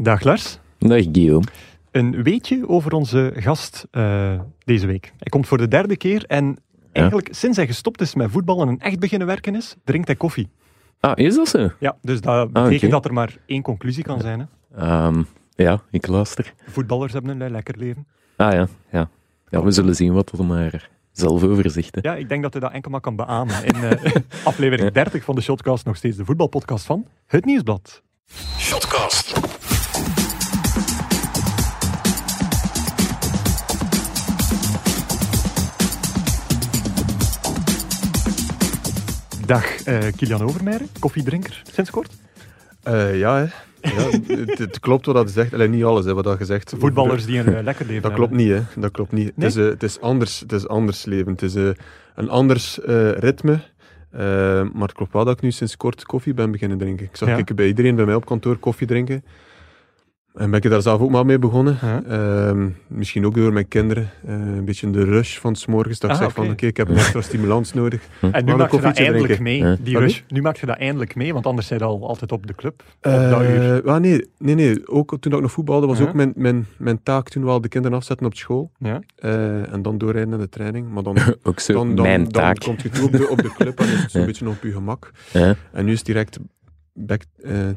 Dag 0.00 0.22
Lars. 0.22 0.58
Dag 0.78 1.02
Guillaume. 1.12 1.46
Een 1.90 2.22
weetje 2.22 2.68
over 2.68 2.92
onze 2.92 3.32
gast 3.36 3.86
uh, 3.92 4.40
deze 4.64 4.86
week. 4.86 5.12
Hij 5.18 5.28
komt 5.28 5.46
voor 5.46 5.58
de 5.58 5.68
derde 5.68 5.96
keer 5.96 6.24
en 6.26 6.56
eigenlijk 6.92 7.28
sinds 7.30 7.56
hij 7.56 7.66
gestopt 7.66 8.00
is 8.00 8.14
met 8.14 8.30
voetballen 8.30 8.68
en 8.68 8.78
echt 8.78 8.98
beginnen 8.98 9.26
werken 9.26 9.54
is, 9.54 9.76
drinkt 9.84 10.06
hij 10.06 10.16
koffie. 10.16 10.48
Ah, 11.00 11.12
is 11.14 11.34
dat 11.34 11.48
zo? 11.48 11.70
Ja, 11.78 11.96
dus 12.02 12.20
dat 12.20 12.52
betekent 12.52 12.72
ah, 12.72 12.76
okay. 12.76 12.90
dat 12.90 13.04
er 13.04 13.12
maar 13.12 13.36
één 13.46 13.62
conclusie 13.62 14.02
kan 14.02 14.20
zijn. 14.20 14.48
Hè? 14.74 15.06
Um, 15.06 15.26
ja, 15.54 15.80
ik 15.90 16.06
luister. 16.06 16.54
Voetballers 16.66 17.12
hebben 17.12 17.40
een 17.40 17.50
lekker 17.50 17.78
leven. 17.78 18.06
Ah 18.36 18.52
ja, 18.52 18.68
ja. 18.92 19.10
Ja, 19.48 19.62
we 19.62 19.70
zullen 19.70 19.94
zien 19.94 20.12
wat 20.12 20.32
er 20.32 20.44
maar 20.44 20.90
zelfoverzicht. 21.12 21.94
Hè. 21.94 22.00
Ja, 22.10 22.16
ik 22.16 22.28
denk 22.28 22.42
dat 22.42 22.52
hij 22.52 22.62
dat 22.62 22.72
enkel 22.72 22.90
maar 22.90 23.00
kan 23.00 23.16
beamen. 23.16 23.64
In 23.64 23.76
uh, 23.76 23.90
aflevering 24.44 24.92
30 24.92 25.24
van 25.24 25.34
de 25.34 25.40
Shotcast, 25.40 25.84
nog 25.84 25.96
steeds 25.96 26.16
de 26.16 26.24
voetbalpodcast 26.24 26.86
van 26.86 27.06
Het 27.26 27.44
Nieuwsblad. 27.44 28.02
Shotcast. 28.58 29.57
Dag 39.48 39.86
uh, 39.86 39.98
Kilian 40.16 40.42
Overmeijer, 40.42 40.82
koffiedrinker, 40.98 41.62
sinds 41.72 41.90
kort? 41.90 42.12
Uh, 42.88 43.18
ja, 43.18 43.36
hè. 43.36 43.46
Ja, 43.90 44.10
het, 44.36 44.58
het, 44.58 44.80
klopt 44.80 45.06
wat 45.06 45.14
dat 45.14 45.30
zegt. 45.30 45.52
Alleen 45.54 45.70
niet 45.70 45.84
alles, 45.84 46.04
hè, 46.04 46.14
wat 46.14 46.24
dat 46.24 46.36
gezegd. 46.36 46.74
Voetballers 46.78 47.26
die 47.26 47.38
een 47.38 47.48
uh, 47.48 47.62
lekker 47.62 47.86
leven 47.86 48.02
Dat 48.02 48.12
klopt 48.12 48.32
niet, 48.32 48.48
hè. 48.48 48.60
Dat 48.76 48.90
klopt 48.90 49.12
niet. 49.12 49.32
Het, 49.34 49.44
is, 49.44 49.54
het, 49.54 49.82
is 49.82 50.00
anders, 50.00 50.40
het 50.40 50.52
is 50.52 50.68
anders 50.68 51.04
leven. 51.04 51.32
Het 51.32 51.42
is 51.42 51.54
een 52.14 52.28
anders 52.28 52.78
ritme. 53.14 53.60
maar 54.72 54.82
het 54.82 54.92
klopt 54.92 55.12
wel 55.12 55.24
dat 55.24 55.36
ik 55.36 55.42
nu 55.42 55.50
sinds 55.50 55.76
kort 55.76 56.04
koffie 56.04 56.34
ben 56.34 56.50
beginnen 56.50 56.78
drinken. 56.78 57.06
Ik 57.06 57.16
zag 57.16 57.28
ja. 57.28 57.54
bij 57.54 57.66
iedereen 57.66 57.96
bij 57.96 58.04
mij 58.04 58.14
op 58.14 58.26
kantoor 58.26 58.56
koffie 58.56 58.86
drinken. 58.86 59.24
En 60.38 60.50
ben 60.50 60.62
ik 60.62 60.70
daar 60.70 60.82
zelf 60.82 61.00
ook 61.00 61.10
maar 61.10 61.26
mee 61.26 61.38
begonnen. 61.38 61.78
Ehm, 62.08 62.68
misschien 62.86 63.26
ook 63.26 63.34
door 63.34 63.52
mijn 63.52 63.68
kinderen. 63.68 64.10
Uh, 64.28 64.32
een 64.32 64.64
beetje 64.64 64.90
de 64.90 65.04
rush 65.04 65.38
van 65.38 65.56
s 65.56 65.66
morgens. 65.66 65.98
Dat 65.98 66.10
ik 66.10 66.16
ah, 66.16 66.22
zeg 66.22 66.32
van, 66.32 66.50
oké, 66.50 66.66
ik 66.66 66.76
heb 66.76 66.88
een 66.88 66.96
extra 66.96 67.20
stimulans 67.20 67.72
nodig. 67.72 68.02
En 68.32 68.44
nu 68.44 68.56
maak 68.56 68.70
je 68.70 68.80
dat 68.80 68.96
eindelijk 68.96 69.40
mee, 69.40 69.82
die 69.82 69.98
rush. 69.98 70.20
Nu 70.28 70.42
maak 70.42 70.56
je 70.56 70.66
dat 70.66 70.76
eindelijk 70.76 71.14
mee, 71.14 71.32
want 71.32 71.46
anders 71.46 71.66
zijn 71.66 71.78
je 71.78 71.84
al 71.84 72.08
altijd 72.08 72.32
op 72.32 72.46
de 72.46 72.54
club. 72.54 72.82
Uh, 73.02 73.32
ah, 73.84 74.00
nee, 74.00 74.30
nee, 74.38 74.54
nee. 74.54 74.88
Ook 74.88 75.16
toen 75.20 75.32
ik 75.32 75.40
nog 75.40 75.52
voetbalde, 75.52 75.86
was 75.86 76.00
ook 76.00 76.12
mijn, 76.12 76.32
mijn, 76.36 76.66
mijn 76.76 77.02
taak 77.02 77.28
toen 77.28 77.44
wel 77.44 77.60
de 77.60 77.68
kinderen 77.68 77.96
afzetten 77.96 78.26
op 78.26 78.34
school. 78.34 78.70
Ja. 78.78 79.00
Uh, 79.20 79.72
en 79.72 79.82
dan 79.82 79.98
doorrijden 79.98 80.30
naar 80.30 80.38
de 80.38 80.48
training. 80.48 80.88
Maar 80.88 81.02
dan, 81.02 81.16
ook 81.42 81.60
zo, 81.60 81.72
dan, 81.72 81.94
dan, 81.94 82.04
mijn 82.04 82.22
dan, 82.22 82.32
taak. 82.32 82.60
Dan 82.60 82.68
komt 82.68 82.82
je 82.82 82.88
toe 82.88 83.04
op 83.04 83.12
de, 83.12 83.28
op 83.28 83.42
de 83.42 83.52
club 83.58 83.80
en 83.80 83.86
is 83.86 84.02
het 84.02 84.10
zo'n 84.10 84.26
beetje 84.30 84.48
op 84.48 84.62
je 84.62 84.72
gemak. 84.72 85.10
En 85.72 85.84
nu 85.84 85.92
is 85.92 85.98
het 85.98 86.06
direct 86.06 86.38
back 87.06 87.22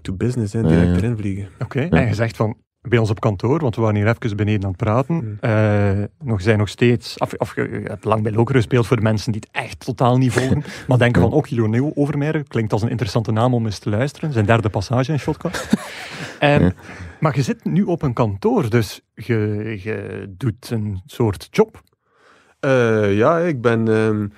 to 0.02 0.14
business, 0.14 0.54
hè, 0.54 0.62
direct 0.62 0.98
erin 0.98 1.18
vliegen. 1.18 1.50
Oké, 1.60 1.80
en 1.80 2.08
je 2.08 2.14
zegt 2.14 2.36
van, 2.36 2.58
bij 2.82 3.00
ons 3.00 3.10
op 3.10 3.20
kantoor, 3.20 3.60
want 3.60 3.76
we 3.76 3.82
waren 3.82 3.96
hier 3.96 4.08
even 4.08 4.38
beneden 4.38 4.64
aan 4.64 4.70
het 4.70 4.78
praten. 4.78 5.38
Uh, 5.42 6.04
nog, 6.20 6.42
zijn 6.42 6.58
nog 6.58 6.70
steeds, 6.70 7.18
of, 7.18 7.34
of 7.34 7.56
je 7.56 7.82
hebt 7.84 8.06
lang 8.06 8.24
bij 8.24 8.32
Loker 8.32 8.56
gespeeld 8.56 8.88
voor 8.88 8.98
de 8.98 9.04
mensen 9.04 9.32
die 9.32 9.42
het 9.46 9.64
echt 9.64 9.80
totaal 9.80 10.18
niet 10.18 10.32
volgen, 10.32 10.64
maar 10.88 10.98
denken 10.98 11.22
van, 11.22 11.32
ook 11.32 11.46
oh, 11.46 11.52
Lionel 11.52 11.92
Overmeijer, 11.96 12.44
klinkt 12.44 12.74
als 12.74 12.82
een 12.82 12.90
interessante 12.90 13.32
naam 13.32 13.54
om 13.54 13.66
eens 13.66 13.80
te 13.80 13.90
luisteren. 13.90 14.34
Zijn 14.34 14.46
derde 14.46 14.70
passage 14.70 15.12
in 15.12 15.20
Shotcast. 15.20 15.74
um, 16.40 16.74
maar 17.20 17.36
je 17.36 17.42
zit 17.42 17.66
nu 17.66 17.84
op 17.84 18.02
een 18.02 18.14
kantoor, 18.14 18.70
dus 18.70 19.02
je, 19.14 19.80
je 19.84 20.26
doet 20.38 20.70
een 20.70 21.02
soort 21.06 21.48
job. 21.52 21.82
Uh, 22.66 23.18
ja, 23.18 23.40
ik 23.40 23.62
ben... 23.62 23.88
Um 23.88 24.32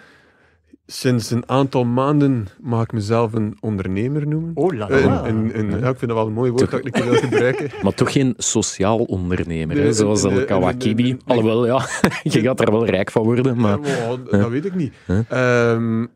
Sinds 0.93 1.31
een 1.31 1.49
aantal 1.49 1.85
maanden 1.85 2.47
mag 2.61 2.83
ik 2.83 2.91
mezelf 2.91 3.33
een 3.33 3.57
ondernemer 3.59 4.27
noemen. 4.27 4.51
Oh, 4.53 4.73
la, 4.73 4.89
la. 4.89 5.27
Een, 5.27 5.59
een, 5.59 5.79
ja, 5.79 5.89
ik 5.89 5.97
vind 5.97 6.11
dat 6.11 6.13
wel 6.13 6.27
een 6.27 6.33
mooi 6.33 6.51
woord 6.51 6.71
dat 6.71 6.85
ik 6.85 6.97
wil 6.97 7.13
gebruiken. 7.13 7.69
Maar 7.83 7.93
toch 7.93 8.11
geen 8.11 8.33
sociaal 8.37 8.97
ondernemer, 8.97 9.77
hè? 9.77 9.93
zoals 9.93 10.23
El 10.23 10.45
Kawakibi. 10.45 11.17
Alhoewel, 11.25 11.65
ja, 11.65 11.87
je 12.23 12.41
gaat 12.41 12.61
er 12.61 12.71
wel 12.71 12.85
rijk 12.85 13.11
van 13.11 13.23
worden. 13.23 13.57
Maar... 13.57 13.79
Ja, 13.81 14.17
dat 14.37 14.49
weet 14.49 14.65
ik 14.65 14.75
niet. 14.75 14.93
Um, 15.31 16.09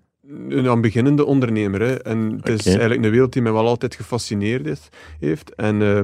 een 0.49 0.81
beginnende 0.81 1.25
ondernemer. 1.25 1.81
Hè. 1.81 2.01
En 2.01 2.39
het 2.41 2.49
is 2.49 2.65
eigenlijk 2.65 3.03
een 3.03 3.11
wereld 3.11 3.33
die 3.33 3.41
mij 3.41 3.51
wel 3.51 3.67
altijd 3.67 3.95
gefascineerd 3.95 4.89
heeft. 5.19 5.55
En 5.55 5.81
uh, 5.81 5.99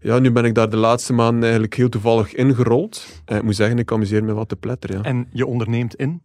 ja, 0.00 0.18
nu 0.18 0.30
ben 0.30 0.44
ik 0.44 0.54
daar 0.54 0.70
de 0.70 0.76
laatste 0.76 1.12
maanden 1.12 1.42
eigenlijk 1.42 1.74
heel 1.74 1.88
toevallig 1.88 2.34
ingerold. 2.34 3.06
En 3.24 3.36
ik 3.36 3.42
moet 3.42 3.56
zeggen, 3.56 3.78
ik 3.78 3.92
amuseer 3.92 4.24
me 4.24 4.32
wat 4.32 4.48
te 4.48 4.56
pletteren. 4.56 4.96
Ja. 4.96 5.02
En 5.02 5.26
je 5.32 5.46
onderneemt 5.46 5.94
in? 5.94 6.22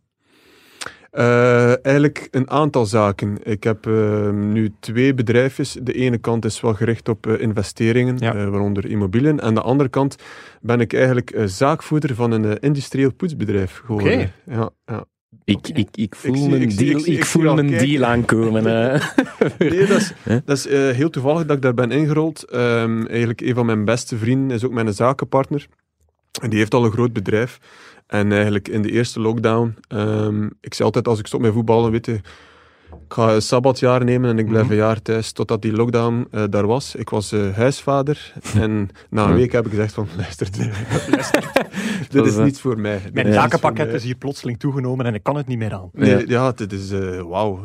Uh, 1.18 1.86
eigenlijk 1.86 2.28
een 2.32 2.50
aantal 2.50 2.86
zaken. 2.86 3.38
Ik 3.44 3.64
heb 3.64 3.88
uh, 3.88 4.30
nu 4.30 4.74
twee 4.80 5.14
bedrijfjes. 5.14 5.78
De 5.82 5.94
ene 5.94 6.18
kant 6.18 6.46
is 6.46 6.62
wel 6.62 6.74
gericht 6.74 7.10
op 7.10 7.28
uh, 7.28 7.42
investeringen, 7.42 8.18
ja. 8.18 8.50
waaronder 8.50 8.86
immobiliën. 8.86 9.40
En 9.40 9.54
de 9.54 9.62
andere 9.62 9.90
kant 9.90 10.16
ben 10.62 10.80
ik 10.80 10.94
eigenlijk 10.94 11.42
zaakvoerder 11.46 12.16
van 12.16 12.32
een 12.32 12.60
industrieel 12.60 13.14
poetsbedrijf 13.14 13.82
geworden. 13.86 14.14
Okay. 14.14 14.32
Ja, 14.46 14.70
ja. 14.86 15.06
Ik, 15.44 15.68
ik, 15.68 15.88
ik 15.92 16.16
voel 16.16 16.36
ik, 16.36 16.50
mijn 16.50 16.62
ik, 16.62 16.78
deal, 16.78 17.00
ik, 17.00 17.06
ik 17.06 17.26
voel 17.26 17.54
mijn 17.54 17.68
deal 17.68 18.04
aankomen. 18.04 18.64
nee, 19.60 19.88
dat 19.88 19.98
is, 19.98 20.14
dat 20.46 20.58
is 20.58 20.68
heel 20.96 21.10
toevallig 21.10 21.46
dat 21.46 21.56
ik 21.56 21.62
daar 21.62 21.74
ben 21.74 21.92
ingerold. 21.92 22.54
Um, 22.54 23.08
eigenlijk 23.08 23.42
een 23.42 23.56
van 23.56 23.66
mijn 23.66 23.86
beste 23.86 24.18
vrienden 24.18 24.56
is 24.56 24.64
ook 24.64 24.72
mijn 24.72 24.94
zakenpartner. 24.94 25.68
En 26.42 26.50
die 26.50 26.60
heeft 26.60 26.74
al 26.74 26.86
een 26.86 26.92
groot 26.92 27.14
bedrijf. 27.14 27.60
En 28.08 28.32
eigenlijk 28.32 28.68
in 28.68 28.82
de 28.82 28.92
eerste 28.92 29.20
lockdown, 29.20 29.76
um, 29.88 30.52
ik 30.62 30.74
zei 30.74 30.88
altijd 30.88 31.08
als 31.08 31.20
ik 31.20 31.28
stop 31.28 31.42
met 31.42 31.54
voetballen, 31.54 31.92
weet 31.92 32.06
je, 32.06 32.14
ik 32.92 33.14
ga 33.14 33.34
een 33.34 33.42
sabbatjaar 33.42 34.04
nemen 34.04 34.30
en 34.30 34.40
ik 34.40 34.48
blijf 34.48 34.64
mhm. 34.64 34.72
een 34.72 34.78
jaar 34.78 35.02
thuis 35.02 35.32
totdat 35.32 35.62
die 35.62 35.72
lockdown 35.72 36.28
uh, 36.32 36.44
daar 36.50 36.68
was. 36.68 36.96
Ik 36.96 37.10
was 37.10 37.34
uh, 37.34 37.56
huisvader 37.56 38.34
en 38.56 38.90
na 39.10 39.28
een 39.28 39.36
week 39.36 39.52
heb 39.52 39.66
ik 39.66 39.72
gezegd 39.72 39.94
van 39.94 40.08
luister, 40.18 40.48
dit 42.24 42.26
is 42.26 42.38
niets 42.38 42.62
voor 42.62 42.80
mij. 42.80 43.02
Mijn 43.14 43.34
zakenpakket 43.34 43.94
is 43.94 44.04
hier 44.04 44.16
plotseling 44.16 44.60
toegenomen 44.60 45.06
en 45.06 45.14
ik 45.14 45.24
kan 45.24 45.36
het 45.36 45.48
niet 45.48 45.58
meer 45.58 45.74
aan. 45.74 45.90
Nee, 45.94 46.28
ja, 46.28 46.52
dit 46.52 46.72
is 46.72 46.92
uh, 46.92 47.22
wauw. 47.22 47.60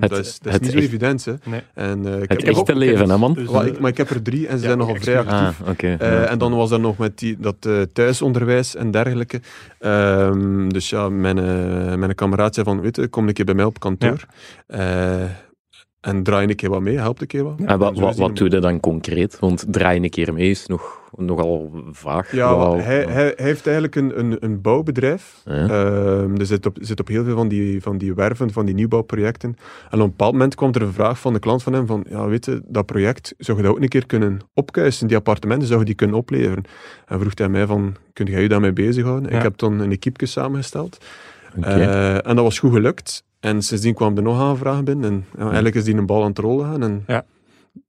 dat 0.00 0.18
is, 0.18 0.38
dat 0.38 0.52
is 0.52 0.60
niet 0.60 0.70
zo 0.70 0.78
evident. 0.78 1.24
Hè. 1.24 1.32
Nee. 1.44 1.60
En, 1.74 2.06
ik 2.06 2.30
het 2.30 2.42
heb 2.44 2.54
echte 2.54 2.76
leven, 2.76 3.10
hè 3.10 3.18
man? 3.18 3.34
Dus, 3.34 3.50
ik, 3.50 3.78
maar 3.78 3.90
ik 3.90 3.96
heb 3.96 4.10
er 4.10 4.22
drie 4.22 4.46
en 4.46 4.58
ze 4.58 4.62
ja, 4.62 4.66
zijn 4.66 4.78
nogal 4.78 4.96
vrij 4.96 5.18
actief. 5.18 5.60
Ah, 5.60 5.68
okay. 5.68 5.96
en 6.24 6.38
dan 6.38 6.54
was 6.54 6.70
er 6.70 6.80
nog 6.80 6.98
met 6.98 7.18
die, 7.18 7.36
dat 7.38 7.68
thuisonderwijs 7.92 8.76
en 8.76 8.90
dergelijke. 8.90 9.40
Um, 9.80 10.72
dus 10.72 10.90
ja, 10.90 11.08
mijn, 11.08 11.36
mijn 11.98 12.14
kameraad 12.14 12.54
zei 12.54 12.66
van, 12.66 12.80
weet 12.80 12.96
je, 12.96 13.08
kom 13.08 13.28
een 13.28 13.34
keer 13.34 13.44
bij 13.44 13.54
mij 13.54 13.64
op 13.64 13.80
kantoor. 13.80 14.26
En 16.04 16.22
draai 16.22 16.48
een 16.48 16.56
keer 16.56 16.70
wat 16.70 16.80
mee, 16.80 16.98
help 16.98 17.20
een 17.20 17.26
keer 17.26 17.44
wat. 17.44 17.60
En 17.64 17.78
wat, 17.78 17.98
wat, 17.98 18.16
wat 18.16 18.36
doe 18.36 18.50
je 18.50 18.58
dan 18.58 18.80
concreet? 18.80 19.38
Want 19.38 19.64
draai 19.68 20.02
een 20.02 20.10
keer 20.10 20.32
mee 20.32 20.50
is 20.50 20.66
nog, 20.66 21.00
nogal 21.16 21.72
vaag. 21.90 22.32
Ja, 22.32 22.72
hij, 22.72 23.04
hij, 23.04 23.32
heeft 23.36 23.66
eigenlijk 23.66 23.96
een, 23.96 24.18
een, 24.18 24.36
een 24.40 24.60
bouwbedrijf. 24.60 25.42
Ja. 25.44 25.68
Uh, 25.68 26.38
er 26.38 26.46
zit 26.46 26.66
op, 26.66 26.76
zit 26.80 27.00
op 27.00 27.08
heel 27.08 27.24
veel 27.24 27.36
van 27.36 27.48
die, 27.48 27.82
van 27.82 27.98
die 27.98 28.14
werven, 28.14 28.52
van 28.52 28.66
die 28.66 28.74
nieuwbouwprojecten. 28.74 29.56
En 29.90 29.98
op 29.98 30.04
een 30.04 30.10
bepaald 30.10 30.32
moment 30.32 30.54
kwam 30.54 30.72
er 30.72 30.82
een 30.82 30.92
vraag 30.92 31.18
van 31.18 31.32
de 31.32 31.38
klant 31.38 31.62
van 31.62 31.72
hem 31.72 31.86
van, 31.86 32.04
ja, 32.08 32.26
weet 32.26 32.44
je, 32.44 32.62
dat 32.66 32.86
project, 32.86 33.34
zou 33.38 33.56
je 33.56 33.62
dat 33.64 33.72
ook 33.72 33.82
een 33.82 33.88
keer 33.88 34.06
kunnen 34.06 34.40
opkuisen? 34.54 35.06
Die 35.06 35.16
appartementen, 35.16 35.68
zou 35.68 35.80
je 35.80 35.86
die 35.86 35.94
kunnen 35.94 36.16
opleveren? 36.16 36.64
En 37.06 37.20
vroeg 37.20 37.32
hij 37.34 37.48
mij 37.48 37.66
van, 37.66 37.94
kun 38.12 38.26
jij 38.26 38.42
je 38.42 38.48
daarmee 38.48 38.72
bezighouden? 38.72 39.30
Ja. 39.30 39.36
Ik 39.36 39.42
heb 39.42 39.58
dan 39.58 39.80
een 39.80 39.92
equipe 39.92 40.26
samengesteld. 40.26 41.04
Okay. 41.56 41.80
Uh, 41.80 42.14
en 42.14 42.36
dat 42.36 42.44
was 42.44 42.58
goed 42.58 42.72
gelukt. 42.72 43.24
En 43.44 43.62
sindsdien 43.62 43.94
kwam 43.94 44.16
er 44.16 44.22
nog 44.22 44.40
aanvragen 44.40 44.84
binnen. 44.84 45.10
En 45.12 45.24
ja, 45.36 45.44
eigenlijk 45.44 45.74
is 45.74 45.84
die 45.84 45.94
een 45.94 46.06
bal 46.06 46.22
aan 46.22 46.28
het 46.28 46.38
rollen 46.38 46.66
gaan. 46.66 46.82
En 46.82 47.04
ja. 47.06 47.24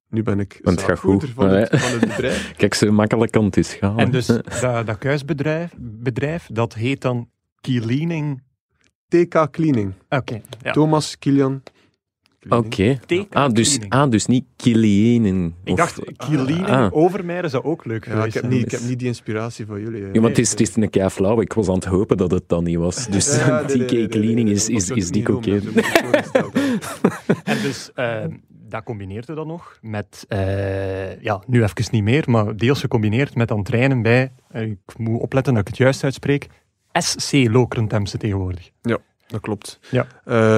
nu 0.09 0.23
ben 0.23 0.39
ik 0.39 0.59
Want 0.63 0.85
het 0.85 0.99
van, 0.99 1.19
het, 1.49 1.79
van 1.79 1.91
het 1.91 1.99
bedrijf. 1.99 2.53
Kijk, 2.57 2.73
zo 2.73 2.91
makkelijk 2.91 3.31
kan 3.31 3.43
het 3.43 3.53
dus 3.53 3.73
gaan. 3.73 3.99
En 3.99 4.11
dus 4.11 4.25
dat, 4.25 4.85
dat 4.85 4.97
kuisbedrijf, 4.97 5.73
bedrijf, 5.77 6.49
dat 6.51 6.73
heet 6.73 7.01
dan 7.01 7.29
Cleaning... 7.61 8.43
TK 9.07 9.47
Cleaning. 9.51 9.93
Oké. 10.09 10.41
ja. 10.61 10.71
Thomas 10.71 11.17
Kilian 11.17 11.61
Oké. 12.50 12.97
Okay. 13.06 13.28
Ah, 13.29 13.53
dus, 13.53 13.79
ah, 13.89 14.11
dus 14.11 14.25
niet 14.25 14.45
Kilienen. 14.56 15.56
Ik 15.63 15.75
dacht, 15.75 16.00
Kilienen, 16.17 16.66
ah. 16.66 16.95
Overmeijer 16.95 17.50
zou 17.50 17.63
ook 17.63 17.85
leuk 17.85 18.05
ja, 18.05 18.25
ik 18.25 18.34
heb, 18.34 18.47
niet, 18.47 18.66
ik 18.66 18.72
heb 18.72 18.81
niet 18.81 18.99
die 18.99 19.08
inspiratie 19.08 19.66
van 19.66 19.81
jullie. 19.81 20.14
Ja, 20.14 20.22
maar 20.22 20.29
het 20.29 20.40
is, 20.40 20.49
het 20.49 20.59
is 20.59 20.75
een 20.75 20.90
kei 20.90 21.09
flauw. 21.09 21.41
Ik 21.41 21.53
was 21.53 21.67
aan 21.67 21.75
het 21.75 21.85
hopen 21.85 22.17
dat 22.17 22.31
het 22.31 22.49
dan 22.49 22.64
niet 22.64 22.78
was. 22.78 23.08
Dus 23.08 23.35
ja, 23.35 23.64
TK 23.66 24.09
Cleaning 24.09 24.49
is, 24.49 24.70
is, 24.70 24.90
is 24.90 25.11
dik 25.11 25.29
oké. 25.29 25.52
en 27.43 27.61
dus... 27.61 27.91
Uh, 27.96 28.23
dat 28.67 28.84
combineerde 28.84 29.34
dan 29.34 29.47
nog 29.47 29.78
met, 29.81 30.25
uh, 30.29 31.22
ja, 31.22 31.43
nu 31.47 31.64
even 31.64 31.85
niet 31.91 32.03
meer, 32.03 32.23
maar 32.28 32.55
deels 32.55 32.79
gecombineerd 32.79 33.35
met 33.35 33.47
dan 33.47 33.64
trainen 33.64 34.02
bij, 34.02 34.31
uh, 34.55 34.61
ik 34.61 34.78
moet 34.97 35.22
opletten 35.22 35.53
dat 35.53 35.61
ik 35.61 35.67
het 35.67 35.78
juist 35.78 36.03
uitspreek, 36.03 36.47
SC 36.91 37.31
Lokeren 37.31 37.87
Temse 37.87 38.17
tegenwoordig. 38.17 38.70
Ja 38.81 38.99
dat 39.27 39.41
klopt. 39.41 39.79
Ja, 39.91 40.07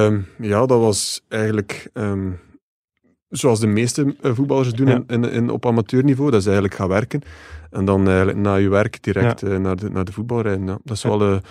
um, 0.06 0.28
ja 0.38 0.66
dat 0.66 0.80
was 0.80 1.22
eigenlijk 1.28 1.90
um, 1.94 2.40
zoals 3.30 3.60
de 3.60 3.68
meeste 3.68 4.16
eh, 4.22 4.32
voetballers 4.34 4.74
doen 4.74 4.88
ja. 4.88 5.04
in, 5.08 5.24
in, 5.24 5.50
op 5.50 5.66
amateurniveau. 5.66 6.32
Dat 6.32 6.40
is 6.40 6.46
eigenlijk 6.46 6.76
gaan 6.76 6.88
werken. 6.88 7.22
En 7.72 7.86
dan 7.86 8.08
eigenlijk 8.08 8.38
na 8.38 8.56
je 8.56 8.70
werk 8.70 9.04
direct 9.04 9.42
ja. 9.42 9.48
uh, 9.48 9.58
naar, 9.58 9.76
de, 9.76 9.90
naar 9.90 10.06
de 10.06 10.12
voetbal 10.12 10.42
rijden. 10.42 10.66
Ja, 10.66 10.78
dat 10.84 10.96
is 10.96 11.04
wel 11.04 11.22
een, 11.22 11.42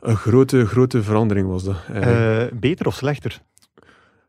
een 0.00 0.16
grote, 0.16 0.66
grote 0.66 1.02
verandering 1.02 1.48
was 1.48 1.64
dat. 1.64 1.76
Uh, 1.94 2.42
beter 2.52 2.86
of 2.86 2.94
slechter? 2.94 3.42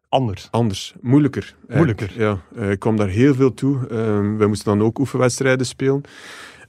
Anders. 0.10 0.48
Anders. 0.52 0.94
Moeilijker. 1.02 1.56
Moeilijker. 1.68 2.12
Ja. 2.16 2.38
Eh, 2.56 2.72
ik 2.72 2.80
kwam 2.80 2.98
daar 2.98 3.08
heel 3.08 3.36
veel 3.36 3.54
toe. 3.54 3.88
Ehm 3.88 4.38
wij 4.38 4.48
moesten 4.48 4.78
dan 4.78 4.88
ook 4.88 5.00
oefenwedstrijden 5.00 5.66
spelen. 5.66 6.02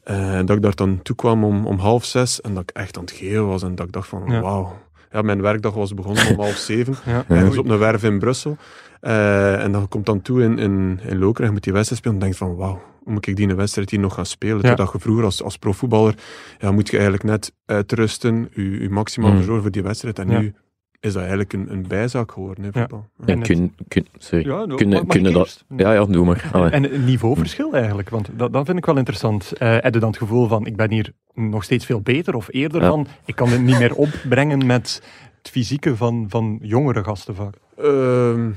Eh, 0.02 0.36
en 0.36 0.46
dat 0.46 0.56
ik 0.56 0.62
daar 0.62 0.74
dan 0.74 1.02
toe 1.02 1.16
kwam 1.16 1.44
om, 1.44 1.66
om 1.66 1.78
half 1.78 2.04
zes 2.04 2.40
en 2.40 2.54
dat 2.54 2.62
ik 2.62 2.70
echt 2.70 2.96
aan 2.96 3.02
het 3.02 3.12
geel 3.12 3.46
was 3.46 3.62
en 3.62 3.74
dat 3.74 3.86
ik 3.86 3.92
dacht 3.92 4.08
van 4.08 4.40
wauw. 4.40 4.78
Ja, 5.10 5.22
mijn 5.22 5.42
werkdag 5.42 5.74
was 5.74 5.94
begonnen 5.94 6.28
om 6.30 6.36
half 6.44 6.56
zeven. 6.56 6.94
Ja. 7.06 7.24
Ergens 7.28 7.58
op 7.58 7.68
een 7.68 7.78
werf 7.78 8.02
in 8.04 8.18
Brussel. 8.18 8.56
Eh, 9.00 9.62
en 9.62 9.72
dan 9.72 9.88
komt 9.88 10.06
dan 10.06 10.22
toe 10.22 10.42
in, 10.42 10.58
in, 10.58 11.00
in 11.08 11.18
Lokeren 11.18 11.46
je 11.46 11.52
moet 11.52 11.64
die 11.64 11.72
wedstrijd 11.72 12.00
spelen. 12.00 12.16
En 12.18 12.22
denkt 12.24 12.38
van 12.38 12.56
wauw, 12.56 12.82
hoe 13.02 13.12
moet 13.12 13.26
ik 13.26 13.36
die 13.36 13.54
wedstrijd 13.54 13.90
hier 13.90 14.00
nog 14.00 14.14
gaan 14.14 14.26
spelen? 14.26 14.56
Ja. 14.56 14.62
Terwijl 14.68 14.90
je 14.92 14.98
vroeger 14.98 15.24
als, 15.24 15.42
als 15.42 15.56
profvoetballer 15.58 16.14
ja, 16.58 16.70
moet 16.70 16.86
je 16.86 16.92
eigenlijk 16.92 17.24
net 17.24 17.52
uitrusten, 17.66 18.48
je, 18.54 18.80
je 18.80 18.90
maximaal 18.90 19.30
Mm. 19.30 19.36
verzorgen 19.36 19.62
voor 19.62 19.72
die 19.72 19.82
wedstrijd. 19.82 20.18
En 20.18 20.30
Ja. 20.30 20.38
nu 20.40 20.54
is 21.00 21.12
dat 21.12 21.20
eigenlijk 21.20 21.52
een, 21.52 21.66
een 21.72 21.86
bijzaak 21.88 22.32
geworden, 22.32 22.64
hè, 22.64 22.70
Ja. 22.72 22.80
voetbal. 22.80 23.06
Ja. 23.18 23.24
En 23.26 23.32
En 23.32 23.38
het- 23.38 23.46
kun, 23.48 23.74
kun, 23.88 24.06
sorry. 24.18 24.46
Ja, 24.46 24.66
kunnen 25.06 25.32
dat... 25.32 25.64
Ja, 25.76 25.92
ja, 25.92 26.04
doe 26.04 26.24
maar. 26.24 26.48
Allee. 26.52 26.70
En 26.70 26.94
een 26.94 27.04
niveauverschil 27.04 27.72
eigenlijk, 27.72 28.08
want 28.10 28.28
dat, 28.36 28.52
dat 28.52 28.66
vind 28.66 28.78
ik 28.78 28.86
wel 28.86 28.96
interessant. 28.96 29.52
Eh 29.52 29.76
heb 29.80 29.94
je 29.94 30.00
dan 30.00 30.08
het 30.08 30.18
gevoel 30.18 30.48
van, 30.48 30.66
ik 30.66 30.76
ben 30.76 30.90
hier 30.90 31.12
nog 31.34 31.64
steeds 31.64 31.84
veel 31.86 32.00
beter, 32.00 32.34
of 32.34 32.48
eerder 32.50 32.80
Ja. 32.82 32.88
van, 32.88 33.06
ik 33.24 33.34
kan 33.34 33.48
het 33.48 33.62
niet 33.62 33.78
meer 33.78 33.94
opbrengen 33.94 34.66
met 34.66 35.02
het 35.38 35.50
fysieke 35.50 35.96
van, 35.96 36.26
van 36.28 36.58
jongere 36.62 37.04
gasten 37.04 37.34
vaak. 37.34 37.54
Ehm, 37.76 38.50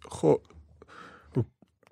goh. 0.00 0.42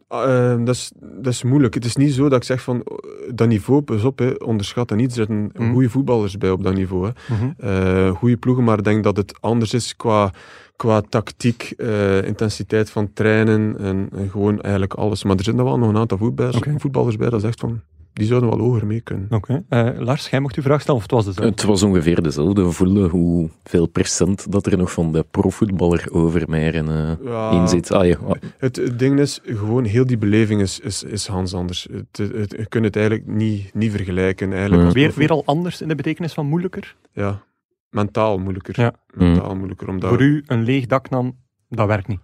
Hoe- 0.09 0.19
Ehm, 0.21 0.65
dat, 0.65 0.75
is, 0.75 0.93
dat 1.01 1.33
is 1.33 1.43
moeilijk. 1.43 1.75
Het 1.75 1.85
is 1.85 1.97
niet 1.97 2.13
zo 2.13 2.23
dat 2.29 2.39
ik 2.39 2.45
zeg 2.45 2.63
van 2.63 2.83
eh, 2.83 2.95
dat 3.35 3.49
niveau, 3.49 3.81
pas 3.83 4.05
op, 4.05 4.19
hè, 4.19 4.31
onderschat 4.45 4.89
dat 4.89 4.99
niet. 4.99 5.09
Er 5.11 5.15
zitten 5.17 5.51
Mm. 5.59 5.73
goede 5.73 5.91
voetballers 5.91 6.37
bij 6.39 6.51
op 6.51 6.63
dat 6.63 6.75
niveau. 6.75 7.07
Hè. 7.07 7.35
Mhm. 7.35 7.51
Eh, 7.59 8.11
goede 8.11 8.37
ploegen, 8.37 8.65
maar 8.65 8.79
ik 8.79 8.85
denk 8.85 9.05
dat 9.05 9.17
het 9.17 9.37
anders 9.41 9.75
is 9.75 9.97
qua, 9.97 10.31
qua 10.77 11.01
tactiek, 11.01 11.73
eh, 11.77 12.25
intensiteit 12.27 12.91
van 12.91 13.13
trainen 13.13 13.79
en, 13.79 14.09
en 14.17 14.31
gewoon 14.31 14.61
eigenlijk 14.61 14.95
alles. 14.95 15.25
Maar 15.25 15.37
er 15.37 15.45
zitten 15.45 15.65
wel 15.65 15.79
nog 15.79 15.89
een 15.89 15.97
aantal 15.97 16.19
voetballers, 16.19 16.57
Oké. 16.57 16.75
voetballers 16.79 17.17
bij 17.17 17.31
dat 17.31 17.41
zegt 17.41 17.61
van, 17.61 17.81
die 18.17 18.27
zouden 18.27 18.49
wel 18.51 18.59
hoger 18.59 18.87
mee 18.87 19.01
kunnen. 19.01 19.27
Oké. 19.31 19.65
Eh, 19.69 19.89
Lars, 19.99 20.29
jij 20.29 20.41
mocht 20.41 20.57
uw 20.57 20.63
vraag 20.63 20.81
stellen, 20.81 20.97
of 20.97 21.03
het 21.03 21.13
was 21.13 21.25
dezelfde? 21.25 21.51
Het 21.51 21.63
was 21.63 21.83
ongeveer 21.83 22.23
dezelfde. 22.23 22.63
We 22.65 22.71
voelden 22.71 23.09
hoeveel 23.09 23.87
procent 23.87 24.53
dat 24.53 24.67
er 24.67 24.79
nog 24.79 24.93
van 24.93 25.13
de 25.13 25.27
profvoetballer 25.31 26.07
over 26.11 26.45
mij 26.49 26.71
in, 26.71 26.89
eh, 26.89 27.13
Ja, 27.25 27.51
in 27.51 27.69
zit. 27.69 27.93
Ah, 27.93 28.07
ja. 28.07 28.19
Het, 28.59 28.77
het 28.77 28.99
ding 28.99 29.19
is, 29.19 29.41
gewoon 29.45 29.85
heel 29.85 30.07
die 30.07 30.19
beleving 30.19 30.61
is, 30.61 30.81
is, 30.81 31.03
is 31.03 31.27
Hans 31.27 31.55
anders. 31.55 31.89
Het, 31.93 32.33
het, 32.33 32.55
je 32.59 32.67
kunt 32.67 32.85
het 32.85 32.97
eigenlijk 32.97 33.27
niet, 33.27 33.75
niet 33.75 33.91
vergelijken. 33.91 34.53
Eigenlijk 34.53 34.83
Ja. 34.83 34.93
Weer, 34.93 35.13
weer 35.17 35.31
al 35.31 35.43
anders 35.45 35.81
in 35.81 35.89
de 35.89 35.95
betekenis 35.95 36.33
van 36.33 36.47
moeilijker? 36.47 36.97
Ja, 37.13 37.43
mentaal 37.91 38.39
moeilijker. 38.39 38.81
Ja. 38.81 38.95
Mentaal 39.15 39.57
moeilijker. 39.57 39.89
Omdat, 39.89 40.09
Voor 40.09 40.23
u 40.23 40.43
een 40.47 40.63
leeg 40.63 40.87
dak 40.87 41.11
dan, 41.11 41.37
dat 41.69 41.87
werkt 41.87 42.09
niet. 42.09 42.21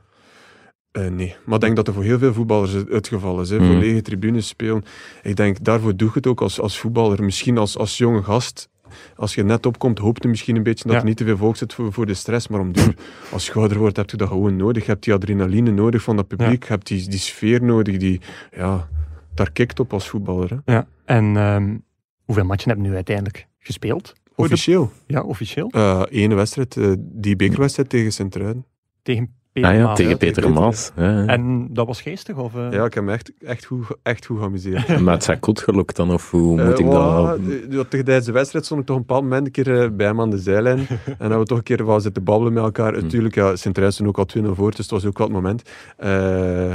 Eh, 0.92 1.06
nee, 1.06 1.36
maar 1.44 1.54
ik 1.54 1.60
denk 1.60 1.76
dat 1.76 1.88
er 1.88 1.94
voor 1.94 2.02
heel 2.02 2.18
veel 2.18 2.32
voetballers 2.32 2.72
het, 2.72 3.08
geval 3.08 3.40
is. 3.40 3.50
Hè. 3.50 3.58
Mm. 3.58 3.66
Voor 3.66 3.76
lege 3.76 4.02
tribunes 4.02 4.48
spelen. 4.48 4.84
Ik 5.22 5.36
denk, 5.36 5.64
daarvoor 5.64 5.96
doe 5.96 6.08
je 6.08 6.14
het 6.14 6.26
ook 6.26 6.40
als, 6.40 6.60
als 6.60 6.78
voetballer. 6.78 7.24
Misschien 7.24 7.58
als, 7.58 7.78
als 7.78 7.98
jonge 7.98 8.22
gast. 8.22 8.68
Als 9.16 9.34
je 9.34 9.42
net 9.42 9.66
opkomt, 9.66 9.98
hoopt 9.98 10.22
je 10.22 10.28
misschien 10.28 10.56
een 10.56 10.62
beetje 10.62 10.84
dat 10.84 10.92
Ja. 10.92 10.98
er 10.98 11.04
niet 11.04 11.16
te 11.16 11.24
veel 11.24 11.36
volk 11.36 11.56
zit 11.56 11.74
voor, 11.74 11.92
voor 11.92 12.06
de 12.06 12.14
stress. 12.14 12.48
Maar 12.48 12.60
om 12.60 12.72
duur, 12.72 12.94
als 13.32 13.46
je 13.46 13.52
ouder 13.52 13.78
wordt, 13.78 13.96
heb 13.96 14.10
je 14.10 14.16
dat 14.16 14.28
gewoon 14.28 14.56
nodig. 14.56 14.84
Je 14.84 14.90
hebt 14.90 15.04
die 15.04 15.14
adrenaline 15.14 15.70
nodig 15.70 16.02
van 16.02 16.16
dat 16.16 16.28
publiek. 16.28 16.62
Je 16.62 16.68
hebt 16.68 16.86
die, 16.86 17.08
die 17.08 17.18
sfeer 17.18 17.62
nodig. 17.62 17.96
Die, 17.96 18.20
ja, 18.56 18.88
daar 19.34 19.50
kikt 19.52 19.80
op 19.80 19.92
als 19.92 20.08
voetballer. 20.08 20.50
Hè. 20.64 20.72
Ja. 20.72 20.86
En 21.04 21.36
ehm, 21.36 21.76
hoeveel 22.24 22.44
matchen 22.44 22.68
hebben 22.70 22.88
nu 22.88 22.94
uiteindelijk 22.94 23.46
gespeeld? 23.58 24.12
Officieel. 24.34 24.92
Ja, 25.06 25.22
officieel. 25.22 25.68
Eh 25.70 26.02
ene 26.08 26.34
wedstrijd, 26.34 26.76
eh, 26.76 26.92
die 26.98 27.36
bekerwedstrijd 27.36 27.88
tegen 27.88 28.12
Sint-Truiden. 28.12 28.66
Tegen 29.02 29.34
Peter 29.52 29.70
Ah 29.70 29.76
ja, 29.76 29.84
Maas. 29.84 29.96
tegen 29.96 30.10
ja, 30.10 30.16
Peter 30.16 30.52
Maas. 30.52 30.92
Ja, 30.96 31.10
ja. 31.10 31.26
En 31.26 31.68
dat 31.72 31.86
was 31.86 32.02
geestig? 32.02 32.36
Of, 32.36 32.54
eh? 32.54 32.66
Ja, 32.70 32.84
ik 32.84 32.94
heb 32.94 33.04
me 33.04 33.12
echt, 33.12 33.32
echt, 33.38 33.64
goed, 33.64 33.86
echt 34.02 34.26
goed 34.26 34.38
geamuseerd. 34.38 34.86
En 34.86 35.04
met 35.04 35.24
zijn 35.24 35.38
kot 35.40 35.60
gelokt 35.60 35.96
dan, 35.96 36.10
of 36.12 36.30
hoe 36.30 36.50
moet 36.50 36.60
Eh, 36.60 36.86
ik 36.86 36.92
ja, 36.92 37.26
dat... 37.26 37.44
de- 37.44 37.66
de- 37.68 37.86
Tijdens 37.88 38.26
de 38.26 38.32
wedstrijd 38.32 38.64
stond 38.64 38.80
ik 38.80 38.86
toch 38.86 38.96
een 38.96 39.02
bepaald 39.06 39.22
moment 39.22 39.46
een 39.46 39.52
keer 39.52 39.82
eh, 39.82 39.88
bij 39.92 40.06
hem 40.06 40.20
aan 40.20 40.30
de 40.30 40.38
zijlijn. 40.38 40.86
en 41.18 41.28
dan 41.28 41.38
we 41.38 41.44
toch 41.44 41.58
een 41.58 41.64
keer 41.64 41.86
wel 41.86 42.00
zitten 42.00 42.24
babbelen 42.24 42.52
met 42.52 42.62
elkaar. 42.62 42.92
Natuurlijk, 42.92 43.34
ja, 43.34 43.56
Sint-Truiden 43.56 43.92
stond 43.92 44.08
ook 44.08 44.18
al 44.34 44.42
2-0 44.42 44.54
voor, 44.54 44.70
dus 44.70 44.78
het 44.78 44.90
was 44.90 45.04
ook 45.04 45.18
wel 45.18 45.26
het 45.26 45.36
moment. 45.36 45.62
Eh, 45.96 46.10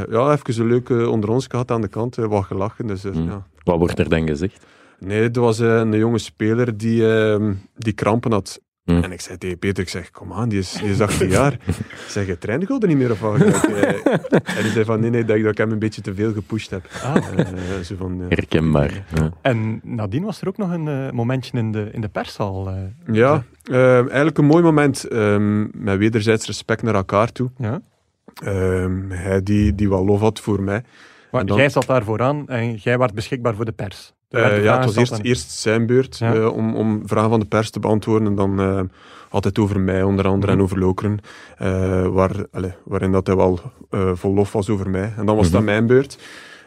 ja, 0.09 0.31
even 0.31 0.61
een 0.61 0.67
leuke 0.67 1.09
onder 1.09 1.29
ons 1.29 1.47
gehad 1.47 1.71
aan 1.71 1.81
de 1.81 1.87
kant, 1.87 2.17
eh, 2.17 2.25
wat 2.25 2.43
gelachen. 2.45 2.87
Dus, 2.87 3.03
eh, 3.03 3.11
Mm. 3.13 3.27
ja. 3.27 3.47
Wat 3.63 3.77
wordt 3.77 3.99
er 3.99 4.09
dan 4.09 4.27
gezegd? 4.27 4.65
Nee, 4.99 5.21
het 5.21 5.35
was 5.35 5.59
eh, 5.59 5.75
een 5.75 5.97
jonge 5.97 6.17
speler 6.17 6.77
die, 6.77 7.15
ehm, 7.17 7.53
die 7.75 7.93
krampen 7.93 8.31
had. 8.31 8.61
Mm. 8.87 9.03
En 9.03 9.11
ik 9.11 9.21
zei 9.21 9.37
tegen 9.37 9.57
Peter, 9.59 9.83
ik 9.83 9.89
zeg, 9.89 10.11
kom 10.11 10.33
aan, 10.33 10.49
die 10.49 10.59
is, 10.59 10.71
die 10.71 10.89
is 10.89 11.01
18 11.01 11.29
jaar. 11.29 11.53
Ik 11.53 12.05
zeg, 12.07 12.27
je 12.27 12.37
traint 12.37 12.65
gewoon 12.65 12.81
er 12.81 12.87
niet 12.87 12.97
meer 12.97 13.11
of 13.11 13.19
wat? 13.19 13.41
Eh, 13.41 14.05
en 14.57 14.61
die 14.63 14.71
zei 14.71 14.85
van, 14.85 14.99
nee, 14.99 15.09
nee, 15.09 15.25
dat 15.25 15.35
ik, 15.35 15.41
dat 15.43 15.51
ik 15.51 15.57
hem 15.57 15.71
een 15.71 15.79
beetje 15.79 16.01
te 16.01 16.13
veel 16.15 16.33
gepusht 16.33 16.69
heb. 16.69 16.89
Ah. 17.03 17.15
Eh, 17.15 17.45
zo 17.83 17.95
van, 17.97 18.21
eh, 18.21 18.25
Herkenbaar. 18.29 19.05
Ja. 19.15 19.31
En 19.41 19.79
nadien 19.83 20.23
was 20.23 20.41
er 20.41 20.47
ook 20.47 20.57
nog 20.57 20.71
een 20.71 20.87
eh, 20.87 21.11
momentje 21.11 21.57
in 21.57 21.71
de, 21.71 21.89
in 21.91 22.01
de 22.01 22.07
perszaal. 22.09 22.67
eh. 22.69 22.75
Ja, 23.15 23.43
eh, 23.63 23.97
eigenlijk 23.97 24.37
een 24.37 24.45
mooi 24.45 24.63
moment 24.63 25.03
ehm, 25.03 25.61
met 25.83 25.97
wederzijds 25.97 26.45
respect 26.45 26.81
naar 26.83 26.95
elkaar 26.95 27.31
toe. 27.31 27.49
ja. 27.57 27.81
Ehm, 28.43 29.09
hij 29.09 29.43
die, 29.43 29.75
die 29.75 29.89
wel 29.89 30.05
lof 30.05 30.19
had 30.19 30.39
voor 30.39 30.61
mij. 30.61 30.83
Maar 31.31 31.45
dan- 31.45 31.57
jij 31.57 31.69
zat 31.69 31.85
daar 31.85 32.03
vooraan 32.03 32.47
en 32.47 32.73
jij 32.75 32.97
werd 32.97 33.13
beschikbaar 33.13 33.55
voor 33.55 33.65
de 33.65 33.71
pers. 33.71 34.13
Eh, 34.29 34.63
ja, 34.63 34.75
het 34.75 34.85
was 34.85 34.95
eerst, 34.95 35.11
en- 35.13 35.21
eerst 35.21 35.51
zijn 35.51 35.85
beurt 35.85 36.17
Ja. 36.17 36.33
eh, 36.33 36.53
om, 36.53 36.75
om 36.75 37.01
vragen 37.05 37.29
van 37.29 37.39
de 37.39 37.45
pers 37.45 37.69
te 37.69 37.79
beantwoorden. 37.79 38.27
En 38.27 38.35
dan 38.35 38.59
had 39.29 39.43
hij 39.43 39.51
het 39.55 39.59
over 39.59 39.79
mij 39.79 40.03
onder 40.03 40.27
andere 40.27 40.51
Mhm. 40.51 40.57
en 40.59 40.63
over 40.65 40.79
Lokeren. 40.79 41.19
waar, 42.13 42.31
allee, 42.51 42.73
waarin 42.83 43.11
dat 43.11 43.27
hij 43.27 43.35
wel 43.35 43.59
vol 44.13 44.33
lof 44.33 44.51
was 44.51 44.69
over 44.69 44.89
mij. 44.89 45.13
En 45.17 45.25
dan 45.25 45.35
was 45.35 45.45
Mhm. 45.45 45.55
dat 45.55 45.63
mijn 45.63 45.85
beurt. 45.87 46.17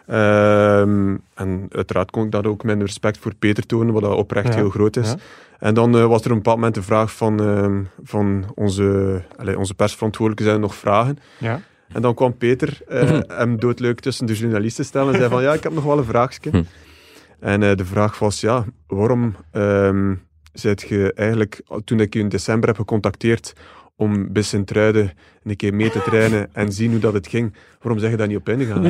Ehm, 0.07 1.17
en 1.35 1.67
uiteraard 1.71 2.11
kon 2.11 2.25
ik 2.25 2.31
dat 2.31 2.47
ook 2.47 2.65
mijn 2.65 2.81
respect 2.81 3.19
voor 3.19 3.35
Peter 3.35 3.67
tonen, 3.67 3.93
wat 3.93 4.03
dat 4.03 4.15
oprecht 4.17 4.49
Ja. 4.49 4.55
heel 4.55 4.71
groot 4.71 4.97
is. 4.97 5.09
Ja. 5.09 5.17
En 5.59 5.75
dan 5.75 5.91
was 6.09 6.21
er 6.21 6.27
op 6.27 6.31
een 6.31 6.37
bepaald 6.37 6.57
moment 6.57 6.75
de 6.75 6.83
vraag 6.83 7.13
van, 7.13 7.41
ehm, 7.41 7.83
van 8.03 8.45
onze, 8.55 9.21
allee, 9.37 9.59
onze 9.59 9.75
persverantwoordelijke, 9.75 10.45
zijn 10.45 10.55
er 10.57 10.67
nog 10.69 10.75
vragen? 10.75 11.19
Ja. 11.39 11.61
En 11.93 12.03
dan 12.03 12.15
kwam 12.15 12.37
Peter 12.37 12.79
Mhm. 12.89 13.23
hem 13.27 13.59
doodleuk 13.61 14.01
tussen 14.01 14.27
de 14.27 14.35
journalisten 14.35 14.85
stellen 14.85 15.13
en 15.13 15.19
zei 15.19 15.31
van 15.31 15.43
ja, 15.47 15.53
ik 15.53 15.63
heb 15.63 15.73
nog 15.73 15.85
wel 15.85 15.99
een 15.99 16.05
vraagje. 16.05 16.51
En 17.41 17.63
eh, 17.63 17.77
de 17.77 17.85
vraag 17.85 18.19
was 18.19 18.41
ja, 18.41 18.65
waarom 18.87 19.37
ehm 19.53 20.15
zijt 20.53 20.81
je 20.81 21.13
eigenlijk, 21.13 21.63
toen 21.85 22.01
ik 22.01 22.15
je 22.15 22.21
in 22.21 22.29
december 22.29 22.69
heb 22.69 22.79
gecontacteerd 22.79 23.53
om 24.01 24.33
bij 24.33 24.43
Sint-Truiden 24.43 25.13
een 25.45 25.57
keer 25.57 25.75
mee 25.75 25.91
te 25.91 26.03
trainen 26.03 26.49
en 26.53 26.73
zien 26.73 26.91
hoe 26.91 27.01
dat 27.01 27.13
het 27.13 27.27
ging, 27.27 27.55
waarom 27.81 28.01
zeg 28.01 28.11
je 28.11 28.17
daar 28.17 28.27
niet 28.27 28.37
op 28.37 28.49
ingegaan? 28.49 28.85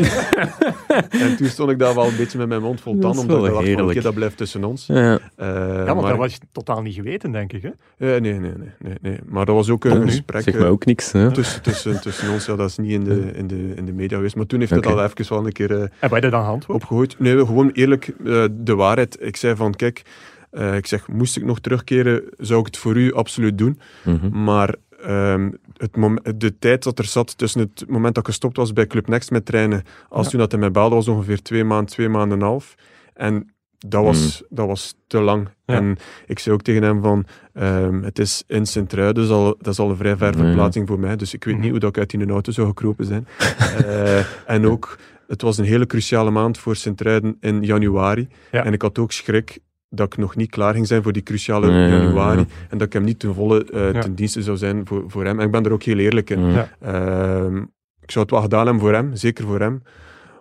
en 1.24 1.36
toen 1.36 1.46
stond 1.46 1.70
ik 1.70 1.78
daar 1.78 1.94
wel 1.94 2.06
een 2.06 2.16
beetje 2.16 2.38
met 2.38 2.48
mijn 2.48 2.62
mond 2.62 2.80
vol 2.80 2.98
tanden, 2.98 3.20
omdat 3.20 3.36
ik 3.36 3.42
wel 3.42 3.62
dacht 3.62 3.72
van, 3.72 3.90
oké, 3.90 4.00
dat 4.00 4.14
blijft 4.14 4.36
tussen 4.36 4.64
ons. 4.64 4.86
Ja. 4.86 5.18
Eh, 5.36 5.46
ja, 5.46 5.84
want 5.84 6.00
maar, 6.00 6.10
dat 6.10 6.18
was 6.18 6.38
totaal 6.52 6.82
niet 6.82 6.94
geweten, 6.94 7.32
denk 7.32 7.52
ik. 7.52 7.62
Hè? 7.62 7.68
eh, 7.68 8.20
nee, 8.20 8.32
nee, 8.32 8.40
nee, 8.40 8.72
nee, 8.78 8.94
nee. 9.00 9.18
Maar 9.26 9.44
dat 9.44 9.54
was 9.54 9.70
ook 9.70 9.84
een 9.84 9.98
Oh, 9.98 10.04
gesprek. 10.04 10.42
Zeg 10.42 10.54
eh, 10.54 10.60
mij 10.60 10.68
ook 10.68 10.84
niks. 10.84 11.12
Hè? 11.12 11.32
Tussen, 11.32 11.62
tussen, 11.62 12.00
tussen 12.00 12.32
ons, 12.32 12.46
ja, 12.46 12.56
dat 12.56 12.68
is 12.68 12.78
niet 12.78 12.90
in 12.90 13.04
de, 13.04 13.30
in 13.34 13.46
de, 13.46 13.72
in 13.76 13.84
de 13.84 13.92
media 13.92 14.16
geweest. 14.16 14.36
Maar 14.36 14.46
toen 14.46 14.58
heeft 14.60 14.70
het 14.70 14.86
al 14.86 15.04
even 15.04 15.28
wel 15.28 15.46
een 15.46 15.52
keer 15.52 15.70
eh, 15.70 15.88
En 15.98 16.08
wat 16.10 16.22
je 16.22 16.30
dan 16.30 16.44
geantwoord? 16.44 16.82
opgegooid. 16.82 17.18
Nee, 17.18 17.36
gewoon 17.46 17.70
eerlijk, 17.70 18.06
eh, 18.24 18.44
de 18.50 18.74
waarheid. 18.74 19.16
Ik 19.20 19.36
zei 19.36 19.56
van, 19.56 19.74
kijk, 19.74 20.02
eh, 20.50 20.76
ik 20.76 20.86
zeg, 20.86 21.08
moest 21.08 21.36
ik 21.36 21.44
nog 21.44 21.60
terugkeren, 21.60 22.22
zou 22.38 22.60
ik 22.60 22.66
het 22.66 22.76
voor 22.76 22.96
u 22.96 23.12
absoluut 23.12 23.58
doen. 23.58 23.80
Mhm. 24.04 24.42
Maar 24.44 24.74
ehm, 25.02 25.50
het 25.76 25.96
de 26.40 26.58
tijd 26.58 26.82
dat 26.82 26.98
er 26.98 27.04
zat 27.04 27.38
tussen 27.38 27.60
het 27.60 27.84
moment 27.88 28.14
dat 28.14 28.22
ik 28.22 28.28
gestopt 28.30 28.56
was 28.56 28.72
bij 28.72 28.86
Club 28.86 29.08
Next 29.08 29.30
met 29.30 29.44
trainen, 29.46 29.82
als 30.08 30.24
Ja. 30.24 30.30
toen 30.30 30.40
dat 30.40 30.50
hij 30.50 30.60
mij 30.60 30.70
belde, 30.70 30.94
was 30.94 31.08
ongeveer 31.08 31.42
twee 31.42 31.64
maanden, 31.64 31.86
twee 31.86 32.08
maanden 32.08 32.38
en 32.38 32.44
een 32.44 32.50
half. 32.50 32.74
En 33.14 33.54
dat 33.78 34.04
was, 34.04 34.42
dat 34.48 34.66
was 34.66 34.94
te 35.06 35.20
lang. 35.20 35.48
Ja. 35.64 35.74
En 35.74 35.96
ik 36.26 36.38
zei 36.38 36.54
ook 36.54 36.62
tegen 36.62 36.82
hem 36.82 37.02
van, 37.02 37.24
ehm, 37.52 38.02
het 38.02 38.18
is 38.18 38.44
in 38.46 38.66
Sint-Truiden, 38.66 39.22
dus 39.22 39.32
al, 39.32 39.44
dat 39.58 39.72
is 39.72 39.78
al 39.78 39.90
een 39.90 39.96
vrij 39.96 40.16
ver 40.16 40.36
Ja. 40.36 40.44
verplaatsing 40.44 40.88
voor 40.88 40.98
mij, 40.98 41.16
dus 41.16 41.34
ik 41.34 41.44
weet 41.44 41.58
niet 41.58 41.70
hoe 41.70 41.78
dat 41.78 41.88
ik 41.88 41.98
uit 41.98 42.10
die 42.10 42.26
auto 42.30 42.52
zou 42.52 42.66
gekropen 42.66 43.04
zijn. 43.04 43.26
Eh, 43.86 44.50
en 44.50 44.66
ook, 44.66 44.98
het 45.26 45.42
was 45.42 45.58
een 45.58 45.64
hele 45.64 45.86
cruciale 45.86 46.30
maand 46.30 46.58
voor 46.58 46.76
Sint-Truiden 46.76 47.36
in 47.40 47.62
januari. 47.62 48.28
Ja. 48.50 48.64
En 48.64 48.72
ik 48.72 48.82
had 48.82 48.98
ook 48.98 49.12
schrik 49.12 49.58
dat 49.90 50.06
ik 50.12 50.18
nog 50.18 50.36
niet 50.36 50.50
klaar 50.50 50.74
ging 50.74 50.86
zijn 50.86 51.02
voor 51.02 51.12
die 51.12 51.22
cruciale 51.22 51.66
Ja, 51.70 51.78
ja, 51.78 51.86
ja. 51.86 52.02
januari. 52.02 52.46
En 52.68 52.78
dat 52.78 52.86
ik 52.86 52.92
hem 52.92 53.04
niet 53.04 53.18
ten 53.18 53.34
volle 53.34 53.64
eh, 53.64 53.92
Ja. 53.92 54.00
ten 54.00 54.14
dienste 54.14 54.42
zou 54.42 54.56
zijn 54.56 54.86
voor, 54.86 55.04
voor 55.06 55.24
hem. 55.24 55.38
En 55.40 55.46
ik 55.46 55.52
ben 55.52 55.64
er 55.64 55.72
ook 55.72 55.82
heel 55.82 55.98
eerlijk 55.98 56.30
in. 56.30 56.56
Ehm, 56.80 57.56
ik 58.00 58.10
zou 58.10 58.24
het 58.24 58.30
wel 58.30 58.40
gedaan 58.42 58.64
hebben 58.64 58.82
voor 58.82 58.92
hem, 58.92 59.16
zeker 59.16 59.44
voor 59.46 59.60
hem. 59.60 59.82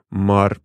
Maar 0.07 0.57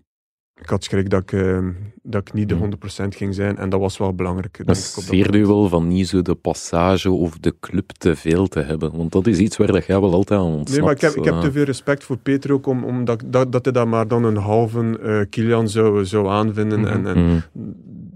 ik 0.60 0.68
had 0.68 0.84
schrik 0.84 1.10
dat 1.10 1.22
ik, 1.22 1.32
ehm, 1.32 1.70
dat 2.02 2.20
ik 2.28 2.32
niet 2.34 2.48
de 2.48 2.54
Mm. 2.54 2.60
100% 2.60 3.14
ging 3.16 3.34
zijn. 3.34 3.56
En 3.58 3.68
dat 3.68 3.80
was 3.80 3.98
wel 3.98 4.14
belangrijk. 4.14 4.60
Dat 4.66 5.08
u 5.12 5.16
moment. 5.16 5.46
wel 5.46 5.68
van 5.68 5.88
niet 5.88 6.08
zo 6.08 6.22
de 6.22 6.34
passage 6.34 7.10
of 7.10 7.38
de 7.38 7.54
club 7.60 7.90
te 7.92 8.16
veel 8.16 8.46
te 8.46 8.60
hebben. 8.60 8.96
Want 8.96 9.12
dat 9.12 9.26
is 9.26 9.38
iets 9.38 9.56
waar 9.56 9.72
dat 9.72 9.86
jij 9.86 10.00
wel 10.00 10.12
altijd 10.12 10.40
aan 10.40 10.46
ontsnapt. 10.46 10.70
Nee, 10.70 10.80
maar 10.82 10.92
ik 10.94 11.00
heb, 11.00 11.12
ik 11.14 11.24
heb 11.24 11.34
eh. 11.34 11.40
te 11.40 11.52
veel 11.52 11.64
respect 11.64 12.04
voor 12.04 12.16
Peter 12.16 12.52
ook, 12.52 12.66
om, 12.66 12.84
om 12.84 13.04
dat, 13.04 13.22
dat, 13.26 13.52
dat 13.52 13.64
hij 13.64 13.72
dat 13.72 13.86
maar 13.86 14.08
dan 14.08 14.24
een 14.24 14.36
halve 14.36 14.98
eh 15.02 15.20
Kilian 15.30 15.68
zou, 15.68 16.04
zou 16.04 16.28
aanvinden. 16.28 16.80
Mhm. 16.80 16.88
En, 16.88 17.06
en 17.06 17.24
Mhm. 17.26 17.38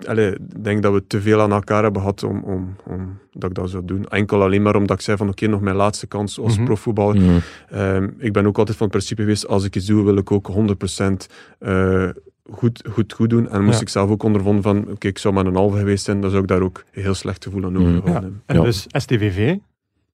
Allee, 0.07 0.31
ik 0.33 0.64
denk 0.64 0.83
dat 0.83 0.93
we 0.93 1.07
te 1.07 1.21
veel 1.21 1.40
aan 1.40 1.52
elkaar 1.52 1.83
hebben 1.83 2.00
gehad 2.00 2.23
om, 2.23 2.43
om, 2.45 2.76
om 2.85 3.19
dat 3.33 3.50
ik 3.50 3.57
dat 3.57 3.71
zou 3.71 3.85
doen. 3.85 4.09
Enkel 4.09 4.43
alleen 4.43 4.62
maar 4.62 4.76
omdat 4.76 4.97
ik 4.97 5.02
zei 5.02 5.17
van 5.17 5.28
oké, 5.28 5.47
nog 5.47 5.61
mijn 5.61 5.76
laatste 5.76 6.07
kans 6.07 6.40
als 6.40 6.57
Mhm. 6.57 6.64
profvoetballer. 6.64 7.17
Mhm. 7.21 7.38
Ehm, 7.69 8.09
ik 8.19 8.33
ben 8.33 8.47
ook 8.47 8.59
altijd 8.59 8.76
van 8.76 8.87
het 8.87 8.97
principe 8.97 9.23
geweest, 9.23 9.47
als 9.49 9.64
ik 9.64 9.76
iets 9.76 9.87
doe, 9.87 10.05
wil 10.05 10.17
ik 10.17 10.31
ook 10.33 10.47
100% 10.47 11.26
eh, 11.59 12.09
goed, 12.50 12.85
goed, 12.90 13.12
goed 13.12 13.31
doen. 13.31 13.49
En 13.49 13.62
moest 13.64 13.75
Ja. 13.76 13.81
ik 13.83 13.88
zelf 13.88 14.11
ook 14.11 14.23
ondervonden 14.23 14.62
van, 14.62 14.88
oké, 14.90 15.07
ik 15.09 15.19
zou 15.19 15.35
maar 15.35 15.47
een 15.47 15.55
halve 15.57 15.78
geweest 15.78 16.05
zijn, 16.05 16.21
dan 16.21 16.31
zou 16.31 16.43
ik 16.43 16.49
daar 16.49 16.61
ook 16.62 16.85
een 16.93 17.02
heel 17.02 17.14
slecht 17.14 17.45
gevoel 17.45 17.64
aan 17.64 17.73
Mhm. 17.73 17.97
overhouden. 17.97 18.43
En 18.47 18.57
Ja. 18.57 18.62
dus 18.62 18.87
STVV, 18.88 19.57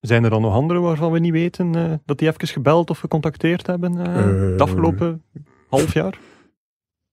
zijn 0.01 0.23
er 0.23 0.29
dan 0.29 0.41
nog 0.41 0.53
anderen 0.53 0.81
waarvan 0.81 1.11
we 1.11 1.19
niet 1.19 1.31
weten 1.31 1.75
eh, 1.75 1.91
dat 2.05 2.17
die 2.17 2.27
even 2.27 2.47
gebeld 2.47 2.89
of 2.89 2.99
gecontacteerd 2.99 3.67
hebben 3.67 3.97
eh, 4.05 4.19
Eh. 4.19 4.51
het 4.51 4.61
afgelopen 4.61 5.21
half 5.69 5.93
jaar? 5.93 6.17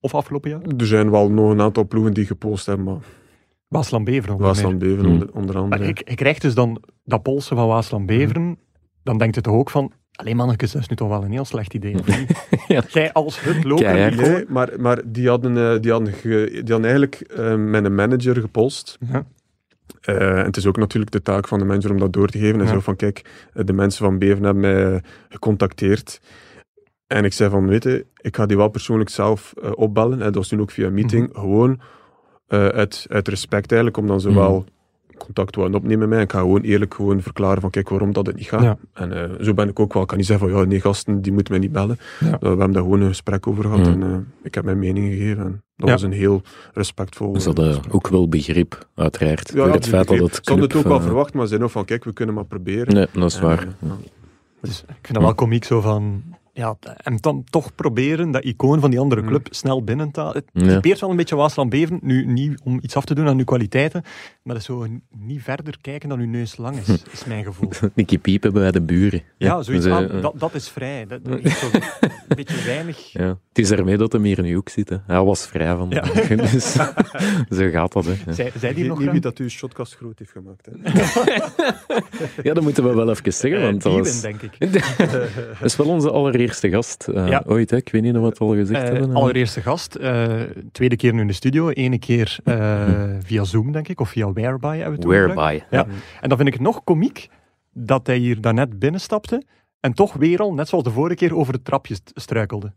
Of 0.04 0.14
afgelopen 0.14 0.50
jaar? 0.50 0.60
Er 0.76 0.86
zijn 0.86 1.10
wel 1.10 1.30
nog 1.30 1.50
een 1.50 1.60
aantal 1.60 1.86
ploegen 1.86 2.14
die 2.14 2.26
gepost 2.26 2.66
hebben, 2.66 2.84
maar 2.84 2.96
Waasland 3.68 4.04
Beveren. 4.04 4.34
onder. 4.34 4.78
Beven 4.78 5.04
Hmm. 5.04 5.28
onder, 5.32 5.54
Maar 5.54 5.62
andere. 5.62 5.84
ik, 5.86 6.00
ik 6.00 6.16
krijg 6.16 6.38
dus 6.38 6.54
dan 6.54 6.82
dat 7.04 7.22
polsen 7.22 7.56
van 7.56 7.66
Waasland 7.68 8.06
Beveren, 8.06 8.58
dan 9.02 9.18
denkt 9.18 9.34
het 9.34 9.44
toch 9.44 9.54
ook 9.54 9.70
van, 9.70 9.92
alleen 10.12 10.36
mannetjes, 10.36 10.72
dat 10.72 10.82
is 10.82 10.88
nu 10.88 10.96
toch 10.96 11.08
wel 11.08 11.24
een 11.24 11.30
heel 11.32 11.44
slecht 11.44 11.74
idee, 11.74 11.94
of 11.98 12.18
niet? 12.18 12.30
Ja. 12.68 12.82
Jij 12.88 13.12
als 13.12 13.40
het 13.40 13.64
loper 13.64 13.84
Keihard. 13.84 14.16
Nee, 14.16 14.44
maar, 14.48 14.70
maar 14.78 15.00
die, 15.06 15.28
hadden, 15.28 15.56
eh, 15.74 15.80
die, 15.80 15.90
hadden 15.90 16.12
ge- 16.12 16.48
die 16.50 16.72
hadden 16.72 16.84
eigenlijk 16.84 17.14
eh, 17.20 17.54
met 17.56 17.84
een 17.84 17.94
manager 17.94 18.36
gepolst. 18.40 18.98
Ja. 19.12 19.24
Eh, 20.00 20.38
en 20.38 20.44
het 20.44 20.56
is 20.56 20.66
ook 20.66 20.76
natuurlijk 20.76 21.12
de 21.12 21.22
taak 21.22 21.48
van 21.48 21.58
de 21.58 21.64
manager 21.64 21.90
om 21.90 21.98
dat 21.98 22.12
door 22.12 22.28
te 22.28 22.38
geven. 22.38 22.60
En 22.60 22.66
Ja. 22.66 22.72
zo 22.72 22.80
van, 22.80 22.96
kijk, 22.96 23.24
de 23.52 23.72
mensen 23.72 24.04
van 24.04 24.18
Beven 24.18 24.42
hebben 24.44 24.60
mij 24.62 25.02
gecontacteerd. 25.28 26.20
En 27.12 27.24
ik 27.24 27.32
zei 27.32 27.50
van, 27.50 27.66
weet 27.66 27.82
je, 27.84 28.06
ik 28.20 28.36
ga 28.36 28.46
die 28.46 28.56
wel 28.56 28.68
persoonlijk 28.68 29.10
zelf 29.10 29.52
eh, 29.62 29.70
opbellen. 29.74 30.18
En 30.18 30.24
dat 30.24 30.34
was 30.34 30.48
toen 30.48 30.60
ook 30.60 30.70
via 30.70 30.86
een 30.86 30.94
meeting. 30.94 31.28
Mhm. 31.28 31.38
Gewoon 31.40 31.80
eh, 32.46 32.66
uit, 32.66 33.06
uit 33.08 33.28
respect 33.28 33.72
eigenlijk, 33.72 33.96
om 33.96 34.06
dan 34.06 34.20
zowel 34.20 34.64
contact 35.18 35.56
willen 35.56 35.74
opnemen 35.74 35.98
met 35.98 36.08
mij. 36.08 36.22
Ik 36.22 36.32
ga 36.32 36.38
gewoon 36.38 36.60
eerlijk 36.60 36.94
gewoon 36.94 37.22
verklaren 37.22 37.60
van, 37.60 37.70
kijk, 37.70 37.88
waarom 37.88 38.12
dat 38.12 38.26
het 38.26 38.36
niet 38.36 38.48
gaat. 38.48 38.62
Ja. 38.62 38.76
En 38.92 39.12
eh, 39.12 39.44
zo 39.44 39.54
ben 39.54 39.68
ik 39.68 39.80
ook 39.80 39.92
wel. 39.92 40.02
Ik 40.02 40.08
kan 40.08 40.16
niet 40.16 40.26
zeggen 40.26 40.48
van, 40.50 40.58
ja, 40.58 40.64
nee, 40.64 40.80
gasten, 40.80 41.22
die 41.22 41.32
moeten 41.32 41.52
mij 41.52 41.62
niet 41.62 41.72
bellen. 41.72 41.98
Ja. 42.20 42.36
We 42.40 42.46
hebben 42.48 42.72
daar 42.72 42.82
gewoon 42.82 43.00
een 43.00 43.08
gesprek 43.08 43.46
over 43.46 43.64
gehad. 43.64 43.78
Mhm. 43.78 43.88
En 43.90 44.02
eh, 44.02 44.16
ik 44.42 44.54
heb 44.54 44.64
mijn 44.64 44.78
mening 44.78 45.06
gegeven. 45.12 45.44
En 45.44 45.62
dat 45.76 45.86
Ja. 45.88 45.92
was 45.92 46.02
een 46.02 46.12
heel 46.12 46.42
respectvol... 46.72 47.40
Ze 47.40 47.46
hadden 47.46 47.80
ook 47.90 48.08
wel 48.08 48.28
begrip, 48.28 48.86
uiteraard, 48.94 49.52
Ja, 49.54 49.70
het 49.70 49.88
feit 49.88 50.08
dat 50.08 50.16
ik- 50.16 50.22
het 50.22 50.38
Ze 50.42 50.54
het 50.54 50.74
ook 50.76 50.84
wel 50.86 51.00
verwacht, 51.00 51.32
maar 51.32 51.42
ze 51.42 51.48
zeiden 51.48 51.68
ook 51.68 51.74
van, 51.74 51.84
kijk, 51.84 52.04
we 52.04 52.12
kunnen 52.12 52.34
maar 52.34 52.44
proberen. 52.44 52.94
Nee, 52.94 53.06
dat 53.12 53.24
is 53.30 53.36
En, 53.36 53.42
waar. 53.42 53.66
ja. 53.78 53.96
Dus 54.60 54.80
ik 54.88 54.94
vind 55.02 55.14
dat 55.14 55.22
wel 55.22 55.34
komiek 55.34 55.64
zo 55.64 55.80
van, 55.80 56.22
ja, 56.52 56.76
en 56.96 57.16
dan 57.16 57.44
toch 57.50 57.74
proberen 57.74 58.30
dat 58.30 58.44
icoon 58.44 58.80
van 58.80 58.90
die 58.90 58.98
andere 58.98 59.20
Mhm. 59.20 59.30
club 59.30 59.46
snel 59.50 59.84
binnen 59.84 60.10
te 60.10 60.20
halen. 60.20 60.34
Het 60.52 60.64
Ja. 60.66 60.74
typeert 60.74 61.00
wel 61.00 61.10
een 61.10 61.16
beetje 61.16 61.36
Waasland 61.36 61.70
Beveren, 61.70 61.98
nu 62.02 62.26
niet 62.26 62.60
om 62.64 62.78
iets 62.82 62.96
af 62.96 63.04
te 63.04 63.14
doen 63.14 63.26
aan 63.28 63.38
uw 63.38 63.44
kwaliteiten, 63.44 64.02
maar 64.42 64.54
dat 64.54 64.56
is 64.56 64.64
zo 64.64 64.86
niet 65.16 65.42
verder 65.42 65.76
kijken 65.80 66.08
dan 66.08 66.20
uw 66.20 66.26
neus 66.26 66.56
lang 66.56 66.76
is, 66.76 66.88
is 67.12 67.24
mijn 67.24 67.44
gevoel. 67.44 67.70
Nicky 67.94 68.18
piepen 68.18 68.52
bij 68.52 68.70
de 68.70 68.80
buren. 68.82 69.22
Ja, 69.38 69.62
zoiets 69.62 69.84
Dus, 69.84 69.92
eh, 69.92 69.98
aan, 70.14 70.20
dat, 70.20 70.34
dat 70.36 70.54
is 70.54 70.68
vrij. 70.68 71.06
Dat, 71.06 71.24
dat 71.24 71.38
is 71.38 71.58
zo 71.58 71.66
een 72.38 72.44
beetje 72.44 72.64
weinig. 72.66 73.12
Ja. 73.12 73.26
Het 73.48 73.58
is 73.58 73.70
ermee 73.70 73.96
dat 73.96 74.12
hem 74.12 74.22
hier 74.22 74.38
in 74.38 74.44
de 74.44 74.52
hoek 74.52 74.68
zit. 74.68 74.88
Hè. 74.88 74.96
Hij 75.06 75.22
was 75.22 75.46
vrij 75.46 75.76
van. 75.76 75.90
Ja. 75.90 76.00
dus, 76.36 76.72
zo 77.58 77.70
gaat 77.70 77.92
dat. 77.92 78.04
Hè. 78.04 78.12
Ja. 78.42 78.48
Zij, 78.58 78.74
die 78.74 78.84
nog 78.84 78.98
niet 78.98 79.10
wie 79.10 79.20
dat 79.20 79.38
uw 79.38 79.48
shotcast 79.48 79.94
groot 79.96 80.18
heeft 80.18 80.30
gemaakt. 80.30 80.66
Hè. 80.66 80.72
ja, 82.48 82.54
dat 82.54 82.62
moeten 82.62 82.84
we 82.84 82.94
wel 82.94 83.10
even 83.10 83.32
zeggen. 83.32 83.60
Eh, 83.60 83.66
Want 83.66 83.82
dat, 83.82 83.92
was, 83.92 84.20
denk 84.20 84.42
ik. 84.42 84.58
dat 85.58 85.62
is 85.64 85.76
wel 85.76 85.86
onze 85.86 86.10
allereerste 86.10 86.70
gast 86.70 87.08
eh, 87.08 87.28
Ja. 87.28 87.42
ooit. 87.46 87.70
Hè. 87.70 87.76
Ik 87.76 87.88
weet 87.92 88.02
niet 88.02 88.14
of 88.14 88.20
we 88.20 88.26
het 88.26 88.38
al 88.38 88.54
gezegd 88.54 88.82
Eh, 88.82 88.92
hebben. 88.92 89.14
allereerste 89.14 89.60
gast, 89.60 89.94
eh, 89.94 90.40
tweede 90.72 90.96
keer 90.96 91.12
nu 91.14 91.20
in 91.20 91.26
de 91.26 91.32
studio, 91.32 91.68
ene 91.70 91.98
keer 91.98 92.38
eh, 92.44 92.88
via 93.24 93.44
Zoom, 93.44 93.72
denk 93.72 93.88
ik, 93.88 94.00
of 94.00 94.08
via 94.08 94.32
Whereby 94.32 94.66
hebben 94.66 94.84
we 94.86 94.90
het 94.92 95.00
toen 95.00 95.12
gebruikt. 95.12 95.34
Whereby. 95.34 95.64
Ja. 95.70 95.86
En 96.20 96.28
dan 96.28 96.36
vind 96.36 96.48
ik 96.48 96.54
het 96.54 96.62
nog 96.62 96.84
komiek 96.84 97.28
dat 97.74 98.06
hij 98.06 98.16
hier 98.16 98.40
daarnet 98.40 98.78
binnenstapte 98.78 99.42
en 99.82 99.92
toch 99.92 100.12
weer 100.12 100.38
al, 100.38 100.54
net 100.54 100.68
zoals 100.68 100.84
de 100.84 100.90
vorige 100.90 101.14
keer, 101.16 101.36
over 101.36 101.52
het 101.54 101.64
trapje 101.64 101.94
st- 101.94 102.10
struikelde. 102.14 102.72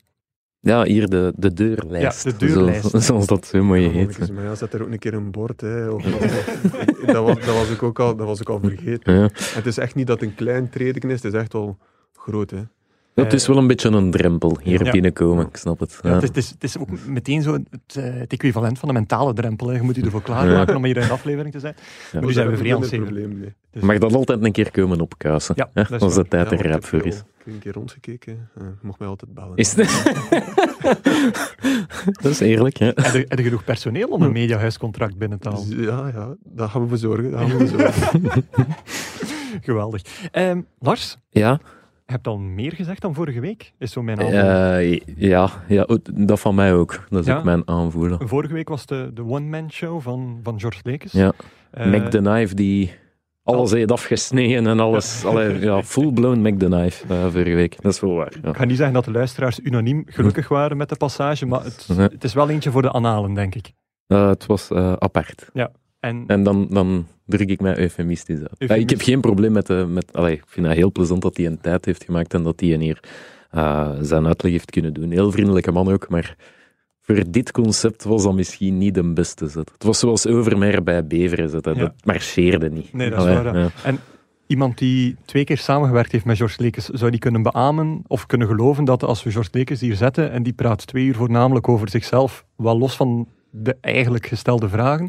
Ja, 0.60 0.84
hier 0.84 1.08
de, 1.10 1.34
de 1.36 1.54
deurlijst. 1.54 2.24
Ja, 2.24 2.32
de 2.32 2.38
deurlijst. 2.38 2.90
Zoals, 2.90 3.06
zoals 3.10 3.26
dat 3.28 3.46
zo 3.46 3.64
mooi 3.64 3.82
Ja, 3.82 3.90
heet. 3.90 4.32
maar 4.32 4.44
ja, 4.44 4.56
zet 4.56 4.74
er 4.74 4.82
ook 4.82 4.92
een 4.92 5.00
keer 5.00 5.14
een 5.14 5.32
bord. 5.32 5.62
Hè, 5.62 5.90
of, 5.90 6.06
of- 6.06 6.46
dat, 7.06 7.24
was, 7.26 7.36
dat, 7.46 7.56
was 7.56 7.70
ik 7.70 7.84
ook 7.84 8.00
al, 8.00 8.16
dat 8.16 8.28
was 8.28 8.40
ik 8.40 8.50
al 8.50 8.60
vergeten. 8.60 9.14
Ja. 9.14 9.30
Het 9.34 9.66
is 9.66 9.78
echt 9.78 9.96
niet 9.96 10.08
dat 10.08 10.22
een 10.22 10.36
klein 10.36 10.70
treden 10.70 11.10
is, 11.10 11.24
het 11.24 11.34
is 11.34 11.40
echt 11.40 11.54
wel 11.54 11.78
groot. 12.14 12.52
Hè. 12.52 12.62
Het 13.16 13.34
is 13.34 13.48
wel 13.48 13.58
een 13.58 13.68
beetje 13.68 13.90
een 13.90 14.12
drempel 14.12 14.58
hier 14.64 14.86
Ja. 14.86 14.92
binnenkomen, 14.92 15.48
ik 15.48 15.56
snap 15.58 15.80
het. 15.80 16.00
Ja, 16.02 16.10
Ja. 16.10 16.16
het, 16.16 16.24
is, 16.24 16.28
het, 16.30 16.38
is, 16.38 16.50
het 16.50 16.64
is 16.64 16.78
ook 16.78 16.88
meteen 17.08 17.42
zo 17.42 17.54
het, 17.54 17.68
eh, 17.96 18.04
het 18.04 18.32
equivalent 18.34 18.80
van 18.80 18.90
een 18.90 18.96
mentale 18.96 19.34
drempel. 19.34 19.68
hè. 19.68 19.76
Je 19.76 19.82
moet 19.82 19.96
je 19.96 20.02
ervoor 20.02 20.22
klaarmaken 20.22 20.76
om 20.76 20.86
hier 20.86 20.98
in 20.98 21.08
de 21.08 21.14
aflevering 21.14 21.54
te 21.54 21.60
zijn. 21.60 21.74
Ja. 21.78 21.84
Maar 22.20 22.28
nu 22.28 22.34
zijn 22.34 22.46
we 22.46 22.52
Daar 22.52 22.60
vrij 22.62 22.76
aan 22.76 22.82
het. 23.42 23.54
Dus- 23.72 23.84
Mag 23.84 23.98
dat 23.98 24.14
altijd 24.14 24.44
een 24.44 24.52
keer 24.52 24.72
komen 24.72 25.02
opkuisen, 25.02 25.54
Ja, 25.58 25.70
dat 25.74 25.92
is 25.92 26.02
als 26.02 26.16
de 26.16 26.28
tijd 26.28 26.52
er 26.52 26.66
ik 26.76 26.84
voor 26.84 27.06
is. 27.06 27.16
Ik 27.16 27.24
heb 27.44 27.54
een 27.54 27.60
keer 27.60 27.74
rondgekeken. 27.74 28.50
Uh, 28.62 28.68
mocht 28.82 29.00
mij 29.00 29.08
altijd 29.08 29.34
bellen. 29.34 29.56
Is 29.56 29.74
dat 32.22 32.32
is 32.32 32.40
eerlijk, 32.40 32.78
hè? 32.78 32.86
Heb 32.86 32.98
je, 33.14 33.26
heb 33.28 33.38
je 33.38 33.44
genoeg 33.44 33.64
personeel 33.64 34.08
om 34.08 34.22
een 34.22 34.32
mediahuiscontract 34.42 35.18
binnen 35.18 35.40
te 35.40 35.50
halen? 35.50 35.82
Ja, 35.82 36.08
ja, 36.14 36.36
dat 36.44 36.70
gaan 36.70 36.82
we 36.82 36.88
verzorgen. 36.88 37.32
Dat 37.32 37.40
gaan 37.40 37.58
we 37.58 37.68
verzorgen. 37.68 38.22
Geweldig. 39.62 40.02
Ehm, 40.32 40.62
Lars, 40.80 41.18
Ja, 41.30 41.60
je 42.06 42.12
hebt 42.12 42.28
al 42.28 42.38
meer 42.38 42.72
gezegd 42.72 43.02
dan 43.02 43.14
vorige 43.14 43.40
week, 43.40 43.74
is 43.80 43.92
zo 43.92 44.04
mijn 44.04 44.20
aanvoel. 44.20 44.40
eh, 44.40 45.00
ja, 45.18 45.50
ja, 45.68 45.88
dat 46.14 46.40
van 46.40 46.56
mij 46.56 46.74
ook. 46.74 47.06
Dat 47.10 47.20
is 47.22 47.26
Ja? 47.28 47.38
ook 47.38 47.44
mijn 47.44 47.62
aanvoelen. 47.68 48.28
Vorige 48.28 48.54
week 48.54 48.70
was 48.70 48.86
de, 48.86 49.12
de 49.14 49.24
one-man-show 49.24 50.02
van, 50.02 50.40
van 50.44 50.60
George 50.60 50.80
Lekes. 50.84 51.12
Ja. 51.12 51.32
Eh, 51.72 51.92
Mac 51.92 52.10
the 52.10 52.18
Knife 52.18 52.56
die 52.56 52.92
alles 53.44 53.72
heeft 53.72 53.92
afgesneden 53.92 54.68
en 54.68 54.80
alles. 54.80 55.26
Allee, 55.26 55.60
ja, 55.60 55.84
full-blown 55.94 56.40
Mac 56.42 56.60
the 56.60 56.66
Knife 56.66 57.14
eh, 57.14 57.22
vorige 57.24 57.56
week. 57.56 57.82
Dat 57.82 57.94
is 57.94 58.00
wel 58.00 58.14
waar. 58.14 58.34
Ja. 58.44 58.50
Ik 58.50 58.56
ga 58.56 58.66
niet 58.66 58.78
zeggen 58.78 58.94
dat 58.96 59.06
de 59.06 59.12
luisteraars 59.12 59.60
unaniem 59.60 60.04
gelukkig 60.08 60.48
waren 60.48 60.78
met 60.78 60.90
de 60.90 60.96
passage, 60.96 61.46
maar 61.46 61.64
het, 61.64 61.88
het 61.98 62.24
is 62.24 62.34
wel 62.34 62.50
eentje 62.50 62.72
voor 62.72 62.82
de 62.82 62.92
analen, 62.92 63.34
denk 63.34 63.56
ik. 63.56 63.72
Het 64.08 64.46
was 64.46 64.72
apart. 65.00 65.50
En, 66.00 66.24
En 66.28 66.44
dan, 66.44 66.68
dan 66.70 67.08
druk 67.26 67.50
ik 67.50 67.62
mij 67.62 67.78
eufemistisch 67.78 68.40
uit. 68.40 68.56
Ja, 68.58 68.76
ik 68.76 68.90
heb 68.90 69.02
geen 69.02 69.22
probleem 69.22 69.52
met... 69.52 69.68
de 69.68 69.86
met 69.90 70.14
allee, 70.14 70.34
ik 70.34 70.44
vind 70.48 70.68
het 70.68 70.76
heel 70.76 70.92
plezant 70.92 71.22
dat 71.22 71.38
hij 71.38 71.46
een 71.46 71.62
tijd 71.62 71.86
heeft 71.86 72.04
gemaakt 72.04 72.34
en 72.34 72.44
dat 72.44 72.60
hij 72.60 72.70
hier 72.70 73.00
eh, 73.52 73.92
zijn 74.02 74.26
uitleg 74.28 74.52
heeft 74.52 74.72
kunnen 74.72 74.94
doen. 74.94 75.12
Heel 75.12 75.32
vriendelijke 75.32 75.72
man 75.72 75.92
ook, 75.92 76.10
maar 76.10 76.36
voor 77.02 77.24
dit 77.28 77.52
concept 77.52 78.04
was 78.04 78.24
dat 78.24 78.34
misschien 78.34 78.78
niet 78.78 78.94
de 78.94 79.14
beste 79.14 79.48
zet. 79.48 79.72
Het 79.72 79.84
was 79.84 80.00
zoals 80.00 80.28
Overmeer 80.28 80.84
bij 80.84 81.08
Beveren 81.08 81.50
zetten. 81.50 81.76
Ja. 81.76 81.80
Dat 81.80 81.94
marcheerde 82.04 82.70
niet. 82.70 82.94
Nee, 82.94 83.10
dat 83.10 83.20
is 83.20 83.26
Allee, 83.26 83.44
waar, 83.44 83.58
ja. 83.58 83.70
ja. 83.84 83.98
iemand 84.48 84.78
die 84.78 85.16
twee 85.26 85.44
keer 85.44 85.58
samengewerkt 85.58 86.12
heeft 86.12 86.26
met 86.26 86.38
George 86.38 86.62
Lekes, 86.62 86.86
zou 86.86 87.12
die 87.12 87.20
kunnen 87.20 87.44
beamen 87.44 88.04
of 88.08 88.26
kunnen 88.26 88.48
geloven 88.48 88.86
dat 88.86 89.04
als 89.04 89.24
we 89.24 89.32
George 89.32 89.50
Lekes 89.52 89.82
hier 89.82 89.96
zetten 89.96 90.32
en 90.32 90.44
die 90.44 90.54
praat 90.54 90.88
twee 90.88 91.06
uur 91.06 91.16
voornamelijk 91.16 91.68
over 91.68 91.90
zichzelf, 91.90 92.46
wel 92.56 92.78
los 92.78 92.96
van 92.96 93.28
de 93.50 93.78
eigenlijk 93.82 94.26
gestelde 94.26 94.70
vragen, 94.70 95.08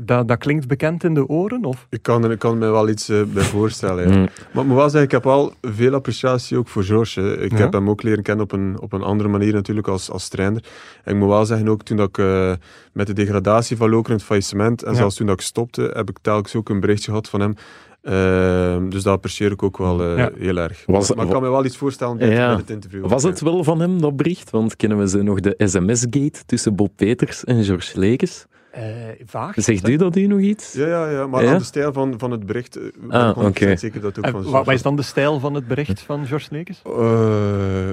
dat, 0.00 0.28
dat 0.28 0.38
klinkt 0.38 0.66
bekend 0.68 1.04
in 1.04 1.14
de 1.14 1.26
oren? 1.28 1.64
Of? 1.64 1.86
ik, 1.90 2.02
kan 2.02 2.30
ik 2.30 2.38
kan 2.38 2.58
me 2.58 2.70
wel 2.70 2.88
iets 2.88 3.08
eh, 3.08 3.22
bij 3.22 3.42
voorstellen. 3.42 4.08
Ja. 4.08 4.16
Mm. 4.16 4.28
Maar 4.52 4.62
ik 4.62 4.68
moet 4.68 4.76
wel 4.76 4.84
zeggen, 4.90 5.02
ik 5.02 5.10
heb 5.10 5.24
wel 5.24 5.52
veel 5.62 5.94
appreciatie 5.94 6.58
ook 6.58 6.68
voor 6.68 6.82
George. 6.84 7.20
hè. 7.20 7.38
Ik 7.40 7.50
Ja. 7.52 7.56
heb 7.58 7.72
hem 7.72 7.88
ook 7.90 8.02
leren 8.02 8.22
kennen 8.22 8.44
op 8.44 8.52
een, 8.52 8.80
op 8.80 8.92
een 8.92 9.02
andere 9.02 9.28
manier 9.28 9.52
natuurlijk 9.52 9.88
als, 9.88 10.10
als 10.10 10.28
trainer. 10.28 10.64
En 11.04 11.12
ik 11.14 11.18
moet 11.20 11.28
wel 11.28 11.44
zeggen, 11.44 11.68
ook 11.68 11.82
toen 11.82 11.96
dat 11.96 12.08
ik 12.08 12.18
eh, 12.18 12.52
met 12.92 13.06
de 13.06 13.12
degradatie 13.12 13.76
van 13.76 13.90
Lokeren, 13.90 14.16
het 14.16 14.26
faillissement, 14.26 14.82
en 14.82 14.90
Ja. 14.92 14.96
zelfs 14.96 15.16
toen 15.16 15.26
dat 15.26 15.40
ik 15.40 15.46
stopte, 15.46 15.90
heb 15.94 16.08
ik 16.10 16.18
telkens 16.22 16.54
ook 16.54 16.68
een 16.68 16.80
berichtje 16.80 17.08
gehad 17.10 17.28
van 17.28 17.40
hem. 17.40 17.54
Ehm, 18.02 18.88
dus 18.88 19.02
dat 19.02 19.12
apprecieer 19.14 19.50
ik 19.52 19.62
ook 19.62 19.78
wel 19.78 20.02
eh, 20.02 20.16
Ja. 20.16 20.30
heel 20.38 20.56
erg. 20.56 20.82
Was- 20.86 21.14
maar 21.14 21.24
ik 21.24 21.30
kan 21.30 21.42
me 21.42 21.50
wel 21.50 21.64
iets 21.64 21.76
voorstellen 21.76 22.16
bij, 22.16 22.30
Ja. 22.30 22.46
bij 22.48 22.56
het 22.56 22.70
interview. 22.70 23.06
Was 23.06 23.22
het 23.22 23.40
wel 23.40 23.64
van 23.64 23.80
hem, 23.80 24.00
dat 24.00 24.16
bericht? 24.16 24.50
Want 24.50 24.76
kennen 24.76 24.98
we 24.98 25.08
ze 25.08 25.22
nog 25.22 25.40
de 25.40 25.54
sms-gate 25.58 26.44
tussen 26.46 26.74
Bob 26.76 26.90
Peters 26.96 27.44
en 27.44 27.64
George 27.64 27.98
Lekes? 27.98 28.46
Eh, 28.70 28.82
vaag. 29.26 29.54
Zegt 29.56 29.88
u 29.88 29.96
dat 29.96 30.16
u 30.16 30.26
nog 30.26 30.38
iets? 30.40 30.72
Ja, 30.72 30.86
ja, 30.86 31.10
ja, 31.10 31.26
maar 31.26 31.42
Ja? 31.44 31.52
aan 31.52 31.58
de 31.58 31.64
stijl 31.64 31.92
van, 31.92 32.14
van 32.18 32.30
het 32.30 32.46
bericht 32.46 32.76
eh, 32.76 32.82
Ah, 33.10 33.28
ik 33.28 33.34
100% 33.34 33.46
oké. 33.46 33.76
zeker 33.76 34.00
dat 34.00 34.16
het 34.16 34.18
ook 34.18 34.24
En 34.24 34.30
van 34.30 34.40
wa- 34.42 34.48
George 34.50 34.64
wat 34.64 34.74
is 34.74 34.82
dan 34.82 34.96
de 34.96 35.02
stijl 35.02 35.40
van 35.40 35.54
het 35.54 35.66
bericht 35.66 36.00
van 36.00 36.26
George 36.26 36.48
Lekes? 36.50 36.82
Eh, 36.84 37.92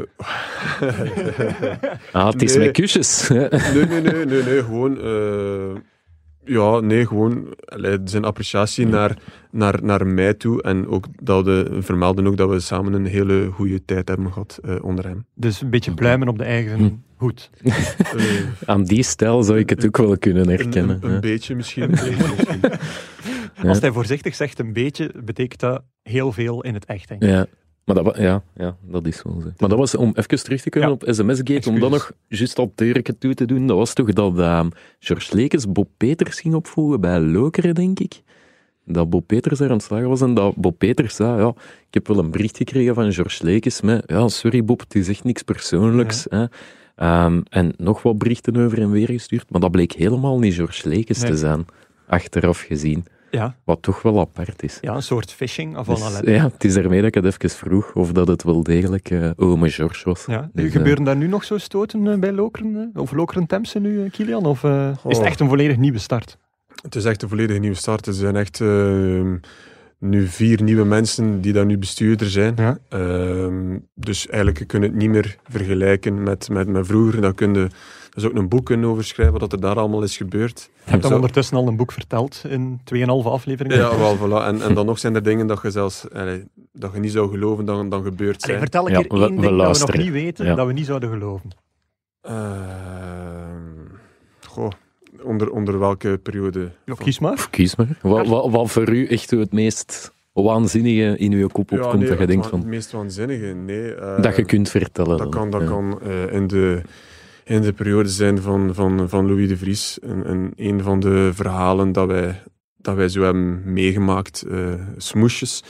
Ah, 2.11 2.27
het 2.31 2.41
is 2.41 2.55
Nee. 2.55 2.65
met 2.65 2.75
kusjes. 2.75 3.27
nee, 3.29 3.49
nee, 3.49 4.01
nee, 4.01 4.25
nee, 4.25 4.43
nee, 4.43 4.63
gewoon... 4.63 4.97
ja, 6.47 6.79
nee, 6.79 7.07
gewoon 7.07 7.47
allee, 7.65 7.97
zijn 8.03 8.23
appreciatie 8.23 8.87
naar, 8.87 9.17
naar, 9.51 9.83
naar 9.83 10.07
mij 10.07 10.33
toe. 10.33 10.61
En 10.61 10.87
ook 10.87 11.05
dat 11.21 11.45
we 11.45 11.77
vermelden 11.79 12.27
ook 12.27 12.37
dat 12.37 12.49
we 12.49 12.59
samen 12.59 12.93
een 12.93 13.05
hele 13.05 13.49
goede 13.53 13.85
tijd 13.85 14.07
hebben 14.07 14.27
gehad 14.31 14.59
eh, 14.63 14.75
onder 14.83 15.05
hem. 15.05 15.25
Dus 15.35 15.61
een 15.61 15.69
beetje 15.69 15.93
pluimen 15.93 16.27
op 16.27 16.37
de 16.37 16.43
eigen 16.43 16.77
Hm. 16.77 16.89
hoed. 17.15 17.49
Eh, 18.17 18.23
Aan 18.65 18.83
die 18.83 19.03
stijl 19.03 19.43
zou 19.43 19.59
ik 19.59 19.69
het 19.69 19.85
ook 19.85 19.97
wel 19.97 20.17
kunnen 20.17 20.43
een, 20.43 20.49
herkennen. 20.49 20.97
een, 21.01 21.11
een 21.11 21.21
beetje 21.21 21.55
misschien. 21.55 21.83
een 21.83 21.89
beetje 21.89 22.25
misschien. 22.37 22.59
Ja. 23.61 23.69
Als 23.69 23.79
hij 23.79 23.91
voorzichtig 23.91 24.35
zegt 24.35 24.59
een 24.59 24.73
beetje, 24.73 25.11
betekent 25.23 25.59
dat 25.59 25.83
heel 26.03 26.31
veel 26.31 26.63
in 26.63 26.73
het 26.73 26.85
echt, 26.85 27.07
denk 27.07 27.23
ik. 27.23 27.29
Ja. 27.29 27.45
Maar 27.87 28.03
dat, 28.03 28.17
ja, 28.17 28.43
ja, 28.55 28.77
dat 28.81 29.07
is 29.07 29.21
wel 29.23 29.41
zo. 29.41 29.51
Maar 29.57 29.69
dat 29.69 29.77
was, 29.77 29.95
om 29.95 30.11
even 30.15 30.43
terug 30.43 30.61
te 30.61 30.69
komen 30.69 30.87
Ja. 30.89 30.93
op 30.93 31.03
SMS-gate, 31.07 31.69
om 31.69 31.79
dan 31.79 31.91
nog 31.91 32.11
juist 32.27 32.55
dat 32.55 32.69
deurke 32.75 33.17
toe 33.17 33.33
te 33.33 33.45
doen, 33.45 33.67
dat 33.67 33.77
was 33.77 33.93
toch 33.93 34.13
dat 34.13 34.39
ehm 34.39 34.69
George 34.99 35.35
Lekes 35.35 35.71
Bob 35.71 35.87
Peters 35.97 36.39
ging 36.39 36.53
opvoegen 36.53 37.01
bij 37.01 37.19
Lokeren, 37.19 37.75
denk 37.75 37.99
ik. 37.99 38.21
Dat 38.85 39.09
Bob 39.09 39.27
Peters 39.27 39.59
daar 39.59 39.69
aan 39.69 39.75
het 39.75 39.83
slagen 39.85 40.09
was 40.09 40.21
en 40.21 40.33
dat 40.33 40.55
Bob 40.55 40.77
Peters 40.77 41.15
zei, 41.15 41.41
ja, 41.41 41.47
ik 41.87 41.93
heb 41.93 42.07
wel 42.07 42.17
een 42.17 42.31
bericht 42.31 42.57
gekregen 42.57 42.93
van 42.95 43.13
George 43.13 43.43
Lekes 43.45 43.81
met, 43.81 44.03
ja, 44.05 44.27
sorry 44.27 44.63
Bob, 44.65 44.79
het 44.79 44.95
is 44.95 45.07
echt 45.09 45.23
niks 45.23 45.41
persoonlijks. 45.43 46.25
Hè. 46.29 46.45
Ehm, 46.95 47.41
en 47.49 47.73
nog 47.77 48.01
wat 48.01 48.17
berichten 48.17 48.55
over 48.57 48.79
en 48.81 48.91
weer 48.91 49.07
gestuurd, 49.09 49.49
maar 49.49 49.61
dat 49.61 49.71
bleek 49.71 49.91
helemaal 49.91 50.39
niet 50.39 50.53
George 50.53 50.89
Lekes 50.89 51.21
Nee. 51.21 51.31
te 51.31 51.37
zijn, 51.37 51.65
achteraf 52.07 52.59
gezien. 52.61 53.05
Ja, 53.31 53.55
Wat 53.63 53.81
toch 53.81 54.01
wel 54.01 54.19
apart 54.19 54.63
is. 54.63 54.77
ja, 54.81 54.95
een 54.95 55.01
soort 55.03 55.31
phishing 55.33 55.77
van 55.81 55.95
Dus, 55.95 56.19
ja, 56.23 56.43
het 56.53 56.63
is 56.63 56.73
daarmee 56.73 56.97
dat 57.01 57.07
ik 57.07 57.13
het 57.23 57.25
even 57.25 57.49
vroeg 57.49 57.93
of 57.93 58.11
dat 58.11 58.27
het 58.27 58.43
wel 58.43 58.63
degelijk 58.63 59.09
eh 59.09 59.29
ome 59.35 59.69
George 59.69 60.09
was. 60.09 60.25
Ja, 60.27 60.49
Dus, 60.53 60.65
eh, 60.65 60.71
gebeuren 60.71 61.03
daar 61.03 61.15
nu 61.15 61.27
nog 61.27 61.43
zo 61.43 61.57
stoten 61.57 62.07
eh, 62.07 62.19
bij 62.19 62.31
Lokeren? 62.31 62.91
Of 62.95 63.11
Lokeren 63.11 63.45
Temse 63.45 63.79
nu, 63.79 64.09
Kilian? 64.09 64.45
Of 64.45 64.63
eh, 64.63 64.89
is 64.89 65.01
het 65.03 65.17
Oh. 65.17 65.25
echt 65.25 65.39
een 65.39 65.47
volledig 65.47 65.77
nieuwe 65.77 65.99
start? 65.99 66.37
Het 66.81 66.95
is 66.95 67.05
echt 67.05 67.21
een 67.21 67.29
volledige 67.29 67.59
nieuwe 67.59 67.75
start. 67.75 68.05
Er 68.05 68.13
zijn 68.13 68.35
echt 68.35 68.61
eh, 68.61 68.67
nu 69.99 70.27
vier 70.27 70.63
nieuwe 70.63 70.83
mensen 70.85 71.41
die 71.41 71.53
daar 71.53 71.65
nu 71.65 71.77
bestuurder 71.77 72.29
zijn. 72.29 72.53
Ja. 72.57 72.77
Ehm, 72.89 73.77
dus 73.95 74.27
eigenlijk 74.27 74.67
kun 74.67 74.81
je 74.81 74.87
het 74.87 74.95
niet 74.95 75.09
meer 75.09 75.35
vergelijken 75.49 76.23
met, 76.23 76.49
met, 76.49 76.67
met 76.67 76.87
vroeger. 76.87 77.21
Dan 77.21 77.35
kun 77.35 77.53
je, 77.53 77.67
er 78.17 78.23
is 78.23 78.29
ook 78.29 78.35
een 78.35 78.47
boek 78.49 78.65
kunnen 78.65 78.89
over 78.89 79.03
schrijven 79.03 79.39
wat 79.39 79.51
er 79.51 79.59
daar 79.61 79.75
allemaal 79.75 80.03
is 80.03 80.17
gebeurd. 80.17 80.69
Je 80.83 80.89
hebt 80.89 81.01
dan 81.01 81.09
Zo- 81.11 81.15
ondertussen 81.17 81.57
al 81.57 81.67
een 81.67 81.75
boek 81.75 81.91
verteld 81.91 82.43
in 82.47 82.79
2,5 82.83 83.07
afleveringen. 83.23 83.77
Ja, 83.77 83.97
wel, 83.97 84.17
voilà. 84.17 84.45
En, 84.47 84.61
en 84.61 84.73
dan 84.73 84.85
nog 84.85 84.99
zijn 84.99 85.15
er 85.15 85.23
dingen 85.23 85.47
dat 85.47 85.59
je 85.61 85.71
zelfs 85.71 86.09
allee, 86.11 86.43
dat 86.73 86.93
je 86.93 86.99
niet 86.99 87.11
zou 87.11 87.29
geloven 87.29 87.65
dan, 87.65 87.89
dan 87.89 88.03
gebeurd 88.03 88.43
Allee, 88.43 88.57
zijn. 88.57 88.59
vertel 88.59 88.85
een 88.87 88.91
Ja, 88.91 89.01
keer 89.01 89.19
we- 89.19 89.25
één 89.25 89.35
we 89.35 89.41
ding 89.41 89.57
dat 89.61 89.79
we 89.79 89.85
nog 89.85 89.95
niet 89.97 90.11
weten, 90.11 90.45
Ja. 90.45 90.55
dat 90.55 90.67
we 90.67 90.73
niet 90.73 90.85
zouden 90.85 91.09
geloven. 91.09 91.49
Ehm, 92.21 93.61
goh, 94.47 94.69
onder, 95.23 95.51
onder 95.51 95.79
welke 95.79 96.19
periode? 96.23 96.59
Ja, 96.59 96.95
van- 96.95 96.95
kies 97.05 97.19
maar. 97.19 97.47
Kies 97.49 97.75
maar. 97.75 97.87
Wat, 98.01 98.27
wat, 98.27 98.51
wat 98.51 98.71
voor 98.71 98.89
u 98.89 99.07
echt 99.07 99.31
het 99.31 99.51
meest 99.51 100.11
waanzinnige 100.33 101.17
in 101.17 101.31
uw 101.33 101.47
kop 101.47 101.69
Ja, 101.69 101.77
opkomt, 101.77 101.93
nee, 101.99 102.07
dat 102.07 102.13
je 102.17 102.23
het, 102.23 102.31
denkt 102.31 102.47
van... 102.47 102.59
het 102.59 102.67
meest 102.67 102.91
waanzinnige, 102.91 103.45
nee. 103.45 103.93
eh, 103.95 104.21
dat 104.21 104.35
je 104.35 104.45
kunt 104.45 104.69
vertellen. 104.69 105.09
Dat 105.17 105.19
dan. 105.19 105.29
kan, 105.29 105.49
dat 105.49 105.61
Ja. 105.61 105.67
kan 105.67 105.99
eh, 106.01 106.33
in, 106.33 106.47
de, 106.47 106.81
in 107.47 107.61
de 107.61 107.73
periode 107.73 108.09
zijn 108.09 108.41
van, 108.41 108.73
van, 108.73 109.09
van 109.09 109.27
Louis 109.27 109.47
de 109.47 109.57
Vries. 109.57 109.99
En, 109.99 110.25
en 110.25 110.51
een 110.55 110.81
van 110.81 110.99
de 110.99 111.29
verhalen 111.33 111.91
dat 111.91 112.07
wij, 112.07 112.43
dat 112.77 112.95
wij 112.95 113.09
zo 113.09 113.21
hebben 113.21 113.73
meegemaakt, 113.73 114.41
eh 114.51 114.73
smoesjes. 114.97 115.63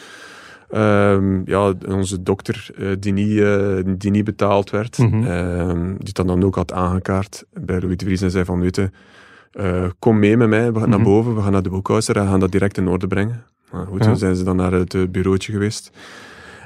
Ehm, 0.69 1.41
ja, 1.45 1.73
onze 1.87 2.23
dokter 2.23 2.69
eh, 2.77 2.87
die, 2.99 3.13
niet, 3.13 3.39
eh, 3.39 3.77
die 3.97 4.11
niet 4.11 4.23
betaald 4.23 4.69
werd, 4.69 4.97
Mhm. 4.97 5.23
ehm, 5.23 5.95
die 5.97 6.13
dat 6.13 6.27
dan 6.27 6.43
ook 6.43 6.55
had 6.55 6.73
aangekaart 6.73 7.45
bij 7.53 7.79
Louis 7.81 7.97
de 7.97 8.05
Vries 8.05 8.21
en 8.21 8.31
zei 8.31 8.45
van, 8.45 8.59
weet 8.59 8.75
je, 8.75 8.89
kom 9.99 10.19
mee 10.19 10.37
met 10.37 10.49
mij, 10.49 10.71
we 10.73 10.79
gaan 10.79 10.89
naar 10.89 10.99
Mhm. 10.99 11.07
boven, 11.07 11.35
we 11.35 11.41
gaan 11.41 11.51
naar 11.51 11.61
de 11.63 11.69
boekhouder 11.69 12.15
en 12.15 12.23
we 12.23 12.29
gaan 12.29 12.39
dat 12.39 12.51
direct 12.51 12.77
in 12.77 12.87
orde 12.87 13.07
brengen. 13.07 13.43
Maar 13.71 13.85
goed, 13.85 13.99
Ja. 13.99 14.05
dan 14.07 14.17
zijn 14.17 14.35
ze 14.35 14.43
dan 14.43 14.55
naar 14.55 14.71
het 14.71 15.11
bureautje 15.11 15.51
geweest. 15.51 15.91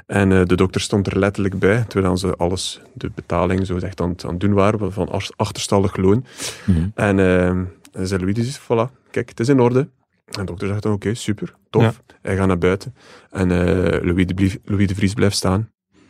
En 0.06 0.32
eh, 0.32 0.44
de 0.44 0.56
dokter 0.56 0.80
stond 0.80 1.06
er 1.06 1.18
letterlijk 1.18 1.58
bij, 1.58 1.84
terwijl 1.88 2.16
ze 2.16 2.34
alles, 2.36 2.80
de 2.94 3.10
betaling 3.14 3.66
zo 3.66 3.76
echt 3.76 4.00
aan, 4.00 4.08
het- 4.08 4.24
aan 4.24 4.30
het 4.30 4.40
doen 4.40 4.52
waren, 4.52 4.92
van 4.92 5.08
ach- 5.08 5.30
achterstallig 5.36 5.96
loon. 5.96 6.24
Mhm. 6.66 6.88
En 6.94 7.18
en 7.92 8.06
zei 8.06 8.20
Louis, 8.20 8.34
dus, 8.34 8.60
voilà, 8.60 8.92
kijk, 9.10 9.28
het 9.28 9.40
is 9.40 9.48
in 9.48 9.60
orde. 9.60 9.78
En 10.24 10.40
de 10.40 10.44
dokter 10.44 10.68
zegt 10.68 10.82
dan, 10.82 10.92
oké, 10.92 11.14
super, 11.14 11.54
tof. 11.70 11.82
Ja. 11.82 11.92
Hij 12.22 12.36
gaat 12.36 12.46
naar 12.46 12.58
buiten. 12.58 12.94
En 13.30 13.50
eh, 13.50 14.02
Louis, 14.02 14.26
de 14.26 14.34
Blief- 14.34 14.58
Louis 14.64 14.86
de 14.88 14.94
Vries 14.94 15.14
blijft 15.14 15.36
staan. 15.36 15.68
Een 15.94 16.00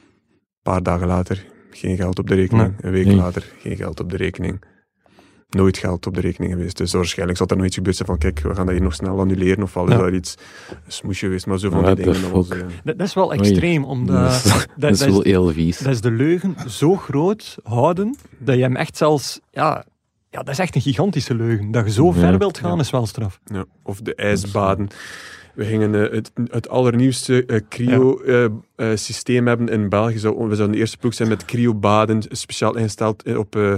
paar 0.62 0.82
dagen 0.82 1.06
later, 1.06 1.44
geen 1.70 1.96
geld 1.96 2.18
op 2.18 2.28
de 2.28 2.34
rekening. 2.34 2.68
Nee. 2.68 2.76
Een 2.80 2.90
week 2.90 3.06
Nee. 3.06 3.16
later, 3.16 3.52
geen 3.58 3.76
geld 3.76 4.00
op 4.00 4.10
de 4.10 4.16
rekening. 4.16 4.62
Nooit 5.56 5.78
geld 5.78 6.06
op 6.06 6.14
de 6.14 6.20
rekening 6.20 6.52
geweest. 6.52 6.76
Dus 6.76 6.92
waarschijnlijk 6.92 7.38
zal 7.38 7.46
er 7.46 7.56
nog 7.56 7.66
iets 7.66 7.74
gebeurd 7.76 7.96
zijn 7.96 8.08
van, 8.08 8.18
kijk, 8.18 8.38
we 8.40 8.54
gaan 8.54 8.66
dat 8.66 8.74
hier 8.74 8.84
nog 8.84 8.94
snel 8.94 9.18
annuleren. 9.20 9.62
Of 9.62 9.76
al 9.76 9.86
is 9.86 9.92
Ja. 9.92 9.98
dat 9.98 10.12
iets 10.12 10.34
smoesje 10.86 11.24
geweest. 11.24 11.46
Maar 11.46 11.58
zo 11.58 11.70
van 11.70 11.80
What 11.82 11.96
die 11.96 12.04
dingen. 12.04 12.22
dat 12.22 12.30
was, 12.30 12.48
Dat, 12.48 12.58
dat 12.84 13.00
is 13.06 13.14
wel 13.14 13.32
extreem, 13.32 13.84
omdat 13.84 14.16
Dat 14.16 14.32
is, 14.32 14.42
dat, 14.42 14.66
dat 14.76 14.90
is 14.90 14.98
dat 14.98 15.08
wel 15.08 15.22
is, 15.22 15.30
heel 15.30 15.48
vies. 15.52 15.78
dat 15.78 15.92
is 15.92 16.00
de 16.00 16.10
leugen 16.10 16.56
zo 16.68 16.96
groot 16.96 17.58
houden, 17.62 18.16
dat 18.38 18.56
je 18.56 18.62
hem 18.62 18.76
echt 18.76 18.96
zelfs... 18.96 19.40
Ja, 19.50 19.84
ja, 20.30 20.38
dat 20.38 20.48
is 20.48 20.58
echt 20.58 20.74
een 20.74 20.80
gigantische 20.80 21.34
leugen. 21.34 21.70
Dat 21.70 21.84
je 21.84 21.92
zo 21.92 22.06
Ja. 22.06 22.12
ver 22.12 22.38
wilt 22.38 22.58
gaan, 22.58 22.74
Ja. 22.74 22.80
is 22.80 22.90
wel 22.90 23.06
straf. 23.06 23.40
Ja, 23.44 23.64
of 23.82 24.00
de 24.00 24.14
ijsbaden. 24.14 24.88
We 25.54 25.64
gingen 25.64 25.94
eh, 25.94 26.10
het, 26.12 26.32
het 26.50 26.68
allernieuwste 26.68 27.44
eh, 27.46 27.60
cryo-systeem 27.68 29.46
hebben 29.46 29.68
in 29.68 29.88
België. 29.88 30.18
Zou, 30.18 30.34
we 30.48 30.54
zouden 30.54 30.70
de 30.72 30.78
eerste 30.78 30.98
ploeg 30.98 31.14
zijn 31.14 31.28
met 31.28 31.44
cryobaden, 31.44 32.22
speciaal 32.28 32.76
ingesteld 32.76 33.22
eh, 33.22 33.38
op 33.38 33.56
eh, 33.56 33.72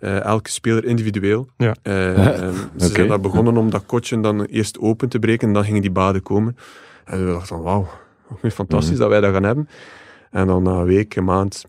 eh, 0.00 0.20
elke 0.20 0.50
speler 0.50 0.84
individueel. 0.84 1.48
Ja. 1.56 1.74
Eh, 1.82 1.92
ze 2.76 2.86
zijn 2.88 3.08
daar 3.08 3.20
begonnen 3.20 3.56
om 3.56 3.70
dat 3.70 3.86
kotje 3.86 4.20
dan 4.20 4.44
eerst 4.44 4.78
open 4.78 5.08
te 5.08 5.18
breken 5.18 5.48
en 5.48 5.54
dan 5.54 5.64
gingen 5.64 5.80
die 5.82 5.90
baden 5.90 6.22
komen. 6.22 6.56
En 7.04 7.24
we 7.26 7.30
dachten 7.32 7.46
van, 7.48 7.62
wauw, 7.62 7.88
wat 8.42 8.52
fantastisch 8.62 8.90
Mhm. 8.90 9.00
dat 9.00 9.08
wij 9.08 9.20
dat 9.20 9.32
gaan 9.32 9.42
hebben. 9.42 9.68
En 10.30 10.46
dan 10.46 10.62
na 10.62 10.70
een 10.72 10.84
week, 10.84 11.16
een 11.16 11.24
maand, 11.24 11.64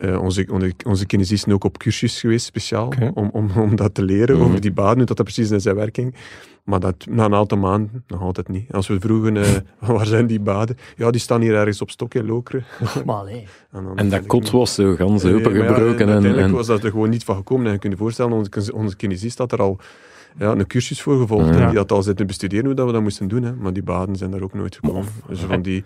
eh, 0.00 0.22
onze, 0.22 0.46
onze, 0.50 0.72
onze 0.86 1.06
kinesisten 1.06 1.52
ook 1.52 1.64
op 1.64 1.78
cursus 1.78 2.20
geweest, 2.20 2.46
speciaal, 2.46 2.92
om, 3.14 3.30
om, 3.32 3.50
om 3.56 3.76
dat 3.76 3.94
te 3.94 4.02
leren, 4.02 4.36
Mhm. 4.36 4.44
over 4.46 4.60
die 4.60 4.72
baden, 4.72 4.96
hoe 4.96 5.06
dat, 5.06 5.16
dat 5.16 5.26
precies 5.26 5.50
in 5.50 5.60
zijn 5.60 5.74
werking. 5.76 6.14
Maar 6.64 6.80
dat, 6.80 7.06
na 7.10 7.24
een 7.24 7.34
aantal 7.34 7.58
maanden, 7.58 8.04
nog 8.06 8.20
altijd 8.20 8.48
niet. 8.48 8.72
Als 8.72 8.88
we 8.88 9.00
vroegen, 9.00 9.36
eh, 9.36 9.48
waar 9.96 10.06
zijn 10.06 10.26
die 10.26 10.40
baden? 10.40 10.76
Ja, 10.96 11.10
die 11.10 11.20
staan 11.20 11.40
hier 11.40 11.54
ergens 11.54 11.82
op 11.82 11.90
stok 11.90 12.14
in 12.14 12.26
Lokeren. 12.26 12.64
Maar 13.06 13.24
nee. 13.24 13.46
dan 13.72 13.96
En 13.96 14.08
dat 14.08 14.26
kot 14.26 14.50
was 14.50 14.74
zo 14.74 14.94
gans 14.94 15.22
Nee, 15.22 15.32
maar 15.32 15.42
ja, 15.42 15.48
opengebroken. 15.48 16.00
en, 16.06 16.12
uiteindelijk 16.12 16.48
en, 16.48 16.54
was 16.54 16.66
dat 16.66 16.84
er 16.84 16.90
gewoon 16.90 17.10
niet 17.10 17.24
van 17.24 17.36
gekomen. 17.36 17.66
En 17.66 17.72
je 17.72 17.78
kunt 17.78 17.92
je 17.92 17.98
voorstellen, 17.98 18.32
onze, 18.32 18.74
onze 18.74 18.96
kinesist 18.96 19.38
had 19.38 19.52
er 19.52 19.60
al 19.60 19.78
ja, 20.38 20.50
een 20.52 20.66
cursus 20.66 21.02
voor 21.02 21.20
gevolgd. 21.20 21.54
Ja. 21.54 21.60
En 21.60 21.68
die 21.68 21.78
had 21.78 21.92
al 21.92 22.02
zitten 22.02 22.26
bestuderen 22.26 22.64
hoe 22.64 22.74
dat 22.74 22.86
we 22.86 22.92
dat 22.92 23.02
moesten 23.02 23.28
doen. 23.28 23.42
Hè. 23.42 23.52
Maar 23.54 23.72
die 23.72 23.82
baden 23.82 24.16
zijn 24.16 24.30
daar 24.30 24.42
ook 24.42 24.54
nooit 24.54 24.74
gekomen. 24.74 25.04
Dus 25.28 25.40
van 25.40 25.62
die... 25.62 25.84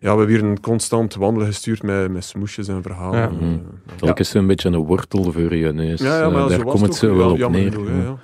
Ja, 0.00 0.12
we 0.12 0.18
hebben 0.18 0.28
hier 0.28 0.44
een 0.44 0.60
constant 0.60 1.14
wandelen 1.14 1.46
gestuurd 1.48 1.82
met, 1.82 2.10
met 2.12 2.24
smoesjes 2.24 2.68
en 2.68 2.82
verhalen. 2.82 3.18
Ja. 3.18 3.26
En, 3.28 3.34
Mhm. 3.34 3.44
eh, 3.54 3.94
Telkens 3.96 4.30
zo'n 4.30 4.46
beetje 4.46 4.68
een 4.68 4.76
wortel 4.76 5.32
voor 5.32 5.54
je 5.56 5.72
neus. 5.72 6.00
ja, 6.00 6.18
ja, 6.18 6.22
Eh, 6.24 6.32
maar 6.32 6.48
daar 6.48 6.62
komt 6.64 6.80
het 6.80 6.94
zo 6.94 7.16
wel 7.16 7.30
op 7.44 7.50
neer. 7.50 7.72
genoeg, 7.72 7.88
ja. 7.88 8.18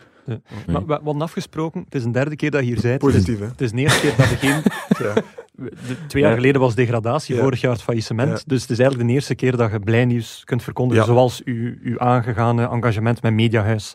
Maar 0.67 0.87
we, 0.87 0.93
hadden 1.05 1.23
afgesproken, 1.23 1.83
het 1.85 1.95
is 1.95 2.05
een 2.05 2.13
derde 2.13 2.37
keer 2.37 2.51
dat 2.51 2.61
je 2.61 2.67
hier 2.67 2.81
bent. 2.81 3.03
Het 3.03 3.11
is, 3.11 3.17
Positief, 3.19 3.39
hè. 3.39 3.47
het 3.47 3.61
is 3.61 3.71
de 3.71 3.79
eerste 3.79 4.01
keer 4.01 4.17
dat 4.17 4.29
we 4.29 4.37
geen... 4.37 4.63
Ja. 5.07 5.15
de- 5.57 6.07
twee 6.07 6.23
jaar 6.23 6.31
Ja. 6.31 6.37
geleden 6.37 6.61
was 6.61 6.75
degradatie, 6.75 7.35
Ja. 7.35 7.41
vorig 7.43 7.61
jaar 7.61 7.73
het 7.73 7.83
faillissement. 7.83 8.29
Ja. 8.39 8.43
Dus 8.47 8.61
het 8.63 8.71
is 8.71 8.79
eigenlijk 8.79 9.09
de 9.09 9.15
eerste 9.15 9.35
keer 9.35 9.57
dat 9.57 9.71
je 9.71 9.81
blij 9.81 10.05
nieuws 10.05 10.43
kunt 10.45 10.63
verkondigen, 10.63 11.05
Ja. 11.05 11.11
zoals 11.13 11.43
uw, 11.45 11.75
uw 11.83 11.99
aangegane 11.99 12.69
engagement 12.69 13.23
met 13.23 13.33
Mediahuis 13.33 13.95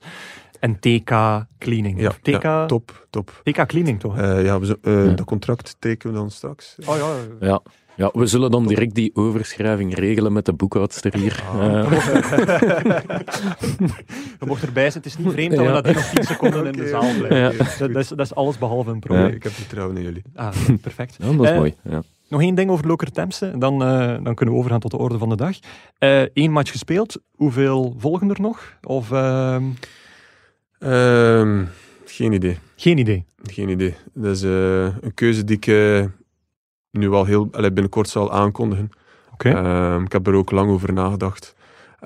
en 0.59 0.79
TK 0.79 1.11
Cleaning. 1.59 1.99
Ja, 2.01 2.09
TK, 2.21 2.41
ja, 2.43 2.65
top, 2.65 3.07
top. 3.09 3.41
TK 3.43 3.65
Cleaning, 3.65 3.99
toch? 3.99 4.17
Eh, 4.17 4.43
ja, 4.45 4.59
we 4.59 4.77
eh, 4.81 5.05
Ja. 5.05 5.11
Dat 5.13 5.25
contract 5.25 5.75
tekenen 5.79 6.13
we 6.15 6.19
dan 6.21 6.31
straks. 6.31 6.75
oh 6.85 6.95
ja, 6.97 7.47
Ja. 7.47 7.61
ja, 7.95 8.09
we 8.13 8.25
zullen 8.25 8.51
dan 8.51 8.67
direct 8.67 8.95
die 8.95 9.11
overschrijving 9.15 9.95
regelen 9.95 10.33
met 10.33 10.45
de 10.45 10.53
boekhoudster 10.53 11.15
hier. 11.17 11.43
Ah. 11.53 11.79
Eh, 11.79 11.91
je 14.39 14.45
mocht 14.45 14.63
erbij 14.67 14.89
zijn. 14.91 15.03
Het 15.03 15.05
is 15.05 15.17
niet 15.17 15.31
vreemd 15.33 15.51
dat 15.55 15.59
we 15.59 15.65
Ja. 15.71 15.81
dat 15.81 15.93
nog 15.95 16.03
10 16.03 16.23
seconden 16.23 16.65
in 16.65 16.71
de 16.71 16.87
zaal 16.87 17.13
blijven. 17.17 17.57
Dat, 17.57 17.77
dat 17.93 17.95
is, 18.03 18.07
dat 18.07 18.19
is 18.19 18.35
alles 18.35 18.57
behalve 18.57 18.89
een 18.89 18.95
Ja, 18.95 18.99
probleem. 19.01 19.27
Ik 19.35 19.43
heb 19.43 19.51
vertrouwen 19.51 19.97
in 19.97 20.03
jullie. 20.03 20.23
Ah, 20.35 20.53
perfect. 20.81 21.15
ja, 21.19 21.31
dat 21.31 21.45
is 21.45 21.49
Eh, 21.51 21.57
mooi. 21.57 21.75
Ja. 21.83 22.01
Nog 22.29 22.41
één 22.41 22.55
ding 22.55 22.69
over 22.69 22.87
Loker 22.87 23.11
Temse, 23.11 23.53
dan, 23.57 23.83
eh, 23.83 24.17
dan 24.23 24.35
kunnen 24.35 24.53
we 24.55 24.59
overgaan 24.59 24.79
tot 24.79 24.91
de 24.91 24.97
orde 24.97 25.17
van 25.17 25.29
de 25.29 25.35
dag. 25.35 25.55
Eén 26.33 26.51
match 26.51 26.71
gespeeld, 26.71 27.21
hoeveel 27.35 27.95
volgen 27.97 28.29
er 28.29 28.41
nog? 28.41 28.77
Of 28.83 29.11
ehm, 29.11 29.63
Ehm, 30.79 31.65
geen 32.05 32.31
idee. 32.31 32.57
geen 32.75 32.97
idee? 32.97 33.25
Geen 33.43 33.69
idee. 33.69 33.95
Dat 34.13 34.35
is 34.35 34.43
eh, 34.43 34.83
een 34.83 35.13
keuze 35.13 35.43
die 35.43 35.55
ik 35.55 35.67
eh, 35.67 36.05
nu 36.91 37.11
al 37.11 37.25
heel 37.25 37.47
allee, 37.51 37.71
binnenkort 37.71 38.09
zal 38.09 38.31
aankondigen. 38.31 38.89
Oké. 39.33 39.49
Ehm, 39.49 40.03
ik 40.03 40.11
heb 40.11 40.27
er 40.27 40.33
ook 40.33 40.51
lang 40.51 40.69
over 40.69 40.93
nagedacht. 40.93 41.55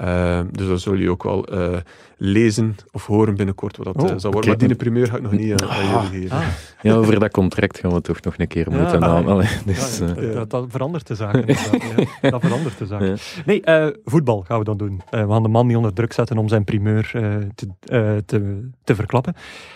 Ehm, 0.02 0.46
dus 0.52 0.68
dat 0.68 0.82
zullen 0.82 0.98
jullie 0.98 1.14
ook 1.14 1.24
wel 1.24 1.46
eh, 1.48 1.78
lezen 2.18 2.76
of 2.92 3.06
horen 3.06 3.36
binnenkort 3.36 3.78
wat 3.78 3.86
dat 3.86 3.96
Oh, 4.04 4.10
eh, 4.10 4.16
zal 4.18 4.32
worden. 4.32 4.50
Maar 4.58 4.68
die 4.68 4.76
primeur 4.76 5.08
ga 5.08 5.16
ik 5.16 5.22
nog 5.22 5.32
niet 5.32 5.62
aan, 5.62 5.70
aan 5.70 5.78
Ah. 5.96 6.04
jullie 6.12 6.22
geven. 6.22 6.38
Ah, 6.38 6.44
ja, 6.82 6.94
over 6.94 7.20
dat 7.20 7.32
contract 7.32 7.80
gaan 7.80 7.94
we 7.94 8.02
toch 8.02 8.22
nog 8.22 8.34
een 8.38 8.48
keer 8.48 8.70
Ja, 8.72 8.78
moeten 8.82 9.02
ah, 9.04 9.10
aan. 9.16 9.28
Allee, 9.28 9.48
ja, 9.48 9.62
dus, 9.66 10.00
dat, 10.00 10.18
eh, 10.18 10.34
dat, 10.34 10.50
dat 10.50 10.66
verandert 10.70 11.08
de 11.08 11.16
zaak. 11.16 11.48
Dat 12.32 12.42
verandert 12.42 12.78
de 12.78 12.86
zaak. 12.86 13.02
Ja. 13.02 13.16
Nee, 13.46 13.62
eh, 13.62 13.88
voetbal 14.06 14.42
gaan 14.42 14.58
we 14.60 14.64
dan 14.66 14.78
doen. 14.78 15.02
Eh, 15.10 15.26
we 15.26 15.32
gaan 15.32 15.44
de 15.44 15.50
man 15.50 15.68
niet 15.68 15.76
onder 15.76 15.94
druk 15.94 16.14
zetten 16.14 16.38
om 16.38 16.48
zijn 16.48 16.64
primeur 16.64 17.12
eh, 17.14 17.36
te, 17.56 17.68
eh, 17.86 18.18
te, 18.26 18.70
te 18.84 18.96
verklappen. 18.96 19.34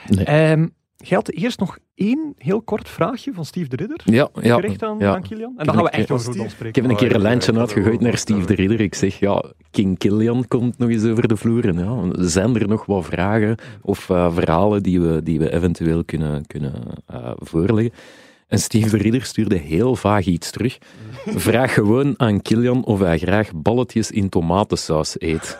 Nee. 0.08 0.26
Ehm, 0.26 0.68
had 1.14 1.30
eerst 1.32 1.60
nog 1.60 1.78
één 1.96 2.34
heel 2.38 2.62
kort 2.62 2.90
vraagje 2.90 3.34
van 3.34 3.46
Steve 3.46 3.70
de 3.70 3.76
Ridder. 3.76 4.02
ja, 4.04 4.30
ja, 4.42 4.56
gericht 4.56 4.84
aan, 4.84 5.00
ja. 5.00 5.14
aan 5.14 5.22
Kilian. 5.22 5.54
En 5.58 5.66
dan 5.66 5.76
gaan 5.76 5.84
we 5.84 5.90
echt 5.90 6.12
over 6.12 6.26
voetbal 6.26 6.46
Steve? 6.46 6.56
spreken. 6.56 6.82
Ik 6.82 6.90
heb 6.90 6.92
een 6.92 7.08
keer 7.08 7.10
een 7.16 7.22
Oh, 7.22 7.28
lijntje 7.28 7.60
uitgegooid 7.60 8.00
naar 8.00 8.18
Steve 8.18 8.46
de 8.46 8.56
Ridder. 8.56 8.82
Ik 8.82 8.96
zeg, 8.96 9.20
ja, 9.20 9.44
King 9.72 9.98
Killian 9.98 10.48
komt 10.48 10.78
nog 10.78 10.90
eens 10.90 11.06
over 11.06 11.28
de 11.28 11.38
vloer. 11.38 11.68
En 11.68 11.78
ja, 11.78 12.26
zijn 12.26 12.56
er 12.56 12.68
nog 12.68 12.86
wat 12.86 13.06
vragen 13.06 13.56
of 13.82 14.10
eh, 14.10 14.34
verhalen 14.34 14.84
die 14.84 15.02
we, 15.02 15.24
die 15.24 15.40
we 15.40 15.54
eventueel 15.54 16.04
kunnen, 16.06 16.48
kunnen 16.48 16.74
eh, 17.08 17.32
voorleggen? 17.36 17.94
En 18.48 18.60
Steve 18.60 18.90
de 18.90 19.04
Ridder 19.04 19.24
stuurde 19.24 19.56
heel 19.58 19.96
vaag 19.96 20.26
iets 20.26 20.52
terug. 20.52 20.78
Vraag 21.26 21.74
gewoon 21.74 22.14
aan 22.18 22.42
Kilian 22.42 22.84
of 22.86 23.00
hij 23.00 23.18
graag 23.18 23.50
balletjes 23.56 24.12
in 24.12 24.30
tomatensaus 24.30 25.16
eet. 25.18 25.58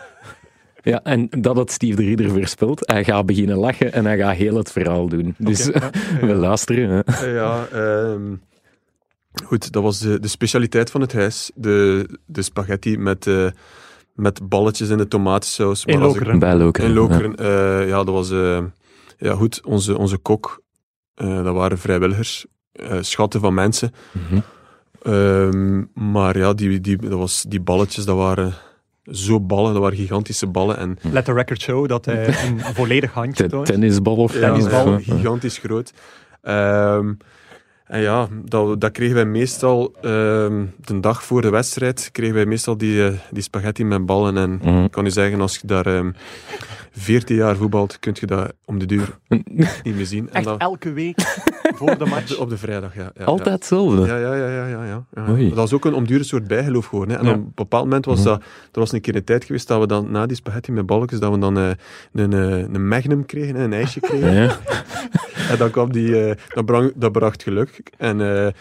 Ja, 0.86 1.00
en 1.02 1.28
dat 1.30 1.56
had 1.56 1.70
Steve 1.70 1.96
de 1.96 2.02
Ridder 2.02 2.30
voorspeld. 2.30 2.80
Hij 2.86 3.04
gaat 3.04 3.26
beginnen 3.26 3.56
lachen 3.56 3.92
en 3.92 4.04
hij 4.04 4.18
gaat 4.18 4.34
heel 4.36 4.56
het 4.56 4.72
verhaal 4.72 5.08
doen. 5.08 5.34
Dus 5.38 5.64
ja, 5.74 5.90
we 6.20 6.34
luisteren. 6.34 7.02
Hè. 7.06 7.26
Ja, 7.26 7.66
ehm, 7.72 8.34
goed, 9.44 9.72
dat 9.72 9.82
was 9.82 9.98
de, 9.98 10.20
de 10.20 10.28
specialiteit 10.28 10.90
van 10.90 11.00
het 11.00 11.12
huis. 11.12 11.50
De, 11.54 12.08
de 12.26 12.42
spaghetti 12.42 12.98
met, 12.98 13.26
eh, 13.26 13.46
met 14.14 14.48
balletjes 14.48 14.88
in 14.88 14.98
de 14.98 15.08
tomatensaus. 15.08 15.84
In 15.84 16.02
als 16.02 16.12
ik- 16.14 16.18
Lokeren. 16.18 16.38
Bij 16.38 16.54
Lokeren. 16.56 16.88
In 16.90 16.94
Lokeren. 16.96 17.34
eh, 17.36 17.88
ja, 17.88 17.96
dat 17.96 18.14
was... 18.14 18.30
eh, 18.30 18.64
ja, 19.18 19.34
goed, 19.34 19.64
onze, 19.64 19.98
onze 19.98 20.18
kok, 20.18 20.62
eh, 21.14 21.44
dat 21.44 21.54
waren 21.54 21.78
vrijwilligers, 21.78 22.46
eh, 22.72 22.96
schatten 23.00 23.40
van 23.40 23.54
mensen. 23.54 23.90
Ja. 24.12 24.20
Mhm. 24.20 24.40
Ehm, 25.02 25.84
maar 26.14 26.38
ja, 26.38 26.52
die, 26.54 26.80
die, 26.80 26.96
dat 26.96 27.18
was, 27.18 27.44
die 27.48 27.60
balletjes, 27.60 28.04
dat 28.04 28.16
waren 28.16 28.54
zo 29.10 29.40
ballen, 29.40 29.72
dat 29.72 29.82
waren 29.82 29.96
gigantische 29.98 30.46
ballen. 30.46 30.76
En 30.78 30.98
Let 31.12 31.24
the 31.24 31.32
record 31.32 31.60
show 31.60 31.88
dat 31.88 32.04
hij 32.04 32.26
een 32.46 32.60
volledig 32.74 33.12
handje 33.12 33.34
Ten- 33.42 33.48
toont. 33.50 33.66
Tennisbal 33.66 34.16
of 34.16 34.34
ja, 34.34 34.40
Tennisbal. 34.40 34.90
ja, 34.90 34.98
gigantisch 34.98 35.58
groot. 35.58 35.92
Ehm, 36.42 37.12
en 37.86 38.00
ja, 38.00 38.28
dat, 38.44 38.80
dat 38.80 38.90
kregen 38.92 39.14
wij 39.14 39.24
meestal 39.24 39.92
ehm, 40.02 40.64
de 40.84 41.00
dag 41.00 41.24
voor 41.24 41.42
de 41.42 41.50
wedstrijd, 41.50 42.08
kregen 42.12 42.34
wij 42.34 42.46
meestal 42.46 42.76
die, 42.76 43.06
eh, 43.06 43.12
die 43.30 43.42
spaghetti 43.42 43.84
met 43.84 44.06
ballen. 44.06 44.36
En 44.36 44.60
Mhm. 44.62 44.84
ik 44.84 44.90
kan 44.90 45.06
u 45.06 45.10
zeggen, 45.10 45.40
als 45.40 45.56
je 45.58 45.66
daar 45.66 45.86
ehm 45.86 46.10
14 46.98 47.36
jaar 47.36 47.56
voetbalt, 47.56 47.98
kun 47.98 48.16
je 48.20 48.26
dat 48.26 48.52
om 48.64 48.78
de 48.78 48.86
duur 48.86 49.18
niet 49.82 49.94
meer 49.96 50.06
zien. 50.06 50.28
En 50.28 50.34
Echt 50.34 50.44
dan, 50.44 50.58
elke 50.58 50.92
week 50.92 51.20
voor 51.76 51.86
de 51.86 51.92
op, 51.92 51.98
de, 51.98 52.06
match. 52.06 52.36
op 52.38 52.48
de 52.48 52.58
vrijdag, 52.58 52.94
ja. 52.94 53.10
ja 53.18 53.24
Altijd 53.24 53.54
hetzelfde. 53.54 54.06
Ja, 54.06 54.16
ja, 54.16 54.34
ja, 54.34 54.48
ja, 54.48 54.66
ja, 54.66 54.84
ja, 54.84 55.04
ja. 55.14 55.28
Oei. 55.30 55.48
Dat 55.48 55.56
was 55.58 55.72
ook 55.72 55.84
een 55.84 55.94
omdure 55.94 56.24
soort 56.24 56.46
bijgeloof 56.46 56.86
geworden. 56.86 57.14
Hè. 57.16 57.20
En 57.22 57.28
Ja. 57.28 57.32
op 57.34 57.38
een 57.38 57.52
bepaald 57.54 57.84
moment 57.84 58.04
was 58.04 58.18
Mhm. 58.18 58.28
dat... 58.28 58.40
Er 58.72 58.80
was 58.80 58.92
een 58.92 59.00
keer 59.00 59.14
een 59.16 59.24
tijd 59.24 59.44
geweest 59.44 59.68
dat 59.68 59.80
we 59.80 59.86
dan 59.86 60.10
na 60.10 60.26
die 60.26 60.36
spaghetti 60.36 60.72
met 60.72 60.86
balkjes, 60.86 61.20
dat 61.20 61.32
we 61.32 61.38
dan 61.38 61.58
eh, 61.58 61.70
een, 62.12 62.32
eh, 62.32 62.58
een 62.58 62.88
magnum 62.88 63.26
kregen, 63.26 63.56
een 63.60 63.72
ijsje 63.72 64.00
kregen. 64.00 64.32
Ja. 64.32 64.56
En 65.50 65.58
dan 65.58 65.70
kwam 65.70 65.92
die... 65.92 66.24
eh, 66.28 66.36
dat, 66.54 66.64
brang, 66.64 66.92
dat 66.96 67.12
bracht 67.12 67.42
geluk. 67.42 67.80
En 67.98 68.20
eh, 68.46 68.52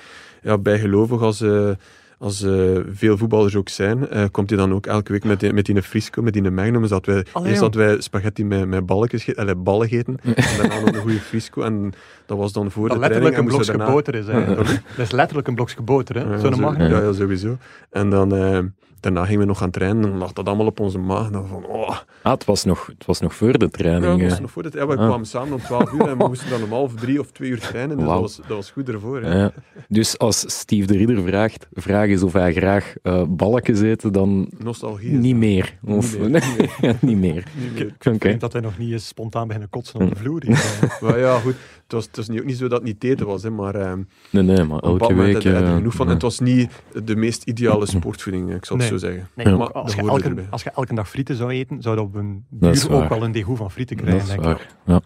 ja, 0.41 0.57
bijgelovig 0.57 1.21
als... 1.21 1.41
eh, 1.41 1.69
als 2.17 2.43
eh, 2.43 2.51
veel 2.91 3.17
voetballers 3.17 3.55
ook 3.55 3.69
zijn, 3.69 4.09
eh, 4.09 4.23
komt 4.31 4.49
hij 4.49 4.59
dan 4.59 4.73
ook 4.73 4.85
elke 4.85 5.11
week 5.11 5.23
met 5.23 5.39
die, 5.39 5.53
met 5.53 5.65
die 5.65 5.81
frisco, 5.81 6.21
met 6.21 6.33
die 6.33 6.51
magnum. 6.51 6.81
Dus 6.81 6.89
dat 6.89 7.05
wij, 7.05 7.25
Allee, 7.31 7.49
eerst 7.49 7.61
dat 7.61 7.75
wij 7.75 8.01
spaghetti 8.01 8.45
met, 8.45 8.67
met 8.67 8.85
balletjes, 8.85 9.35
allee, 9.35 9.55
ballen 9.55 9.87
gegeten, 9.87 10.17
en 10.23 10.33
daarna 10.57 10.79
nog 10.79 10.89
een 10.95 11.01
goede 11.01 11.19
frisco. 11.19 11.61
En 11.61 11.93
dat 12.25 12.37
was 12.37 12.53
dan 12.53 12.71
voor 12.71 12.87
Dat 12.89 13.01
de 13.01 13.03
training. 13.07 13.33
letterlijk 13.33 13.35
en 13.35 13.41
een 13.41 13.47
blokje 13.47 13.71
daarna- 13.77 13.91
boter 13.93 14.15
is. 14.15 14.27
Hè. 14.27 14.55
Dat 14.95 15.05
is 15.05 15.11
letterlijk 15.11 15.47
een 15.47 15.55
blokje 15.55 15.81
boter. 15.81 16.15
Hè. 16.15 16.21
ja, 16.33 16.37
Zo'n 16.39 16.53
zo- 16.55 16.61
magnum. 16.61 16.89
Ja, 16.89 17.01
ja, 17.01 17.13
sowieso. 17.13 17.57
En 17.89 18.09
dan, 18.09 18.35
eh, 18.35 18.59
daarna 18.99 19.25
gingen 19.25 19.39
we 19.39 19.45
nog 19.45 19.57
gaan 19.57 19.71
trainen 19.71 20.03
en 20.03 20.09
dan 20.09 20.17
lag 20.19 20.33
dat 20.33 20.47
allemaal 20.47 20.65
op 20.65 20.79
onze 20.79 20.97
maag. 20.97 21.29
Dan 21.29 21.47
van, 21.47 21.65
oh, 21.65 21.97
Ah, 22.21 22.31
het 22.33 22.45
was, 22.45 22.63
nog, 22.63 22.85
het 22.85 23.05
was 23.05 23.19
nog 23.19 23.35
voor 23.35 23.57
de 23.57 23.65
ja, 23.65 23.77
training. 23.77 24.05
we, 24.13 24.17
eh. 24.17 24.23
moesten 24.23 24.41
nog 24.41 24.51
voor 24.51 24.63
het, 24.63 24.73
ja, 24.73 24.87
we 24.87 24.97
Ah. 24.97 25.07
kwamen 25.07 25.25
samen 25.25 25.53
om 25.53 25.59
12 25.59 25.91
uur 25.91 26.07
en 26.07 26.17
we 26.17 26.27
moesten 26.27 26.49
dan 26.49 26.63
om 26.63 26.69
half 26.69 26.93
drie 26.93 27.19
of 27.19 27.31
twee 27.31 27.49
uur 27.49 27.59
trainen. 27.59 27.97
Dus 27.97 28.05
dat, 28.05 28.19
was, 28.19 28.35
dat 28.35 28.47
was 28.47 28.71
goed 28.71 28.89
ervoor. 28.89 29.21
Hè. 29.21 29.37
Ja. 29.41 29.51
Dus 29.87 30.17
als 30.17 30.43
Steve 30.47 30.87
de 30.87 30.97
Ridder 30.97 31.21
vraagt, 31.23 31.67
vraag 31.73 32.07
is 32.07 32.23
of 32.23 32.33
hij 32.33 32.53
graag 32.53 32.93
eh 33.01 33.23
balletjes 33.27 33.79
eet, 33.79 34.13
dan 34.13 34.49
Nostalgie. 34.57 35.11
niet 35.11 35.35
meer. 35.35 35.77
Of, 35.85 36.17
Niet 36.19 36.29
meer, 36.29 36.43
niet 36.81 37.01
niet 37.01 37.17
meer. 37.17 37.43
Niet 37.59 37.73
meer. 37.73 37.85
Ik 37.85 38.13
Oké. 38.13 38.27
vind 38.27 38.41
dat 38.41 38.51
hij 38.53 38.61
nog 38.61 38.77
niet 38.77 38.91
eens 38.91 39.07
spontaan 39.07 39.45
beginnen 39.45 39.69
kotsen 39.69 39.99
op 40.01 40.09
de 40.09 40.15
vloer. 40.15 40.43
hier. 40.45 40.63
Maar 41.01 41.19
ja, 41.19 41.39
goed. 41.39 41.55
Het 41.85 41.93
was, 41.93 42.05
het 42.05 42.15
was 42.15 42.27
niet, 42.29 42.39
ook 42.39 42.45
niet 42.45 42.57
zo 42.57 42.67
dat 42.67 42.77
het 42.79 42.87
niet 42.87 43.03
eten 43.03 43.25
was, 43.25 43.43
hè, 43.43 43.49
maar 43.49 43.75
ehm, 43.75 44.01
Nee, 44.29 44.43
nee, 44.43 44.63
maar 44.63 44.77
op 44.77 44.83
een 44.83 44.91
bepaald 44.91 45.01
elke 45.01 45.13
moment 45.13 45.33
week... 45.33 45.43
had 45.43 45.43
hij 45.43 45.61
er 45.61 45.67
eh, 45.69 45.75
genoeg 45.75 45.93
van. 45.93 46.07
Het 46.07 46.21
was 46.21 46.39
niet 46.39 46.71
de 47.03 47.15
meest 47.15 47.43
ideale 47.43 47.85
sportvoeding, 47.85 48.53
ik 48.53 48.65
zal 48.65 48.77
het 48.77 48.85
zo 48.85 48.97
zeggen. 48.97 49.27
Nee, 49.35 49.47
Ja. 49.47 49.57
maar 49.57 49.71
als, 49.71 49.95
je 49.95 50.01
elke, 50.01 50.23
erbij. 50.23 50.47
als 50.49 50.63
je 50.63 50.69
elke 50.75 50.95
dag 50.95 51.09
frieten 51.09 51.35
zou 51.35 51.51
eten, 51.51 51.81
zou 51.81 51.95
dat 51.95 52.05
op 52.05 52.15
een 52.15 52.45
duur 52.49 52.91
ook 52.91 53.09
wel 53.09 53.23
een 53.23 53.31
degoe 53.31 53.55
van 53.57 53.71
frieten 53.71 53.97
Dat 53.97 54.05
krijgen. 54.05 54.27
is 54.29 54.41
denk 54.41 54.57
ik. 54.59 54.67
Ja. 54.85 55.01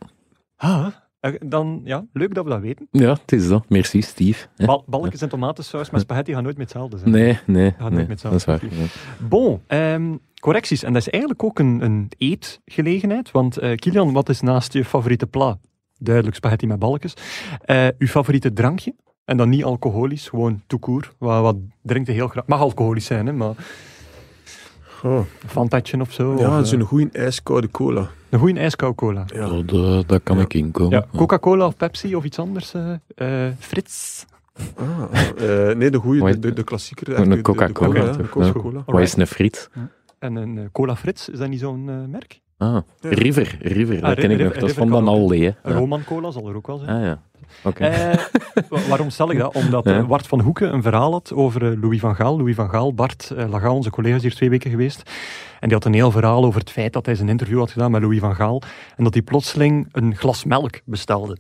Ah, 0.56 0.88
eh, 1.20 1.34
dan, 1.46 1.82
ja, 1.84 2.06
leuk 2.14 2.34
dat 2.34 2.44
we 2.44 2.50
dat 2.50 2.60
weten. 2.62 2.88
ja, 2.92 3.12
het 3.14 3.32
is 3.32 3.48
dat. 3.48 3.66
Merci, 3.70 4.02
Steve. 4.02 4.48
Bal, 4.56 4.84
balkjes 4.88 5.22
en 5.22 5.30
tomatensaus 5.30 5.90
met 5.90 6.02
spaghetti 6.02 6.34
gaan 6.34 6.44
nooit 6.44 6.58
meer 6.58 6.66
hetzelfde 6.66 6.98
zijn. 6.98 7.12
Nee, 7.12 7.40
nee, 7.46 7.74
met 8.08 8.22
dat 8.22 8.34
is 8.34 8.46
waar. 8.46 8.60
ja. 8.70 8.86
Bon, 9.30 9.62
ehm, 9.68 10.16
correcties. 10.42 10.84
En 10.84 10.94
dat 10.94 11.02
is 11.02 11.10
eigenlijk 11.10 11.44
ook 11.44 11.60
een, 11.60 11.82
een 11.84 12.12
eetgelegenheid. 12.18 13.32
Want 13.32 13.58
eh, 13.58 13.76
Kilian, 13.76 14.14
wat 14.14 14.30
is 14.30 14.42
naast 14.42 14.74
je 14.74 14.86
favoriete 14.86 15.28
pla? 15.28 15.58
Duidelijk 16.00 16.36
spaghetti 16.36 16.68
met 16.68 16.80
balkjes. 16.80 17.14
Eh 17.62 17.88
uw 17.98 18.08
favoriete 18.08 18.54
drankje? 18.54 18.96
En 19.26 19.38
dan 19.38 19.50
niet 19.50 19.64
alcoholisch, 19.64 20.28
gewoon 20.28 20.62
toekoer. 20.68 21.14
Wat, 21.18 21.42
wat 21.42 21.56
drinkt 21.82 22.08
je 22.08 22.14
heel 22.14 22.28
graag? 22.28 22.48
Mag 22.48 22.60
alcoholisch 22.60 23.06
zijn, 23.06 23.26
hè, 23.26 23.34
maar 23.34 23.54
Oh. 25.04 25.18
een 25.18 25.50
fantatje 25.50 26.00
of 26.02 26.12
zo. 26.12 26.38
Ja, 26.38 26.48
of, 26.50 26.56
het 26.56 26.66
is 26.66 26.72
eh, 26.72 26.80
een 26.80 26.86
goede 26.86 27.10
ijskoude 27.12 27.72
cola. 27.72 28.10
een 28.30 28.40
goede 28.40 28.60
ijskoude 28.60 28.96
cola. 28.96 29.26
Ja. 29.34 29.62
Dat, 29.62 30.08
dat 30.08 30.24
kan 30.24 30.38
Ja. 30.38 30.44
ik 30.44 30.54
inkomen. 30.54 30.92
Ja, 30.92 31.06
Coca-Cola 31.18 31.66
of 31.66 31.78
Pepsi 31.78 32.16
of 32.16 32.24
iets 32.24 32.40
anders? 32.40 32.74
eh 32.74 32.94
eh, 33.16 33.54
Frits. 33.60 34.26
Ah, 34.76 35.04
eh, 35.70 35.76
nee, 35.76 35.90
de 35.90 35.98
goede, 35.98 36.24
de, 36.32 36.40
de, 36.40 36.54
de 36.54 36.64
klassieker. 36.64 37.20
Een 37.20 37.42
Coca-Cola, 37.42 38.16
Coca-Cola. 38.30 38.84
Wat 38.86 39.02
is 39.02 39.16
een 39.16 39.28
friet? 39.28 39.70
En 40.20 40.36
een 40.36 40.58
eh, 40.58 40.64
cola 40.72 40.96
Frits, 40.96 41.30
is 41.30 41.38
dat 41.38 41.50
niet 41.50 41.60
zo'n 41.60 41.90
eh, 41.90 41.96
merk? 42.08 42.40
Ah. 42.60 42.78
River. 43.02 43.58
River, 43.62 43.96
dat 43.96 44.04
Ah, 44.04 44.16
ken 44.18 44.32
ik 44.32 44.40
nog. 44.44 44.54
Dat 44.54 44.70
is 44.70 44.76
van 44.76 44.90
kan 44.90 45.06
Dan 45.06 45.14
ook. 45.16 45.22
Allee. 45.26 45.42
hè. 45.44 45.48
Een 45.64 45.74
Ja. 45.74 45.80
Roman 45.80 46.04
cola 46.04 46.32
zal 46.32 46.50
er 46.50 46.56
ook 46.56 46.68
wel 46.68 46.78
zijn. 46.78 46.90
Ah 46.90 47.04
ja. 47.04 47.22
Eh, 47.64 48.14
wa- 48.70 48.80
waarom 48.90 49.10
stel 49.10 49.32
ik 49.32 49.38
dat? 49.38 49.56
Omdat 49.56 49.86
eh, 49.86 49.94
Ja. 49.94 50.06
Bart 50.06 50.28
van 50.28 50.42
Hoeken 50.42 50.74
een 50.74 50.82
verhaal 50.82 51.12
had 51.12 51.34
over 51.34 51.72
eh, 51.72 51.82
Louis 51.82 52.00
van 52.00 52.16
Gaal. 52.16 52.38
Louis 52.38 52.56
van 52.56 52.70
Gaal, 52.70 52.94
Bart 52.94 53.34
uh, 53.38 53.50
Laga, 53.50 53.72
onze 53.72 53.90
collega, 53.90 54.16
is 54.16 54.22
hier 54.22 54.36
twee 54.36 54.50
weken 54.50 54.70
geweest. 54.72 55.02
En 55.60 55.68
die 55.68 55.74
had 55.78 55.86
een 55.86 55.94
heel 55.94 56.12
verhaal 56.12 56.46
over 56.46 56.60
het 56.60 56.72
feit 56.72 56.94
dat 56.94 57.06
hij 57.06 57.16
zijn 57.16 57.30
interview 57.30 57.60
had 57.60 57.72
gedaan 57.72 57.92
met 57.92 58.02
Louis 58.02 58.20
van 58.20 58.36
Gaal. 58.36 58.62
En 58.96 59.04
dat 59.04 59.14
hij 59.14 59.24
plotseling 59.24 59.88
een 59.92 60.16
glas 60.16 60.44
melk 60.44 60.80
bestelde. 60.86 61.38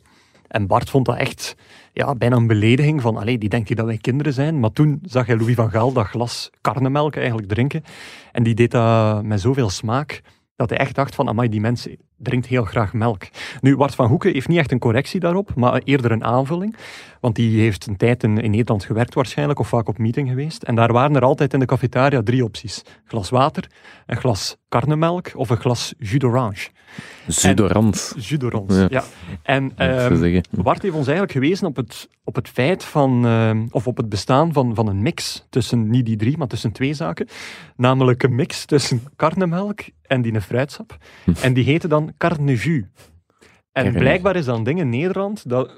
En 0.47 0.67
Bart 0.67 0.89
vond 0.89 1.05
dat 1.05 1.15
echt 1.17 1.55
ja, 1.93 2.15
bijna 2.15 2.35
een 2.35 2.47
belediging 2.47 3.01
van, 3.01 3.17
allee, 3.17 3.37
die 3.37 3.49
denkt 3.49 3.67
hij 3.67 3.75
dat 3.75 3.85
wij 3.85 3.97
kinderen 3.97 4.33
zijn. 4.33 4.59
Maar 4.59 4.71
toen 4.71 4.99
zag 5.03 5.25
hij 5.25 5.37
Louis 5.37 5.55
van 5.55 5.71
Gaal 5.71 5.91
dat 5.93 6.05
glas 6.05 6.49
karnemelk 6.61 7.15
eigenlijk 7.15 7.47
drinken. 7.47 7.83
En 8.31 8.43
die 8.43 8.53
deed 8.55 8.71
dat 8.71 9.23
met 9.23 9.41
zoveel 9.41 9.69
smaak, 9.69 10.21
dat 10.59 10.69
hij 10.69 10.79
echt 10.79 10.95
dacht 10.95 11.15
van, 11.15 11.27
amai, 11.27 11.49
die 11.49 11.59
mens 11.59 11.87
drinkt 12.19 12.47
heel 12.47 12.63
graag 12.63 12.93
melk. 12.93 13.23
Nu, 13.61 13.77
Bart 13.77 13.95
van 13.95 14.07
Hoeken 14.07 14.33
heeft 14.33 14.47
niet 14.47 14.57
echt 14.57 14.71
een 14.71 14.79
correctie 14.79 15.19
daarop, 15.19 15.55
maar 15.55 15.81
eerder 15.83 16.11
een 16.11 16.23
aanvulling. 16.23 16.75
Want 17.19 17.35
die 17.35 17.59
heeft 17.61 17.87
een 17.87 17.97
tijd 17.97 18.23
in, 18.23 18.37
in 18.37 18.51
Nederland 18.51 18.83
gewerkt 18.83 19.13
waarschijnlijk, 19.13 19.59
of 19.59 19.67
vaak 19.67 19.87
op 19.87 19.97
meeting 19.97 20.29
geweest. 20.29 20.63
En 20.63 20.75
daar 20.75 20.91
waren 20.91 21.15
er 21.15 21.23
altijd 21.23 21.53
in 21.53 21.59
de 21.59 21.65
cafetaria 21.65 22.23
drie 22.23 22.43
opties. 22.43 22.81
Glas 23.05 23.29
water, 23.29 23.67
een 24.05 24.17
glas 24.17 24.57
karnemelk 24.69 25.31
of 25.35 25.49
een 25.49 25.57
glas 25.57 25.93
jus 25.97 26.19
d'orange. 26.19 26.69
Jus 28.15 28.39
d'orange, 28.39 28.79
ja. 28.79 28.87
Ja. 28.89 29.03
En 29.43 29.71
zeggen. 29.77 30.43
Bart 30.49 30.81
heeft 30.81 30.95
ons 30.95 31.07
eigenlijk 31.07 31.31
gewezen 31.31 31.67
op 31.67 31.75
het, 31.75 32.09
op 32.23 32.35
het 32.35 32.49
feit 32.49 32.83
van, 32.83 33.25
ehm, 33.25 33.65
of 33.71 33.87
op 33.87 33.97
het 33.97 34.09
bestaan 34.09 34.53
van, 34.53 34.75
van 34.75 34.87
een 34.87 35.01
mix 35.01 35.45
tussen, 35.49 35.89
niet 35.89 36.05
die 36.05 36.17
drie, 36.17 36.37
maar 36.37 36.47
tussen 36.47 36.71
twee 36.71 36.93
zaken. 36.93 37.27
Namelijk 37.75 38.23
een 38.23 38.35
mix 38.35 38.65
tussen 38.65 39.03
karnemelk 39.15 39.79
en 40.01 40.21
die 40.21 40.41
fruitsap. 40.41 40.97
Hm. 41.23 41.31
En 41.41 41.53
die 41.53 41.63
heette 41.63 41.87
dan 41.87 42.08
carnejus. 42.17 42.83
En 43.71 43.93
blijkbaar 43.93 44.35
is 44.35 44.45
dat 44.45 44.57
een 44.57 44.63
ding 44.63 44.79
in 44.79 44.89
Nederland 44.89 45.49
dat 45.49 45.71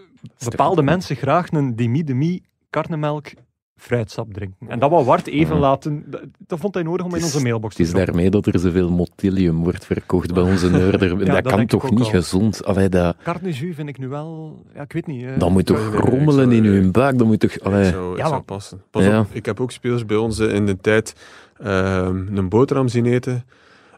bepaalde 0.44 0.82
mensen 0.82 1.15
graag 1.15 1.52
een 1.52 1.76
demi-demi 1.76 2.41
karnemelk 2.70 3.28
fruitsap 3.76 4.34
drinken. 4.34 4.70
En 4.70 4.80
dat 4.80 4.89
wou 4.89 5.06
Bart 5.06 5.28
even 5.28 5.56
Ja. 5.56 5.62
laten... 5.62 6.06
Dat, 6.48 6.60
vond 6.60 6.74
hij 6.74 6.84
nodig 6.84 7.06
om 7.06 7.12
in 7.12 7.17
Het 7.17 7.26
is- 7.28 7.34
onze 7.34 7.44
mailbox 7.46 7.67
Het 7.67 7.76
te 7.78 7.82
is 7.84 7.89
droppen. 7.89 8.13
daarmee 8.13 8.32
dat 8.32 8.46
er 8.54 8.60
zoveel 8.60 8.89
motilium 8.89 9.63
wordt 9.63 9.86
verkocht 9.86 10.34
bij 10.34 10.44
onze 10.44 10.70
neurder. 10.70 11.10
dat, 11.17 11.28
dat 11.28 11.41
kan 11.54 11.65
toch 11.65 11.84
ik 11.86 11.91
niet 11.91 12.06
gezond? 12.08 12.65
Allee, 12.65 12.89
dat, 12.89 13.15
Carnejus 13.24 13.76
vind 13.76 13.89
ik 13.89 13.98
nu 13.98 14.08
wel... 14.08 14.60
Ja, 14.74 14.82
ik 14.82 14.94
weet 14.94 15.08
niet. 15.08 15.24
eh. 15.26 15.39
dat 15.39 15.50
moet 15.50 15.65
toch 15.65 15.78
nee, 15.78 15.89
nee, 15.89 15.98
ik 16.00 16.04
rommelen 16.06 16.34
zou- 16.52 16.56
in 16.56 16.63
uw 16.65 16.91
buik? 16.91 17.17
Dat 17.17 17.28
moet 17.28 17.39
toch... 17.39 17.54
Het 17.54 17.63
Allee, 17.63 17.86
zou, 17.91 18.08
het 18.10 18.17
Ja, 18.17 18.24
zou 18.24 18.32
maar- 18.36 18.44
passen. 18.44 18.82
Pas 18.91 19.04
Ja. 19.04 19.20
op, 19.20 19.28
ik 19.32 19.46
heb 19.46 19.60
ook 19.60 19.72
spelers 19.72 20.06
bij 20.06 20.17
ons 20.17 20.39
eh, 20.39 20.54
in 20.54 20.65
de 20.65 20.78
tijd 20.78 21.15
ehm, 21.58 22.38
een 22.38 22.50
boterham 22.50 22.88
zien 22.88 23.06
eten, 23.06 23.46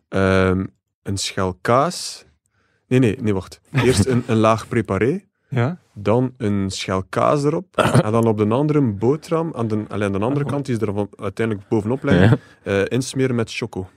ehm, 0.10 0.66
een 1.04 1.18
schel 1.18 1.58
kaas. 1.62 2.26
Nee, 2.88 3.00
nee, 3.00 3.18
nee, 3.22 3.34
wacht. 3.34 3.62
Eerst 3.72 4.06
een, 4.06 4.24
een 4.28 4.38
laag 4.38 4.68
preparé, 4.68 5.22
Ja? 5.50 5.78
dan 5.94 6.34
een 6.38 6.70
schel 6.72 7.04
kaas 7.10 7.44
erop, 7.44 7.78
en 7.78 8.12
dan 8.12 8.28
op 8.28 8.38
de 8.38 8.48
andere 8.48 8.80
een 8.80 8.98
boterham, 8.98 9.52
aan 9.56 9.68
de, 9.68 9.84
allee, 9.88 10.06
aan 10.08 10.12
de 10.14 10.20
andere 10.20 10.46
kant, 10.46 10.66
die 10.66 10.76
ze 10.80 10.86
er 10.86 10.94
van- 10.94 11.10
uiteindelijk 11.16 11.68
bovenop 11.68 12.04
leggen, 12.04 12.40
ja. 12.64 12.72
eh, 12.72 12.86
insmeren 12.88 13.36
met 13.36 13.52
choco. 13.54 13.90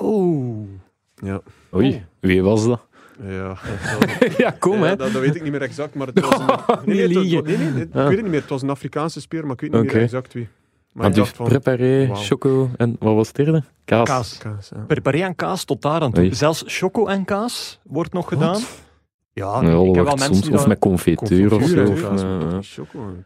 Oeh. 0.00 0.68
Ja, 1.14 1.40
Oei, 1.74 2.04
wie 2.20 2.42
was 2.42 2.66
dat? 2.66 2.80
ja. 3.22 3.56
ja, 4.38 4.50
kom 4.50 4.78
Ja, 4.78 4.84
hè. 4.84 4.96
dat, 4.96 5.12
dat 5.12 5.22
weet 5.22 5.34
ik 5.34 5.42
niet 5.42 5.52
meer 5.52 5.62
exact, 5.62 5.94
maar 5.94 6.06
het 6.06 6.20
was 6.28 6.38
een, 6.38 6.46
het 6.46 6.66
was- 6.66 6.84
liegen. 6.84 7.44
nee, 7.44 7.56
nee, 7.56 7.70
nee, 7.70 7.82
ik 7.82 7.94
Ah. 7.94 8.02
weet 8.06 8.12
het 8.14 8.22
niet 8.22 8.30
meer. 8.30 8.40
Het 8.40 8.50
was 8.50 8.62
een 8.62 8.70
Afrikaanse 8.70 9.20
speer, 9.20 9.42
maar 9.42 9.52
ik 9.52 9.60
weet 9.60 9.72
niet 9.72 9.92
meer 9.92 10.02
exact 10.02 10.32
wie. 10.32 10.48
Maar 10.96 11.12
dus 11.12 11.28
van... 11.28 11.46
preparé, 11.46 12.10
choco 12.14 12.70
en 12.76 12.96
wat 12.98 13.14
was 13.14 13.26
het 13.26 13.36
derde? 13.36 13.62
Kaas. 13.84 14.08
Kaas. 14.08 14.38
Kaas, 14.38 14.70
ja. 14.74 14.82
Preparé 14.86 15.22
en 15.22 15.34
kaas 15.34 15.64
tot 15.64 15.82
daar 15.82 16.00
aan 16.00 16.12
toe. 16.12 16.22
Oei. 16.22 16.34
Zelfs 16.34 16.64
choco 16.66 17.06
en 17.06 17.24
kaas 17.24 17.80
wordt 17.82 18.12
nog 18.12 18.28
gedaan. 18.28 18.60
Ja, 19.32 19.60
ik 19.60 19.94
heb 19.94 20.04
wel 20.04 20.04
mensen 20.04 20.24
soms, 20.34 20.40
die 20.40 20.54
of 20.54 20.66
met 20.66 20.78
confiture 20.78 21.54
of 21.54 21.60
Confituur, 21.60 21.86
zo. 21.86 21.92
of, 21.92 22.00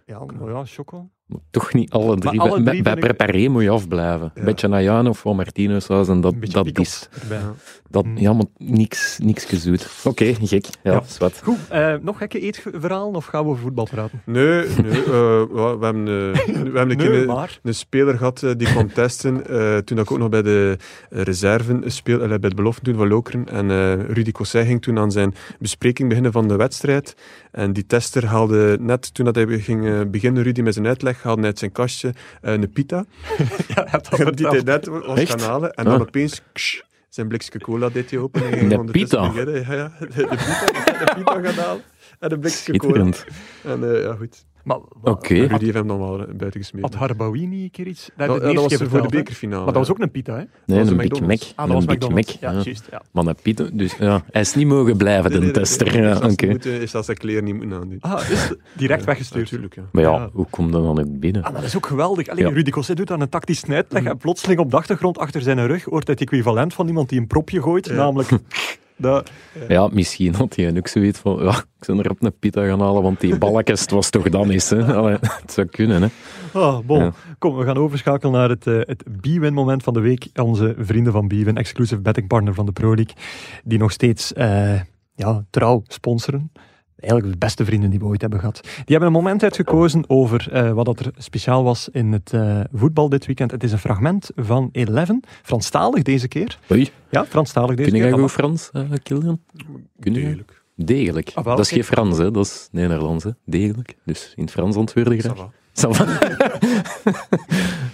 ja, 0.07 0.21
eh, 0.21 0.47
ja, 0.47 0.65
choco. 0.65 1.09
Toch 1.51 1.73
niet 1.75 1.91
alle 1.91 2.17
drie. 2.19 2.41
alle 2.41 2.63
bij 2.63 2.73
drie 2.73 2.83
bij 2.83 2.93
ik- 2.93 3.01
preparé 3.01 3.49
moet 3.49 3.63
je 3.63 3.71
afblijven. 3.71 4.31
Ja. 4.35 4.41
Een 4.41 4.45
beetje 4.45 4.69
Ayan 4.69 5.09
of 5.09 5.19
van 5.19 5.37
Martino 5.37 5.79
saus 5.79 6.09
en 6.09 6.21
dat, 6.21 6.41
beetje 6.41 6.63
dat 6.63 6.79
is. 6.79 7.09
Ja. 7.31 7.55
Dat, 7.91 8.05
Mm. 8.05 8.17
ja, 8.19 8.33
maar 8.33 8.45
niks, 8.57 9.19
niks 9.23 9.45
gezoet. 9.45 9.89
Oké, 10.05 10.35
gek. 10.43 10.67
Ja, 10.83 10.93
Ja. 10.93 11.03
zwart. 11.07 11.41
Goed, 11.43 11.59
eh, 11.69 11.95
nog 12.03 12.19
gekke 12.19 12.41
eetverhalen 12.41 13.15
of 13.15 13.25
gaan 13.27 13.45
we 13.45 13.51
over 13.51 13.63
voetbal 13.63 13.85
praten? 13.91 14.23
Nee, 14.25 14.45
nee 14.83 15.03
eh, 15.05 15.07
we 15.09 15.79
hebben, 15.81 16.01
eh, 16.09 16.45
we 16.73 16.79
hebben 16.79 16.91
een 16.91 16.97
Nee, 16.97 17.21
een, 17.21 17.27
maar... 17.27 17.59
een 17.63 17.75
speler 17.75 18.17
gehad 18.17 18.43
eh, 18.43 18.51
die 18.57 18.67
kwam 18.69 18.93
testen. 18.93 19.47
eh, 19.47 19.77
toen 19.77 19.99
ik 19.99 20.11
ook 20.11 20.19
nog 20.19 20.29
bij 20.29 20.43
de 20.43 20.77
reserven 21.11 21.83
speel, 21.87 22.21
eh, 22.23 22.29
bij 22.29 22.49
de 22.49 22.55
belofte 22.55 22.83
toen 22.83 22.95
van 22.97 23.09
Lokeren. 23.09 23.49
En 23.49 23.71
eh, 23.71 23.93
Rudy 24.15 24.31
Cossay 24.33 24.65
ging 24.67 24.83
toen 24.83 24.99
aan 24.99 25.11
zijn 25.13 25.35
bespreking 25.59 26.09
beginnen 26.09 26.33
van 26.33 26.49
de 26.49 26.57
wedstrijd. 26.57 27.15
En 27.51 27.73
die 27.73 27.87
tester 27.87 28.27
haalde 28.27 28.77
net, 28.81 29.15
toen 29.15 29.25
dat 29.25 29.35
hij 29.35 29.47
ging 29.59 30.11
beginnen, 30.11 30.43
Rudy 30.43 30.61
met 30.61 30.75
zijn 30.75 30.87
uitleg, 30.87 31.20
hij 31.23 31.45
uit 31.45 31.59
zijn 31.59 31.73
kastje 31.73 32.15
eh, 32.43 32.53
een 32.53 32.73
pita. 32.73 33.05
Ja, 33.75 34.01
dat 34.11 34.37
die 34.37 34.47
hij 34.49 34.61
net 34.63 34.87
was 34.87 35.19
Echt? 35.19 35.31
gaan 35.31 35.51
halen. 35.51 35.73
En 35.73 35.85
dan 35.85 35.95
Ah. 35.95 36.01
opeens... 36.01 36.43
ksh, 36.53 36.81
zijn 37.09 37.29
blikje 37.29 37.59
cola 37.59 37.89
deed 37.89 38.11
hij 38.11 38.19
open. 38.19 38.43
En 38.45 38.59
ging 38.59 38.85
De 38.85 38.91
pita? 38.91 39.31
Ja, 39.35 39.41
ja, 39.41 39.45
de, 39.99 40.07
de 40.07 40.27
pita. 40.27 41.05
De 41.05 41.13
pita 41.15 41.41
gaan 41.41 41.65
halen. 41.65 41.83
En 42.19 42.33
een 42.33 42.41
blikje 42.41 42.77
cola. 42.77 43.07
En 43.65 43.95
eh, 43.95 44.03
ja, 44.03 44.15
goed. 44.15 44.45
Maar, 44.65 44.79
Oké. 45.03 45.35
Rudy 45.35 45.65
heeft 45.65 45.75
hem 45.75 45.87
dan 45.89 45.99
wel 45.99 46.17
buiten 46.17 46.61
gesmeten. 46.61 46.91
Had 46.91 46.99
Harbaoui 46.99 47.47
niet 47.47 47.63
een 47.63 47.71
keer 47.71 47.87
iets? 47.87 48.11
Dat, 48.17 48.27
Dat, 48.29 48.41
dat 48.43 48.55
was 48.55 48.67
keer 48.77 48.89
voor 48.89 49.03
de 49.03 49.09
bekerfinale. 49.09 49.65
Maar 49.65 49.73
dat 49.73 49.87
was 49.87 49.91
ook 49.91 49.99
een 50.03 50.11
pita, 50.11 50.33
hè? 50.37 50.43
Nee, 50.67 50.79
een 50.81 50.97
Big. 50.97 51.21
Mac. 51.21 51.41
Ah, 51.55 51.67
dat 51.67 51.75
was 51.75 51.87
een 51.87 51.99
Big. 51.99 52.09
Mac. 52.09 52.25
Ja, 52.29 52.51
ja. 52.53 52.61
juist. 52.63 52.89
Ja. 52.91 53.03
Maar 53.13 53.27
een 53.27 53.35
Piet, 53.43 53.79
dus 53.79 53.97
ja, 53.97 54.23
hij 54.31 54.41
is 54.41 54.55
niet 54.55 54.67
mogen 54.67 54.97
blijven, 54.97 55.31
Nee, 55.31 55.39
de 55.39 55.45
nee, 55.45 55.53
nee, 55.55 55.63
tester. 55.63 55.87
nee, 55.93 56.03
Ja, 56.03 56.11
is 56.11 56.21
als 56.21 56.33
oké. 56.33 56.45
hij 56.45 56.55
moet, 56.55 56.67
eh, 56.67 56.81
is 56.83 56.95
als 56.95 57.07
hij 57.07 57.15
kleren 57.15 57.45
niet 57.45 57.55
moeten 57.55 57.81
aandoen. 57.81 57.97
Ah, 58.01 58.31
is 58.31 58.53
direct 58.77 59.01
Ja, 59.01 59.07
weggestuurd. 59.07 59.45
Natuurlijk, 59.45 59.75
ja. 59.75 59.83
Maar 59.93 60.03
ja, 60.03 60.11
Ja. 60.11 60.29
hoe 60.33 60.47
komt 60.51 60.73
dat 60.73 60.83
dan 60.83 60.99
ook 61.01 61.19
binnen? 61.21 61.43
Ah, 61.43 61.53
maar 61.53 61.61
dat 61.61 61.69
is 61.71 61.77
ook 61.77 61.87
geweldig. 61.87 62.29
Alleen 62.29 62.47
Ja. 62.49 62.53
Rudy 62.53 62.71
Cosset 62.71 62.97
doet 62.97 63.07
dan 63.09 63.21
een 63.21 63.29
tactisch 63.29 63.65
uitleg 63.65 64.05
en 64.05 64.17
plotseling 64.17 64.61
op 64.61 64.71
de 64.71 64.77
achtergrond 64.77 65.19
achter 65.19 65.41
zijn 65.43 65.67
rug 65.67 65.85
hoort 65.85 66.07
het 66.09 66.21
equivalent 66.21 66.75
van 66.75 66.89
iemand 66.89 67.09
die 67.09 67.21
een 67.21 67.27
propje 67.27 67.63
gooit, 67.63 67.87
Ja. 67.87 67.95
namelijk... 67.95 68.29
Dat, 69.01 69.31
Ja, 69.69 69.89
misschien 69.93 70.35
had 70.35 70.57
hij 70.57 70.77
ook 70.77 70.89
zoiets 70.89 71.19
van, 71.19 71.45
ja, 71.45 71.51
ik 71.51 71.87
ben 71.87 71.99
er 71.99 72.11
op 72.11 72.23
een 72.23 72.39
pita 72.39 72.67
gaan 72.67 72.81
halen, 72.81 73.03
want 73.03 73.21
die 73.21 73.39
balkjes, 73.39 73.81
het 73.81 73.91
was 73.91 74.11
toch 74.11 74.29
dan 74.29 74.51
eens, 74.51 74.71
hè. 74.71 74.95
Allee, 74.95 75.17
het 75.21 75.53
zou 75.53 75.67
kunnen, 75.67 76.03
hè. 76.03 76.09
ah, 76.53 76.79
bon. 76.85 76.99
Ja. 76.99 77.13
Kom, 77.39 77.57
we 77.57 77.65
gaan 77.65 77.77
overschakelen 77.77 78.33
naar 78.33 78.49
het, 78.49 78.67
eh, 78.67 78.81
het 78.81 79.05
B-win-moment 79.21 79.83
van 79.83 79.95
de 79.95 80.01
week. 80.01 80.29
Onze 80.35 80.75
vrienden 80.79 81.13
van 81.13 81.27
B-win, 81.29 81.57
exclusive 81.57 82.01
betting 82.01 82.29
partner 82.29 82.55
van 82.55 82.67
de 82.67 82.73
Pro 82.73 82.95
League, 82.95 83.15
die 83.65 83.79
nog 83.79 83.93
steeds 83.93 84.33
eh, 84.33 84.81
ja, 85.15 85.45
trouw 85.51 85.83
sponsoren. 85.87 86.53
Eigenlijk 87.01 87.33
de 87.33 87.39
beste 87.39 87.65
vrienden 87.65 87.91
die 87.91 87.99
we 87.99 88.05
ooit 88.05 88.21
hebben 88.21 88.39
gehad. 88.39 88.61
Die 88.63 88.71
hebben 88.87 89.07
een 89.07 89.13
moment 89.13 89.43
uitgekozen 89.43 90.05
over 90.07 90.49
eh, 90.53 90.71
wat 90.73 90.85
dat 90.85 91.01
er 91.01 91.11
speciaal 91.17 91.65
was 91.65 91.89
in 91.93 92.13
het 92.13 92.33
eh, 92.33 92.61
voetbal 92.73 93.09
dit 93.09 93.27
weekend. 93.27 93.51
Het 93.51 93.63
is 93.63 93.73
een 93.73 93.79
fragment 93.79 94.31
van 94.37 94.69
Eleven, 94.73 95.23
Franstalig 95.43 96.03
deze 96.03 96.29
keer. 96.29 96.59
Oei, 96.73 96.91
Ja, 97.11 97.25
Franstalig 97.27 97.77
deze 97.77 97.91
kun 97.91 98.01
keer. 98.01 98.11
Dat 98.11 98.21
goed 98.21 98.31
Frans, 98.31 98.71
eh 98.73 98.83
Kilian? 99.03 99.41
Kun 100.01 100.15
je? 100.15 100.21
Degelijk. 100.21 100.63
Degelijk. 100.77 101.31
Ah, 101.35 101.45
wel, 101.45 101.57
dat 101.57 101.65
is 101.65 101.71
geen 101.73 101.85
Frans, 101.85 102.19
hè. 102.19 102.31
Dat 102.31 102.45
is 102.45 102.69
Nederlands, 102.73 103.25
hè. 103.25 103.31
Degelijk. 103.45 103.97
Dus 104.05 104.33
in 104.37 104.43
het 104.43 104.53
Frans 104.53 104.77
antwoorden 104.77 105.21
graag. 105.21 105.37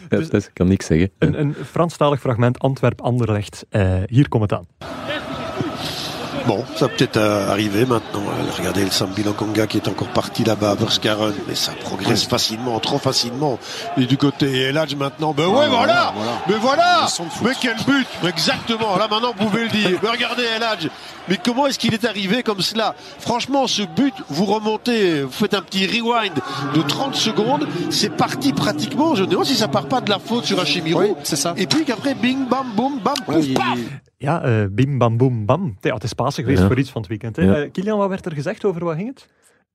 ja, 0.09 0.17
Dus- 0.19 0.29
dus 0.31 0.47
ik 0.47 0.51
kan 0.55 0.69
niks 0.69 0.87
zeggen. 0.87 1.11
Een, 1.19 1.41
een 1.41 1.55
Franstalig 1.55 2.21
fragment 2.21 2.59
Antwerp-Anderlecht. 2.59 3.67
Eh, 3.69 3.99
hier 4.07 4.29
komt 4.29 4.43
het 4.51 4.53
aan. 4.53 4.67
Bon, 6.47 6.65
ça 6.77 6.89
peut-être 6.89 7.17
euh, 7.17 7.51
arriver 7.51 7.85
maintenant. 7.85 8.21
Euh, 8.21 8.53
Regardez 8.57 8.85
le 8.85 8.91
Sambi 8.91 9.25
Konga 9.25 9.67
qui 9.67 9.79
est 9.79 9.89
encore 9.89 10.09
parti 10.09 10.45
là-bas 10.45 10.71
à 10.71 10.75
Berskaren, 10.77 11.33
mais 11.49 11.57
ça 11.57 11.73
progresse 11.73 12.23
facilement, 12.25 12.79
trop 12.79 12.99
facilement. 12.99 13.59
Et 13.97 14.07
du 14.07 14.17
côté 14.17 14.63
Eladj 14.63 14.95
maintenant, 14.95 15.33
ben 15.33 15.47
ouais, 15.47 15.69
voilà, 15.69 16.15
Mais 16.49 16.55
voilà 16.55 17.09
Mais 17.43 17.51
quel 17.61 17.77
but 17.87 18.07
Exactement, 18.25 18.97
là 18.97 19.09
maintenant 19.11 19.35
vous 19.37 19.47
pouvez 19.47 19.65
le 19.65 19.71
dire. 19.71 19.99
Mais 20.03 20.09
regardez 20.09 20.45
Eladj, 20.45 20.89
mais 21.29 21.39
comment 21.45 21.67
est-ce 21.67 21.79
qu'il 21.79 21.93
est 21.93 22.05
arrivé 22.05 22.45
comme 22.45 22.61
cela? 22.61 22.95
Franchement, 23.19 23.67
ce 23.67 23.83
but, 23.83 24.15
vous 24.29 24.45
remontez, 24.45 25.23
vous 25.23 25.33
faites 25.33 25.55
un 25.55 25.63
petit 25.63 25.87
rewind 25.87 26.35
de 26.75 26.83
30 26.83 27.17
secondes, 27.17 27.67
c'est 27.91 28.11
parti 28.11 28.53
pratiquement. 28.53 29.17
Je 29.17 29.23
me 29.23 29.27
demande 29.27 29.47
si 29.47 29.57
ça 29.57 29.67
part 29.67 29.87
pas 29.87 30.01
de 30.01 30.11
la 30.11 30.21
faute 30.21 30.45
sur 30.45 30.61
Hachimiro. 30.61 31.01
Oui, 31.01 31.15
c'est 31.25 31.37
ça. 31.37 31.55
Et 31.57 31.67
puis 31.67 31.85
qu'après, 31.85 32.15
bing, 32.15 32.47
bam, 32.47 32.67
boum, 32.75 33.01
bam, 33.01 33.15
pouf, 33.25 33.53
paf 33.55 33.79
Ja, 34.17 34.43
eh, 34.43 34.65
bim, 34.71 34.99
bam, 34.99 35.17
boem, 35.17 35.47
bam. 35.47 35.77
Ja, 35.81 35.95
het 35.95 36.05
is 36.05 36.13
Pasen 36.13 36.43
geweest 36.43 36.61
Ja. 36.63 36.67
voor 36.67 36.79
iets 36.79 36.91
van 36.91 37.01
het 37.01 37.11
weekend. 37.11 37.37
Hè. 37.37 37.43
Ja. 37.43 37.55
Eh, 37.63 37.71
Kilian, 37.73 37.99
wat 37.99 38.09
werd 38.09 38.27
er 38.27 38.33
gezegd 38.33 38.65
over 38.65 38.85
wat 38.85 38.97
ging 38.97 39.09
het? 39.09 39.29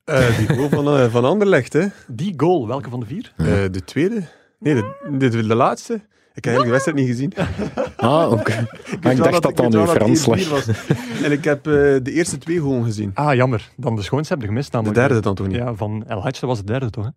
Eh, 0.04 0.38
die 0.38 0.48
goal 0.56 0.70
van, 0.70 1.10
van 1.12 1.26
Anderlecht, 1.26 1.74
hè. 1.74 1.86
Die 2.08 2.34
goal, 2.38 2.68
welke 2.68 2.90
van 2.90 3.00
de 3.00 3.06
vier? 3.06 3.34
Eh, 3.38 3.46
de 3.72 3.84
tweede? 3.86 4.24
Nee, 4.60 4.74
de, 4.74 5.18
de, 5.18 5.30
de 5.30 5.56
laatste. 5.56 5.94
Ik 6.34 6.44
heb 6.46 6.56
eigenlijk 6.56 6.66
de 6.66 6.72
wedstrijd 6.72 6.98
niet 6.98 7.08
gezien. 7.08 7.34
Ah, 8.12 8.32
oké. 8.32 8.68
Maar 9.02 9.12
ik 9.12 9.18
dacht 9.18 9.42
dat 9.42 9.58
dat 9.58 9.74
weet 9.74 9.86
nu 10.06 10.18
Frans 10.18 10.26
lag. 10.26 10.68
En 11.26 11.32
ik 11.32 11.44
heb 11.44 11.68
eh, 11.68 11.74
de 11.74 12.12
eerste 12.12 12.38
twee 12.38 12.56
gewoon 12.58 12.84
gezien. 12.84 13.12
Ah, 13.14 13.34
jammer. 13.36 13.70
Dan 13.78 13.96
de 13.96 14.02
schoonste 14.02 14.34
heb 14.34 14.42
je 14.42 14.48
gemist. 14.48 14.72
De 14.72 14.78
Namelijk, 14.78 15.00
derde 15.00 15.22
dan 15.22 15.36
toch 15.36 15.48
niet? 15.48 15.56
Ja, 15.56 15.74
van 15.74 16.04
El 16.08 16.22
Hadj, 16.22 16.40
dat 16.40 16.50
was 16.50 16.58
de 16.58 16.66
derde 16.66 16.90
toch? 16.90 17.10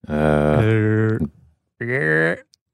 Hè? 0.00 1.16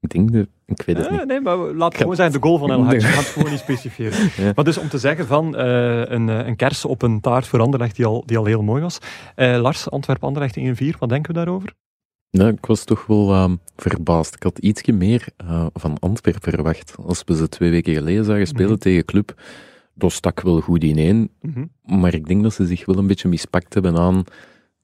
Ik 0.05 0.11
denk 0.11 0.31
de... 0.31 0.47
Ik 0.65 0.81
weet 0.81 0.97
het 0.97 1.05
eh, 1.07 1.11
niet. 1.11 1.25
nee, 1.25 1.41
maar 1.41 1.57
laat 1.57 1.91
het 1.91 2.01
gewoon 2.01 2.15
zijn 2.15 2.31
de 2.31 2.37
goal 2.41 2.57
van 2.57 2.71
El 2.71 2.83
Hadj. 2.83 2.95
Ik 2.95 3.01
ga 3.01 3.17
het 3.17 3.27
gewoon 3.27 3.51
niet 3.51 3.59
specifieren. 3.59 4.17
Ja. 4.43 4.51
Maar 4.55 4.65
dus 4.65 4.77
om 4.77 4.89
te 4.89 4.97
zeggen 4.97 5.27
van 5.27 5.55
eh, 5.55 5.99
een, 6.05 6.29
eh, 6.29 6.47
een 6.47 6.55
kers 6.55 6.85
op 6.85 7.01
een 7.01 7.19
taart 7.21 7.47
voor 7.47 7.59
Anderlecht 7.61 7.95
die 7.95 8.05
al, 8.05 8.23
die 8.25 8.37
al 8.37 8.45
heel 8.45 8.63
mooi 8.63 8.81
was. 8.81 8.99
Eh, 9.35 9.57
Lars, 9.61 9.89
Antwerp-Anderlecht 9.89 10.57
1-4, 10.57 10.97
wat 10.99 11.09
denken 11.09 11.33
we 11.33 11.37
daarover? 11.37 11.73
Nee, 12.31 12.51
ik 12.51 12.65
was 12.65 12.83
toch 12.83 13.05
wel 13.05 13.31
ehm, 13.31 13.55
verbaasd. 13.75 14.35
Ik 14.35 14.43
had 14.43 14.57
ietsje 14.57 14.91
meer 14.91 15.27
van 15.73 15.97
Antwerpen 15.99 16.51
verwacht. 16.51 16.95
Als 17.05 17.21
we 17.25 17.35
ze 17.35 17.49
twee 17.49 17.69
weken 17.71 17.93
geleden 17.93 18.25
zagen 18.25 18.47
spelen 18.47 18.69
Mhm. 18.71 18.79
tegen 18.79 19.05
Club, 19.05 19.41
dat 19.93 20.11
stak 20.11 20.41
wel 20.41 20.61
goed 20.61 20.83
ineen. 20.83 21.31
Mhm. 21.41 21.65
Maar 22.01 22.13
ik 22.13 22.27
denk 22.27 22.43
dat 22.43 22.53
ze 22.53 22.65
zich 22.65 22.85
wel 22.85 22.97
een 22.97 23.07
beetje 23.07 23.27
mispakt 23.27 23.73
hebben 23.73 23.97
aan... 23.97 24.23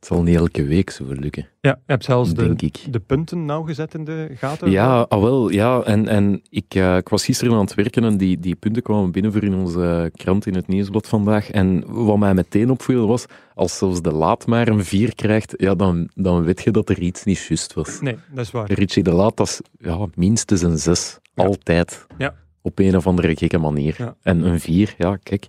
Het 0.01 0.09
zal 0.09 0.23
niet 0.23 0.35
elke 0.35 0.63
week 0.63 0.89
zo 0.89 1.03
lukken, 1.07 1.47
Ja, 1.59 1.69
je 1.69 1.91
hebt 1.91 2.03
zelfs 2.03 2.33
de, 2.33 2.71
de 2.89 2.99
punten 2.99 3.45
nauwgezet 3.45 3.93
in 3.93 4.05
de 4.05 4.31
gaten. 4.35 4.71
Ja, 4.71 5.01
ah, 5.01 5.21
wel, 5.21 5.49
ja. 5.49 5.81
En, 5.81 6.07
en 6.07 6.41
ik, 6.49 6.75
eh, 6.75 6.97
ik 6.97 7.09
was 7.09 7.25
gisteren 7.25 7.53
aan 7.53 7.59
het 7.59 7.73
werken 7.73 8.03
en 8.03 8.17
die, 8.17 8.39
die 8.39 8.55
punten 8.55 8.81
kwamen 8.81 9.11
binnen 9.11 9.31
voor 9.31 9.43
in 9.43 9.53
onze 9.53 10.11
krant 10.15 10.45
in 10.45 10.55
het 10.55 10.67
nieuwsblad 10.67 11.07
vandaag. 11.07 11.51
En 11.51 11.83
wat 11.87 12.17
mij 12.17 12.33
meteen 12.33 12.69
opviel 12.69 13.07
was, 13.07 13.25
als 13.55 13.77
zelfs 13.77 14.01
de 14.01 14.11
Laat 14.11 14.47
maar 14.47 14.67
een 14.67 14.85
4 14.85 15.15
krijgt, 15.15 15.53
ja, 15.57 15.75
dan, 15.75 16.09
dan 16.15 16.43
weet 16.43 16.61
je 16.61 16.71
dat 16.71 16.89
er 16.89 16.99
iets 16.99 17.23
niet 17.23 17.39
juist 17.39 17.73
was. 17.73 18.01
Nee, 18.01 18.17
dat 18.31 18.45
is 18.45 18.51
waar. 18.51 18.71
Richie 18.71 19.03
de 19.03 19.13
Laat, 19.13 19.37
dat 19.37 19.47
is 19.47 19.61
ja, 19.77 20.07
minstens 20.15 20.61
een 20.61 20.77
6. 20.77 21.19
Ja. 21.33 21.43
Altijd. 21.43 22.05
Ja. 22.17 22.35
Op 22.61 22.79
een 22.79 22.95
of 22.95 23.07
andere 23.07 23.35
gekke 23.35 23.57
manier. 23.57 23.95
Ja. 23.97 24.15
En 24.21 24.43
een 24.43 24.59
4, 24.59 24.95
ja, 24.97 25.17
kijk. 25.23 25.47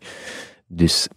Dus 0.67 1.09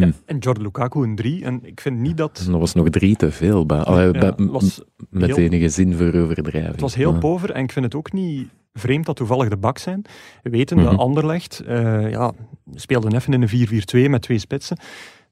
Ja, 0.00 0.08
en 0.24 0.38
Jordan 0.38 0.62
Lukaku 0.62 1.02
een 1.02 1.16
3. 1.16 1.44
En 1.44 1.60
ik 1.62 1.80
vind 1.80 1.98
niet 1.98 2.16
dat... 2.16 2.44
dat 2.50 2.60
was 2.60 2.74
nog 2.74 2.88
drie 2.88 3.16
te 3.16 3.30
veel. 3.30 3.66
Bij, 3.66 3.78
allee, 3.78 4.04
Ja, 4.04 4.10
bij- 4.10 4.32
het 4.36 4.50
was 4.50 4.80
met 5.10 5.26
heel- 5.26 5.36
enige 5.36 5.68
zin 5.68 5.94
voor 5.94 6.14
overdrijving. 6.14 6.72
Het 6.72 6.80
was 6.80 6.94
heel 6.94 7.18
pover 7.18 7.50
en 7.50 7.62
ik 7.62 7.72
vind 7.72 7.84
het 7.84 7.94
ook 7.94 8.12
niet 8.12 8.48
vreemd 8.72 9.06
dat 9.06 9.16
toevallig 9.16 9.48
de 9.48 9.56
bak 9.56 9.78
zijn. 9.78 10.02
We 10.42 10.50
weten 10.50 10.76
dat 10.76 10.92
Mhm. 10.92 11.00
Anderlecht 11.00 11.60
eh, 11.60 12.10
ja, 12.10 12.32
speelde 12.74 13.14
even 13.14 13.32
in 13.32 13.42
een 13.42 13.48
4-4-2 14.06 14.10
met 14.10 14.22
twee 14.22 14.38
spitsen. 14.38 14.76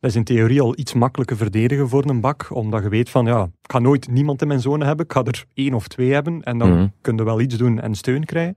Dat 0.03 0.11
is 0.11 0.17
in 0.17 0.25
theorie 0.25 0.61
al 0.61 0.79
iets 0.79 0.93
makkelijker 0.93 1.37
verdedigen 1.37 1.88
voor 1.88 2.05
een 2.09 2.21
bak, 2.21 2.47
omdat 2.51 2.83
je 2.83 2.88
weet 2.88 3.11
van, 3.11 3.27
ja, 3.27 3.43
ik 3.43 3.73
ga 3.73 3.79
nooit 3.79 4.09
niemand 4.11 4.43
in 4.43 4.49
mijn 4.49 4.61
zone 4.61 4.85
hebben, 4.85 5.05
ik 5.05 5.12
ga 5.12 5.23
er 5.25 5.45
één 5.55 5.75
of 5.75 5.88
twee 5.88 6.12
hebben 6.12 6.43
en 6.43 6.59
dan 6.59 6.71
Mhm. 6.73 6.87
kun 7.01 7.17
je 7.17 7.25
wel 7.25 7.41
iets 7.41 7.57
doen 7.57 7.81
en 7.81 7.95
steun 7.95 8.25
krijgen. 8.25 8.57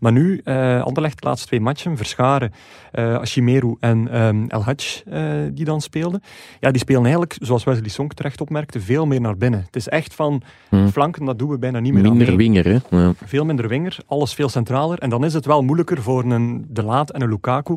Maar 0.00 0.12
nu, 0.12 0.40
eh 0.44 0.82
Anderlecht 0.82 1.20
de 1.22 1.26
laatste 1.28 1.46
twee 1.46 1.60
matchen, 1.60 1.96
Verscharen, 1.96 2.52
eh 2.90 3.14
Ashimeru 3.16 3.76
en 3.80 4.08
ehm, 4.10 4.44
El 4.48 4.64
Hadj, 4.64 5.02
eh, 5.06 5.22
die 5.52 5.64
dan 5.64 5.80
speelden. 5.80 6.22
Ja, 6.60 6.70
die 6.70 6.80
spelen 6.80 7.02
eigenlijk, 7.02 7.36
zoals 7.40 7.64
Wesley 7.64 7.88
Sonk 7.88 8.12
terecht 8.14 8.40
opmerkte, 8.40 8.80
veel 8.80 9.06
meer 9.06 9.20
naar 9.20 9.36
binnen. 9.36 9.60
Het 9.66 9.76
is 9.76 9.88
echt 9.88 10.14
van, 10.14 10.42
Mhm. 10.70 10.88
flanken, 10.88 11.24
dat 11.24 11.38
doen 11.38 11.48
we 11.50 11.58
bijna 11.58 11.78
niet 11.80 11.92
meer 11.92 12.02
Minder 12.02 12.36
winger, 12.36 12.64
hè. 12.64 12.78
Ja. 12.96 13.12
veel 13.24 13.44
minder 13.44 13.68
winger, 13.68 13.96
alles 14.06 14.34
veel 14.34 14.48
centraler. 14.48 14.98
En 14.98 15.10
dan 15.10 15.24
is 15.24 15.34
het 15.34 15.46
wel 15.46 15.62
moeilijker 15.62 16.02
voor 16.02 16.24
een 16.24 16.66
De 16.68 16.82
Laat 16.82 17.10
en 17.10 17.22
een 17.22 17.28
Lukaku 17.28 17.76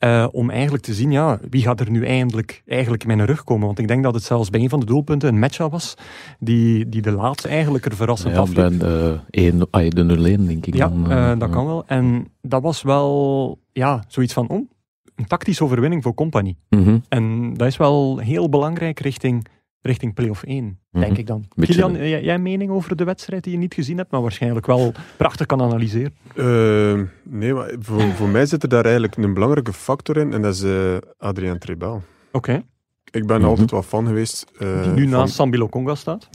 eh, 0.00 0.26
om 0.32 0.50
eigenlijk 0.50 0.82
te 0.82 0.94
zien, 0.94 1.10
ja, 1.10 1.38
wie 1.50 1.62
gaat 1.62 1.80
er 1.80 1.90
nu 1.90 2.06
eindelijk, 2.06 2.62
eigenlijk 2.66 3.02
in 3.02 3.08
mijn 3.08 3.24
rug 3.24 3.44
komen? 3.44 3.66
Want 3.66 3.78
ik 3.78 3.88
denk 3.88 4.02
dat 4.02 4.14
het 4.14 4.22
zelfs 4.22 4.50
bij 4.50 4.60
een 4.60 4.68
van 4.68 4.80
de 4.80 4.86
doelpunten 4.86 5.28
een 5.28 5.38
match 5.38 5.58
was, 5.58 5.94
die, 6.38 6.88
die 6.88 7.02
De 7.02 7.12
Laat 7.12 7.44
eigenlijk 7.44 7.84
er 7.84 7.96
verrassend 7.96 8.34
Ja, 8.34 8.40
afliep. 8.40 8.80
de, 8.80 9.18
1, 9.30 9.70
ah, 9.70 9.90
de 9.90 10.36
0-1, 10.38 10.46
denk 10.46 10.66
ik. 10.66 10.74
Ja, 10.74 10.88
dan, 10.88 11.10
eh, 11.10 11.30
eh, 11.30 11.38
dat 11.38 11.50
kan 11.50 11.66
wel. 11.66 11.84
En 11.86 12.26
dat 12.42 12.62
was 12.62 12.82
wel, 12.82 13.58
ja, 13.72 14.04
zoiets 14.08 14.32
van, 14.32 14.48
oh, 14.48 14.68
een 15.16 15.26
tactische 15.26 15.64
overwinning 15.64 16.02
voor 16.02 16.14
Company. 16.14 16.56
Mhm. 16.68 16.98
En 17.08 17.54
dat 17.54 17.66
is 17.66 17.76
wel 17.76 18.18
heel 18.18 18.48
belangrijk 18.48 19.00
richting, 19.00 19.46
richting 19.82 20.14
play-off 20.14 20.42
1, 20.42 20.78
denk 20.90 21.10
Mhm. 21.10 21.20
ik 21.20 21.26
dan. 21.26 21.44
Beetje- 21.54 21.72
Kilian, 21.74 22.08
jij, 22.22 22.38
mening 22.38 22.70
over 22.70 22.96
de 22.96 23.04
wedstrijd 23.04 23.44
die 23.44 23.52
je 23.52 23.58
niet 23.58 23.74
gezien 23.74 23.96
hebt, 23.96 24.10
maar 24.10 24.22
waarschijnlijk 24.22 24.66
wel 24.66 24.92
prachtig 25.16 25.46
kan 25.46 25.62
analyseren? 25.62 26.14
Eh, 26.36 27.08
nee, 27.24 27.54
maar 27.54 27.74
voor, 27.78 28.00
voor 28.02 28.28
mij 28.28 28.46
zit 28.46 28.62
er 28.62 28.68
daar 28.68 28.84
eigenlijk 28.84 29.16
een 29.16 29.34
belangrijke 29.34 29.72
factor 29.72 30.16
in 30.16 30.32
en 30.32 30.42
dat 30.42 30.54
is 30.54 30.62
eh 30.62 30.96
Adrien 31.18 31.58
Trebel. 31.58 32.02
Oké. 32.32 32.62
Ik 33.10 33.26
ben 33.26 33.38
Mhm. 33.40 33.48
altijd 33.48 33.70
wel 33.70 33.82
fan 33.82 34.06
geweest. 34.06 34.46
eh, 34.58 34.82
Die 34.82 34.92
nu 34.92 35.00
van- 35.02 35.10
naast 35.18 35.34
Sambilo 35.34 35.68
Conga 35.68 35.94
staat. 35.94 36.28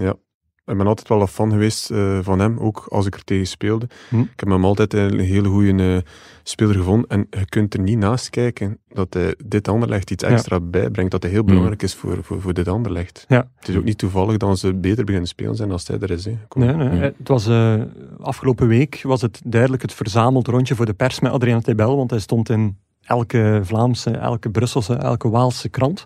Ik 0.65 0.77
ben 0.77 0.87
altijd 0.87 1.07
wel 1.07 1.21
een 1.21 1.27
fan 1.27 1.51
geweest 1.51 1.91
eh, 1.91 2.19
van 2.21 2.39
hem, 2.39 2.57
ook 2.59 2.85
als 2.89 3.05
ik 3.05 3.15
er 3.15 3.23
tegen 3.23 3.47
speelde. 3.47 3.87
Hm. 4.09 4.19
Ik 4.19 4.39
heb 4.39 4.49
hem 4.49 4.65
altijd 4.65 4.93
een 4.93 5.19
hele 5.19 5.47
goede 5.47 6.03
speler 6.43 6.75
gevonden. 6.75 7.09
En 7.09 7.27
je 7.29 7.45
kunt 7.45 7.73
er 7.73 7.79
niet 7.79 7.97
naast 7.97 8.29
kijken 8.29 8.77
dat 8.89 9.13
hij 9.13 9.35
dit 9.45 9.67
Anderlecht 9.67 10.11
iets 10.11 10.23
Ja. 10.23 10.29
extra 10.29 10.59
bijbrengt. 10.59 11.11
Dat 11.11 11.23
hij 11.23 11.31
heel 11.31 11.41
Hm. 11.41 11.47
belangrijk 11.47 11.81
is 11.83 11.95
voor, 11.95 12.17
voor, 12.23 12.41
voor 12.41 12.53
dit 12.53 12.67
Anderlecht. 12.67 13.25
Ja. 13.27 13.49
Het 13.55 13.67
is 13.67 13.75
ook 13.75 13.83
niet 13.83 13.97
toevallig 13.97 14.37
dat 14.37 14.59
ze 14.59 14.73
beter 14.73 15.03
beginnen 15.05 15.29
spelen 15.29 15.55
zijn 15.55 15.71
als 15.71 15.87
hij 15.87 15.99
er 15.99 16.11
is. 16.11 16.25
Hè. 16.25 16.37
Nee, 16.55 16.73
nee. 16.73 16.89
Ja. 16.95 17.01
Het 17.01 17.27
was, 17.27 17.47
eh, 17.47 17.81
afgelopen 18.19 18.67
week 18.67 18.99
was 19.03 19.21
het 19.21 19.41
duidelijk 19.45 19.81
het 19.81 19.93
verzameld 19.93 20.47
rondje 20.47 20.75
voor 20.75 20.85
de 20.85 20.93
pers 20.93 21.19
met 21.19 21.31
Adrien 21.31 21.61
Tebel, 21.61 21.95
want 21.97 22.09
hij 22.09 22.19
stond 22.19 22.49
in 22.49 22.77
elke 23.01 23.59
Vlaamse, 23.63 24.11
elke 24.11 24.49
Brusselse, 24.49 24.93
elke 24.95 25.29
Waalse 25.29 25.69
krant. 25.69 26.03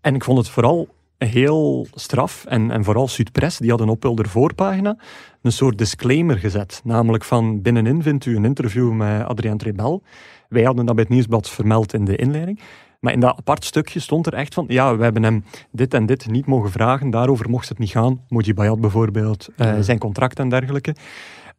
En 0.00 0.14
ik 0.14 0.24
vond 0.24 0.38
het 0.38 0.48
vooral 0.48 0.88
heel 1.18 1.86
straf, 1.94 2.44
en, 2.44 2.70
en 2.70 2.84
vooral 2.84 3.08
Zuidpress, 3.08 3.58
die 3.58 3.70
hadden 3.70 3.88
op 3.88 4.00
de 4.00 4.28
voorpagina 4.28 4.98
een 5.42 5.52
soort 5.52 5.78
disclaimer 5.78 6.38
gezet. 6.38 6.80
Namelijk 6.84 7.24
van 7.24 7.62
binnenin 7.62 8.02
vindt 8.02 8.26
u 8.26 8.36
een 8.36 8.44
interview 8.44 8.92
met 8.92 9.24
Adrien 9.24 9.56
Trebel. 9.56 10.02
Wij 10.48 10.62
hadden 10.62 10.86
dat 10.86 10.94
bij 10.94 11.04
het 11.04 11.12
Nieuwsblad 11.12 11.50
vermeld 11.50 11.94
in 11.94 12.04
de 12.04 12.16
inleiding. 12.16 12.60
Maar 13.00 13.12
in 13.12 13.20
dat 13.20 13.36
apart 13.36 13.64
stukje 13.64 14.00
stond 14.00 14.26
er 14.26 14.34
echt 14.34 14.54
van, 14.54 14.64
ja, 14.68 14.96
we 14.96 15.02
hebben 15.02 15.22
hem 15.22 15.44
dit 15.70 15.94
en 15.94 16.06
dit 16.06 16.30
niet 16.30 16.46
mogen 16.46 16.70
vragen, 16.70 17.10
daarover 17.10 17.50
mocht 17.50 17.68
het 17.68 17.78
niet 17.78 17.90
gaan. 17.90 18.24
Moji 18.28 18.54
Bayat 18.54 18.80
bijvoorbeeld, 18.80 19.48
eh, 19.56 19.78
zijn 19.80 19.98
contract 19.98 20.38
en 20.38 20.48
dergelijke. 20.48 20.94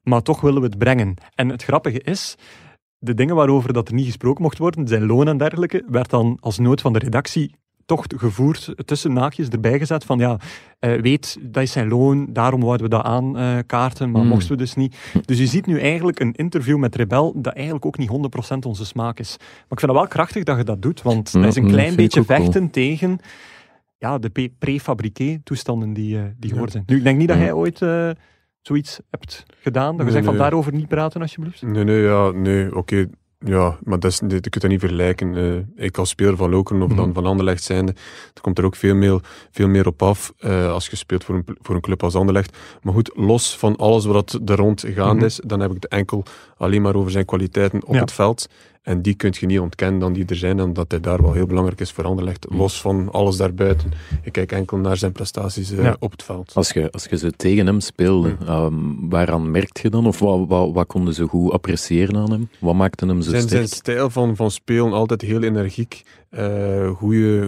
Maar 0.04 0.22
toch 0.22 0.42
willen 0.42 0.62
we 0.62 0.68
het 0.68 0.78
brengen. 0.78 1.14
En 1.36 1.50
het 1.50 1.64
grappige 1.64 2.02
is, 2.02 2.36
de 2.98 3.14
dingen 3.14 3.36
waarover 3.36 3.74
dat 3.74 3.88
er 3.88 3.94
niet 3.94 4.06
gesproken 4.06 4.44
mocht 4.44 4.58
worden, 4.58 4.88
zijn 4.88 5.06
loon 5.06 5.28
en 5.28 5.38
dergelijke, 5.38 5.84
werd 5.88 6.10
dan 6.10 6.38
als 6.40 6.58
nood 6.58 6.82
van 6.82 6.94
de 6.94 7.00
redactie 7.00 7.56
toch 7.90 8.06
gevoerd, 8.16 8.74
tussen 8.86 9.14
naakjes 9.14 9.48
erbij 9.48 9.78
gezet 9.80 10.04
van 10.04 10.20
ja, 10.20 10.38
eh, 10.80 11.02
weet, 11.02 11.38
dat 11.42 11.64
is 11.64 11.72
zijn 11.72 11.88
loon, 11.88 12.28
daarom 12.34 12.62
wouden 12.62 12.90
we 12.90 12.96
dat 12.96 13.04
aankaarten, 13.06 14.12
maar 14.12 14.22
Hmm. 14.22 14.30
mochten 14.30 14.50
we 14.52 14.58
dus 14.58 14.76
niet. 14.76 14.96
Dus 15.26 15.38
je 15.38 15.46
ziet 15.48 15.66
nu 15.66 15.80
eigenlijk 15.80 16.20
een 16.20 16.34
interview 16.34 16.78
met 16.78 16.96
Rebel 16.96 17.34
dat 17.42 17.54
eigenlijk 17.54 17.86
ook 17.86 17.98
niet 17.98 18.10
100% 18.10 18.66
onze 18.66 18.86
smaak 18.86 19.20
is. 19.20 19.36
Maar 19.40 19.48
ik 19.70 19.80
vind 19.80 19.82
het 19.82 19.92
wel 19.92 20.08
krachtig 20.08 20.44
dat 20.44 20.58
je 20.58 20.64
dat 20.64 20.82
doet, 20.82 21.02
want 21.02 21.32
dat 21.34 21.44
is 21.46 21.56
een 21.56 21.68
klein 21.68 21.96
beetje 21.96 22.24
vechten 22.24 22.70
tegen 22.70 23.20
ja, 23.98 24.18
de 24.18 24.52
prefabriqué 24.60 25.40
toestanden 25.44 25.94
die, 25.94 26.18
eh, 26.18 26.22
die 26.24 26.34
Ja. 26.40 26.48
geworden 26.50 26.72
zijn. 26.72 26.84
Nu, 26.88 26.98
ik 26.98 27.04
denk 27.04 27.18
niet 27.18 27.28
dat 27.28 27.38
jij 27.38 27.54
ooit 27.54 27.82
eh, 27.82 28.10
zoiets 28.62 29.00
hebt 29.10 29.46
gedaan, 29.62 29.88
dat 29.90 29.98
je 29.98 30.04
Nee, 30.04 30.12
zegt 30.12 30.26
van 30.26 30.34
nee. 30.34 30.42
daarover 30.44 30.74
niet 30.74 30.88
praten 30.88 31.22
alsjeblieft. 31.22 31.62
Nee, 31.62 31.84
nee, 31.84 32.02
ja, 32.02 32.32
nee, 32.32 32.76
oké. 32.76 33.08
Ja, 33.46 33.78
maar 33.84 34.00
dat 34.00 34.12
is, 34.12 34.18
je 34.28 34.40
kunt 34.40 34.62
dat 34.62 34.70
niet 34.70 34.80
vergelijken. 34.80 35.36
Eh, 35.76 35.86
ik 35.86 35.98
als 35.98 36.10
speler 36.10 36.36
van 36.36 36.50
Lokeren 36.50 36.82
of 36.82 36.88
Mhm. 36.88 36.98
dan 36.98 37.14
van 37.14 37.26
Anderlecht 37.26 37.64
zijnde, 37.64 37.92
er 38.34 38.42
komt 38.42 38.58
er 38.58 38.66
ook 38.66 38.76
veel 38.76 38.96
meer, 38.96 39.20
veel 39.52 39.68
meer 39.68 39.88
op 39.88 40.02
af 40.04 40.34
eh, 40.38 40.72
als 40.72 40.88
je 40.88 40.96
speelt 40.96 41.24
voor 41.24 41.36
een, 41.36 41.46
voor 41.62 41.76
een 41.76 41.82
club 41.82 42.04
als 42.04 42.16
Anderlecht. 42.16 42.58
Maar 42.82 42.94
goed, 42.94 43.12
los 43.14 43.58
van 43.58 43.76
alles 43.76 44.06
wat 44.06 44.40
er 44.46 44.56
rond 44.56 44.84
gaande 44.88 45.16
Mhm. 45.16 45.26
is, 45.26 45.40
dan 45.46 45.60
heb 45.60 45.70
ik 45.70 45.76
het 45.76 45.88
enkel 45.92 46.24
alleen 46.60 46.82
maar 46.82 46.96
over 46.96 47.12
zijn 47.12 47.26
kwaliteiten 47.26 47.86
op 47.86 47.94
Ja. 47.94 48.00
het 48.00 48.12
veld. 48.12 48.48
En 48.82 49.02
die 49.02 49.14
kun 49.14 49.34
je 49.40 49.46
niet 49.46 49.60
ontkennen 49.60 50.00
dan 50.00 50.14
die 50.14 50.26
er 50.26 50.36
zijn 50.36 50.60
en 50.60 50.74
dat 50.74 50.92
hij 50.92 51.00
daar 51.00 51.22
wel 51.22 51.34
heel 51.34 51.46
belangrijk 51.46 51.80
is 51.80 51.92
voor 51.92 52.04
Anderlecht. 52.06 52.50
Mhm. 52.50 52.58
Los 52.58 52.82
van 52.82 53.12
alles 53.12 53.38
daarbuiten. 53.38 53.92
Ik 54.24 54.32
kijk 54.32 54.52
enkel 54.52 54.78
naar 54.78 54.98
zijn 54.98 55.12
prestaties 55.12 55.72
eh, 55.72 55.84
Ja. 55.84 55.96
op 56.00 56.12
het 56.12 56.24
veld. 56.24 56.52
Als 56.54 56.70
je, 56.72 56.92
als 56.92 57.06
je 57.06 57.18
ze 57.18 57.32
tegen 57.32 57.66
hem 57.66 57.80
speelde, 57.80 58.36
Hm. 58.40 58.46
ehm, 58.46 58.74
waaraan 59.10 59.52
merkt 59.52 59.80
je 59.80 59.90
dan? 59.90 60.08
Of 60.08 60.20
wat, 60.20 60.48
wat, 60.48 60.74
wat 60.74 60.88
konden 60.88 61.14
ze 61.14 61.28
goed 61.28 61.52
appreciëren 61.52 62.16
aan 62.16 62.32
hem? 62.32 62.50
Wat 62.60 62.76
maakte 62.76 63.06
hem 63.06 63.22
zo 63.22 63.30
Zijn, 63.30 63.42
sterk? 63.42 63.56
zijn 63.56 63.68
stijl 63.68 64.10
van, 64.10 64.36
van 64.36 64.52
spelen 64.52 64.94
altijd 64.94 65.22
heel 65.22 65.44
energiek. 65.44 66.02
eh 66.30 66.90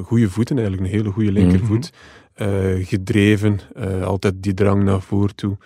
goede 0.03 0.29
voeten 0.29 0.57
eigenlijk, 0.57 0.87
een 0.87 0.97
hele 0.97 1.09
goede 1.11 1.31
linkervoet. 1.31 1.91
Eh, 2.33 2.47
gedreven, 2.87 3.59
eh, 3.75 4.03
altijd 4.03 4.33
die 4.43 4.53
drang 4.53 4.83
naar 4.83 5.01
voren 5.01 5.35
toe. 5.35 5.57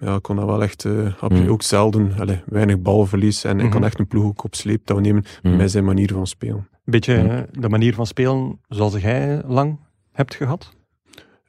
Ja, 0.00 0.14
ik 0.14 0.22
kon 0.22 0.36
dat 0.36 0.44
wel 0.44 0.62
echt, 0.62 0.84
eh, 0.84 0.92
absoluut 1.20 1.42
Mhm. 1.42 1.50
ook 1.52 1.62
zelden, 1.62 2.12
allez, 2.18 2.38
weinig 2.46 2.80
balverlies. 2.80 3.44
En 3.44 3.56
ik 3.58 3.62
Mhm. 3.62 3.72
kan 3.72 3.84
echt 3.84 3.98
een 3.98 4.06
ploeg 4.06 4.24
ook 4.24 4.44
op 4.44 4.54
sleeptouw 4.54 4.98
nemen 4.98 5.24
Mhm. 5.42 5.56
met 5.56 5.70
zijn 5.70 5.84
manier 5.84 6.12
van 6.12 6.26
spelen. 6.26 6.56
Een 6.56 6.92
beetje 6.92 7.12
Ja. 7.14 7.28
eh, 7.28 7.42
de 7.52 7.68
manier 7.68 7.94
van 7.94 8.06
spelen 8.06 8.58
zoals 8.68 8.96
jij 9.00 9.42
lang 9.46 9.78
hebt 10.12 10.34
gehad. 10.34 10.76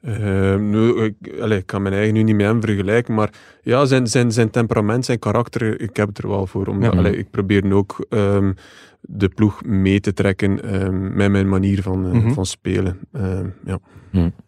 Eh, 0.02 0.56
nu, 0.56 1.02
ik, 1.02 1.40
allez, 1.40 1.58
ik 1.58 1.66
kan 1.66 1.82
mijn 1.82 1.94
eigen 1.94 2.14
nu 2.14 2.22
niet 2.22 2.36
met 2.36 2.46
hem 2.46 2.60
vergelijken, 2.60 3.14
maar 3.14 3.30
ja, 3.62 3.84
zijn, 3.84 4.06
zijn, 4.06 4.32
zijn 4.32 4.50
temperament, 4.50 5.04
zijn 5.04 5.18
karakter, 5.18 5.80
ik 5.80 5.96
heb 5.96 6.08
het 6.08 6.18
er 6.18 6.28
wel 6.28 6.46
voor. 6.46 6.66
Omdat, 6.66 6.92
Ja. 6.92 6.98
allez, 6.98 7.16
ik 7.16 7.30
probeer 7.30 7.64
nu 7.64 7.74
ook 7.74 8.06
ehm, 8.08 8.52
de 9.00 9.28
ploeg 9.28 9.64
mee 9.64 10.00
te 10.00 10.12
trekken 10.12 10.62
ehm, 10.62 11.14
met 11.16 11.30
mijn 11.30 11.48
manier 11.48 11.82
van, 11.82 12.06
eh, 12.06 12.12
Mhm. 12.12 12.32
van 12.32 12.46
spelen. 12.46 12.98
Ehm, 13.12 13.46
ja. 13.64 13.78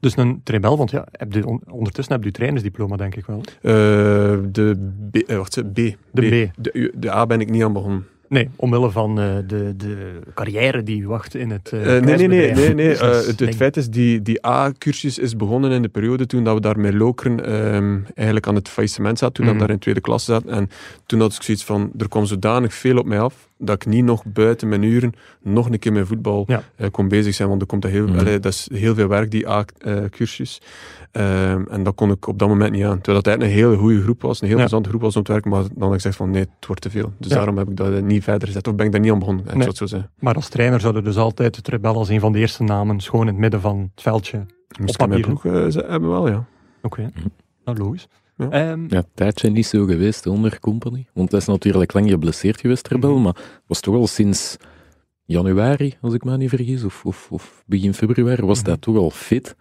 Dus 0.00 0.16
een 0.16 0.40
Trebel, 0.42 0.76
want 0.76 0.90
ja, 0.90 1.06
heb 1.12 1.32
je 1.32 1.46
on- 1.46 1.62
ondertussen 1.70 2.14
heb 2.14 2.24
je 2.24 2.30
trainersdiploma, 2.30 2.96
denk 2.96 3.14
ik 3.16 3.26
wel. 3.26 3.40
Eh, 3.62 3.72
de 4.50 4.92
B, 5.10 5.16
eh, 5.16 5.36
wacht, 5.36 5.72
B. 5.72 5.74
De 5.74 5.92
B. 6.12 6.62
De, 6.62 6.92
de 6.96 7.12
A 7.12 7.26
ben 7.26 7.40
ik 7.40 7.50
niet 7.50 7.62
aan 7.62 7.72
begonnen. 7.72 8.06
Nee, 8.28 8.48
omwille 8.56 8.90
van 8.90 9.20
eh, 9.20 9.34
de, 9.46 9.74
de 9.76 10.20
carrière 10.34 10.82
die 10.82 11.06
wacht 11.08 11.34
in 11.34 11.50
het 11.50 11.72
Eh, 11.72 11.80
nee, 11.80 12.00
nee, 12.00 12.28
nee. 12.28 12.52
nee, 12.52 12.74
nee. 12.74 12.88
Dus 12.88 13.26
het, 13.26 13.38
denk 13.38 13.54
feit 13.54 13.76
is, 13.76 13.88
die, 13.88 14.22
die 14.22 14.46
A-cursus 14.46 15.18
is 15.18 15.36
begonnen 15.36 15.70
in 15.70 15.82
de 15.82 15.88
periode 15.88 16.26
toen 16.26 16.44
dat 16.44 16.54
we 16.54 16.60
daar 16.60 16.78
met 16.78 16.94
Lokeren 16.94 17.44
ehm, 17.44 17.98
eigenlijk 18.14 18.46
aan 18.46 18.54
het 18.54 18.68
faillissement 18.68 19.18
zaten, 19.18 19.34
toen 19.34 19.44
dat 19.44 19.54
we 19.54 19.58
Mhm. 19.60 19.66
daar 19.66 19.76
in 19.76 19.82
tweede 19.82 20.00
klasse 20.00 20.32
zaten. 20.32 20.50
En 20.50 20.68
toen 21.06 21.20
had 21.20 21.32
ik 21.34 21.42
zoiets 21.42 21.64
van, 21.64 21.90
er 21.98 22.08
kwam 22.08 22.24
zodanig 22.24 22.74
veel 22.74 22.98
op 22.98 23.06
mij 23.06 23.20
af, 23.20 23.48
dat 23.58 23.74
ik 23.76 23.86
niet 23.86 24.04
nog 24.04 24.24
buiten 24.26 24.68
mijn 24.68 24.82
uren 24.82 25.12
nog 25.42 25.70
een 25.70 25.78
keer 25.78 25.92
met 25.92 26.06
voetbal 26.06 26.44
Ja. 26.46 26.62
eh, 26.76 26.90
kon 26.90 27.08
bezig 27.08 27.34
zijn, 27.34 27.48
want 27.48 27.60
er 27.60 27.66
komt 27.66 27.84
er 27.84 27.90
heel, 27.90 28.06
Mhm. 28.06 28.18
allee, 28.18 28.40
dat 28.40 28.52
is 28.52 28.68
heel 28.72 28.94
veel 28.94 29.08
werk, 29.08 29.30
die 29.30 29.48
A-cursus. 29.48 30.60
Ehm, 31.10 31.62
en 31.70 31.82
dat 31.82 31.94
kon 31.94 32.10
ik 32.10 32.26
op 32.26 32.38
dat 32.38 32.48
moment 32.48 32.72
niet 32.72 32.84
aan. 32.84 33.00
Terwijl 33.00 33.16
dat 33.22 33.26
eigenlijk 33.26 33.56
een 33.58 33.64
hele 33.64 33.76
goede 33.82 34.02
groep 34.02 34.22
was, 34.22 34.40
een 34.40 34.46
heel 34.46 34.56
Ja. 34.56 34.62
plezante 34.62 34.88
groep 34.88 35.00
was 35.00 35.16
om 35.16 35.22
te 35.22 35.32
werken, 35.32 35.50
maar 35.50 35.62
dan 35.62 35.72
had 35.76 35.86
ik 35.88 35.94
gezegd 35.94 36.16
van, 36.16 36.30
nee, 36.30 36.40
het 36.40 36.66
wordt 36.66 36.82
te 36.82 36.90
veel. 36.90 37.12
Dus 37.18 37.30
Ja. 37.30 37.36
daarom 37.36 37.58
heb 37.58 37.68
ik 37.70 37.76
dat 37.76 37.92
eh, 37.92 38.02
niet 38.02 38.22
verder 38.24 38.48
gezet, 38.48 38.68
of 38.68 38.74
ben 38.74 38.86
ik 38.86 38.92
daar 38.92 39.00
niet 39.00 39.10
aan 39.12 39.18
begonnen, 39.18 39.44
Nee. 39.58 39.68
zo. 39.72 40.02
Maar 40.18 40.34
als 40.34 40.48
trainer 40.48 40.80
zou 40.80 40.96
er 40.96 41.04
dus 41.04 41.16
altijd 41.16 41.56
het 41.56 41.64
Trebel 41.64 41.94
als 41.94 42.08
een 42.08 42.20
van 42.20 42.32
de 42.32 42.38
eerste 42.38 42.62
namen 42.62 43.00
schoon 43.00 43.20
in 43.20 43.26
het 43.26 43.36
midden 43.36 43.60
van 43.60 43.90
het 43.94 44.02
veldje. 44.02 44.38
Moest 44.80 45.00
Op 45.00 45.08
ik 45.08 45.14
in 45.14 45.20
mijn 45.20 45.20
papier. 45.34 45.40
ploeg 45.52 45.62
eh, 45.64 45.70
ze- 45.70 45.86
hebben 45.88 46.10
wel, 46.10 46.28
ja. 46.28 46.44
Oké, 46.82 47.00
Mhm. 47.14 47.26
nou 47.64 47.78
logisch. 47.78 48.08
Ja. 48.36 48.50
Ehm, 48.50 48.84
Ja, 48.88 49.02
tijdje 49.14 49.50
niet 49.50 49.66
zo 49.66 49.84
geweest 49.84 50.26
onder 50.26 50.60
Company. 50.60 51.06
Want 51.12 51.30
hij 51.30 51.40
is 51.40 51.46
natuurlijk 51.46 51.92
lang 51.92 52.08
geblesseerd 52.10 52.60
geweest, 52.60 52.88
Rebel. 52.88 53.12
Mhm. 53.14 53.22
Maar 53.22 53.36
was 53.66 53.80
toch 53.80 53.94
al 53.94 54.06
sinds 54.06 54.56
januari, 55.24 55.94
als 56.00 56.14
ik 56.14 56.24
me 56.24 56.36
niet 56.36 56.48
vergis, 56.48 56.84
of, 56.84 57.04
of, 57.04 57.26
of 57.30 57.62
begin 57.66 57.94
februari, 57.94 58.42
was 58.42 58.58
Mhm. 58.60 58.68
hij 58.68 58.76
toch 58.76 58.96
al 58.96 59.10
fit. 59.10 59.56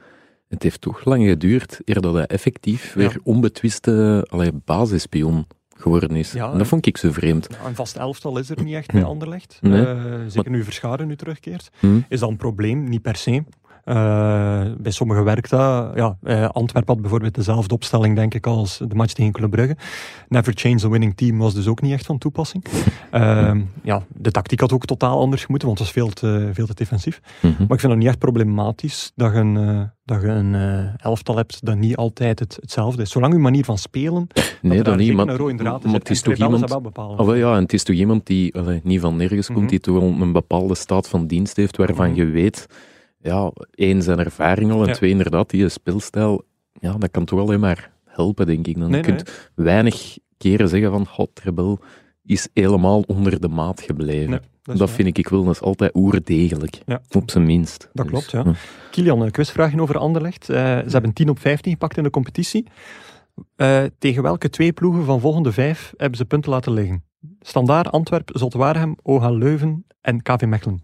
Het 0.47 0.63
heeft 0.63 0.81
toch 0.81 1.05
lang 1.05 1.25
geduurd 1.25 1.79
eer 1.85 2.01
dat 2.01 2.13
hij 2.13 2.25
effectief 2.25 2.87
Ja. 2.93 2.99
weer 2.99 3.19
onbetwiste 3.23 4.25
allee, 4.29 4.51
basispion 4.65 5.47
geworden 5.77 6.15
is. 6.15 6.31
Ja, 6.31 6.51
en 6.51 6.57
dat 6.57 6.67
vond 6.67 6.85
ik 6.85 6.97
zo 6.97 7.11
vreemd. 7.11 7.49
nou, 7.49 7.67
een 7.67 7.75
vast 7.75 7.95
elftal 7.95 8.37
is 8.37 8.49
er 8.49 8.63
niet 8.63 8.73
echt 8.75 8.91
bij 8.91 9.03
Anderlecht. 9.03 9.57
Nee. 9.61 9.85
Eh, 9.85 10.19
zeker 10.27 10.51
nu 10.51 10.63
Verscharen 10.63 11.07
nu 11.07 11.15
terugkeert. 11.15 11.69
Hm? 11.79 11.99
Is 12.09 12.19
dat 12.19 12.29
een 12.29 12.37
probleem? 12.37 12.83
Niet 12.83 13.01
per 13.01 13.15
se. 13.15 13.43
Eh, 13.83 14.61
bij 14.77 14.91
sommigen 14.91 15.23
werkt 15.23 15.49
dat. 15.49 15.91
Ja, 15.95 16.17
eh, 16.23 16.49
Antwerpen 16.49 16.93
had 16.93 17.01
bijvoorbeeld 17.01 17.35
dezelfde 17.35 17.73
opstelling, 17.73 18.15
denk 18.15 18.33
ik, 18.33 18.47
als 18.47 18.77
de 18.87 18.95
match 18.95 19.13
tegen 19.13 19.31
Club 19.31 19.51
Brugge. 19.51 19.75
Never 20.27 20.53
change 20.55 20.85
a 20.85 20.89
winning 20.89 21.15
team 21.17 21.37
was 21.37 21.53
dus 21.53 21.67
ook 21.67 21.81
niet 21.81 21.91
echt 21.93 22.05
van 22.05 22.17
toepassing. 22.17 22.65
Ehm, 23.11 23.61
ja, 23.83 24.03
de 24.07 24.31
tactiek 24.31 24.59
had 24.59 24.73
ook 24.73 24.85
totaal 24.85 25.19
anders 25.19 25.47
moeten, 25.47 25.67
want 25.67 25.79
het 25.79 25.87
was 25.87 26.03
veel 26.03 26.13
te, 26.13 26.49
veel 26.53 26.65
te 26.65 26.73
defensief. 26.73 27.21
Mhm. 27.41 27.47
Maar 27.47 27.71
ik 27.71 27.79
vind 27.79 27.91
het 27.91 27.97
niet 27.97 28.07
echt 28.07 28.17
problematisch 28.19 29.11
dat 29.15 29.33
je 29.33 29.39
een, 29.39 29.57
eh, 29.57 29.81
dat 30.05 30.21
je 30.21 30.27
een 30.27 30.55
elftal 30.97 31.35
hebt 31.35 31.65
dat 31.65 31.75
niet 31.77 31.95
altijd 31.95 32.39
het, 32.39 32.57
hetzelfde 32.61 33.01
is. 33.01 33.11
Zolang 33.11 33.33
je 33.33 33.39
manier 33.39 33.65
van 33.65 33.77
spelen, 33.77 34.27
Nee, 34.61 34.75
dat 34.77 34.85
dat 34.85 34.97
niet. 34.97 35.13
Maar, 35.13 35.27
een 35.27 35.35
rode 35.37 35.55
draad 35.55 35.83
maar 35.83 35.93
het 35.93 36.09
is 36.09 36.21
toch 36.21 36.35
iemand... 36.35 36.71
Oh, 36.95 37.37
ja, 37.37 37.55
en 37.55 37.61
het 37.61 37.73
is 37.73 37.83
toch 37.83 37.95
iemand 37.95 38.25
die 38.25 38.55
allee, 38.55 38.81
niet 38.83 38.99
van 38.99 39.15
nergens 39.15 39.49
Mhm. 39.49 39.57
komt, 39.57 39.69
die 39.69 39.79
toch 39.79 40.01
een 40.01 40.31
bepaalde 40.31 40.75
staat 40.75 41.09
van 41.09 41.27
dienst 41.27 41.55
heeft, 41.55 41.77
waarvan 41.77 42.07
Mhm. 42.09 42.15
je 42.15 42.25
weet, 42.25 42.67
ja, 43.23 43.51
één, 43.71 44.01
zijn 44.01 44.19
ervaring 44.19 44.71
al, 44.71 44.81
en 44.81 44.87
Ja. 44.87 44.93
twee, 44.93 45.09
inderdaad, 45.09 45.49
die 45.49 45.69
speelstijl, 45.69 46.43
ja, 46.79 46.91
dat 46.93 47.11
kan 47.11 47.25
toch 47.25 47.39
alleen 47.39 47.59
maar 47.59 47.91
helpen, 48.05 48.45
denk 48.45 48.67
ik. 48.67 48.79
Dan 48.79 48.89
Nee, 48.89 48.99
je 49.01 49.05
kunt 49.05 49.49
weinig 49.55 50.17
keren 50.37 50.69
zeggen 50.69 50.91
van, 50.91 51.07
god, 51.07 51.39
Rebel 51.43 51.79
is 52.25 52.47
helemaal 52.53 53.03
onder 53.07 53.39
de 53.41 53.47
maat 53.47 53.81
gebleven. 53.81 54.29
Nee, 54.29 54.77
dat 54.77 54.89
vind 54.89 55.17
ik 55.17 55.27
wel, 55.27 55.43
dat 55.43 55.53
is 55.53 55.61
altijd 55.61 55.95
oerdegelijk, 55.95 56.81
Ja. 56.85 57.01
op 57.11 57.31
zijn 57.31 57.45
minst. 57.45 57.89
Dat 57.93 58.07
Dus, 58.09 58.25
klopt, 58.27 58.31
ja. 58.47 58.53
Kilian, 58.91 59.21
een 59.21 59.31
quizvraagje 59.31 59.81
over 59.81 59.97
Anderlecht. 59.97 60.49
Eh, 60.49 60.57
ze 60.57 60.89
hebben 60.89 61.13
10 61.13 61.29
op 61.29 61.39
15 61.39 61.71
gepakt 61.71 61.97
in 61.97 62.03
de 62.03 62.09
competitie. 62.09 62.67
Eh, 63.55 63.83
tegen 63.99 64.23
welke 64.23 64.49
twee 64.49 64.73
ploegen 64.73 65.05
van 65.05 65.19
volgende 65.19 65.51
vijf 65.51 65.93
hebben 65.97 66.17
ze 66.17 66.25
punten 66.25 66.51
laten 66.51 66.73
liggen? 66.73 67.03
Standaard, 67.39 67.91
Antwerp, 67.91 68.29
Zulte 68.33 68.57
Waregem, 68.57 68.95
OH 69.01 69.29
Leuven 69.29 69.85
en 70.01 70.21
KV 70.21 70.45
Mechelen. 70.45 70.83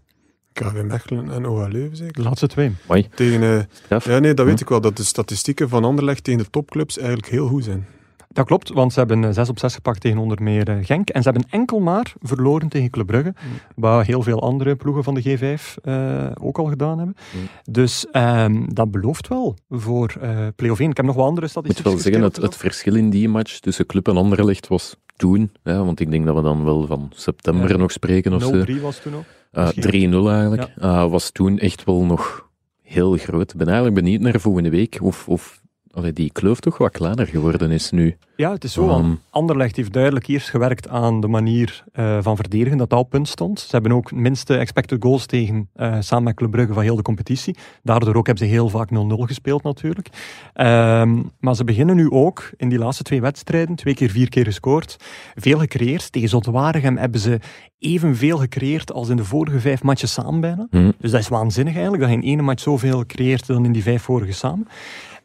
KV 0.64 0.82
Mechelen 0.82 1.30
en 1.30 1.46
OH 1.46 1.66
Leuven 1.68 1.90
De 1.90 1.96
zeker. 1.96 2.22
laatste 2.22 2.46
twee. 2.46 2.72
Tegen, 3.14 3.42
eh, 3.42 4.00
ja, 4.04 4.18
nee, 4.18 4.34
dat 4.34 4.44
Hm. 4.44 4.50
weet 4.50 4.60
ik 4.60 4.68
wel, 4.68 4.80
dat 4.80 4.96
de 4.96 5.04
statistieken 5.04 5.68
van 5.68 5.84
Anderlecht 5.84 6.24
tegen 6.24 6.40
de 6.44 6.50
topclubs 6.50 6.98
eigenlijk 6.98 7.28
heel 7.28 7.46
goed 7.48 7.64
zijn. 7.64 7.86
Dat 8.32 8.46
klopt, 8.46 8.72
want 8.72 8.92
ze 8.92 8.98
hebben 8.98 9.34
6 9.34 9.48
op 9.48 9.58
6 9.58 9.74
gepakt 9.74 10.00
tegen 10.00 10.18
onder 10.18 10.42
meer 10.42 10.68
eh, 10.68 10.76
Genk. 10.84 11.08
En 11.08 11.22
ze 11.22 11.30
hebben 11.30 11.48
enkel 11.50 11.80
maar 11.80 12.12
verloren 12.22 12.68
tegen 12.68 12.90
Club 12.90 13.06
Brugge, 13.06 13.34
Mm. 13.36 13.50
wat 13.76 14.06
heel 14.06 14.22
veel 14.22 14.42
andere 14.42 14.76
ploegen 14.76 15.04
van 15.04 15.14
de 15.14 15.22
G5 15.22 15.76
eh, 15.82 16.26
ook 16.40 16.58
al 16.58 16.64
gedaan 16.64 16.96
hebben. 16.98 17.16
Mm. 17.34 17.48
Dus 17.72 18.06
ehm, 18.12 18.62
dat 18.66 18.90
belooft 18.90 19.28
wel 19.28 19.56
voor 19.70 20.14
eh 20.20 20.46
play-off 20.56 20.80
1. 20.80 20.90
Ik 20.90 20.96
heb 20.96 21.06
nog 21.06 21.14
wat 21.16 21.26
andere 21.26 21.46
Ik 21.46 21.54
moet 21.54 21.64
statistieken. 21.64 21.92
wel 21.92 22.00
zeggen, 22.02 22.22
het, 22.22 22.36
het 22.36 22.56
verschil 22.56 22.94
in 22.94 23.10
die 23.10 23.28
match 23.28 23.58
tussen 23.58 23.86
Club 23.86 24.08
en 24.08 24.16
Anderlecht 24.16 24.68
was 24.68 24.96
toen, 25.16 25.50
hè, 25.62 25.84
want 25.84 26.00
ik 26.00 26.10
denk 26.10 26.26
dat 26.26 26.34
we 26.34 26.42
dan 26.42 26.64
wel 26.64 26.86
van 26.86 27.10
september 27.14 27.70
Ja. 27.70 27.76
nog 27.76 27.90
spreken 27.92 28.32
of 28.32 28.42
zo. 28.42 28.50
0-3 28.64 28.80
was 28.80 28.98
toen 28.98 29.14
ook. 29.14 29.24
Uh, 29.52 29.68
Misschien. 29.74 30.12
3-0 30.12 30.14
eigenlijk. 30.28 30.68
Uh, 30.78 31.10
was 31.10 31.30
toen 31.30 31.58
echt 31.58 31.84
wel 31.84 32.04
nog 32.04 32.50
heel 32.82 33.16
groot. 33.16 33.50
Ik 33.52 33.56
ben 33.58 33.66
eigenlijk 33.66 33.96
benieuwd 33.96 34.20
naar 34.20 34.40
volgende 34.40 34.70
week 34.70 34.98
of, 35.02 35.28
of 35.28 35.62
allee, 35.92 36.12
die 36.12 36.32
kloof 36.32 36.60
toch 36.60 36.78
wat 36.78 36.90
kleiner 36.92 37.26
geworden 37.26 37.70
is 37.70 37.90
nu. 37.90 38.16
Ja, 38.36 38.52
het 38.52 38.64
is 38.64 38.72
zo. 38.72 38.88
Ehm, 38.88 39.14
Anderlecht 39.30 39.76
heeft 39.76 39.92
duidelijk 39.92 40.26
eerst 40.26 40.48
gewerkt 40.48 40.88
aan 40.88 41.20
de 41.20 41.28
manier 41.28 41.84
eh, 41.92 42.18
van 42.20 42.36
verdedigen, 42.36 42.78
dat 42.78 42.90
dat 42.90 42.98
op 42.98 43.10
punt 43.10 43.28
stond. 43.28 43.60
Ze 43.60 43.68
hebben 43.70 43.92
ook 43.92 44.12
minste 44.12 44.56
expected 44.56 45.02
goals 45.02 45.26
tegen, 45.26 45.68
eh, 45.74 45.96
samen 46.00 46.24
met 46.24 46.34
Club 46.34 46.50
Brugge, 46.50 46.72
van 46.72 46.82
heel 46.82 46.96
de 46.96 47.02
competitie. 47.02 47.56
Daardoor 47.82 48.14
ook 48.14 48.26
hebben 48.26 48.46
ze 48.46 48.50
heel 48.50 48.68
vaak 48.68 48.90
0-0 48.90 49.26
gespeeld 49.26 49.62
natuurlijk. 49.62 50.08
Ehm, 50.52 51.22
maar 51.40 51.54
ze 51.56 51.64
beginnen 51.64 51.96
nu 51.96 52.10
ook 52.10 52.50
in 52.56 52.68
die 52.68 52.78
laatste 52.78 53.02
twee 53.02 53.20
wedstrijden, 53.20 53.76
twee 53.76 53.94
keer, 53.94 54.10
vier 54.10 54.28
keer 54.28 54.44
gescoord, 54.44 54.96
veel 55.34 55.58
gecreëerd. 55.58 56.12
Tegen 56.12 56.28
Zotwaregem 56.28 56.96
hebben 56.96 57.20
ze 57.20 57.38
evenveel 57.78 58.38
gecreëerd 58.38 58.92
als 58.92 59.08
in 59.08 59.16
de 59.16 59.24
vorige 59.24 59.60
vijf 59.60 59.82
matches 59.82 60.12
samen 60.12 60.40
bijna. 60.40 60.66
hm. 60.70 60.90
Dus 60.98 61.10
dat 61.10 61.20
is 61.20 61.28
waanzinnig 61.28 61.72
eigenlijk, 61.74 62.02
dat 62.02 62.12
je 62.12 62.18
in 62.18 62.32
ene 62.32 62.42
match 62.42 62.62
zoveel 62.62 63.06
creëert 63.06 63.46
dan 63.46 63.64
in 63.64 63.72
die 63.72 63.82
vijf 63.82 64.02
vorige 64.02 64.32
samen. 64.32 64.66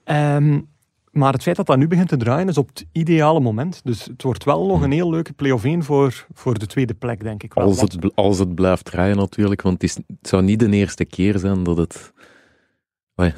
Ehm, 0.06 0.60
maar 1.12 1.34
het 1.34 1.44
feit 1.44 1.56
dat 1.56 1.66
dat 1.66 1.78
nu 1.78 1.88
begint 1.88 2.08
te 2.08 2.18
draaien 2.18 2.48
is 2.48 2.58
op 2.58 2.68
het 2.68 2.86
ideale 2.92 3.40
moment. 3.40 3.82
Dus 3.84 4.06
het 4.06 4.24
wordt 4.24 4.44
wel 4.44 4.68
nog 4.68 4.82
een 4.82 4.92
heel 4.92 5.10
leuke 5.10 5.34
play-off 5.34 5.64
1 5.64 5.84
voor, 5.84 6.26
voor 6.34 6.60
de 6.60 6.66
tweede 6.66 6.94
plek, 6.94 7.24
denk 7.24 7.44
ik 7.44 7.54
wel. 7.54 7.66
Als 7.66 7.82
het, 7.82 8.16
als 8.16 8.40
het 8.40 8.56
blijft 8.56 8.86
draaien 8.86 9.18
natuurlijk, 9.18 9.62
want 9.62 9.82
het, 9.82 9.84
is, 9.84 9.96
het 9.96 10.28
zou 10.28 10.44
niet 10.44 10.60
de 10.60 10.70
eerste 10.70 11.06
keer 11.06 11.38
zijn 11.38 11.64
dat 11.64 11.78
het, 11.78 12.14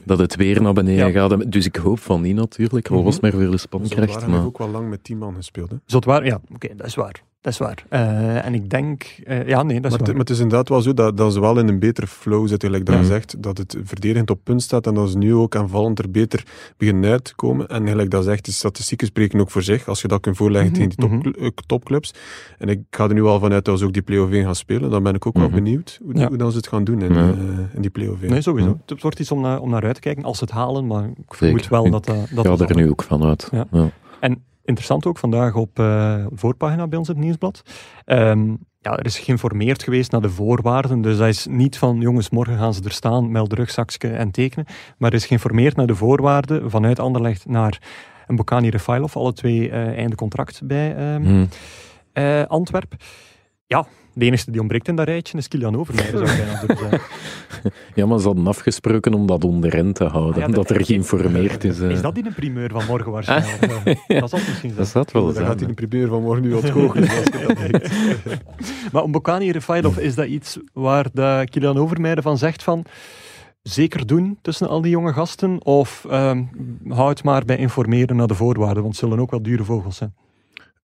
dat 0.06 0.20
het 0.20 0.36
weer 0.36 0.62
naar 0.62 0.74
beneden 0.74 1.12
Ja. 1.12 1.28
gaat. 1.28 1.52
Dus 1.52 1.66
ik 1.66 1.76
hoop 1.76 2.00
van 2.00 2.22
niet 2.22 2.36
natuurlijk, 2.36 2.90
al 2.90 3.04
was 3.04 3.14
het 3.14 3.22
maar 3.22 3.32
voor 3.32 3.40
de 3.80 3.96
hebben 3.96 4.30
Maar... 4.30 4.46
ook 4.46 4.58
wel 4.58 4.70
lang 4.70 4.90
met 4.90 5.04
10 5.04 5.18
man 5.18 5.36
gespeeld. 5.36 5.70
Hè. 5.70 5.78
Zotwaar, 5.86 6.26
ja, 6.26 6.42
oké, 6.54 6.76
dat 6.76 6.88
is 6.88 6.96
waar. 6.96 7.24
Dat 7.48 7.56
is 7.56 7.62
waar. 7.62 7.84
Eh, 7.90 8.46
en 8.46 8.54
ik 8.54 8.70
denk, 8.70 9.04
eh, 9.26 9.48
ja, 9.48 9.64
nee, 9.64 9.76
dat 9.76 9.84
is 9.86 9.90
Maar, 9.90 9.92
het, 9.92 10.00
waar. 10.02 10.10
maar 10.10 10.20
het 10.26 10.30
is 10.30 10.40
inderdaad 10.40 10.70
wel 10.70 10.82
zo 10.82 10.94
dat, 10.94 11.18
dat 11.18 11.34
ze 11.34 11.40
wel 11.40 11.60
in 11.60 11.68
een 11.68 11.80
betere 11.80 12.08
flow 12.08 12.48
zitten, 12.48 12.68
gelijk 12.70 12.86
dat 12.86 12.96
je 12.96 13.02
Mhm. 13.02 13.12
zegt, 13.12 13.44
dat 13.44 13.58
het 13.58 13.78
verdedigend 13.84 14.30
op 14.30 14.40
punt 14.44 14.62
staat 14.62 14.88
en 14.88 14.94
dat 14.94 15.10
ze 15.10 15.18
nu 15.18 15.34
ook 15.36 15.56
aanvallend 15.56 16.00
er 16.00 16.12
beter 16.12 16.44
beginnen 16.78 17.12
uit 17.12 17.24
te 17.24 17.36
komen. 17.36 17.68
En 17.68 17.88
gelijk 17.88 18.10
dat 18.10 18.24
zegt, 18.24 18.46
de 18.46 18.52
statistieken 18.52 19.08
spreken 19.08 19.40
ook 19.40 19.52
voor 19.52 19.62
zich, 19.64 19.88
als 19.88 20.02
je 20.02 20.08
dat 20.08 20.22
kunt 20.22 20.38
voorleggen 20.38 20.72
Mhm, 20.72 20.80
tegen 20.80 20.90
die 20.98 21.10
top, 21.10 21.34
mhm. 21.36 21.44
eh, 21.44 21.50
topclubs. 21.66 22.14
En 22.58 22.70
ik 22.70 22.80
ga 22.90 23.04
er 23.08 23.14
nu 23.14 23.24
al 23.24 23.40
vanuit 23.40 23.66
dat 23.66 23.80
ze 23.80 23.86
ook 23.86 23.94
die 23.94 24.02
play-off 24.02 24.32
1 24.32 24.44
gaan 24.44 24.56
spelen. 24.56 24.90
Dan 24.90 25.04
ben 25.04 25.16
ik 25.16 25.26
ook 25.26 25.38
wel 25.38 25.46
Mhm. 25.48 25.56
benieuwd 25.56 26.00
hoe, 26.04 26.18
Ja. 26.18 26.28
hoe 26.28 26.38
dan 26.38 26.52
ze 26.52 26.58
het 26.58 26.68
gaan 26.68 26.84
doen 26.84 27.02
in, 27.02 27.14
Ja. 27.14 27.20
eh, 27.32 27.38
in 27.74 27.82
die 27.82 27.90
play-off 27.92 28.22
1. 28.22 28.32
Nee, 28.32 28.42
sowieso. 28.42 28.70
Ja. 28.70 28.76
Het 28.94 29.02
wordt 29.02 29.20
iets 29.20 29.32
om 29.32 29.42
naar, 29.42 29.60
om 29.62 29.70
naar 29.70 29.84
uit 29.84 29.96
te 29.96 30.02
kijken 30.02 30.24
als 30.24 30.38
ze 30.38 30.44
het 30.44 30.54
halen, 30.54 30.88
maar 30.88 31.04
ik 31.04 31.34
vermoed 31.34 31.62
Zeker. 31.64 31.82
wel 31.82 31.90
dat 31.92 32.06
dat, 32.06 32.16
dat 32.16 32.46
Ik 32.46 32.52
ga 32.52 32.56
dat 32.58 32.70
er 32.70 32.76
nu 32.76 32.90
ook 32.90 33.04
van 33.04 33.24
uit. 33.24 33.48
Ja. 33.52 33.66
Ja. 33.72 33.90
Interessant 34.68 35.06
ook 35.06 35.18
vandaag 35.18 35.56
op 35.56 35.80
eh 35.80 36.26
voorpagina 36.34 36.88
bij 36.88 36.98
ons 36.98 37.08
het 37.08 37.18
nieuwsblad. 37.18 37.62
Ehm, 38.06 38.50
ja, 38.80 38.98
er 38.98 39.06
is 39.06 39.20
geïnformeerd 39.20 39.84
geweest 39.84 40.12
naar 40.12 40.22
de 40.22 40.30
voorwaarden. 40.30 41.02
Dus 41.02 41.18
dat 41.18 41.28
is 41.28 41.46
niet 41.50 41.78
van 41.78 42.00
jongens, 42.00 42.30
morgen 42.30 42.58
gaan 42.58 42.74
ze 42.74 42.84
er 42.84 42.92
staan, 42.92 43.32
meld 43.32 43.54
rugzakje 43.54 44.10
en 44.10 44.32
tekenen. 44.32 44.66
Maar 44.98 45.10
er 45.10 45.16
is 45.16 45.26
geïnformeerd 45.26 45.76
naar 45.76 45.88
de 45.88 45.96
voorwaarden 45.96 46.70
vanuit 46.70 47.00
Anderlecht 47.00 47.46
naar 47.46 47.82
een 48.28 48.36
Bokani 48.36 48.70
Refailov. 48.70 49.16
Alle 49.16 49.34
twee 49.34 49.70
eh 49.70 49.98
einde 49.98 50.16
contract 50.16 50.62
bij 50.64 50.96
eh, 52.14 52.46
Antwerp. 52.46 52.96
Ja, 53.66 53.88
de 54.18 54.26
enige 54.26 54.52
die 54.52 54.60
ontbreekt 54.60 54.88
in 54.88 54.96
dat 54.96 55.08
rijtje 55.08 55.38
is 55.38 55.48
Kilian 55.48 55.78
Overmeijer, 55.78 56.18
zou 56.18 56.38
bijna 56.38 56.60
zeggen. 56.68 57.00
Ja, 57.96 58.06
maar 58.06 58.20
ze 58.20 58.26
hadden 58.26 58.48
afgesproken 58.48 59.14
om 59.14 59.28
dat 59.28 59.44
onderin 59.44 59.94
te 59.94 60.04
houden. 60.04 60.34
Ah 60.34 60.40
ja, 60.40 60.46
dat, 60.56 60.68
dat- 60.68 60.78
er 60.78 60.86
geïnformeerd 60.86 61.64
is. 61.64 61.80
eh. 61.80 61.90
Is 61.90 62.02
dat 62.02 62.18
in 62.18 62.26
een 62.26 62.34
primeur 62.34 62.70
van 62.72 62.86
morgen 62.86 63.12
waarschijnlijk? 63.12 63.62
Eh, 64.08 64.20
dat 64.20 64.30
zal 64.30 64.40
misschien 64.40 64.54
zijn. 64.70 64.76
Dat 64.76 64.88
zat 64.88 65.12
wel 65.12 65.24
Dan 65.26 65.34
zijn. 65.34 65.46
gaat 65.46 65.60
hij 65.60 65.68
de 65.68 65.74
primeur 65.74 66.08
van 66.08 66.22
morgen 66.22 66.44
nu 66.44 66.54
wat 66.54 66.70
goochelen. 66.70 67.10
als 67.10 67.24
je 67.24 67.46
dat 67.48 67.58
denkt. 67.58 67.92
Maar 68.92 69.04
een 69.04 69.12
Bokani 69.12 69.52
Refailov, 69.52 69.98
is 69.98 70.16
dat 70.16 70.28
iets 70.28 70.60
waar 70.74 71.06
de 71.14 71.48
Kilian 71.50 71.78
Overmeijer 71.78 72.22
van 72.22 72.38
zegt 72.38 72.64
van 72.64 72.86
zeker 73.62 74.06
doen 74.08 74.38
tussen 74.42 74.68
al 74.68 74.82
die 74.82 74.92
jonge 74.92 75.14
gasten? 75.14 75.66
Of 75.66 76.06
ehm 76.10 76.44
houd 76.88 77.24
maar 77.24 77.46
bij 77.46 77.58
informeren 77.58 78.16
naar 78.16 78.28
de 78.28 78.34
voorwaarden, 78.36 78.84
want 78.84 78.96
het 78.96 79.04
zullen 79.04 79.20
ook 79.20 79.32
wel 79.32 79.42
dure 79.42 79.64
vogels 79.64 79.98
zijn. 79.98 80.14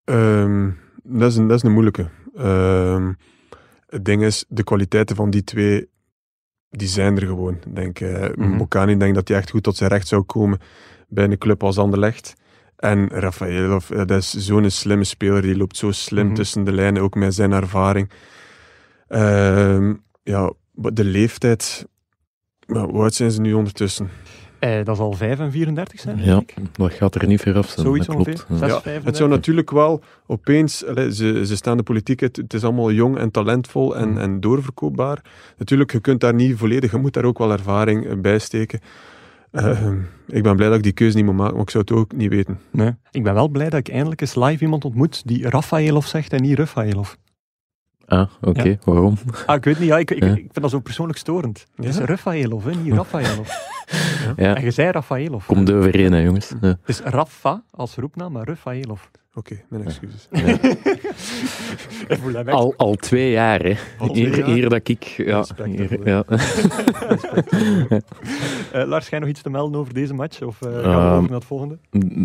Ehm, 0.04 0.70
dat, 1.04 1.32
is 1.32 1.38
een, 1.38 1.48
dat 1.48 1.58
is 1.58 1.64
een 1.64 1.72
moeilijke. 1.72 2.08
Ehm, 2.38 3.14
het 3.88 4.06
ding 4.06 4.24
is, 4.24 4.46
de 4.48 4.64
kwaliteiten 4.64 5.16
van 5.16 5.30
die 5.30 5.44
twee, 5.44 5.90
die 6.70 6.88
zijn 6.88 7.16
er 7.16 7.28
gewoon. 7.28 7.58
Denk, 7.68 8.00
Mhm. 8.00 8.58
Bocani 8.58 8.98
denk 8.98 9.16
dat 9.16 9.28
hij 9.28 9.38
echt 9.38 9.50
goed 9.50 9.64
tot 9.64 9.76
zijn 9.76 9.90
recht 9.90 10.08
zou 10.08 10.22
komen 10.22 10.60
bij 11.08 11.24
een 11.24 11.38
club 11.38 11.64
als 11.64 11.78
Anderlecht. 11.78 12.34
En 12.76 13.08
Rafaelov, 13.10 13.90
eh, 13.92 13.98
dat 13.98 14.12
is 14.22 14.32
zo'n 14.34 14.70
slimme 14.70 15.04
speler, 15.04 15.42
die 15.42 15.58
loopt 15.58 15.78
zo 15.78 15.92
slim 15.92 16.26
Mhm. 16.26 16.36
tussen 16.36 16.64
de 16.64 16.72
lijnen, 16.72 17.02
ook 17.02 17.16
met 17.16 17.34
zijn 17.34 17.52
ervaring. 17.52 18.10
Ehm, 19.08 19.94
ja, 20.24 20.54
de 20.74 21.04
leeftijd, 21.04 21.88
hoe 22.66 23.02
oud 23.02 23.14
zijn 23.14 23.32
ze 23.32 23.42
nu 23.42 23.54
ondertussen? 23.54 24.10
Eh, 24.64 24.84
dat 24.86 24.98
zal 24.98 25.12
5 25.12 25.40
en 25.40 25.52
34 25.52 26.00
zijn, 26.00 26.16
denk 26.18 26.52
Ja, 26.56 26.64
dat 26.72 26.94
gaat 26.94 27.16
er 27.16 27.28
niet 27.28 27.42
ver 27.42 27.56
af 27.58 27.68
zijn. 27.70 27.86
Zoiets 27.86 28.08
dat 28.08 28.16
klopt. 28.16 28.46
Ja. 28.50 28.58
Zes, 28.58 28.70
Ja, 28.70 28.82
35. 28.82 29.04
Het 29.04 29.18
zou 29.18 29.30
natuurlijk 29.30 29.72
wel 29.72 30.04
opeens, 30.26 30.78
ze, 30.78 31.42
ze 31.46 31.56
staan 31.56 31.78
de 31.78 31.84
politiek, 31.84 32.20
het, 32.20 32.36
het 32.36 32.54
is 32.54 32.64
allemaal 32.64 32.92
jong 32.92 33.18
en 33.18 33.32
talentvol 33.32 33.96
en, 33.96 34.10
Mm. 34.10 34.18
en 34.18 34.40
doorverkoopbaar. 34.40 35.22
Natuurlijk, 35.58 35.92
je 35.92 36.00
kunt 36.00 36.20
daar 36.20 36.34
niet 36.34 36.58
volledig, 36.58 36.92
je 36.92 36.98
moet 36.98 37.14
daar 37.14 37.24
ook 37.24 37.38
wel 37.38 37.52
ervaring 37.52 38.06
eh, 38.06 38.18
bij 38.18 38.40
steken. 38.40 38.80
Ehm, 39.52 39.98
ik 40.28 40.44
ben 40.44 40.56
blij 40.56 40.68
dat 40.68 40.78
ik 40.78 40.84
die 40.84 40.92
keuze 40.92 41.16
niet 41.16 41.26
moet 41.26 41.36
maken, 41.36 41.54
maar 41.54 41.64
ik 41.64 41.70
zou 41.70 41.84
het 41.88 41.94
ook 41.98 42.16
niet 42.16 42.30
weten. 42.30 42.60
Nee. 42.72 42.92
Ik 43.12 43.24
ben 43.24 43.34
wel 43.34 43.48
blij 43.48 43.70
dat 43.70 43.80
ik 43.80 43.90
eindelijk 43.90 44.22
eens 44.22 44.36
live 44.36 44.64
iemand 44.64 44.86
ontmoet 44.86 45.22
die 45.28 45.50
Rafaelov 45.50 46.06
zegt 46.06 46.34
en 46.34 46.42
niet 46.42 46.58
Rafaelov. 46.58 47.14
Ah, 48.06 48.28
oké. 48.42 48.78
Waarom? 48.84 49.18
Ah, 49.46 49.56
ik 49.56 49.64
weet 49.64 49.80
niet, 49.80 49.88
ja, 49.88 49.98
ik, 49.98 50.12
ik, 50.12 50.24
Ja. 50.24 50.30
ik 50.30 50.36
vind 50.36 50.62
dat 50.62 50.70
zo 50.70 50.80
persoonlijk 50.80 51.18
storend. 51.20 51.66
Het 51.76 51.86
is? 51.86 51.98
Rafaelov, 51.98 52.66
hè, 52.66 52.72
niet 52.76 52.94
Rafaelov. 52.94 53.50
Ja, 54.38 54.56
En 54.56 54.64
je 54.64 54.72
zei 54.72 54.92
Rafaelov. 54.92 55.46
komt 55.46 55.72
overeen, 55.72 56.12
hè, 56.12 56.20
jongens. 56.20 56.52
Ja. 56.62 56.68
Het 56.68 56.78
is 56.86 57.00
Rafa 57.02 57.64
als 57.72 57.96
roepnaam, 57.96 58.32
maar 58.32 58.48
Rafaelov. 58.48 59.02
Oké, 59.34 59.62
mijn 59.70 59.86
excuses. 59.86 60.28
Al, 62.46 62.74
al 62.78 62.96
twee 62.96 63.32
jaar, 63.32 63.60
hè. 63.64 63.74
Al 63.98 64.08
twee 64.08 64.26
Hier, 64.28 64.38
jaar? 64.38 64.48
hier 64.48 64.70
dat 64.70 64.88
ik... 64.88 65.04
Ja, 65.04 65.38
Respect 65.38 65.70
hier, 65.70 66.08
ja. 66.08 66.24
Eh, 68.72 68.86
Lars, 68.88 69.10
jij 69.10 69.20
nog 69.20 69.30
iets 69.30 69.42
te 69.42 69.50
melden 69.50 69.80
over 69.80 69.94
deze 69.94 70.14
match? 70.14 70.42
Of 70.42 70.62
eh, 70.62 70.72
gaan 70.72 70.82
we 70.82 70.88
Ehm, 70.88 71.14
over 71.16 71.22
naar 71.30 71.40
het 71.40 71.46
volgende? 71.46 71.78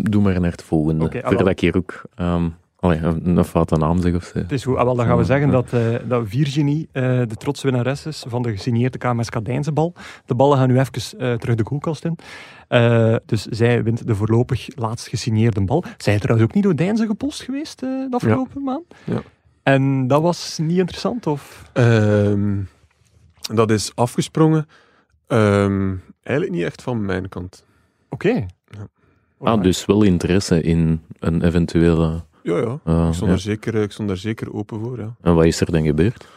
Doe 0.09 0.21
maar 0.21 0.41
naar 0.41 0.51
het 0.51 0.63
volgende. 0.63 1.09
Voordat 1.11 1.33
wel. 1.39 1.47
ik 1.49 1.59
hier 1.59 1.75
ook... 1.77 2.01
ehm 2.15 2.49
allee, 2.79 2.99
een 2.99 3.37
een 3.37 3.43
foute 3.43 3.75
naam 3.75 4.01
zeg 4.01 4.15
of 4.15 4.23
zo. 4.23 4.39
Het 4.39 4.51
is 4.51 4.63
goed. 4.63 4.77
Ah, 4.77 4.83
wel, 4.83 4.95
dan 4.95 5.05
gaan 5.05 5.15
we 5.15 5.21
Ja, 5.21 5.27
zeggen 5.27 5.47
ja. 5.47 5.53
dat, 5.53 5.73
eh, 5.73 6.09
dat 6.09 6.23
Virginie 6.27 6.87
eh, 6.91 7.03
de 7.03 7.35
trotse 7.37 7.67
winnares 7.67 8.05
is 8.05 8.23
van 8.27 8.41
de 8.41 8.51
gesigneerde 8.51 8.97
KMS 8.97 9.29
Kadijnse 9.29 9.71
bal. 9.71 9.93
De 10.25 10.35
ballen 10.35 10.57
gaan 10.57 10.67
nu 10.67 10.79
even 10.79 11.19
eh, 11.19 11.33
terug 11.33 11.55
de 11.55 11.63
koelkast 11.63 12.05
in. 12.05 12.17
Dus 13.25 13.45
zij 13.45 13.83
wint 13.83 14.07
de 14.07 14.15
voorlopig 14.15 14.67
laatst 14.75 15.07
gesigneerde 15.07 15.61
bal. 15.65 15.83
Zij 15.97 16.13
is 16.13 16.19
trouwens 16.19 16.49
ook 16.49 16.55
niet 16.55 16.63
door 16.63 16.75
Deinze 16.75 17.05
gepost 17.05 17.41
geweest 17.43 17.79
de 17.79 18.07
afgelopen 18.09 18.63
maand. 18.63 18.83
Ja. 19.03 19.21
En 19.63 20.07
dat 20.07 20.21
was 20.21 20.57
niet 20.61 20.77
interessant, 20.77 21.27
of? 21.27 21.69
Ehm, 21.73 22.57
dat 23.53 23.71
is 23.71 23.91
afgesprongen. 23.95 24.67
Ehm, 25.27 25.95
eigenlijk 26.23 26.57
niet 26.57 26.65
echt 26.65 26.81
van 26.81 27.05
mijn 27.05 27.29
kant. 27.29 27.65
Oké. 28.09 28.45
Ah, 29.39 29.61
dus 29.61 29.85
wel 29.85 30.03
interesse 30.03 30.61
in 30.61 31.01
een 31.19 31.43
eventuele... 31.43 32.23
Ja, 32.43 32.57
ja. 32.57 32.79
ah, 32.83 33.07
ik, 33.07 33.13
stond 33.13 33.29
ja. 33.29 33.35
er 33.35 33.39
zeker, 33.39 33.75
ik 33.75 33.91
stond 33.91 34.07
daar 34.07 34.17
zeker 34.17 34.53
open 34.53 34.79
voor, 34.79 34.99
ja. 34.99 35.15
En 35.21 35.35
wat 35.35 35.45
is 35.45 35.61
er 35.61 35.71
dan 35.71 35.83
gebeurd? 35.83 36.27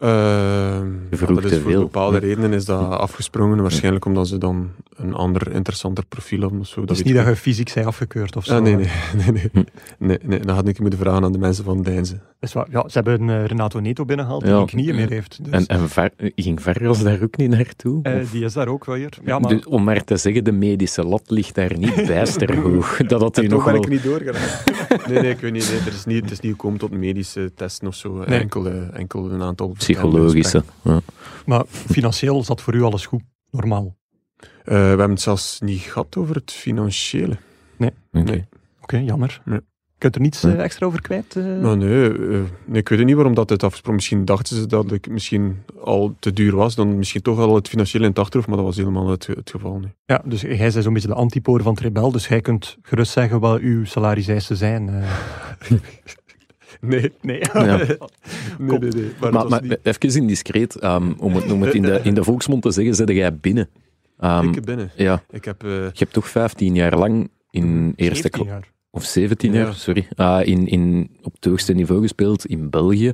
Ehm, 0.00 0.92
ja, 1.10 1.26
dat 1.26 1.44
is 1.44 1.58
voor 1.58 1.70
veel. 1.70 1.80
bepaalde 1.80 2.18
redenen 2.18 2.52
is 2.52 2.64
dat 2.64 2.80
afgesprongen. 2.90 3.62
Waarschijnlijk 3.62 4.04
omdat 4.04 4.28
ze 4.28 4.38
dan 4.38 4.70
een 4.96 5.14
ander, 5.14 5.52
interessanter 5.52 6.04
profiel 6.06 6.40
hebben 6.40 6.60
of 6.60 6.66
zo. 6.66 6.78
Het 6.80 6.88
Dat 6.88 6.96
is 6.96 7.02
weet 7.02 7.12
niet 7.12 7.20
ik 7.22 7.28
dat 7.28 7.36
je 7.36 7.42
fysiek 7.42 7.68
zij 7.68 7.86
afgekeurd 7.86 8.36
of 8.36 8.44
zo. 8.44 8.54
Ah, 8.56 8.62
nee, 8.62 8.76
hè. 8.76 8.78
nee, 9.16 9.32
nee, 9.32 9.50
nee. 9.52 9.64
nee, 9.98 10.18
nee. 10.22 10.40
Dat 10.40 10.56
had 10.56 10.68
ik 10.68 10.80
moeten 10.80 10.98
vragen 10.98 11.24
aan 11.24 11.32
de 11.32 11.38
mensen 11.38 11.64
van 11.64 11.82
Deinze. 11.82 12.12
Dat 12.12 12.48
is 12.48 12.52
waar. 12.52 12.66
Ja, 12.70 12.88
ze 12.88 13.00
hebben 13.02 13.30
eh, 13.30 13.44
Renato 13.44 13.80
Neto 13.80 14.04
binnengehaald 14.04 14.42
die 14.42 14.50
Ja. 14.50 14.56
geen 14.56 14.66
knieën 14.66 14.94
meer 14.94 15.10
heeft. 15.10 15.44
Dus, 15.44 15.52
En, 15.52 15.66
en 15.66 15.88
Ver- 15.88 16.10
ging 16.34 16.62
Verras 16.62 17.02
daar 17.02 17.22
ook 17.22 17.36
niet 17.36 17.50
naartoe? 17.50 18.02
eh, 18.02 18.20
Of- 18.20 18.30
die 18.30 18.44
is 18.44 18.52
daar 18.52 18.68
ook 18.68 18.84
wel 18.84 18.96
weer. 18.96 19.18
Ja, 19.24 19.38
maar 19.38 19.50
Dus 19.50 19.66
om 19.66 19.84
maar 19.84 20.04
te 20.04 20.16
zeggen, 20.16 20.44
de 20.44 20.52
medische 20.52 21.04
lat 21.04 21.22
ligt 21.30 21.54
daar 21.54 21.78
niet 21.78 21.94
bijster 22.06 22.56
hoog. 22.58 22.96
Dat 23.06 23.20
had 23.20 23.38
u 23.38 23.44
En 23.44 23.50
nog 23.50 23.64
ben 23.64 23.72
wel... 23.72 23.82
ik 23.82 23.88
niet 23.88 24.02
doorgegaan. 24.02 24.58
nee, 25.12 25.20
nee, 25.22 25.30
ik 25.30 25.40
weet 25.40 25.52
niet. 25.52 25.70
Nee, 25.70 25.80
er 25.80 25.86
is 25.92 26.04
niet 26.04 26.22
het 26.22 26.30
is 26.30 26.40
niet 26.40 26.52
gekomen 26.52 26.78
tot 26.78 26.90
medische 26.90 27.52
testen 27.54 27.86
of 27.88 27.94
zo. 27.94 28.12
Nee. 28.26 28.40
Enkel, 28.40 28.66
eh, 28.66 28.74
enkel 28.98 29.30
een 29.30 29.42
aantal... 29.42 29.74
Psychologische. 29.92 30.64
Ja. 30.82 31.00
Maar 31.46 31.64
financieel 31.66 32.44
zat 32.44 32.60
voor 32.60 32.74
u 32.74 32.82
alles 32.82 33.06
goed. 33.06 33.22
Normaal. 33.50 33.96
Eh, 34.38 34.46
we 34.64 34.74
hebben 34.74 35.10
het 35.10 35.20
zelfs 35.20 35.60
niet 35.60 35.80
gehad 35.80 36.16
over 36.16 36.34
het 36.34 36.52
financiële. 36.52 37.36
Oké. 37.78 37.92
Nee. 38.22 38.44
Oké, 38.82 38.96
jammer. 38.96 39.40
Ja. 39.44 39.60
Kunt 39.98 40.14
er 40.14 40.20
niets 40.20 40.44
eh, 40.44 40.62
extra 40.62 40.86
over 40.86 41.00
kwijt? 41.02 41.36
eh? 41.36 41.44
Nou, 41.44 41.76
nee, 41.76 42.10
nee, 42.64 42.80
ik 42.80 42.88
weet 42.88 43.04
niet 43.04 43.14
waarom 43.14 43.34
dat 43.34 43.50
het 43.50 43.62
afgesproken 43.62 43.94
Misschien 43.94 44.24
dachten 44.24 44.56
ze 44.56 44.66
dat 44.66 44.92
ik 44.92 45.08
misschien 45.08 45.62
al 45.82 46.14
te 46.18 46.32
duur 46.32 46.54
was. 46.56 46.74
Dan 46.74 46.96
misschien 46.98 47.22
toch 47.22 47.38
al 47.38 47.54
het 47.54 47.68
financiële 47.68 48.04
in 48.04 48.10
het 48.10 48.18
achterhoofd, 48.18 48.48
maar 48.48 48.56
dat 48.56 48.66
was 48.66 48.76
helemaal 48.76 49.08
het, 49.08 49.26
het 49.26 49.50
geval. 49.50 49.80
Ja, 50.06 50.22
dus 50.24 50.40
jij 50.40 50.56
bent 50.72 50.84
zo'n 50.84 50.92
beetje 50.92 51.08
de 51.08 51.14
antipoor 51.14 51.62
van 51.62 51.72
het 51.72 51.82
rebel, 51.82 52.12
dus 52.12 52.28
jij 52.28 52.40
kunt 52.40 52.76
gerust 52.82 53.12
zeggen 53.12 53.40
wat 53.40 53.60
uw 53.60 53.84
salariseisen 53.84 54.56
zijn. 54.56 54.88
eh. 54.88 55.10
Nee, 56.90 57.12
nee. 57.20 57.38
Ja. 57.52 57.76
nee, 58.58 58.78
nee. 58.78 58.90
nee. 58.90 59.10
Maar, 59.20 59.48
Maar, 59.48 59.62
niet... 59.62 59.78
even 59.82 60.20
indiscreet, 60.20 60.74
ehm, 60.76 61.12
om, 61.18 61.34
het, 61.34 61.52
om 61.52 61.62
het 61.62 61.74
in 61.74 61.82
de, 61.82 62.00
in 62.02 62.14
de 62.14 62.24
volksmond 62.24 62.62
te 62.62 62.70
zeggen, 62.70 62.94
zit 62.94 63.08
jij 63.08 63.36
binnen. 63.36 63.68
Ehm, 64.18 64.48
ik 64.48 64.64
binnen. 64.64 64.90
ja, 64.96 65.22
Ik 65.30 65.44
heb... 65.44 65.64
eh, 65.64 65.70
je 65.70 65.90
hebt 65.94 66.12
toch 66.12 66.28
15 66.28 66.74
jaar 66.74 66.98
lang 66.98 67.30
in 67.50 67.92
eerste 67.96 68.14
17 68.22 68.30
kla- 68.44 68.52
jaar. 68.52 68.68
of 68.90 69.04
17 69.04 69.52
Ja. 69.52 69.58
jaar, 69.60 69.74
sorry, 69.74 70.08
ah, 70.16 70.46
in, 70.46 70.66
in, 70.66 71.10
op 71.22 71.32
het 71.34 71.44
hoogste 71.44 71.72
niveau 71.72 72.00
gespeeld 72.02 72.46
in 72.46 72.70
België. 72.70 73.12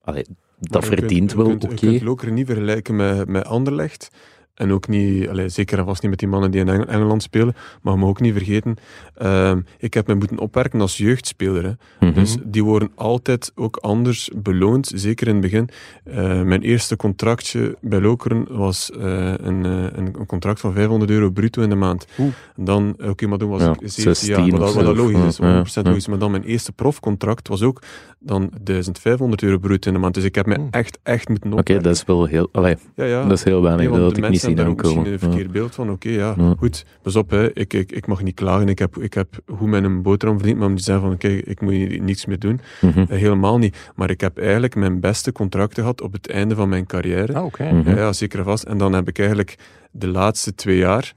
Allee, 0.00 0.24
dat 0.24 0.70
maar 0.72 0.82
je 0.82 0.88
kunt- 0.88 1.00
verdient 1.00 1.30
je 1.30 1.36
wel 1.36 1.46
kunt- 1.46 1.64
oké. 1.64 1.74
Je 1.74 1.78
kunt 1.90 2.02
Loker 2.02 2.32
niet 2.32 2.46
vergelijken 2.46 2.96
met, 2.96 3.28
met 3.28 3.44
Anderlecht. 3.46 4.08
En 4.54 4.72
ook 4.72 4.88
niet, 4.88 5.28
allee, 5.28 5.48
zeker 5.48 5.78
en 5.78 5.84
vast 5.84 6.02
niet 6.02 6.10
met 6.10 6.18
die 6.20 6.28
mannen 6.28 6.50
die 6.50 6.60
in 6.60 6.68
Eng- 6.68 6.82
Engeland 6.88 7.22
spelen. 7.22 7.54
Maar 7.82 7.98
mag 7.98 8.08
ook 8.08 8.20
niet 8.20 8.34
vergeten, 8.34 8.76
ehm, 9.14 9.60
ik 9.78 9.94
heb 9.94 10.06
me 10.06 10.14
moeten 10.14 10.38
opwerken 10.38 10.80
als 10.80 10.96
jeugdspeler. 10.96 11.64
Hè. 11.64 12.06
Mhm. 12.06 12.14
Dus 12.18 12.36
die 12.44 12.64
worden 12.64 12.90
altijd 12.94 13.52
ook 13.54 13.76
anders 13.76 14.30
beloond, 14.36 14.92
zeker 14.94 15.26
in 15.26 15.32
het 15.32 15.42
begin. 15.42 15.68
Eh, 16.04 16.42
mijn 16.42 16.62
eerste 16.62 16.96
contractje 16.96 17.76
bij 17.80 18.00
Lokeren 18.00 18.46
was 18.56 18.90
eh, 18.90 19.00
een, 19.36 19.64
eh, 19.64 19.82
een, 19.92 20.14
een 20.18 20.26
contract 20.26 20.60
van 20.60 20.72
500 20.72 21.10
euro 21.10 21.30
bruto 21.30 21.62
in 21.62 21.68
de 21.68 21.74
maand. 21.74 22.06
Oeh. 22.18 22.32
Dan, 22.56 22.94
oké, 23.04 23.26
maar 23.26 23.38
toen 23.38 23.50
was 23.50 23.62
Ja, 23.62 23.70
ik 23.70 23.76
17 23.90 24.04
jaar, 24.04 24.14
16 24.14 24.50
wat, 24.50 24.74
dat- 24.74 24.84
wat 24.84 24.96
logisch 24.96 25.24
is, 25.26 25.36
Ja, 25.36 25.44
ja, 25.46 25.52
100% 25.52 25.84
ja. 25.86 25.90
logisch. 25.90 26.08
Maar 26.08 26.18
dan 26.18 26.30
mijn 26.30 26.44
eerste 26.44 26.72
profcontract 26.72 27.48
was 27.48 27.62
ook 27.62 27.82
dan 28.18 28.50
1500 28.62 29.42
euro 29.42 29.58
bruto 29.58 29.88
in 29.88 29.94
de 29.94 30.00
maand. 30.00 30.14
Dus 30.14 30.24
ik 30.24 30.34
heb 30.34 30.46
me 30.46 30.66
echt, 30.70 30.98
echt 31.02 31.28
moeten 31.28 31.50
Oké, 31.50 31.60
opwerken. 31.60 31.84
dat 31.84 31.94
is 31.96 32.04
wel 32.04 32.24
heel... 32.24 32.48
Allee, 32.52 32.76
ja, 32.96 33.04
ja. 33.04 33.22
dat 33.22 33.38
is 33.38 33.44
heel 33.44 33.62
weinig, 33.62 33.88
dat 33.90 33.98
had 34.00 34.16
ik 34.16 34.28
niet 34.28 34.40
hebben 34.46 34.64
daar 34.64 34.72
ook 34.72 34.78
aankomen. 34.84 35.10
misschien 35.10 35.28
een 35.28 35.32
verkeerd 35.34 35.52
beeld 35.52 35.74
van. 35.74 35.90
Oké, 35.90 36.08
ja, 36.08 36.34
Ja. 36.36 36.54
goed, 36.58 36.84
pas 37.02 37.16
op, 37.16 37.30
hè. 37.30 37.52
Ik, 37.58 37.72
ik, 37.72 37.92
ik 37.92 38.06
mag 38.06 38.22
niet 38.22 38.34
klagen. 38.34 38.68
Ik 38.68 38.78
heb, 38.78 38.96
ik 38.96 39.14
heb 39.14 39.28
goed 39.56 39.68
mijn 39.68 40.02
boterham 40.02 40.36
verdiend, 40.38 40.58
maar 40.58 40.68
om 40.68 40.76
te 40.76 40.82
zeggen 40.82 41.04
van, 41.04 41.16
kijk, 41.16 41.46
ik 41.46 41.60
moet 41.60 41.72
hier 41.72 42.00
niets 42.00 42.26
meer 42.26 42.38
doen. 42.38 42.60
Mhm. 42.80 42.98
Eh, 42.98 43.06
helemaal 43.08 43.58
niet. 43.58 43.76
Maar 43.94 44.10
ik 44.10 44.20
heb 44.20 44.38
eigenlijk 44.38 44.74
mijn 44.74 45.00
beste 45.00 45.32
contracten 45.32 45.82
gehad 45.82 46.00
op 46.00 46.12
het 46.12 46.30
einde 46.30 46.54
van 46.54 46.68
mijn 46.68 46.86
carrière. 46.86 47.34
Ah, 47.34 47.44
oké. 47.44 47.72
Mhm. 47.72 47.90
Ja, 47.90 47.96
ja, 47.96 48.12
zeker 48.12 48.38
en 48.38 48.44
vast. 48.44 48.64
En 48.64 48.78
dan 48.78 48.92
heb 48.92 49.08
ik 49.08 49.18
eigenlijk 49.18 49.56
de 49.90 50.08
laatste 50.08 50.54
twee 50.54 50.76
jaar, 50.76 51.12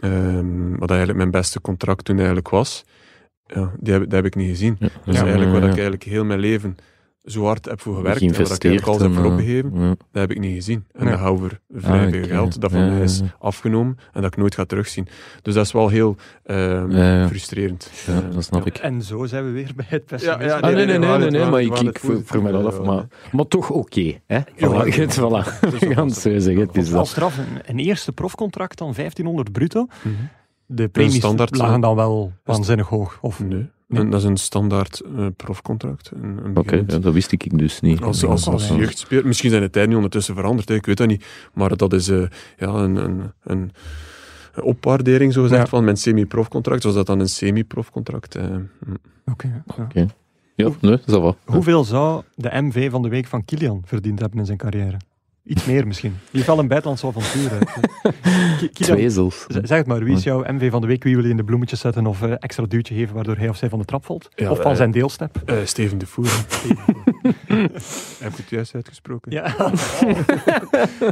ehm, 0.00 0.76
wat 0.78 0.88
eigenlijk 0.88 1.18
mijn 1.18 1.30
beste 1.30 1.60
contract 1.60 2.04
toen 2.04 2.16
eigenlijk 2.16 2.48
was, 2.48 2.84
ja, 3.46 3.72
die 3.80 3.92
heb, 3.92 4.02
dat 4.02 4.12
heb 4.12 4.24
ik 4.24 4.34
niet 4.34 4.48
gezien. 4.48 4.76
Ja. 4.78 4.88
Dus 5.04 5.14
Ja, 5.14 5.20
eigenlijk 5.22 5.50
wat 5.52 5.60
ja, 5.60 5.66
ik 5.66 5.72
eigenlijk 5.72 6.02
heel 6.02 6.24
mijn 6.24 6.40
leven 6.40 6.76
zo 7.26 7.44
hard 7.44 7.64
heb 7.64 7.80
voor 7.80 7.94
gewerkt 7.96 8.20
en 8.20 8.26
wat 8.28 8.38
ik 8.40 8.64
eigenlijk 8.64 8.86
alles 8.86 9.02
heb 9.02 9.12
voor 9.14 9.24
eh, 9.24 9.30
opgegeven, 9.32 9.70
ja. 9.74 9.88
dat 9.88 9.96
heb 10.20 10.30
ik 10.30 10.38
niet 10.38 10.54
gezien. 10.54 10.84
En 10.92 11.02
Nee. 11.02 11.10
dat 11.12 11.20
hou 11.20 11.38
voor 11.38 11.60
vrij 11.74 12.04
Ah, 12.06 12.10
veel 12.12 12.24
geld 12.24 12.60
dat 12.60 12.70
van 12.70 12.80
Ja, 12.80 12.88
mij 12.90 13.00
is 13.02 13.20
afgenomen 13.38 13.98
en 14.12 14.22
dat 14.22 14.32
ik 14.32 14.36
nooit 14.38 14.54
ga 14.54 14.64
terugzien. 14.64 15.08
Dus 15.42 15.54
dat 15.54 15.64
is 15.64 15.72
wel 15.72 15.88
heel 15.88 16.16
ehm, 16.44 16.90
Ja, 16.90 17.18
ja. 17.18 17.26
frustrerend. 17.28 17.90
Ja, 18.06 18.12
Eh, 18.12 18.18
dat 18.34 18.44
snap 18.44 18.60
ja. 18.60 18.66
ik. 18.66 18.76
En 18.78 19.02
zo 19.02 19.26
zijn 19.26 19.44
we 19.44 19.50
weer 19.50 19.70
bij 19.76 19.86
het 19.88 20.04
pessimisme. 20.06 20.42
Ja, 20.44 20.48
ja, 20.48 20.54
Ah, 20.60 20.62
nee, 20.74 20.86
nee, 20.86 20.98
nee, 20.98 21.18
nee, 21.18 21.30
nee, 21.30 21.44
maar 21.50 21.60
ik, 21.62 21.78
ik 21.78 21.98
voor 22.24 22.42
mij 22.42 22.52
dat 22.52 22.64
af. 22.64 22.80
Maar, 22.82 23.06
maar 23.32 23.46
toch 23.46 23.70
oké, 23.70 24.14
hè? 24.26 24.40
Voilà, 24.40 24.56
ja, 24.58 24.84
het, 24.84 25.18
voilà. 25.20 25.42
Gaan 25.94 26.06
het 26.06 26.16
zo 26.16 26.38
zeggen, 26.38 26.58
het 26.66 26.76
is 26.76 26.82
Als 26.84 26.92
dat. 26.92 27.06
straf, 27.06 27.38
een, 27.38 27.44
een 27.66 27.78
eerste 27.78 28.12
profcontract 28.12 28.78
dan 28.78 28.92
1500 28.94 29.52
bruto. 29.52 29.86
Mhm. 30.02 30.14
De 30.66 30.88
premies 30.88 31.14
standaard, 31.16 31.56
lagen 31.56 31.74
eh, 31.74 31.80
dan 31.80 31.96
wel 31.96 32.32
waanzinnig 32.44 32.88
hoog. 32.88 33.18
Of, 33.20 33.40
Nee. 33.88 34.08
Dat 34.08 34.20
is 34.20 34.24
een 34.24 34.36
standaard 34.36 35.00
eh, 35.16 35.26
profcontract. 35.36 36.10
Een, 36.14 36.38
een 36.44 36.56
Oké, 36.56 36.76
ja, 36.86 36.98
dat 36.98 37.12
wist 37.12 37.32
ik 37.32 37.58
dus 37.58 37.80
niet. 37.80 38.00
Als, 38.00 38.24
als, 38.24 38.48
als 38.48 38.68
wel, 38.68 38.78
jeugdspeler, 38.78 39.26
misschien 39.26 39.50
zijn 39.50 39.62
de 39.62 39.70
tijden 39.70 39.88
niet 39.88 39.96
ondertussen 39.98 40.34
veranderd, 40.34 40.68
hè, 40.68 40.74
ik 40.74 40.86
weet 40.86 40.96
dat 40.96 41.06
niet. 41.08 41.24
Maar 41.54 41.76
dat 41.76 41.92
is 41.92 42.08
eh, 42.08 42.22
ja, 42.58 42.68
een, 42.68 42.96
een, 42.96 43.32
een, 43.42 43.70
opwaardering, 44.62 45.32
zo 45.32 45.42
gezegd, 45.42 45.62
Ja. 45.62 45.68
van 45.68 45.84
mijn 45.84 45.96
semi-profcontract. 45.96 46.82
Was 46.82 46.94
dat 46.94 47.06
dan 47.06 47.20
een 47.20 47.28
semi-profcontract? 47.28 48.34
eh, 48.34 48.44
hm. 48.44 48.94
Oké, 49.30 49.62
ja. 49.92 50.06
Ja, 50.54 50.70
nee, 50.80 50.98
dat 51.04 51.22
va. 51.22 51.52
Hoeveel 51.52 51.84
zou 51.84 52.22
de 52.34 52.50
MV 52.62 52.90
van 52.90 53.02
de 53.02 53.08
week 53.08 53.26
van 53.26 53.44
Kilian 53.44 53.82
verdiend 53.84 54.20
hebben 54.20 54.38
in 54.38 54.46
zijn 54.46 54.58
carrière? 54.58 54.96
Iets 55.46 55.64
meer 55.64 55.86
misschien. 55.86 56.10
Die 56.10 56.30
heeft 56.32 56.46
wel 56.46 56.58
een 56.58 56.68
buitenlands 56.68 57.04
avontuur. 57.04 57.50
Kilian, 58.72 58.96
Twee 58.96 59.10
zelfs. 59.10 59.46
zeg 59.48 59.78
het 59.78 59.86
maar, 59.86 60.04
wie 60.04 60.16
is 60.16 60.22
jouw 60.22 60.44
MV 60.52 60.70
van 60.70 60.80
de 60.80 60.86
week? 60.86 61.02
Wie 61.04 61.14
wil 61.14 61.24
je 61.24 61.30
in 61.30 61.36
de 61.36 61.44
bloemetjes 61.44 61.80
zetten 61.80 62.06
of 62.06 62.22
eh, 62.22 62.32
extra 62.38 62.64
duwtje 62.68 62.94
geven 62.94 63.14
waardoor 63.14 63.36
hij 63.36 63.48
of 63.48 63.56
zij 63.56 63.68
van 63.68 63.78
de 63.78 63.84
trap 63.84 64.04
valt? 64.04 64.28
Ja, 64.34 64.50
of 64.50 64.60
van 64.62 64.70
eh, 64.70 64.76
zijn 64.76 64.90
deelstep? 64.90 65.42
Eh, 65.44 65.56
Steven 65.64 65.98
de 65.98 66.06
Voer. 66.06 66.26
Heb 68.22 68.30
ik 68.32 68.36
het 68.36 68.48
juist 68.50 68.74
uitgesproken? 68.74 69.32
Ja. 69.32 69.54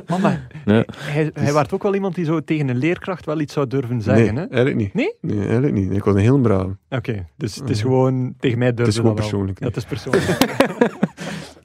Mama, 0.07 0.41
Ja. 0.65 0.85
hij, 0.97 1.31
hij 1.35 1.53
werd 1.53 1.73
ook 1.73 1.83
wel 1.83 1.95
iemand 1.95 2.15
die 2.15 2.25
zo 2.25 2.41
tegen 2.41 2.69
een 2.69 2.77
leerkracht 2.79 3.27
wel 3.27 3.41
iets 3.41 3.53
zou 3.53 3.67
durven 3.67 3.95
Nee, 3.97 4.03
zeggen. 4.05 4.37
hè? 4.37 4.43
eigenlijk 4.45 4.77
niet. 4.77 4.95
Nee? 4.95 5.15
Nee, 5.21 5.41
eigenlijk 5.45 5.73
niet. 5.73 5.89
Nee, 5.89 5.97
ik 5.97 6.05
was 6.05 6.15
een 6.15 6.21
heel 6.21 6.39
braaf. 6.41 6.67
Oké, 6.91 7.27
dus 7.37 7.55
het 7.55 7.71
is 7.71 7.81
gewoon 7.81 8.35
tegen 8.41 8.59
mij 8.59 8.69
durven 8.75 8.87
is 8.95 8.97
gewoon 8.97 9.15
persoonlijk, 9.15 9.59
Ja, 9.61 9.67
het 9.67 9.77
is 9.77 9.85
persoonlijk. 9.85 10.39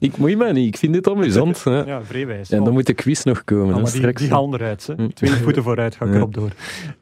Ik 0.00 0.16
moet 0.16 0.36
mij 0.36 0.52
niet, 0.52 0.66
ik 0.66 0.76
vind 0.76 0.92
dit 0.92 1.08
amusant. 1.08 1.64
hè. 1.64 1.80
ja, 1.84 2.04
vreewijs. 2.04 2.50
En 2.50 2.64
dan 2.64 2.72
moet 2.72 2.86
de 2.86 2.94
quiz 2.94 3.22
nog 3.22 3.44
komen, 3.44 3.74
Ah, 3.74 3.84
hè, 3.84 4.00
die, 4.00 4.12
die 4.12 4.32
eruit. 4.32 4.86
Hè. 4.86 4.94
Hm. 4.94 5.08
Twee 5.08 5.30
voeten 5.30 5.62
vooruit 5.62 5.94
ga 5.96 6.04
ik 6.04 6.14
erop 6.14 6.34
door. 6.34 6.50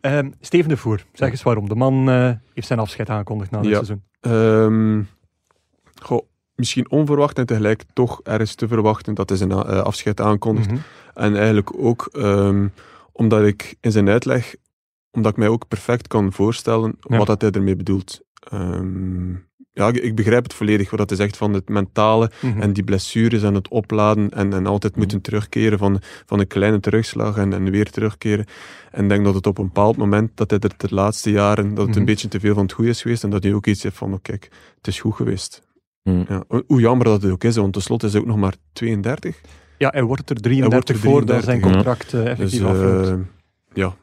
Ehm, 0.01 0.31
Steven 0.41 0.69
de 0.69 0.77
Voer, 0.77 1.05
zeg 1.13 1.31
eens 1.31 1.43
waarom. 1.43 1.69
De 1.69 1.75
man 1.75 2.11
eh, 2.11 2.31
heeft 2.55 2.67
zijn 2.67 2.79
afscheid 2.79 3.11
aangekondigd 3.11 3.51
na 3.51 3.61
dit 3.61 3.73
seizoen. 3.73 4.03
Ehm, 4.21 5.03
goh, 6.03 6.23
misschien 6.55 6.91
onverwacht 6.91 7.39
en 7.39 7.47
tegelijk 7.47 7.83
toch 7.93 8.21
ergens 8.23 8.55
te 8.55 8.69
verwachten 8.69 9.15
dat 9.15 9.29
hij 9.29 9.39
zijn 9.39 9.51
eh, 9.51 9.59
afscheid 9.59 10.21
aankondigt. 10.21 10.71
Mhm. 10.71 10.81
En 11.15 11.37
eigenlijk 11.37 11.73
ook 11.77 12.09
ehm, 12.13 12.67
omdat 13.13 13.45
ik 13.45 13.75
in 13.81 13.93
zijn 13.93 14.09
uitleg, 14.09 14.55
omdat 15.11 15.33
ik 15.33 15.39
mij 15.39 15.49
ook 15.49 15.69
perfect 15.69 16.07
kan 16.09 16.33
voorstellen 16.33 16.97
wat 17.01 17.27
dat 17.27 17.41
hij 17.41 17.51
ermee 17.51 17.77
bedoelt. 17.77 18.21
Ehm, 18.51 19.35
ja, 19.79 19.89
ik, 19.93 20.15
begrijp 20.15 20.43
het 20.43 20.55
volledig, 20.55 20.91
wat 20.91 20.99
dat 20.99 21.09
hij 21.09 21.19
zegt 21.19 21.37
van 21.37 21.53
het 21.53 21.69
mentale 21.69 22.31
Mhm. 22.41 22.61
en 22.61 22.73
die 22.73 22.85
blessures 22.85 23.43
en 23.43 23.55
het 23.55 23.69
opladen 23.69 24.31
en, 24.31 24.53
en 24.53 24.67
altijd 24.67 24.93
Mhm. 24.93 25.01
moeten 25.01 25.21
terugkeren 25.21 25.79
van, 25.79 26.01
van 26.27 26.41
een 26.41 26.47
kleine 26.47 26.81
terugslag 26.81 27.37
en, 27.37 27.53
en 27.53 27.71
weer 27.71 27.91
terugkeren. 27.91 28.45
En 28.91 29.03
ik 29.03 29.09
denk 29.09 29.25
dat 29.25 29.35
het 29.35 29.47
op 29.47 29.59
een 29.59 29.65
bepaald 29.67 29.97
moment, 29.97 30.31
dat 30.35 30.51
hij 30.51 30.59
er 30.59 30.71
de 30.77 30.95
laatste 30.95 31.31
jaren, 31.31 31.69
dat 31.69 31.79
het 31.79 31.89
Mhm. 31.89 31.99
een 31.99 32.05
beetje 32.05 32.29
te 32.29 32.41
veel 32.41 32.55
van 32.55 32.63
het 32.63 32.73
goede 32.73 32.91
is 32.91 33.03
geweest 33.03 33.25
en 33.25 33.31
dat 33.31 33.43
hij 33.43 33.55
ook 33.55 33.67
iets 33.67 33.83
heeft 33.83 33.97
van, 33.97 34.13
oh, 34.13 34.19
kijk, 34.23 34.49
het 34.77 34.87
is 34.87 35.01
goed 35.01 35.15
geweest. 35.15 35.67
Ja, 36.03 36.45
ho- 36.49 36.63
hoe 36.67 36.81
jammer 36.81 37.05
dat 37.07 37.23
het 37.23 37.31
ook 37.33 37.45
is, 37.45 37.57
want 37.57 37.73
tenslotte 37.73 38.07
is 38.07 38.13
hij 38.13 38.21
ook 38.21 38.27
nog 38.27 38.37
maar 38.37 38.55
32. 38.73 39.41
Ja, 39.79 39.89
hij 39.93 40.03
wordt 40.03 40.31
er 40.31 40.37
33 40.37 40.59
Hij 40.61 40.69
wordt 40.71 40.89
er 40.89 41.11
voordat 41.11 41.45
zijn 41.45 41.61
33, 41.61 41.73
contract 41.73 42.15
eh, 42.15 42.31
effectief 42.33 42.61
Dus 42.61 42.69
afloopt. 42.69 43.09
eh, 43.09 43.15
ja, 43.73 43.97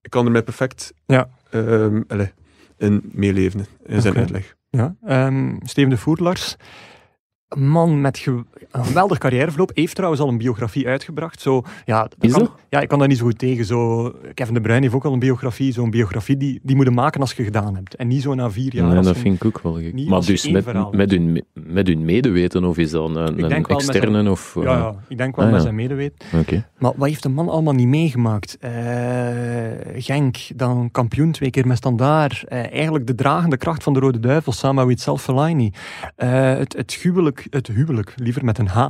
ik 0.00 0.10
kan 0.10 0.24
er 0.26 0.32
mij 0.32 0.42
perfect 0.42 0.92
Ja. 1.06 1.30
ehm, 1.50 2.02
allee, 2.08 2.32
in 2.78 3.10
meeleven 3.12 3.66
in 3.86 4.00
zijn 4.00 4.12
Oké. 4.12 4.22
uitleg. 4.22 4.56
Ja. 4.76 4.96
Ehm, 5.04 5.56
Steven 5.62 5.90
de 5.90 5.96
Voer, 5.96 6.18
Lars. 6.20 6.56
Een 6.58 7.01
man 7.54 8.00
met 8.00 8.26
een 8.26 8.44
geweldig 8.84 9.18
carrièreverloop. 9.18 9.70
Heeft 9.74 9.94
trouwens 9.94 10.22
al 10.22 10.28
een 10.28 10.38
biografie 10.38 10.86
uitgebracht. 10.88 11.40
Zo, 11.40 11.62
ja, 11.84 12.08
Is 12.20 12.32
kan? 12.32 12.48
Ja, 12.68 12.80
ik 12.80 12.88
kan 12.88 12.98
daar 12.98 13.08
niet 13.08 13.18
zo 13.18 13.24
goed 13.24 13.38
tegen. 13.38 13.64
Zo, 13.64 14.12
Kevin 14.34 14.54
De 14.54 14.60
Bruyne 14.60 14.82
heeft 14.82 14.94
ook 14.94 15.04
al 15.04 15.12
een 15.12 15.18
biografie. 15.18 15.72
Zo'n 15.72 15.90
biografie 15.90 16.36
die, 16.36 16.60
die 16.62 16.76
moet 16.76 16.84
je 16.86 16.90
maken 16.90 17.20
als 17.20 17.32
je 17.32 17.44
gedaan 17.44 17.74
hebt. 17.74 17.94
En 17.94 18.08
niet 18.08 18.22
zo 18.22 18.34
na 18.34 18.50
vier 18.50 18.74
jaar. 18.74 18.86
Nee, 18.86 18.94
dat 19.02 19.14
je- 19.14 19.20
vind 19.20 19.34
ik 19.34 19.44
ook 19.44 19.60
wel 19.62 19.74
gek. 19.74 20.08
Maar 20.08 20.20
dus 20.24 20.48
met, 20.48 20.64
verhaal 20.64 20.92
met, 20.92 21.10
hun, 21.10 21.32
me- 21.32 21.44
met 21.52 21.86
hun 21.86 22.04
medeweten, 22.04 22.64
of 22.64 22.78
is 22.78 22.90
dat 22.90 23.16
een, 23.16 23.38
externe? 23.66 24.12
zijn- 24.12 24.28
Of, 24.28 24.56
eh, 24.56 24.62
Ja, 24.62 24.76
ja, 24.76 24.94
ik 25.08 25.18
denk 25.18 25.36
wel 25.36 25.44
Ah, 25.46 25.52
met 25.52 25.62
zijn 25.62 25.74
medeweten. 25.74 26.18
Oké. 26.40 26.66
Maar 26.78 26.92
wat 26.96 27.08
heeft 27.08 27.22
de 27.22 27.28
man 27.28 27.48
allemaal 27.48 27.74
niet 27.74 27.88
meegemaakt? 27.88 28.56
Eh, 28.60 28.70
Genk, 29.96 30.36
dan 30.56 30.88
kampioen 30.90 31.32
twee 31.32 31.50
keer 31.50 31.66
met 31.66 31.76
standaard. 31.76 32.44
Eh, 32.48 32.72
eigenlijk 32.72 33.06
de 33.06 33.14
dragende 33.14 33.56
kracht 33.56 33.82
van 33.82 33.92
de 33.92 34.00
Rode 34.00 34.20
Duivels 34.20 34.58
samen 34.58 34.76
met 34.76 34.86
Witsel 34.86 35.16
Fellaini. 35.18 35.72
Het, 36.16 36.72
het, 36.76 36.94
huwelijk, 36.94 37.41
het 37.50 37.66
huwelijk, 37.66 38.12
liever 38.16 38.44
met 38.44 38.58
een 38.58 38.66
H, 38.68 38.88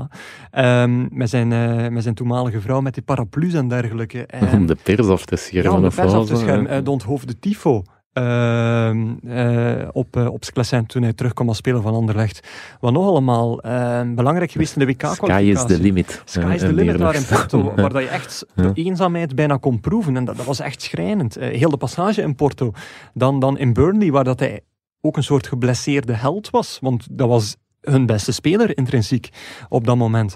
ehm, 0.51 1.07
met, 1.17 1.31
zijn, 1.31 1.53
eh, 1.53 1.89
met 1.89 2.03
zijn 2.03 2.15
toenmalige 2.15 2.61
vrouw, 2.61 2.81
met 2.81 2.95
die 2.95 3.03
paraplu's 3.03 3.55
en 3.55 3.69
dergelijke. 3.69 4.29
Om 4.53 4.67
de 4.67 4.77
pers 4.83 5.07
af 5.09 5.25
te 5.25 5.35
ja, 5.35 5.41
schermen. 5.41 5.73
om 5.73 5.83
de 5.83 5.95
pers 5.95 6.13
af 6.13 6.27
te 6.27 6.37
schermen. 6.37 6.71
hè? 6.71 6.79
Eh, 6.79 6.85
de 6.85 6.91
onthoofde 6.91 7.39
tifo. 7.39 7.83
ehm, 8.13 9.13
eh, 9.27 9.89
op, 9.93 10.17
uh, 10.17 10.33
op 10.33 10.45
Sclessin 10.45 10.87
toen 10.87 11.03
hij 11.03 11.13
terugkwam 11.13 11.49
als 11.49 11.57
speler 11.57 11.83
van 11.83 11.95
Anderlecht. 11.95 12.49
Wat 12.81 12.93
nog 12.93 13.07
allemaal 13.07 13.61
ehm, 13.61 14.15
belangrijk 14.15 14.51
geweest 14.51 14.77
in 14.77 14.81
de 14.81 14.87
WK-kwalificatie. 14.87 15.57
Sky 15.57 15.71
is 15.73 15.77
the 15.77 15.83
limit. 15.83 16.23
Sky 16.25 16.41
eh, 16.47 16.55
is 16.55 16.61
the 16.61 16.67
en 16.67 16.75
limit 16.75 16.99
daar 16.99 17.15
in. 17.15 17.25
Porto, 17.25 17.73
waar 17.77 17.93
dat 17.93 18.03
je 18.03 18.09
echt 18.09 18.47
de 18.55 18.63
Ja. 18.63 18.71
eenzaamheid 18.75 19.35
bijna 19.35 19.57
kon 19.57 19.81
proeven. 19.81 20.17
En 20.17 20.25
dat, 20.25 20.37
dat 20.37 20.47
was 20.47 20.61
echt 20.61 20.83
schrijnend. 20.83 21.37
Eh, 21.37 21.59
heel 21.59 21.71
de 21.71 21.77
passage 21.77 22.23
in 22.23 22.35
Porto. 22.35 22.73
Dan, 23.15 23.41
dan 23.41 23.59
in 23.59 23.73
Burnley, 23.73 24.11
waar 24.11 24.25
dat 24.25 24.41
hij 24.41 24.61
ook 25.01 25.17
een 25.17 25.23
soort 25.25 25.47
geblesseerde 25.47 26.13
held 26.13 26.51
was. 26.51 26.79
Want 26.81 27.07
dat 27.11 27.29
was 27.29 27.57
hun 27.83 28.07
beste 28.07 28.33
speler, 28.33 28.77
intrinsiek, 28.77 29.29
op 29.69 29.85
dat 29.87 29.97
moment. 29.97 30.35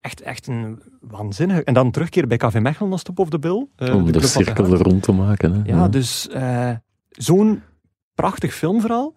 Echt, 0.00 0.20
echt 0.20 0.46
een 0.46 0.82
waanzinnige... 1.00 1.64
En 1.64 1.74
dan 1.74 1.90
terugkeer 1.90 2.26
bij 2.26 2.36
KV 2.36 2.58
Mechelen 2.60 2.92
als 2.92 3.02
top 3.02 3.18
of 3.18 3.28
the 3.28 3.38
bill. 3.38 3.66
Eh, 3.76 3.94
Om 3.94 4.12
de, 4.12 4.26
cirkel 4.26 4.72
er 4.72 4.82
rond 4.82 5.02
te 5.02 5.12
maken. 5.12 5.52
Hè. 5.52 5.60
Ja, 5.72 5.88
dus 5.88 6.28
eh, 6.28 6.70
zo'n 7.08 7.62
prachtig 8.14 8.54
filmverhaal, 8.54 9.14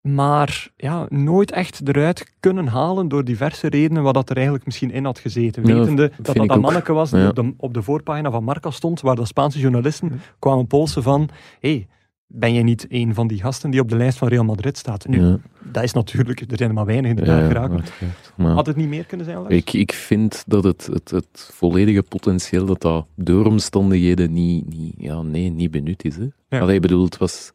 maar 0.00 0.68
ja, 0.76 1.06
nooit 1.08 1.50
echt 1.50 1.88
eruit 1.88 2.34
kunnen 2.40 2.66
halen 2.66 3.08
door 3.08 3.24
diverse 3.24 3.68
redenen 3.68 4.02
wat 4.02 4.14
dat 4.14 4.30
er 4.30 4.34
eigenlijk 4.36 4.66
misschien 4.66 4.90
in 4.90 5.04
had 5.04 5.18
gezeten. 5.18 5.66
Ja, 5.66 5.74
Wetende 5.74 6.12
dat 6.22 6.36
dat 6.36 6.48
dat 6.48 6.60
manneke 6.60 6.92
was 6.92 7.10
die 7.10 7.20
Ja. 7.20 7.28
op, 7.28 7.34
de, 7.34 7.54
op 7.56 7.74
de 7.74 7.82
voorpagina 7.82 8.30
van 8.30 8.44
Marca 8.44 8.70
stond, 8.70 9.00
waar 9.00 9.14
de 9.16 9.26
Spaanse 9.26 9.58
journalisten 9.58 10.20
kwamen 10.38 10.66
polsen 10.66 11.02
van 11.02 11.28
hey, 11.60 11.86
ben 12.26 12.54
jij 12.54 12.62
niet 12.62 12.86
een 12.88 13.14
van 13.14 13.26
die 13.26 13.40
gasten 13.40 13.70
die 13.70 13.80
op 13.80 13.88
de 13.88 13.96
lijst 13.96 14.18
van 14.18 14.28
Real 14.28 14.44
Madrid 14.44 14.78
staat? 14.78 15.06
Nu, 15.08 15.20
Ja, 15.22 15.38
dat 15.72 15.82
is 15.82 15.92
natuurlijk, 15.92 16.40
er 16.40 16.46
zijn 16.56 16.68
er 16.68 16.74
maar 16.74 16.86
weinig 16.86 17.18
ja, 17.18 17.24
daar 17.24 17.46
geraken. 17.46 17.70
uiteraard. 17.78 18.32
Maar 18.36 18.52
Had 18.52 18.66
het 18.66 18.76
niet 18.76 18.88
meer 18.88 19.04
kunnen 19.04 19.26
zijn, 19.26 19.38
Lars? 19.38 19.54
ik, 19.54 19.72
ik 19.72 19.92
vind 19.92 20.44
dat 20.46 20.64
het, 20.64 20.86
het, 20.92 21.10
het 21.10 21.50
volledige 21.52 22.02
potentieel 22.02 22.66
dat 22.66 22.80
dat 22.80 23.06
door 23.14 23.46
omstandigheden 23.46 24.32
niet, 24.32 24.68
niet, 24.76 24.94
ja, 24.98 25.22
nee, 25.22 25.50
niet 25.50 25.70
benut 25.70 26.04
is. 26.04 26.16
Hè. 26.16 26.26
Ja. 26.48 26.58
Allee, 26.60 26.80
bedoel, 26.80 27.04
het 27.04 27.16
was... 27.16 27.50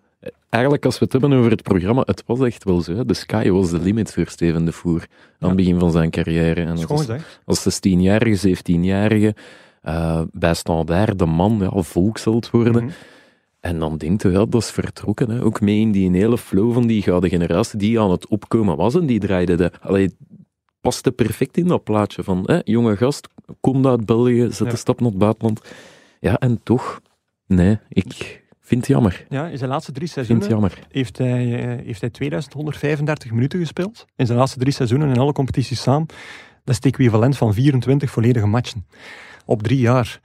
Eigenlijk, 0.49 0.85
als 0.85 0.99
we 0.99 1.03
het 1.03 1.13
hebben 1.13 1.33
over 1.33 1.51
het 1.51 1.61
programma, 1.61 2.03
het 2.05 2.23
was 2.25 2.39
echt 2.39 2.63
wel 2.63 2.81
zo. 2.81 2.95
hè. 2.95 3.05
De 3.05 3.13
sky 3.13 3.49
was 3.49 3.69
the 3.69 3.79
limit 3.79 4.13
voor 4.13 4.27
Steven 4.27 4.65
de 4.65 4.71
Voer 4.71 4.99
aan 4.99 5.07
Ja. 5.39 5.47
het 5.47 5.55
begin 5.55 5.79
van 5.79 5.91
zijn 5.91 6.09
carrière. 6.09 6.61
En 6.61 6.77
Schoon 6.77 6.97
als, 6.97 7.05
gezegd. 7.05 7.39
als 7.45 7.79
16-jarige, 7.87 8.55
17-jarige 8.57 9.35
eh, 9.81 10.21
bij 10.31 10.53
Standaard 10.53 11.19
de 11.19 11.25
man 11.25 11.57
ja, 11.59 11.81
volksheld 11.81 12.49
worden. 12.49 12.83
Mhm. 12.83 12.93
En 13.61 13.79
dan 13.79 13.97
denkt 13.97 14.21
je, 14.21 14.29
ja, 14.29 14.45
dat 14.45 14.61
is 14.61 14.71
vertrokken. 14.71 15.29
Hè. 15.29 15.43
Ook 15.43 15.61
mee 15.61 15.79
in 15.79 15.91
die 15.91 16.11
hele 16.11 16.37
flow 16.37 16.73
van 16.73 16.87
die 16.87 17.01
gouden 17.01 17.29
generatie 17.29 17.79
die 17.79 17.99
aan 17.99 18.11
het 18.11 18.27
opkomen 18.27 18.77
was. 18.77 18.95
En 18.95 19.05
die 19.05 19.19
draaide 19.19 19.55
de... 19.55 19.71
Allee, 19.81 20.15
paste 20.81 21.11
perfect 21.11 21.57
in 21.57 21.67
dat 21.67 21.83
plaatje 21.83 22.23
van, 22.23 22.43
hè, 22.45 22.59
jonge 22.63 22.97
gast, 22.97 23.27
kom 23.59 23.87
uit 23.87 24.05
België, 24.05 24.47
zet 24.51 24.57
Ja. 24.57 24.69
de 24.69 24.75
stap 24.75 24.99
naar 24.99 25.09
het 25.09 25.17
buitenland. 25.17 25.61
Ja, 26.19 26.37
en 26.37 26.59
toch, 26.63 27.01
nee, 27.47 27.79
ik 27.89 28.43
vind 28.61 28.81
het 28.81 28.89
jammer. 28.89 29.25
Ja, 29.29 29.47
in 29.47 29.57
zijn 29.57 29.69
laatste 29.69 29.91
drie 29.91 30.07
seizoenen 30.07 30.71
heeft 30.89 31.17
hij, 31.17 31.59
eh, 31.59 31.85
heeft 31.85 32.01
hij 32.01 32.09
2135 32.09 33.31
minuten 33.31 33.59
gespeeld. 33.59 34.05
In 34.15 34.25
zijn 34.25 34.37
laatste 34.37 34.59
drie 34.59 34.73
seizoenen 34.73 35.09
in 35.09 35.17
alle 35.19 35.33
competities 35.33 35.81
samen. 35.81 36.07
Dat 36.07 36.17
is 36.65 36.75
het 36.75 36.85
equivalent 36.85 37.37
van 37.37 37.53
24 37.53 38.11
volledige 38.11 38.47
matchen. 38.47 38.85
Op 39.45 39.63
drie 39.63 39.79
jaar. 39.79 40.19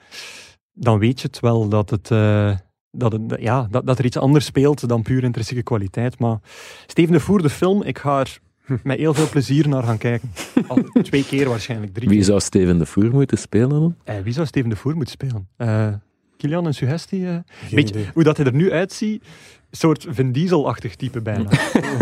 Dan 0.72 0.98
weet 0.98 1.20
je 1.20 1.26
het 1.26 1.40
wel 1.40 1.68
dat, 1.68 1.90
het, 1.90 2.10
eh, 2.10 2.56
dat, 2.96 3.12
het, 3.12 3.22
ja, 3.40 3.66
dat, 3.70 3.86
dat 3.86 3.98
er 3.98 4.04
iets 4.04 4.16
anders 4.18 4.44
speelt 4.44 4.88
dan 4.88 5.02
puur 5.02 5.24
intrinsieke 5.24 5.62
kwaliteit. 5.62 6.18
Maar 6.18 6.38
Steven 6.86 7.12
de 7.12 7.20
Voer, 7.20 7.42
de 7.42 7.50
film, 7.50 7.82
ik 7.82 7.98
ga 7.98 8.20
er 8.20 8.38
met 8.82 8.98
heel 8.98 9.14
veel 9.14 9.28
plezier 9.28 9.68
naar 9.68 9.82
gaan 9.82 9.98
kijken. 9.98 10.30
Al 10.68 10.78
twee 11.02 11.24
keer 11.24 11.48
waarschijnlijk, 11.48 11.94
drie 11.94 12.08
Wie 12.08 12.16
keer. 12.16 12.26
zou 12.26 12.40
Steven 12.40 12.78
de 12.78 12.86
Voer 12.86 13.10
moeten 13.10 13.38
spelen 13.38 13.68
dan? 13.68 13.94
Eh, 14.04 14.16
wie 14.24 14.32
zou 14.32 14.46
Steven 14.46 14.70
de 14.70 14.76
Voer 14.76 14.94
moeten 14.94 15.12
spelen? 15.12 15.48
Eh 15.56 15.88
Kilian 16.36 16.66
en 16.66 16.74
Suggestie? 16.74 17.26
eh? 17.28 17.36
Weet 17.70 17.88
je, 17.88 18.06
hoe 18.14 18.22
dat 18.24 18.36
hij 18.36 18.46
er 18.46 18.54
nu 18.54 18.72
uitziet, 18.72 19.22
een 19.70 19.76
soort 19.76 20.06
Vin 20.08 20.32
Diesel-achtig 20.32 20.94
type 20.96 21.20
bijna. 21.22 21.50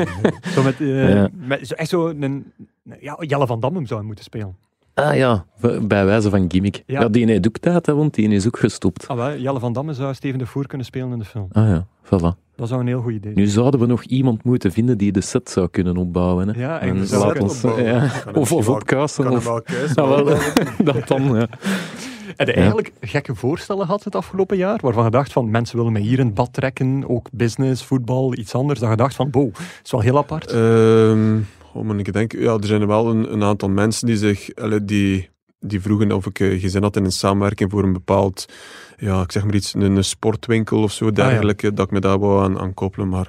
zo 0.55 0.63
met, 0.63 0.81
eh, 0.81 1.09
Ja. 1.15 1.29
met 1.35 1.67
zo, 1.67 1.75
echt 1.75 1.89
zo 1.89 2.09
een, 2.09 2.53
ja, 3.01 3.17
Jelle 3.21 3.47
van 3.47 3.61
Damme 3.61 3.87
zou 3.87 3.99
hij 3.99 4.07
moeten 4.07 4.25
spelen. 4.25 4.57
Ah 4.95 5.17
ja, 5.17 5.45
bij 5.83 6.05
wijze 6.05 6.31
van 6.31 6.45
gimmick. 6.51 6.83
Ja. 6.87 7.01
Ja, 7.01 7.09
die 7.09 7.27
heeft 7.27 7.47
ook 7.47 7.59
tijd, 7.59 7.87
hè, 7.87 7.95
want 7.95 8.15
die 8.15 8.29
is 8.29 8.47
ook 8.47 8.59
gestopt. 8.59 9.09
Ah, 9.09 9.17
wel, 9.17 9.37
Jelle 9.37 9.59
van 9.59 9.73
Damme 9.73 9.95
zou 9.95 10.15
Steven 10.15 10.39
de 10.39 10.47
Voer 10.47 10.67
kunnen 10.67 10.87
spelen 10.87 11.13
in 11.13 11.19
de 11.19 11.25
film. 11.25 11.49
Ah 11.53 11.69
ja, 11.69 11.87
voilà. 12.05 12.43
Dat 12.57 12.69
zou 12.69 12.81
een 12.81 12.87
heel 12.87 13.01
goed 13.01 13.13
idee 13.13 13.33
zijn. 13.33 13.45
Nu 13.45 13.47
zouden 13.47 13.81
we 13.81 13.87
nog 13.87 14.03
iemand 14.03 14.45
moeten 14.45 14.73
vinden 14.73 14.99
die 14.99 15.13
de 15.13 15.21
set 15.21 15.51
zou 15.51 15.69
kunnen 15.69 15.97
opbouwen. 15.97 16.49
Hè. 16.49 16.61
Ja, 16.61 16.81
En 16.81 17.09
laat 17.11 17.39
ons, 17.41 17.65
opbouwen. 17.65 17.85
ja, 17.85 18.11
of, 18.35 18.53
of 18.53 18.67
hem 18.67 18.75
Of, 18.75 19.63
kiezen. 19.65 19.93
Ja, 19.95 20.09
wel, 20.09 20.25
dat 20.95 21.09
dan, 21.09 21.23
ja. 21.23 21.49
Heb 22.37 22.47
je 22.47 22.53
eigenlijk 22.55 22.93
gekke 23.01 23.35
voorstellen 23.35 23.85
gehad 23.85 24.05
het 24.05 24.15
afgelopen 24.15 24.57
jaar, 24.57 24.79
waarvan 24.83 25.05
je 25.05 25.11
dacht 25.11 25.33
van, 25.33 25.51
mensen 25.51 25.77
willen 25.77 25.93
mij 25.93 26.03
hier 26.03 26.19
in 26.19 26.27
het 26.27 26.35
bad 26.35 26.53
trekken, 26.53 27.09
ook 27.09 27.29
business, 27.33 27.85
voetbal, 27.85 28.35
iets 28.37 28.55
anders, 28.55 28.81
dat 28.81 28.91
je 28.91 28.97
dacht 28.97 29.15
van, 29.15 29.29
wow, 29.31 29.53
dat 29.55 29.63
is 29.85 29.91
wel 29.91 30.01
heel 30.01 30.19
apart. 30.19 30.53
Ehm, 31.75 31.91
oh, 31.91 31.99
ik 31.99 32.13
denken, 32.13 32.41
ja, 32.41 32.55
er 32.55 32.67
zijn 32.67 32.87
wel 32.87 33.11
een, 33.11 33.33
een 33.33 33.43
aantal 33.43 33.69
mensen 33.69 34.07
die 34.07 34.17
zich, 34.17 34.49
die, 34.83 35.29
die 35.61 35.81
vroegen 35.81 36.13
of 36.13 36.27
ik 36.27 36.41
eh, 36.41 36.61
gezin 36.61 36.83
had 36.83 36.97
in 36.97 37.05
een 37.05 37.13
samenwerking 37.13 37.71
voor 37.71 37.83
een 37.83 37.93
bepaald, 37.93 38.47
ja, 38.97 39.23
ik 39.23 39.33
zeg 39.33 39.45
maar 39.45 39.55
iets, 39.55 39.75
een, 39.75 39.81
een 39.97 40.05
sportwinkel 40.05 40.83
of 40.83 40.93
zo, 40.93 41.11
dergelijke, 41.11 41.73
dat 41.73 41.87
ik 41.87 41.93
me 41.93 42.01
daar 42.01 42.19
wou 42.19 42.43
aan, 42.45 42.59
aan 42.59 42.75
koppelen, 42.75 43.09
maar 43.09 43.29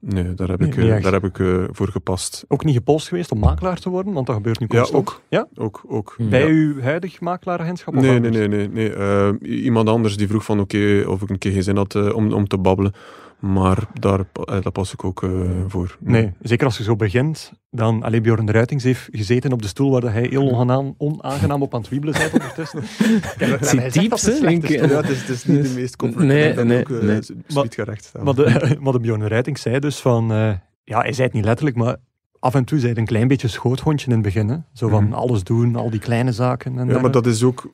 nee, 0.00 0.34
daar 0.34 0.48
heb 0.48 0.60
Nee, 0.60 0.68
ik, 0.68 0.76
eh, 0.76 1.02
daar 1.02 1.12
heb 1.12 1.24
ik 1.24 1.38
eh, 1.38 1.64
voor 1.70 1.88
gepast. 1.88 2.44
Ook 2.48 2.64
niet 2.64 2.74
gepolst 2.74 3.08
geweest 3.08 3.30
om 3.32 3.38
makelaar 3.38 3.78
te 3.78 3.88
worden, 3.90 4.12
want 4.12 4.26
dat 4.26 4.36
gebeurt 4.36 4.58
nu 4.60 4.66
Ja, 4.68 4.76
constant. 4.78 5.08
ook. 5.08 5.20
Ja? 5.28 5.46
Ook, 5.54 5.82
ook. 5.88 6.16
Bij 6.18 6.40
Ja. 6.40 6.46
uw 6.46 6.80
huidig 6.80 7.20
makelaaragentschap? 7.20 7.96
of 7.96 8.02
Nee, 8.02 8.18
nee, 8.20 8.30
nee, 8.30 8.48
nee. 8.48 8.68
nee. 8.68 8.92
Eh, 8.94 9.28
iemand 9.64 9.88
anders 9.88 10.16
die 10.16 10.28
vroeg 10.28 10.44
van 10.44 10.60
oké, 10.60 11.04
of 11.06 11.22
ik 11.22 11.30
een 11.30 11.38
keer 11.38 11.52
geen 11.52 11.62
zin 11.62 11.76
had 11.76 12.12
om, 12.12 12.32
om 12.32 12.48
te 12.48 12.58
babbelen. 12.58 12.92
Maar 13.40 13.78
daar, 14.00 14.18
eh, 14.20 14.44
daar 14.62 14.72
pas 14.72 14.92
ik 14.92 15.04
ook 15.04 15.22
eh, 15.22 15.30
voor. 15.66 15.96
Nee, 16.00 16.32
zeker 16.42 16.66
als 16.66 16.76
je 16.76 16.82
zo 16.82 16.96
begint, 16.96 17.52
dan... 17.70 18.02
Alleen 18.02 18.22
Bjorn 18.22 18.50
Ruitings 18.50 18.84
heeft 18.84 19.08
gezeten 19.12 19.52
op 19.52 19.62
de 19.62 19.68
stoel 19.68 19.90
waar 19.90 20.12
hij 20.12 20.26
heel 20.30 20.42
onaangenaam, 20.42 20.94
onaangenaam 20.98 21.62
op 21.62 21.74
aan 21.74 21.80
het 21.80 21.88
wiebelen 21.90 22.14
bent 22.18 22.32
ondertussen. 22.32 22.82
Kijk, 23.38 23.64
zit 23.64 23.92
diep, 23.92 24.10
dat 24.10 24.20
het 24.20 24.42
hè, 24.42 24.48
Ja, 24.74 25.02
is, 25.02 25.20
het 25.20 25.28
is 25.28 25.44
niet 25.44 25.62
de 25.62 25.72
meest 25.74 25.96
comfortabele. 25.96 26.38
Nee, 26.40 26.54
ben 26.54 26.66
nee, 26.66 26.80
ook, 26.80 26.90
eh, 26.90 27.02
nee. 27.02 27.16
absoluut 27.46 27.74
gerecht 27.74 28.04
staan. 28.04 28.24
Maar 28.24 28.34
de, 28.34 28.60
maar 28.80 28.92
de 28.92 29.00
Bjorn 29.00 29.28
Ruitings 29.28 29.62
zei 29.62 29.78
dus 29.78 29.98
van... 29.98 30.32
eh, 30.32 30.52
ja, 30.84 31.00
hij 31.00 31.12
zei 31.12 31.26
het 31.26 31.36
niet 31.36 31.44
letterlijk, 31.44 31.76
maar 31.76 31.96
af 32.38 32.54
en 32.54 32.64
toe 32.64 32.78
zei 32.78 32.92
hij 32.92 33.00
een 33.00 33.08
klein 33.08 33.28
beetje 33.28 33.48
schoothondje 33.48 34.06
in 34.06 34.12
het 34.12 34.22
begin. 34.22 34.48
Hè? 34.48 34.56
Zo 34.72 34.88
van 34.88 35.04
Mhm. 35.04 35.12
alles 35.12 35.44
doen, 35.44 35.76
al 35.76 35.90
die 35.90 36.00
kleine 36.00 36.32
zaken. 36.32 36.78
En 36.78 36.88
Ja, 36.88 37.00
maar 37.00 37.10
dat 37.10 37.26
is 37.26 37.42
ook, 37.42 37.72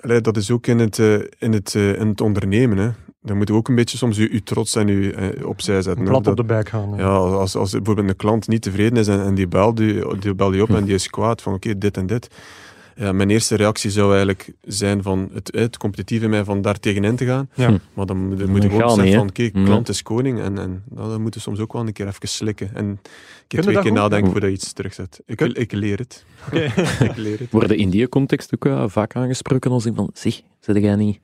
allee, 0.00 0.20
dat 0.20 0.36
is 0.36 0.50
ook 0.50 0.66
in, 0.66 0.78
het, 0.78 0.98
in, 1.38 1.52
het, 1.52 1.74
in 1.74 2.06
het 2.08 2.20
ondernemen. 2.20 2.78
Hè. 2.78 2.88
Dan 3.28 3.36
moet 3.36 3.48
je 3.48 3.54
ook 3.54 3.68
een 3.68 3.74
beetje 3.74 3.96
soms 3.96 4.16
je, 4.16 4.32
je 4.32 4.42
trots 4.42 4.74
en 4.76 4.86
je 4.88 5.12
eh, 5.14 5.46
opzij 5.46 5.82
zetten. 5.82 6.04
plat 6.04 6.24
Dat- 6.24 6.32
op 6.32 6.36
de 6.36 6.44
buik 6.52 6.68
gaan. 6.68 6.94
Ja, 6.96 7.04
als, 7.16 7.56
als 7.56 7.70
bijvoorbeeld 7.70 8.08
een 8.08 8.16
klant 8.16 8.48
niet 8.48 8.62
tevreden 8.62 8.98
is 8.98 9.08
en, 9.08 9.24
en 9.24 9.34
die 9.34 9.48
belt 9.48 9.76
die, 9.76 10.18
die 10.18 10.34
belt 10.34 10.52
die 10.52 10.62
op 10.62 10.70
en 10.70 10.84
die 10.84 10.94
is 10.94 11.10
kwaad 11.10 11.42
van 11.42 11.54
oké, 11.54 11.78
dit 11.78 11.96
en 11.96 12.06
dit. 12.06 12.28
Ja, 12.96 13.12
mijn 13.12 13.30
eerste 13.30 13.54
reactie 13.56 13.90
zou 13.90 14.08
eigenlijk 14.08 14.52
zijn 14.62 15.02
van 15.02 15.28
het, 15.32 15.50
het 15.54 15.76
competitieve 15.76 16.24
in 16.24 16.30
mij 16.30 16.44
van 16.44 16.62
daar 16.62 16.80
tegenin 16.80 17.16
te 17.16 17.24
gaan. 17.24 17.48
Ja. 17.54 17.70
Maar 17.94 18.06
dan, 18.06 18.36
dan 18.36 18.50
moet 18.50 18.64
ik 18.64 18.72
ook 18.72 18.90
zeggen 18.90 19.12
van 19.14 19.32
kijk, 19.32 19.52
Nee. 19.54 19.64
klant 19.64 19.88
is 19.88 20.02
koning 20.02 20.40
en, 20.40 20.58
en 20.58 20.82
nou, 20.90 21.08
dan 21.10 21.20
moeten 21.20 21.40
we 21.40 21.46
soms 21.46 21.58
ook 21.60 21.72
wel 21.72 21.86
een 21.86 21.92
keer 21.92 22.06
even 22.06 22.28
slikken. 22.28 22.70
En 22.74 22.84
een 22.84 22.98
keer 23.46 23.58
je 23.58 23.64
twee 23.64 23.74
keer 23.74 23.84
goed? 23.84 23.92
nadenken 23.92 24.30
voordat 24.30 24.48
je 24.50 24.54
iets 24.56 24.72
terugzet. 24.72 25.20
Ik, 25.26 25.40
ik 25.40 25.72
leer 25.72 25.98
het. 25.98 26.24
Ik 27.10 27.16
leer 27.16 27.38
het. 27.38 27.50
Worden 27.50 27.76
in 27.76 27.90
die 27.90 28.08
context 28.08 28.54
ook 28.54 28.66
eh, 28.66 28.84
vaak 28.86 29.16
aangesproken 29.16 29.70
als 29.70 29.86
iemand 29.86 30.06
van, 30.20 30.30
zeg, 30.32 30.40
zit 30.60 30.76
jij 30.82 30.94
niet... 30.96 31.18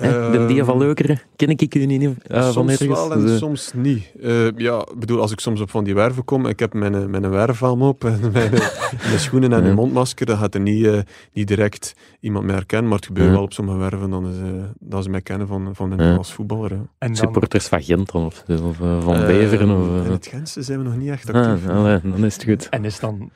hè, 0.00 0.30
de 0.30 0.38
Ehm, 0.38 0.46
die 0.46 0.64
van 0.64 0.78
Leukeren, 0.78 1.20
ken 1.36 1.48
ik 1.48 1.74
u 1.74 1.86
niet 1.86 2.02
eh, 2.02 2.42
van 2.42 2.52
soms 2.52 2.70
ergens? 2.70 2.88
wel 2.88 3.12
en 3.12 3.20
Dus, 3.20 3.30
eh, 3.30 3.36
soms 3.36 3.72
niet. 3.74 4.12
Eh, 4.22 4.50
ja, 4.56 4.78
ik 4.78 4.98
bedoel, 4.98 5.20
als 5.20 5.32
ik 5.32 5.40
soms 5.40 5.60
op 5.60 5.70
van 5.70 5.84
die 5.84 5.94
werven 5.94 6.24
kom, 6.24 6.46
ik 6.46 6.58
heb 6.58 6.74
mijn, 6.74 7.10
mijn 7.10 7.30
werfhelm 7.30 7.82
op 7.82 8.04
en 8.04 8.20
mijn, 8.32 8.50
mijn 8.50 9.18
schoenen 9.18 9.52
en 9.52 9.64
een 9.64 9.74
mondmasker, 9.74 10.26
dan 10.26 10.38
gaat 10.38 10.54
er 10.54 10.60
niet, 10.60 11.04
niet 11.32 11.48
direct 11.48 11.94
iemand 12.20 12.44
mij 12.44 12.54
herkennen, 12.54 12.88
maar 12.88 12.98
het 12.98 13.06
gebeurt 13.06 13.30
wel 13.30 13.42
op 13.42 13.52
sommige 13.52 13.78
werven, 13.78 14.10
dan 14.10 14.28
is, 14.28 14.36
dat 14.78 15.04
ze 15.04 15.10
mij 15.10 15.22
kennen 15.22 15.46
van, 15.46 15.74
van 15.74 15.88
mijn 15.88 16.18
als 16.18 16.32
voetballer. 16.32 16.70
En 16.72 16.88
dan, 16.98 17.16
supporters 17.16 17.66
van 17.66 17.82
Gent 17.82 18.12
dan, 18.12 18.24
of, 18.24 18.44
eh, 18.46 19.00
van 19.00 19.26
Beveren. 19.26 19.70
Of, 19.70 20.06
in 20.06 20.12
het 20.12 20.26
Gentse 20.26 20.62
zijn 20.62 20.78
we 20.78 20.84
nog 20.84 20.96
niet 20.96 21.10
echt 21.10 21.32
ah, 21.32 21.46
actief. 21.46 21.68
allee, 21.68 22.00
dan 22.02 22.24
is 22.24 22.34
het 22.34 22.44
goed. 22.44 22.68
en 22.68 22.84
is 22.84 23.00
dan... 23.00 23.30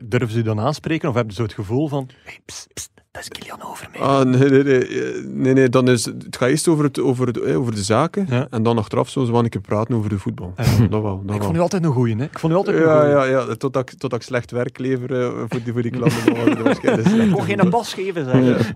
Durven 0.00 0.30
ze 0.30 0.38
u 0.38 0.42
dan 0.42 0.60
aanspreken 0.60 1.08
of 1.08 1.14
hebben 1.14 1.34
ze 1.34 1.40
zo 1.40 1.46
het 1.46 1.56
gevoel 1.56 1.88
van... 1.88 2.08
Hey, 2.24 2.40
pst, 2.44 2.68
pst, 2.74 2.90
dat 3.12 3.22
is 3.22 3.28
Kilian 3.28 3.62
Overmeijer. 3.62 4.08
Ah, 4.08 4.24
nee, 4.24 4.50
nee, 4.50 4.62
nee, 4.62 4.86
eh, 5.02 5.24
nee, 5.24 5.52
nee, 5.52 5.68
dan 5.68 5.88
is, 5.88 6.04
het 6.04 6.36
gaat 6.36 6.48
eerst 6.48 6.68
over, 6.68 6.84
het, 6.84 7.00
over, 7.00 7.26
het, 7.26 7.40
eh, 7.40 7.58
over 7.58 7.74
de 7.74 7.82
zaken 7.82 8.26
Ja. 8.28 8.46
en 8.50 8.62
dan 8.62 8.78
achteraf 8.78 9.08
zo 9.08 9.30
wel 9.32 9.42
een 9.44 9.48
keer 9.48 9.60
praten 9.60 9.94
over 9.94 10.08
de 10.08 10.18
voetbal. 10.18 10.52
Ja. 10.56 10.64
Dat 10.88 11.02
wel, 11.02 11.16
dat 11.16 11.22
ik 11.22 11.26
wel. 11.28 11.40
vond 11.42 11.56
u 11.56 11.60
altijd 11.60 11.84
een 11.84 11.92
goeie, 11.92 12.16
hè? 12.16 12.24
Ik 12.24 12.38
vond 12.38 12.52
u 12.52 12.56
altijd 12.56 12.76
een 12.76 12.82
Ja, 12.82 12.98
goeie. 13.00 13.10
ja, 13.14 13.24
ja, 13.24 13.54
totdat 13.54 13.82
ik, 13.90 13.98
totdat 13.98 14.20
ik 14.20 14.26
slecht 14.26 14.50
werk 14.50 14.78
lever 14.78 15.20
eh, 15.22 15.32
voor, 15.48 15.62
die, 15.64 15.72
voor 15.72 15.82
die 15.82 15.90
klanten. 15.90 16.18
slecht. 16.76 17.08
Gewoon 17.08 17.42
geen 17.56 17.70
bas 17.70 17.94
geven, 17.94 18.24
zeg. 18.24 18.34
Ja. 18.34 18.74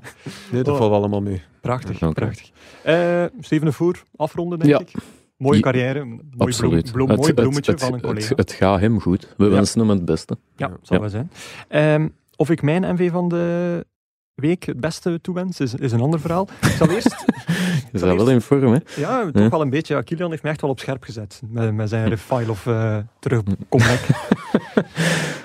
Nee, 0.51 0.63
dat 0.63 0.69
Oh. 0.73 0.77
valt 0.79 0.91
wel 0.91 0.99
allemaal 0.99 1.23
mee. 1.23 1.43
Prachtig, 1.61 1.99
prachtig. 2.13 2.51
Eh, 2.83 3.25
Steven 3.41 3.67
de 3.67 3.73
Voer, 3.73 4.03
afronden 4.17 4.59
denk 4.59 4.71
Ja. 4.71 4.79
ik. 4.81 4.91
Mooie 5.37 5.61
carrière, 5.61 6.05
mooi, 6.05 6.21
bloem, 6.31 6.47
Absoluut. 6.49 6.93
bloem- 6.93 7.09
Het- 7.09 7.19
mooi 7.19 7.35
bloemetje 7.35 7.73
het, 7.73 7.81
van 7.81 7.93
een 7.93 8.01
collega. 8.01 8.33
Het, 8.37 8.53
gaat 8.53 8.81
hem 8.81 9.01
goed. 9.01 9.35
We 9.37 9.45
Ja. 9.45 9.51
wensen 9.51 9.81
hem 9.81 9.89
het 9.89 10.05
beste. 10.05 10.37
ja, 10.57 10.67
zal 10.83 10.97
Ja. 10.97 11.01
wel 11.01 11.09
zijn. 11.11 11.31
Ehm, 11.69 12.09
of 12.37 12.51
ik 12.51 12.63
mijn 12.63 12.95
MV 12.95 13.11
van 13.11 13.29
de 13.29 13.87
week 14.37 14.65
het 14.65 14.81
beste 14.81 15.19
toewens, 15.21 15.61
is, 15.61 15.75
is 15.75 15.93
een 15.93 16.01
ander 16.01 16.21
verhaal. 16.21 16.49
Ik 16.63 16.69
zal 16.69 16.89
eerst, 16.91 17.25
Je 17.93 17.99
bent 17.99 18.17
wel 18.17 18.31
in 18.31 18.41
vorm, 18.41 18.73
hè? 18.73 18.79
ja, 18.97 19.31
toch 19.31 19.43
Ja. 19.43 19.49
wel 19.49 19.61
een 19.61 19.71
beetje, 19.71 19.95
ja, 19.95 20.01
Kilian 20.03 20.31
heeft 20.31 20.43
mij 20.43 20.53
echt 20.53 20.61
wel 20.61 20.71
op 20.71 20.81
scherp 20.81 21.03
gezet 21.03 21.43
met, 21.49 21.75
met 21.75 21.89
zijn 21.89 22.09
refile 22.09 22.51
of 22.51 22.67
eh 22.67 22.99
terug 23.19 23.43
comeback. 23.69 24.01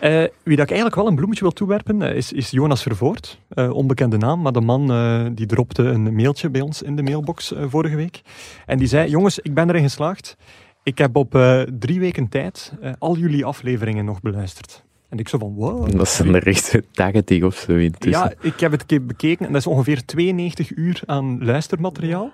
Eh, 0.01 0.09
wie 0.43 0.55
dat 0.55 0.65
ik 0.65 0.71
eigenlijk 0.71 0.95
wel 0.95 1.07
een 1.07 1.15
bloemetje 1.15 1.41
wil 1.43 1.51
toewerpen, 1.51 2.01
eh, 2.01 2.15
is, 2.15 2.31
is 2.31 2.49
Jonas 2.51 2.81
Vervoort. 2.81 3.39
Eh, 3.49 3.73
onbekende 3.73 4.17
naam, 4.17 4.41
maar 4.41 4.51
de 4.51 4.61
man 4.61 4.91
eh, 4.91 5.25
die 5.31 5.45
dropte 5.45 5.83
een 5.83 6.15
mailtje 6.15 6.49
bij 6.49 6.61
ons 6.61 6.81
in 6.81 6.95
de 6.95 7.03
mailbox 7.03 7.53
eh, 7.53 7.63
vorige 7.67 7.95
week. 7.95 8.21
En 8.65 8.77
die 8.77 8.87
zei, 8.87 9.09
jongens, 9.09 9.39
ik 9.39 9.53
ben 9.53 9.69
erin 9.69 9.81
geslaagd. 9.83 10.37
Ik 10.83 10.97
heb 10.97 11.15
op 11.15 11.35
eh, 11.35 11.61
drie 11.79 11.99
weken 11.99 12.29
tijd 12.29 12.73
eh, 12.81 12.91
al 12.99 13.17
jullie 13.17 13.45
afleveringen 13.45 14.05
nog 14.05 14.21
beluisterd. 14.21 14.83
En 15.11 15.17
ik 15.19 15.29
zo 15.29 15.37
van, 15.37 15.53
wow. 15.53 15.97
Dat 15.97 16.07
zijn 16.09 16.35
er 16.35 16.47
echt 16.47 16.77
80 16.91 17.43
of 17.43 17.55
zo 17.55 17.75
intussen. 17.75 18.23
Ja, 18.23 18.33
ik 18.41 18.59
heb 18.59 18.71
het 18.71 18.85
ke- 18.85 19.01
bekeken 19.01 19.45
en 19.45 19.51
dat 19.51 19.61
is 19.61 19.67
ongeveer 19.67 20.05
92 20.05 20.75
uur 20.75 21.01
aan 21.05 21.45
luistermateriaal. 21.45 22.31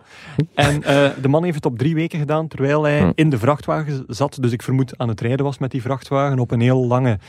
En 0.54 0.84
eh, 0.84 1.10
de 1.22 1.28
man 1.28 1.44
heeft 1.44 1.56
het 1.56 1.66
op 1.66 1.78
drie 1.78 1.96
weken 1.96 2.20
gedaan, 2.20 2.48
terwijl 2.48 2.84
hij 2.84 3.00
Hm. 3.00 3.12
in 3.16 3.30
de 3.30 3.38
vrachtwagen 3.38 4.04
zat. 4.08 4.38
Dus 4.42 4.52
ik 4.52 4.62
vermoed 4.62 4.98
aan 4.98 5.08
het 5.08 5.22
rijden 5.22 5.46
was 5.46 5.58
met 5.58 5.72
die 5.72 5.82
vrachtwagen 5.82 6.40
op 6.40 6.52
een 6.52 6.62
heel 6.62 6.86
lange 6.88 7.20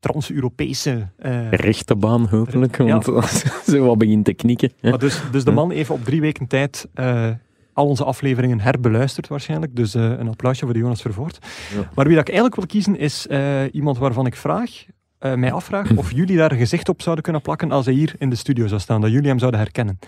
trans-Europese... 0.00 1.08
eh, 1.16 1.50
Rechte 1.50 1.96
baan 1.96 2.26
hopelijk, 2.30 2.78
Ja. 2.78 2.84
want 2.84 3.08
als 3.08 3.44
zo 3.66 3.84
wat 3.86 3.98
begint 3.98 4.24
te 4.24 4.32
knikken. 4.34 4.72
hè. 4.80 4.90
Maar 4.90 4.98
dus, 4.98 5.22
dus 5.30 5.44
de 5.44 5.50
Ja. 5.50 5.56
man 5.56 5.70
heeft 5.70 5.90
op 5.90 6.04
drie 6.04 6.20
weken 6.20 6.46
tijd 6.46 6.88
eh, 6.94 7.28
al 7.74 7.86
onze 7.86 8.04
afleveringen 8.04 8.60
herbeluisterd 8.60 9.28
waarschijnlijk. 9.28 9.76
Dus 9.76 9.94
eh, 9.94 10.02
een 10.02 10.28
applausje 10.28 10.64
voor 10.64 10.72
de 10.72 10.78
Jonas 10.78 11.02
Vervoort. 11.02 11.38
Ja. 11.74 11.90
Maar 11.94 12.06
wie 12.06 12.14
dat 12.14 12.28
ik 12.28 12.34
eigenlijk 12.34 12.56
wil 12.56 12.66
kiezen 12.66 12.98
is 12.98 13.26
eh, 13.26 13.62
iemand 13.72 13.98
waarvan 13.98 14.26
ik 14.26 14.36
vraag, 14.36 14.70
eh, 15.18 15.34
mij 15.34 15.52
afvraag 15.52 15.96
of 15.96 16.12
jullie 16.20 16.36
daar 16.36 16.52
een 16.52 16.58
gezicht 16.58 16.88
op 16.88 17.02
zouden 17.02 17.24
kunnen 17.24 17.42
plakken 17.42 17.70
als 17.70 17.84
hij 17.84 17.94
hier 17.94 18.14
in 18.18 18.30
de 18.30 18.36
studio 18.36 18.66
zou 18.66 18.80
staan. 18.80 19.00
Dat 19.00 19.10
jullie 19.10 19.28
hem 19.28 19.38
zouden 19.38 19.60
herkennen. 19.60 19.98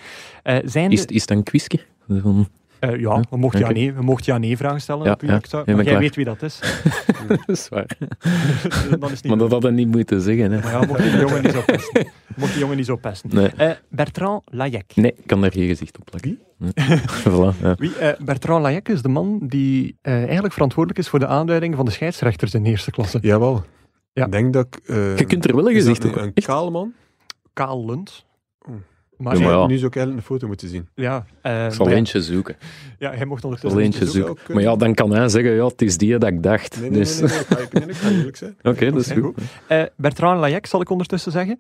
Zijn 0.65 0.91
Is, 0.91 1.05
is 1.05 1.21
het 1.21 1.31
een 1.31 1.43
quizje? 1.43 1.81
Eh, 2.79 3.01
ja, 3.01 3.23
we 3.31 3.37
mochten 3.37 3.61
ja, 3.61 3.67
Oké. 3.67 3.75
nee, 3.75 3.93
we 3.93 4.03
mochten 4.03 4.33
ja 4.33 4.39
nee 4.39 4.57
vragen 4.57 4.81
stellen 4.81 5.05
Ja, 5.05 5.17
ja. 5.21 5.41
Ja, 5.51 5.63
maar 5.65 5.75
jij 5.75 5.85
klaar. 5.85 5.99
weet 6.01 6.15
wie 6.17 6.25
dat 6.25 6.43
is. 6.43 6.61
dat 7.29 7.39
is 7.47 7.69
waar. 7.69 7.97
dat 9.01 9.11
is 9.11 9.21
niet 9.23 9.27
Maar 9.27 9.37
dat 9.39 9.51
had 9.51 9.63
hij 9.63 9.73
niet 9.73 9.89
moeten 9.89 10.21
zeggen. 10.21 10.53
Hè. 10.53 10.61
Maar 10.61 10.73
ja, 10.73 10.87
mocht 10.87 11.03
die 11.03 11.17
jongen 11.27 11.43
niet 11.43 11.53
zo 11.53 11.63
pesten. 11.67 12.07
Mocht 12.37 12.51
die 12.53 12.61
jongen 12.61 12.77
niet 12.77 12.87
zo 12.87 12.97
pesten. 12.97 13.31
Nee. 13.35 13.49
Eh, 13.57 13.71
Bertrand 13.89 14.43
Layek. 14.45 14.93
nee, 14.95 15.13
ik 15.17 15.27
kan 15.27 15.41
daar 15.41 15.53
geen 15.53 15.69
gezicht 15.69 15.99
op 15.99 16.05
plakken. 16.05 16.39
Voilà, 17.21 17.61
ja. 17.63 17.75
Wie, 17.79 17.97
eh, 17.99 18.21
Bertrand 18.25 18.63
Layek 18.63 18.89
is 18.89 19.03
de 19.03 19.09
man 19.09 19.39
die 19.43 19.99
eh, 20.03 20.23
eigenlijk 20.23 20.53
verantwoordelijk 20.53 21.01
is 21.05 21.09
voor 21.09 21.19
de 21.19 21.27
aanduiding 21.27 21.75
van 21.77 21.85
de 21.85 21.91
scheidsrechters 21.91 22.55
in 22.55 22.65
eerste 22.65 22.91
klasse. 22.91 23.19
Jawel. 23.23 23.65
Ja. 24.13 24.25
Ik 24.25 24.33
denk 24.33 24.53
dat 24.53 24.67
ik... 24.67 24.89
eh, 24.89 25.17
Je 25.17 25.25
kunt 25.25 25.45
er 25.49 25.57
wel 25.57 25.69
een 25.69 25.75
gezicht 25.75 26.05
op 26.05 26.17
een, 26.17 26.33
kale 26.35 26.71
man? 26.71 26.93
Kaal 27.53 27.87
Lund. 27.87 28.25
Maar, 29.17 29.33
Ja, 29.35 29.39
hij- 29.41 29.49
maar 29.51 29.59
ja. 29.61 29.67
Nu 29.67 29.75
zou 29.77 29.87
ik 29.87 29.97
eigenlijk 29.97 30.27
een 30.27 30.35
foto 30.35 30.47
moeten 30.47 30.69
zien. 30.69 30.89
ja, 30.95 31.27
eh, 31.43 31.67
Ik 31.67 31.73
zal 31.73 31.89
eentje 31.91 32.23
zoeken. 32.23 32.57
ja, 32.99 33.13
hij 33.13 33.25
mocht 33.27 33.45
ondertussen... 33.45 33.81
eentje 33.81 34.07
zoeken. 34.07 34.31
ook 34.31 34.37
kunnen. 34.45 34.55
Maar 34.65 34.73
ja, 34.73 34.79
dan 34.79 34.95
kan 34.95 35.11
hij 35.11 35.29
zeggen, 35.29 35.53
ja, 35.53 35.67
het 35.67 35.83
is 35.83 35.97
die 35.99 36.19
dat 36.19 36.29
ik 36.31 36.43
dacht. 36.43 36.81
Nee, 36.81 36.91
nee, 36.91 36.99
dus... 36.99 37.21
nee, 37.21 37.29
nee, 37.29 37.39
nee, 37.49 37.63
ik 37.63 37.69
ga- 37.71 37.79
nee, 37.79 37.89
ik 37.89 37.95
ga 37.95 38.09
eerlijk 38.11 38.37
zijn. 38.37 38.57
Oké, 38.73 38.91
dat 38.91 39.01
is 39.01 39.11
goed. 39.13 39.39
Eh, 39.67 39.83
Bertrand 39.97 40.41
Layek 40.41 40.67
zal 40.67 40.81
ik 40.81 40.91
ondertussen 40.91 41.33
zeggen. 41.33 41.59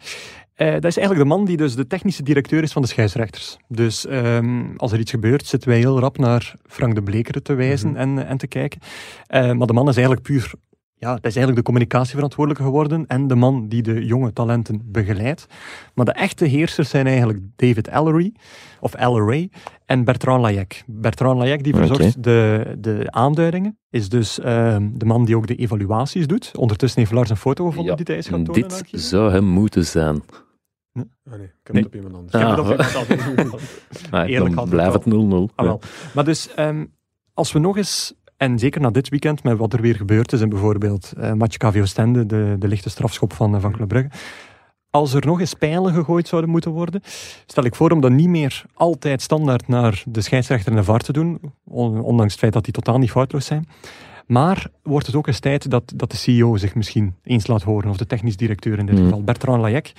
Eh, 0.55 0.73
dat 0.73 0.85
is 0.85 0.97
eigenlijk 0.97 1.29
de 1.29 1.35
man 1.37 1.45
die 1.45 1.57
dus 1.57 1.75
de 1.75 1.87
technische 1.87 2.23
directeur 2.23 2.63
is 2.63 2.73
van 2.73 2.83
de 2.83 2.89
scheidsrechters. 2.89 3.57
Dus 3.69 4.07
ehm, 4.07 4.63
als 4.77 4.93
er 4.93 4.99
iets 4.99 5.11
gebeurt, 5.11 5.47
zitten 5.47 5.69
wij 5.69 5.79
heel 5.79 6.01
rap 6.01 6.19
naar 6.19 6.55
Frank 6.67 6.95
de 6.95 7.03
Blekeren 7.03 7.43
te 7.43 7.55
wijzen 7.55 7.89
Mhm. 7.91 7.99
en, 7.99 8.27
en 8.27 8.37
te 8.37 8.47
kijken. 8.47 8.81
Eh, 9.27 9.53
maar 9.53 9.67
de 9.67 9.73
man 9.73 9.89
is 9.89 9.95
eigenlijk 9.97 10.27
puur... 10.27 10.53
Ja, 10.99 11.09
dat 11.15 11.25
is 11.25 11.37
eigenlijk 11.37 11.57
de 11.57 11.63
communicatieverantwoordelijke 11.63 12.65
geworden 12.67 13.07
en 13.07 13.27
de 13.27 13.35
man 13.35 13.69
die 13.69 13.83
de 13.83 14.07
jonge 14.07 14.33
talenten 14.33 14.81
begeleidt. 14.85 15.47
Maar 15.95 16.05
de 16.05 16.13
echte 16.13 16.45
heersers 16.45 16.89
zijn 16.89 17.07
eigenlijk 17.07 17.39
David 17.57 17.89
Ellery, 17.89 18.33
of 18.81 18.95
Ellery, 18.95 19.51
en 19.85 20.05
Bertrand 20.05 20.41
Layek. 20.41 20.83
Bertrand 20.87 21.39
Layek 21.39 21.65
die 21.65 21.75
verzorgt 21.75 22.23
de, 22.23 22.75
de 22.79 23.07
aanduidingen, 23.11 23.79
is 23.91 24.09
dus 24.09 24.41
ehm, 24.41 24.89
de 24.93 25.05
man 25.05 25.25
die 25.25 25.37
ook 25.37 25.47
de 25.47 25.55
evaluaties 25.55 26.27
doet. 26.27 26.53
Ondertussen 26.57 27.01
heeft 27.01 27.13
Lars 27.13 27.31
een 27.31 27.37
foto 27.37 27.65
gevonden 27.67 27.91
Ja, 27.91 27.97
die 27.97 28.07
hij 28.09 28.17
is 28.17 28.29
gaan 28.29 28.45
tonen. 28.45 28.69
Dit 28.69 28.85
zou 28.91 29.33
hem 29.33 29.45
moeten 29.45 29.85
zijn. 29.85 30.23
Ah, 30.95 31.03
nee, 31.25 31.41
ik 31.43 31.53
heb 31.63 31.73
Nee. 31.75 31.83
het 31.83 31.87
op 31.87 31.95
iemand 31.95 32.15
anders. 32.15 32.35
Ik 32.35 32.41
heb 32.41 32.79
het 32.79 32.97
op 32.97 33.11
iemand 33.29 33.39
anders. 33.39 34.31
Eerlijk 34.31 34.55
had 34.55 34.69
blijft 34.69 34.93
het 34.95 35.05
het 35.05 35.15
0-0. 35.15 35.55
Ah, 35.55 35.67
wel. 35.67 35.81
Maar 36.15 36.25
dus, 36.25 36.55
ehm, 36.55 36.85
als 37.35 37.53
we 37.53 37.59
nog 37.59 37.77
eens, 37.77 38.15
en 38.37 38.59
zeker 38.59 38.81
na 38.81 38.91
dit 38.91 39.09
weekend, 39.09 39.43
met 39.43 39.57
wat 39.59 39.73
er 39.73 39.81
weer 39.81 39.97
gebeurd 39.97 40.33
is, 40.33 40.41
en 40.41 40.49
bijvoorbeeld 40.49 41.13
eh 41.17 41.33
match 41.33 41.57
KVO 41.57 41.85
Stende, 41.85 42.27
de, 42.27 42.57
de 42.59 42.69
lichte 42.69 42.91
strafschop 42.91 43.33
van, 43.33 43.55
eh, 43.55 43.61
van 43.61 43.73
Club 43.73 43.89
Brugge, 43.89 44.11
als 44.91 45.15
er 45.15 45.27
nog 45.27 45.41
eens 45.41 45.55
pijlen 45.55 45.95
gegooid 45.95 46.29
zouden 46.29 46.51
moeten 46.51 46.71
worden, 46.71 47.01
stel 47.47 47.65
ik 47.65 47.75
voor 47.75 47.91
om 47.91 48.01
dat 48.01 48.11
niet 48.11 48.29
meer 48.29 48.65
altijd 48.75 49.23
standaard 49.23 49.69
naar 49.69 50.03
de 50.07 50.21
scheidsrechter 50.21 50.71
en 50.73 50.79
de 50.79 50.85
VAR 50.85 50.99
te 51.01 51.13
doen, 51.13 51.41
on- 51.65 52.01
ondanks 52.01 52.33
het 52.33 52.41
feit 52.41 52.53
dat 52.53 52.65
die 52.65 52.73
totaal 52.73 52.99
niet 52.99 53.11
foutloos 53.11 53.47
zijn. 53.47 53.69
Maar 54.27 54.67
wordt 54.83 55.07
het 55.07 55.17
ook 55.17 55.27
eens 55.27 55.41
tijd 55.41 55.71
dat, 55.71 55.93
dat 55.97 56.11
de 56.11 56.17
CEO 56.17 56.57
zich 56.57 56.75
misschien 56.75 57.15
eens 57.23 57.47
laat 57.47 57.63
horen, 57.63 57.91
of 57.91 57.97
de 57.97 58.07
technisch 58.07 58.37
directeur 58.37 58.79
in 58.79 58.87
dit 58.87 58.95
Mhm. 58.95 59.05
geval. 59.05 59.23
Bertrand 59.25 59.61
Layek 59.63 59.93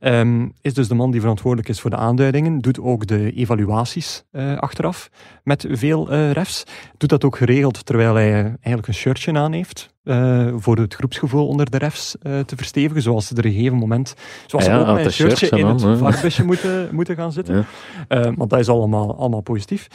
ehm, 0.00 0.46
is 0.60 0.74
dus 0.74 0.88
de 0.88 0.94
man 0.94 1.10
die 1.10 1.20
verantwoordelijk 1.20 1.68
is 1.68 1.80
voor 1.80 1.90
de 1.90 1.96
aanduidingen, 1.96 2.58
doet 2.58 2.80
ook 2.80 3.06
de 3.06 3.32
evaluaties 3.32 4.24
eh, 4.30 4.56
achteraf 4.56 5.10
met 5.44 5.66
veel 5.70 6.10
eh, 6.10 6.30
refs. 6.32 6.64
Doet 6.96 7.08
dat 7.10 7.24
ook 7.24 7.36
geregeld 7.36 7.86
terwijl 7.86 8.14
hij 8.14 8.32
eigenlijk 8.42 8.86
een 8.86 8.94
shirtje 8.94 9.32
aan 9.32 9.52
heeft, 9.52 9.94
eh, 10.04 10.46
voor 10.56 10.76
het 10.76 10.94
groepsgevoel 10.94 11.46
onder 11.48 11.70
de 11.70 11.78
refs 11.78 12.16
te 12.20 12.56
verstevigen, 12.56 13.02
zoals 13.02 13.26
ze 13.26 13.34
er 13.34 13.44
een 13.44 13.52
gegeven 13.52 13.76
moment, 13.78 14.14
zoals 14.46 14.64
Ja, 14.64 14.74
ze 14.74 14.86
ook 14.86 14.96
met 14.96 15.04
een 15.04 15.12
shirtje 15.12 15.46
shirtje 15.46 15.58
in 15.58 15.66
het 15.66 15.98
vakbusje 15.98 16.44
moeten, 16.44 16.88
moeten 16.92 17.16
gaan 17.16 17.32
zitten. 17.38 17.66
Ja. 18.08 18.30
Maar 18.36 18.48
dat 18.48 18.58
is 18.58 18.68
allemaal, 18.68 19.18
allemaal 19.18 19.40
positief. 19.40 19.88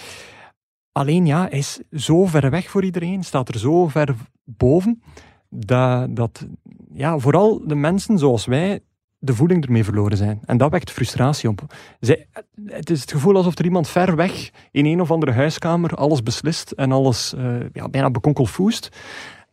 Alleen 0.94 1.26
ja, 1.26 1.48
hij 1.50 1.58
is 1.58 1.80
zo 1.92 2.26
ver 2.26 2.50
weg 2.50 2.70
voor 2.70 2.84
iedereen, 2.84 3.24
staat 3.24 3.50
er 3.50 3.60
zo 3.60 3.88
ver 3.88 4.16
boven, 4.44 5.02
dat, 5.50 6.16
dat 6.16 6.48
ja, 6.94 7.18
vooral 7.18 7.68
de 7.68 7.76
mensen 7.76 8.18
zoals 8.18 8.46
wij 8.46 8.80
de 9.20 9.34
voeling 9.34 9.66
ermee 9.66 9.84
verloren 9.84 10.18
zijn. 10.18 10.40
En 10.46 10.58
dat 10.58 10.72
wekt 10.72 10.92
frustratie 10.92 11.50
op. 11.50 11.76
Zij, 12.00 12.28
het 12.66 12.90
is 12.90 13.02
het 13.02 13.12
gevoel 13.12 13.36
alsof 13.36 13.58
er 13.58 13.66
iemand 13.66 13.90
ver 13.90 14.16
weg 14.16 14.52
in 14.72 14.86
een 14.86 15.02
of 15.02 15.12
andere 15.12 15.32
huiskamer 15.32 15.90
alles 15.96 16.24
beslist 16.24 16.72
en 16.72 16.92
alles 16.92 17.34
eh, 17.34 17.56
ja, 17.74 17.90
bijna 17.90 18.12
bekonkelfoest. 18.12 18.90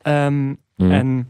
Mm. 0.03 0.59
En 0.77 1.29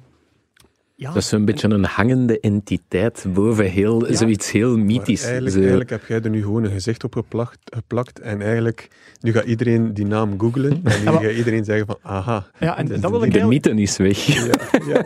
ja, 1.01 1.07
Dat 1.13 1.17
is 1.23 1.29
zo'n 1.29 1.45
beetje 1.45 1.69
een 1.69 1.85
hangende 1.85 2.41
entiteit 2.41 3.25
boven 3.35 3.65
heel, 3.65 4.07
Ja. 4.09 4.17
zoiets 4.17 4.51
heel 4.51 4.79
mythisch. 4.79 5.23
Eigenlijk, 5.23 5.53
Zo- 5.55 5.59
eigenlijk 5.61 5.91
heb 5.91 6.05
jij 6.07 6.21
er 6.21 6.31
nu 6.31 6.43
gewoon 6.43 6.65
een 6.65 6.71
gezicht 6.71 7.05
op 7.05 7.13
geplakt, 7.15 7.59
geplakt 7.65 8.19
en 8.21 8.43
eigenlijk, 8.43 8.89
nu 9.21 9.33
gaat 9.33 9.45
iedereen 9.45 9.95
die 9.95 10.07
naam 10.07 10.35
googlen 10.39 10.71
en 10.85 11.01
nu 11.05 11.11
gaat 11.11 11.33
iedereen 11.37 11.65
zeggen 11.65 11.87
van, 11.87 11.99
aha. 12.03 12.47
ja, 12.59 12.77
en 12.79 12.87
Dus 12.87 13.01
dat 13.01 13.11
wil 13.11 13.23
ik 13.23 13.33
de 13.33 13.45
mythe 13.47 13.71
is 13.75 13.97
weg. 13.97 14.19
Ja, 14.27 14.53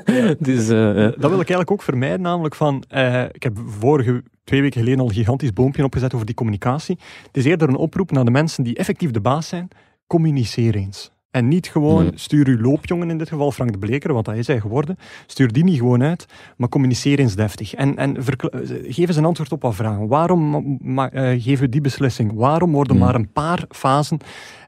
ja. 0.07 0.35
dus, 0.39 0.69
eh, 0.69 0.79
ja. 0.79 0.95
Dat 0.95 1.31
wil 1.31 1.41
ik 1.41 1.49
eigenlijk 1.51 1.71
ook 1.71 1.83
vermijden, 1.83 2.21
namelijk 2.21 2.55
van, 2.55 2.85
eh, 2.89 3.23
ik 3.33 3.43
heb 3.43 3.59
vorige 3.67 4.23
twee 4.45 4.61
weken 4.61 4.81
geleden 4.81 5.01
al 5.01 5.09
een 5.09 5.15
gigantisch 5.15 5.53
boompje 5.53 5.85
opgezet 5.85 6.15
over 6.15 6.27
die 6.27 6.35
communicatie. 6.35 6.99
Het 7.27 7.37
is 7.37 7.45
eerder 7.45 7.69
een 7.69 7.77
oproep 7.77 8.11
naar 8.11 8.25
de 8.25 8.31
mensen 8.31 8.65
die 8.65 8.77
effectief 8.77 9.11
de 9.11 9.21
baas 9.21 9.49
zijn, 9.49 9.69
communiceer 10.07 10.75
eens. 10.75 11.11
En 11.35 11.49
niet 11.49 11.67
gewoon, 11.67 12.05
Mhm. 12.05 12.13
stuur 12.17 12.47
uw 12.47 12.61
loopjongen, 12.61 13.11
in 13.11 13.19
dit 13.19 13.29
geval 13.29 13.53
Frank 13.53 13.73
de 13.73 13.79
Bleker, 13.79 14.13
want 14.13 14.25
dat 14.25 14.35
is 14.35 14.47
hij 14.47 14.61
geworden, 14.61 14.99
stuur 15.27 15.53
die 15.53 15.65
niet 15.65 15.79
gewoon 15.79 16.03
uit, 16.03 16.27
maar 16.57 16.69
communiceer 16.69 17.19
eens 17.19 17.35
deftig. 17.37 17.75
En, 17.75 17.97
en 17.97 18.25
verkla- 18.25 18.51
geef 18.89 19.09
eens 19.09 19.17
een 19.17 19.25
antwoord 19.25 19.53
op 19.53 19.63
wat 19.63 19.75
vragen. 19.75 20.07
Waarom 20.09 20.55
eh, 20.99 21.43
geven 21.43 21.65
we 21.65 21.69
die 21.69 21.81
beslissing? 21.81 22.33
Waarom 22.35 22.73
worden 22.73 22.97
Mhm. 22.97 23.05
maar 23.05 23.15
een 23.15 23.33
paar 23.33 23.65
fasen 23.71 24.19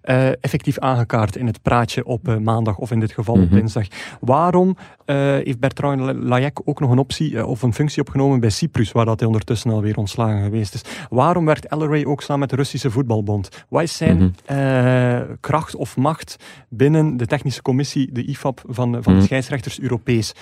eh, 0.06 0.28
effectief 0.28 0.78
aangekaart 0.78 1.36
in 1.36 1.46
het 1.46 1.62
praatje 1.62 2.04
op 2.04 2.28
eh, 2.28 2.36
maandag 2.36 2.78
of 2.78 2.90
in 2.90 3.00
dit 3.00 3.12
geval 3.12 3.34
op 3.34 3.40
Mhm. 3.40 3.54
dinsdag? 3.54 3.86
Waarom 4.20 4.76
eh, 5.04 5.16
heeft 5.16 5.58
Bertrand 5.60 6.00
Layek 6.22 6.60
ook 6.64 6.80
nog 6.80 6.90
een 6.90 6.98
optie 6.98 7.46
of 7.46 7.62
een 7.62 7.72
functie 7.74 8.00
opgenomen 8.02 8.40
bij 8.40 8.50
Cyprus, 8.50 8.92
waar 8.92 9.04
dat 9.04 9.18
hij 9.18 9.28
ondertussen 9.28 9.70
alweer 9.70 9.96
ontslagen 9.96 10.42
geweest 10.42 10.74
is? 10.74 10.82
Waarom 11.10 11.44
werkt 11.44 11.66
Elleray 11.66 12.04
ook 12.04 12.22
samen 12.22 12.40
met 12.40 12.50
de 12.50 12.56
Russische 12.56 12.90
voetbalbond? 12.90 13.64
Wat 13.68 13.82
is 13.82 13.96
zijn 13.96 14.34
Mhm. 14.46 15.34
kracht 15.40 15.74
of 15.76 15.96
macht 15.96 16.36
binnen 16.68 17.16
de 17.16 17.26
technische 17.26 17.62
commissie, 17.62 18.12
de 18.12 18.24
IFAB, 18.24 18.60
van, 18.68 18.92
de- 18.92 19.02
van 19.02 19.12
de 19.12 19.18
Mhm. 19.18 19.26
scheidsrechters 19.26 19.80
Europees? 19.80 20.32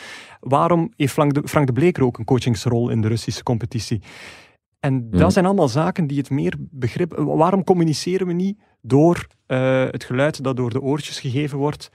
Waarom 0.40 0.92
heeft 0.96 1.12
Frank 1.12 1.34
de, 1.34 1.42
Frank 1.48 1.66
de 1.66 1.72
Bleker 1.72 2.04
ook 2.04 2.18
een 2.18 2.24
coachingsrol 2.24 2.88
in 2.90 3.00
de 3.00 3.08
Russische 3.08 3.42
competitie? 3.42 4.02
En 4.80 5.10
dat 5.10 5.32
zijn 5.32 5.44
allemaal 5.46 5.68
zaken 5.68 6.06
die 6.06 6.18
het 6.18 6.30
meer 6.30 6.54
begrip... 6.58 7.14
Waarom 7.16 7.64
communiceren 7.64 8.26
we 8.26 8.32
niet 8.32 8.58
door 8.86 9.26
eh, 9.46 9.84
het 9.90 10.04
geluid 10.04 10.44
dat 10.44 10.56
door 10.56 10.70
de 10.70 10.80
oortjes 10.80 11.20
gegeven 11.20 11.58
wordt, 11.58 11.90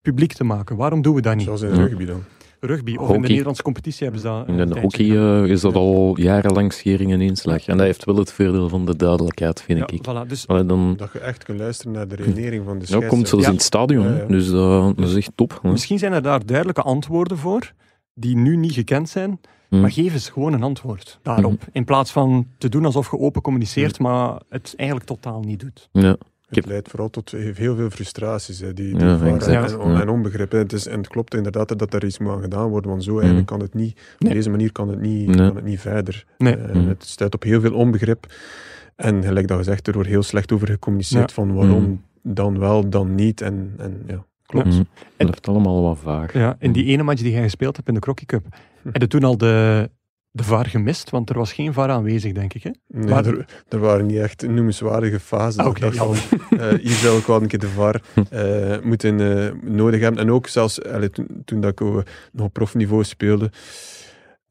publiek 0.00 0.32
te 0.32 0.44
maken? 0.44 0.76
Waarom 0.76 1.02
doen 1.02 1.14
we 1.14 1.20
dat 1.20 1.34
niet? 1.36 1.44
Zoals 1.44 1.62
in 1.62 1.70
rugby 1.74 2.04
dan. 2.04 2.22
Rugby 2.60 2.90
of 2.90 2.96
in 2.96 3.04
Hockey. 3.06 3.20
de 3.22 3.28
Nederlandse 3.28 3.62
competitie 3.62 4.02
hebben 4.02 4.20
ze 4.20 4.26
dat. 4.26 4.48
In 4.48 4.68
de 4.68 4.80
hockey 4.80 5.10
eh, 5.16 5.50
is 5.50 5.60
dat 5.60 5.74
al 5.74 6.20
jarenlang 6.20 6.72
schering 6.72 7.12
en 7.12 7.20
inslag. 7.20 7.66
En 7.66 7.76
dat 7.76 7.86
heeft 7.86 8.04
wel 8.04 8.16
het 8.16 8.32
voordeel 8.32 8.68
van 8.68 8.86
de 8.86 8.96
duidelijkheid, 8.96 9.62
vind 9.62 9.78
Ja, 9.78 9.86
ik. 9.86 10.00
voilà. 10.02 10.28
Dus 10.28 10.46
Allee, 10.46 10.66
dan 10.66 10.94
Dat 10.96 11.12
je 11.12 11.18
echt 11.18 11.44
kunt 11.44 11.58
luisteren 11.58 11.92
naar 11.92 12.08
de 12.08 12.14
redenering 12.14 12.64
van 12.64 12.74
de 12.78 12.80
ja, 12.80 12.86
scheidsrechter. 12.86 13.08
komt 13.08 13.28
zelfs 13.28 13.44
Ja. 13.44 13.50
in 13.50 13.56
het 13.56 13.64
stadion, 13.66 14.04
hè. 14.06 14.12
Ja, 14.14 14.18
ja. 14.20 14.26
dus 14.26 14.50
dat, 14.50 14.96
dat 14.96 15.08
is 15.08 15.14
echt 15.16 15.30
top. 15.34 15.58
hè. 15.62 15.70
misschien 15.70 15.98
zijn 15.98 16.12
er 16.12 16.22
daar 16.22 16.46
duidelijke 16.46 16.82
antwoorden 16.82 17.38
voor, 17.38 17.72
die 18.14 18.36
nu 18.36 18.56
niet 18.56 18.72
gekend 18.72 19.08
zijn, 19.08 19.40
Hm. 19.68 19.80
maar 19.80 19.90
geef 19.92 20.12
eens 20.12 20.28
gewoon 20.28 20.52
een 20.52 20.62
antwoord 20.62 21.18
daarop. 21.22 21.62
In 21.72 21.84
plaats 21.84 22.12
van 22.12 22.46
te 22.58 22.68
doen 22.68 22.84
alsof 22.84 23.10
je 23.10 23.18
open 23.18 23.42
communiceert, 23.42 23.98
maar 23.98 24.40
het 24.48 24.74
eigenlijk 24.76 25.08
totaal 25.08 25.40
niet 25.40 25.60
doet. 25.60 25.88
Ja. 25.92 26.16
Het 26.46 26.66
leidt 26.66 26.88
vooral 26.90 27.10
tot 27.10 27.30
heel 27.30 27.76
veel 27.76 27.90
frustraties 27.90 28.60
hè, 28.60 28.72
die, 28.72 28.94
die 28.96 29.06
Ja, 29.06 29.18
varen 29.18 29.34
exact. 29.34 29.72
en, 29.72 29.78
on- 29.80 29.92
Ja. 29.92 30.00
en 30.00 30.08
onbegrip. 30.08 30.52
hè. 30.52 30.58
Het, 30.58 30.72
is, 30.72 30.86
en 30.86 30.98
het 30.98 31.08
klopt 31.08 31.34
inderdaad 31.34 31.78
dat 31.78 31.94
er 31.94 32.04
iets 32.04 32.18
moet 32.18 32.32
aan 32.32 32.40
gedaan 32.40 32.68
worden, 32.68 32.90
want 32.90 33.04
zo 33.04 33.16
eigenlijk 33.16 33.46
kan 33.46 33.60
het 33.60 33.74
niet, 33.74 33.94
Nee. 34.18 34.30
op 34.30 34.36
deze 34.36 34.50
manier 34.50 34.72
kan 34.72 34.88
het 34.88 35.00
niet, 35.00 35.26
Nee. 35.26 35.36
kan 35.46 35.56
het 35.56 35.64
niet 35.64 35.80
verder. 35.80 36.24
Nee. 36.38 36.56
Eh. 36.56 36.86
Het 36.86 37.04
stuit 37.04 37.34
op 37.34 37.42
heel 37.42 37.60
veel 37.60 37.74
onbegrip. 37.74 38.26
En 38.96 39.22
gelijk 39.22 39.48
dat 39.48 39.58
gezegd, 39.58 39.86
er 39.86 39.92
wordt 39.94 40.08
heel 40.08 40.22
slecht 40.22 40.52
over 40.52 40.66
gecommuniceerd 40.68 41.28
Ja. 41.28 41.34
van 41.34 41.54
waarom 41.54 42.02
dan 42.22 42.58
wel, 42.58 42.88
dan 42.90 43.14
niet. 43.14 43.40
En, 43.40 43.74
en 43.78 44.02
ja, 44.06 44.24
klopt. 44.46 44.66
En- 44.66 44.76
Het 44.78 44.86
blijft 45.16 45.48
allemaal 45.48 45.82
wat 45.82 45.98
vaag. 45.98 46.32
Ja, 46.32 46.56
in 46.58 46.72
die 46.72 46.84
ene 46.84 47.02
match 47.02 47.22
die 47.22 47.32
jij 47.32 47.42
gespeeld 47.42 47.76
hebt 47.76 47.88
in 47.88 47.94
de 47.94 48.00
Crocky 48.00 48.26
Cup, 48.26 48.46
heb 48.92 49.00
je 49.02 49.08
toen 49.08 49.24
al 49.24 49.36
de, 49.38 49.90
de 50.30 50.42
VAR 50.42 50.66
gemist? 50.66 51.10
Want 51.10 51.30
er 51.30 51.38
was 51.38 51.52
geen 51.52 51.72
VAR 51.72 51.90
aanwezig, 51.90 52.32
denk 52.32 52.54
ik. 52.54 52.62
Hè? 52.62 52.70
Nee, 52.88 53.08
Maar- 53.08 53.26
er, 53.26 53.44
er 53.68 53.78
waren 53.78 54.06
niet 54.06 54.18
echt 54.18 54.46
noemenswaardige 54.48 55.20
fases. 55.20 55.56
Ah, 55.64 55.74
dacht 55.74 55.96
van, 55.96 56.14
eh, 56.58 56.68
hier 56.68 56.90
zou 56.90 57.18
ik 57.18 57.24
wel 57.26 57.42
een 57.42 57.48
keer 57.48 57.58
de 57.58 57.68
VAR 57.68 58.00
eh, 58.30 58.76
moeten 58.82 59.20
eh, 59.44 59.52
nodig 59.70 60.00
hebben. 60.00 60.20
En 60.20 60.30
ook 60.30 60.46
zelfs 60.48 60.82
allee, 60.84 61.10
toen, 61.10 61.26
toen 61.44 61.60
dat 61.60 61.70
ik 61.70 61.80
nog 61.80 62.46
op 62.46 62.52
profniveau 62.52 63.04
speelde. 63.04 63.50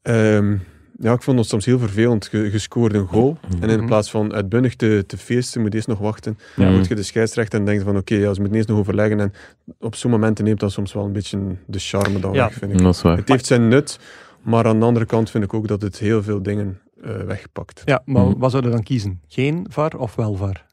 ehm, 0.02 0.56
ja, 1.00 1.12
ik 1.12 1.22
vond 1.22 1.38
het 1.38 1.48
soms 1.48 1.64
heel 1.64 1.78
vervelend. 1.78 2.28
Je, 2.32 2.38
je 2.52 2.58
scoort 2.58 2.94
een 2.94 3.06
goal 3.06 3.38
en 3.60 3.68
in 3.68 3.76
Mhm. 3.78 3.86
plaats 3.86 4.10
van 4.10 4.32
uitbundig 4.34 4.74
te, 4.76 5.04
te 5.06 5.16
feesten, 5.16 5.60
moet 5.60 5.70
je 5.70 5.76
eerst 5.76 5.88
nog 5.88 5.98
wachten. 5.98 6.38
Ja. 6.56 6.64
Dan 6.64 6.72
word 6.74 6.86
je 6.88 6.94
de 6.94 7.02
scheidsrechter 7.02 7.58
en 7.58 7.64
denkt 7.64 7.82
van 7.84 7.96
oké, 7.96 8.14
ja, 8.14 8.34
ze 8.34 8.40
moeten 8.40 8.56
eerst 8.56 8.68
nog 8.68 8.78
overleggen. 8.78 9.20
En 9.20 9.32
op 9.80 9.94
zo'n 9.94 10.10
momenten 10.10 10.44
neemt 10.44 10.60
dat 10.60 10.72
soms 10.72 10.92
wel 10.92 11.04
een 11.04 11.12
beetje 11.12 11.38
de 11.66 11.78
charme 11.78 12.18
dan 12.20 12.32
Ja. 12.32 12.44
weg, 12.48 12.52
vind 12.58 12.72
ik. 12.80 13.02
Het 13.16 13.28
heeft 13.28 13.46
zijn 13.46 13.68
nut, 13.68 13.98
maar 14.46 14.66
aan 14.66 14.78
de 14.80 14.84
andere 14.86 15.06
kant 15.06 15.30
vind 15.30 15.44
ik 15.44 15.54
ook 15.54 15.68
dat 15.68 15.82
het 15.82 15.98
heel 15.98 16.22
veel 16.22 16.42
dingen 16.42 16.78
eh, 17.02 17.16
wegpakt. 17.16 17.82
Ja, 17.84 18.02
maar 18.04 18.24
Mhm. 18.26 18.38
wat 18.38 18.50
zouden 18.50 18.70
we 18.70 18.76
dan 18.76 18.86
kiezen? 18.86 19.20
Geen 19.28 19.66
VAR 19.70 19.96
of 19.98 20.14
wel 20.14 20.34
VAR? 20.34 20.64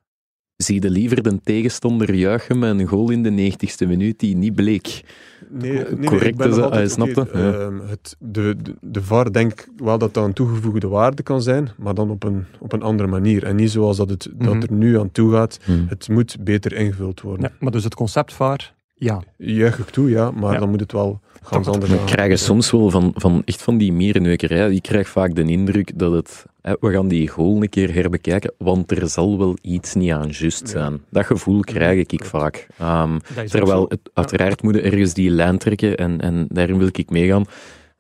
Zie 0.55 0.81
je 0.81 0.89
liever 0.89 1.23
de 1.23 1.39
tegenstander 1.43 2.13
juichen 2.13 2.59
met 2.59 2.79
een 2.79 2.85
goal 2.87 3.09
in 3.09 3.23
de 3.23 3.29
90ste 3.29 3.85
minuut 3.87 4.19
die 4.19 4.35
niet 4.35 4.55
bleek? 4.55 5.03
Nee, 5.49 5.71
nee, 5.71 5.83
nee, 5.95 6.05
Correct 6.09 6.25
ik 6.25 6.35
ben 6.35 6.81
is 6.81 6.91
snapte, 6.93 7.27
ja. 7.33 7.53
ehm, 7.53 7.79
het, 7.79 8.15
de, 8.19 8.55
de, 8.61 8.75
de 8.81 9.01
VAR 9.03 9.31
denk 9.31 9.51
ik 9.51 9.67
wel 9.77 9.97
dat 9.97 10.13
dat 10.13 10.25
een 10.25 10.33
toegevoegde 10.33 10.87
waarde 10.87 11.23
kan 11.23 11.41
zijn, 11.41 11.69
maar 11.77 11.93
dan 11.93 12.09
op 12.09 12.23
een, 12.23 12.45
op 12.59 12.73
een 12.73 12.81
andere 12.81 13.09
manier. 13.09 13.43
En 13.43 13.55
niet 13.55 13.71
zoals 13.71 13.97
dat 13.97 14.09
het 14.09 14.29
Mhm. 14.37 14.45
dat 14.45 14.63
er 14.69 14.71
nu 14.75 14.99
aan 14.99 15.11
toe 15.11 15.31
gaat. 15.31 15.59
Hm. 15.65 15.71
Het 15.87 16.09
moet 16.09 16.37
beter 16.39 16.73
ingevuld 16.73 17.21
worden. 17.21 17.49
Ja, 17.49 17.55
maar 17.59 17.71
dus 17.71 17.83
het 17.83 17.95
concept 17.95 18.33
VAR, 18.33 18.73
ja. 19.03 19.23
Juich 19.37 19.79
ik 19.79 19.89
toe, 19.89 20.09
ja, 20.09 20.31
maar 20.31 20.53
Ja. 20.53 20.59
dan 20.59 20.69
moet 20.69 20.79
het 20.79 20.91
wel 20.91 21.19
gans 21.41 21.65
Toch, 21.65 21.73
anders 21.73 21.91
We 21.91 22.03
krijgen 22.05 22.39
soms 22.39 22.71
wel 22.71 22.89
van, 22.89 23.11
van 23.15 23.41
echt 23.45 23.61
van 23.61 23.77
die 23.77 23.93
mierenneukerij. 23.93 24.73
Ik 24.73 24.81
krijg 24.81 25.07
vaak 25.09 25.35
de 25.35 25.43
indruk 25.43 25.99
dat 25.99 26.11
het... 26.11 26.45
Hè, 26.61 26.73
we 26.79 26.91
gaan 26.91 27.07
die 27.07 27.27
goal 27.27 27.61
een 27.61 27.69
keer 27.69 27.93
herbekijken, 27.93 28.53
want 28.57 28.91
er 28.91 29.09
zal 29.09 29.37
wel 29.37 29.57
iets 29.61 29.93
niet 29.93 30.11
aan 30.11 30.29
juist 30.29 30.59
Ja. 30.59 30.67
zijn. 30.67 31.01
Dat 31.09 31.25
gevoel 31.25 31.59
krijg 31.59 31.99
ik 31.99 32.07
klopt. 32.07 32.27
vaak. 32.27 32.67
Ehm, 32.77 33.17
terwijl, 33.47 33.85
het, 33.89 33.99
uiteraard 34.13 34.61
moet 34.63 34.75
je 34.75 34.81
ergens 34.81 35.13
die 35.13 35.29
lijn 35.29 35.57
trekken 35.57 35.97
en, 35.97 36.21
en 36.21 36.45
daarin 36.49 36.77
wil 36.77 36.87
ik 36.91 37.09
meegaan. 37.09 37.43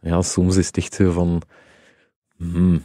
Ja, 0.01 0.21
soms 0.21 0.57
is 0.57 0.67
het 0.67 0.77
echt 0.77 0.93
zo 0.93 1.11
van... 1.11 1.41
Hmm, 2.37 2.81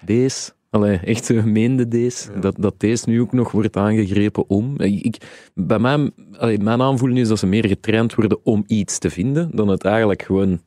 deze... 0.00 0.50
Allee, 0.72 0.96
echt 0.96 1.24
zo 1.24 1.42
meende 1.42 1.88
deze, 1.88 2.32
Ja. 2.32 2.40
dat, 2.40 2.56
dat 2.58 2.80
deze 2.80 3.08
nu 3.08 3.20
ook 3.20 3.32
nog 3.32 3.50
wordt 3.50 3.76
aangegrepen 3.76 4.48
om. 4.48 4.80
Ik, 4.80 5.16
bij 5.54 5.78
mij, 5.78 6.10
allee, 6.38 6.58
mijn 6.58 6.82
aanvoeling 6.82 7.20
is 7.20 7.28
dat 7.28 7.38
ze 7.38 7.46
meer 7.46 7.66
getraind 7.66 8.14
worden 8.14 8.38
om 8.44 8.64
iets 8.66 8.98
te 8.98 9.10
vinden, 9.10 9.50
dan 9.56 9.68
het 9.68 9.84
eigenlijk 9.84 10.22
gewoon 10.22 10.60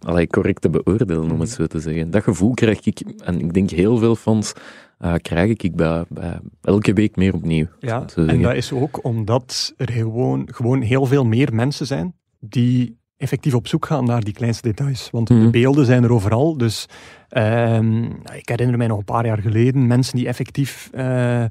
allee, 0.00 0.26
correct 0.26 0.60
te 0.60 0.70
beoordelen, 0.70 1.30
om 1.30 1.40
het 1.40 1.50
zo 1.50 1.66
te 1.66 1.80
zeggen. 1.80 2.10
Dat 2.10 2.22
gevoel 2.22 2.54
krijg 2.54 2.80
ik, 2.80 3.00
en 3.24 3.40
ik 3.40 3.54
denk 3.54 3.70
heel 3.70 3.98
veel 3.98 4.16
fans, 4.16 4.52
eh, 4.98 5.14
krijg 5.22 5.50
ik 5.50 5.76
bij, 5.76 6.04
bij 6.08 6.38
elke 6.62 6.92
week 6.92 7.16
meer 7.16 7.34
opnieuw. 7.34 7.66
Ja, 7.80 8.04
en 8.14 8.42
dat 8.42 8.54
is 8.54 8.72
ook 8.72 9.04
omdat 9.04 9.74
er 9.76 9.92
gewoon, 9.92 10.48
gewoon 10.54 10.80
heel 10.80 11.06
veel 11.06 11.24
meer 11.24 11.54
mensen 11.54 11.86
zijn 11.86 12.14
die 12.40 12.97
effectief 13.18 13.54
op 13.54 13.66
zoek 13.68 13.86
gaan 13.86 14.04
naar 14.04 14.24
die 14.24 14.34
kleinste 14.34 14.68
details. 14.68 15.08
Want 15.10 15.28
de 15.28 15.34
Mhm. 15.34 15.50
beelden 15.50 15.86
zijn 15.86 16.04
er 16.04 16.12
overal. 16.12 16.56
Dus 16.56 16.86
ehm, 17.28 18.04
ik 18.34 18.48
herinner 18.48 18.76
mij 18.78 18.86
nog 18.86 18.98
een 18.98 19.04
paar 19.04 19.26
jaar 19.26 19.38
geleden 19.38 19.86
mensen 19.86 20.16
die 20.16 20.26
effectief 20.26 20.88
eh, 20.92 21.44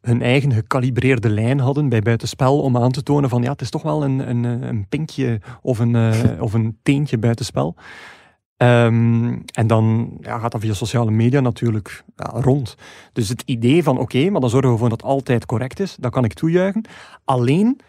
hun 0.00 0.22
eigen 0.22 0.52
gecalibreerde 0.52 1.28
lijn 1.30 1.60
hadden 1.60 1.88
bij 1.88 2.00
buitenspel 2.00 2.60
om 2.60 2.76
aan 2.76 2.90
te 2.90 3.02
tonen 3.02 3.28
van 3.30 3.42
ja, 3.42 3.50
het 3.52 3.60
is 3.60 3.70
toch 3.70 3.82
wel 3.82 4.04
een, 4.04 4.28
een, 4.30 4.44
een 4.44 4.86
pinkje 4.88 5.40
of 5.62 5.78
een, 5.78 5.94
eh, 5.96 6.40
of 6.46 6.52
een 6.54 6.78
teentje 6.82 7.18
buitenspel. 7.18 7.74
Ehm, 8.56 9.36
en 9.52 9.66
dan 9.66 10.10
ja, 10.20 10.38
gaat 10.38 10.52
dat 10.52 10.60
via 10.60 10.72
sociale 10.74 11.10
media 11.10 11.40
natuurlijk 11.40 12.04
ja, 12.16 12.30
rond. 12.40 12.74
Dus 13.12 13.28
het 13.28 13.42
idee 13.46 13.82
van 13.82 13.98
oké, 13.98 14.30
maar 14.30 14.40
dan 14.40 14.50
zorgen 14.50 14.68
we 14.68 14.74
ervoor 14.74 14.88
dat 14.88 15.00
het 15.00 15.10
altijd 15.10 15.46
correct 15.46 15.80
is, 15.80 15.96
dat 16.00 16.12
kan 16.12 16.24
ik 16.24 16.32
toejuichen. 16.32 16.84
Alleen, 17.24 17.80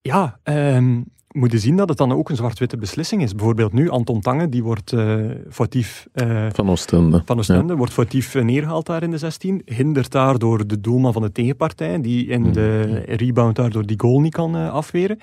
ja, 0.00 0.38
ehm 0.42 1.00
moet 1.36 1.52
je 1.52 1.58
zien 1.58 1.76
dat 1.76 1.88
het 1.88 1.98
dan 1.98 2.12
ook 2.12 2.28
een 2.30 2.36
zwart-witte 2.36 2.76
beslissing 2.76 3.22
is. 3.22 3.34
Bijvoorbeeld 3.34 3.72
nu, 3.72 3.88
Anton 3.90 4.20
Tange, 4.20 4.48
die 4.48 4.62
wordt 4.62 4.92
eh 4.92 5.14
foutief 5.50 6.06
eh, 6.12 6.46
Van 6.52 6.70
Oostende. 6.70 7.22
van 7.24 7.38
Oostende, 7.38 7.76
wordt 7.76 7.92
foutief 7.92 8.34
eh, 8.34 8.42
neergehaald 8.44 8.86
daar 8.86 9.02
in 9.02 9.10
de 9.10 9.18
16. 9.18 9.62
Hindert 9.64 10.10
daardoor 10.12 10.66
de 10.66 10.80
doelman 10.80 11.12
van 11.12 11.22
de 11.22 11.32
tegenpartij, 11.32 12.00
die 12.00 12.26
in 12.26 12.52
de 12.52 12.82
rebound 13.06 13.56
daardoor 13.56 13.86
die 13.86 14.00
goal 14.00 14.20
niet 14.20 14.34
kan 14.34 14.56
eh, 14.56 14.70
afweren. 14.72 15.18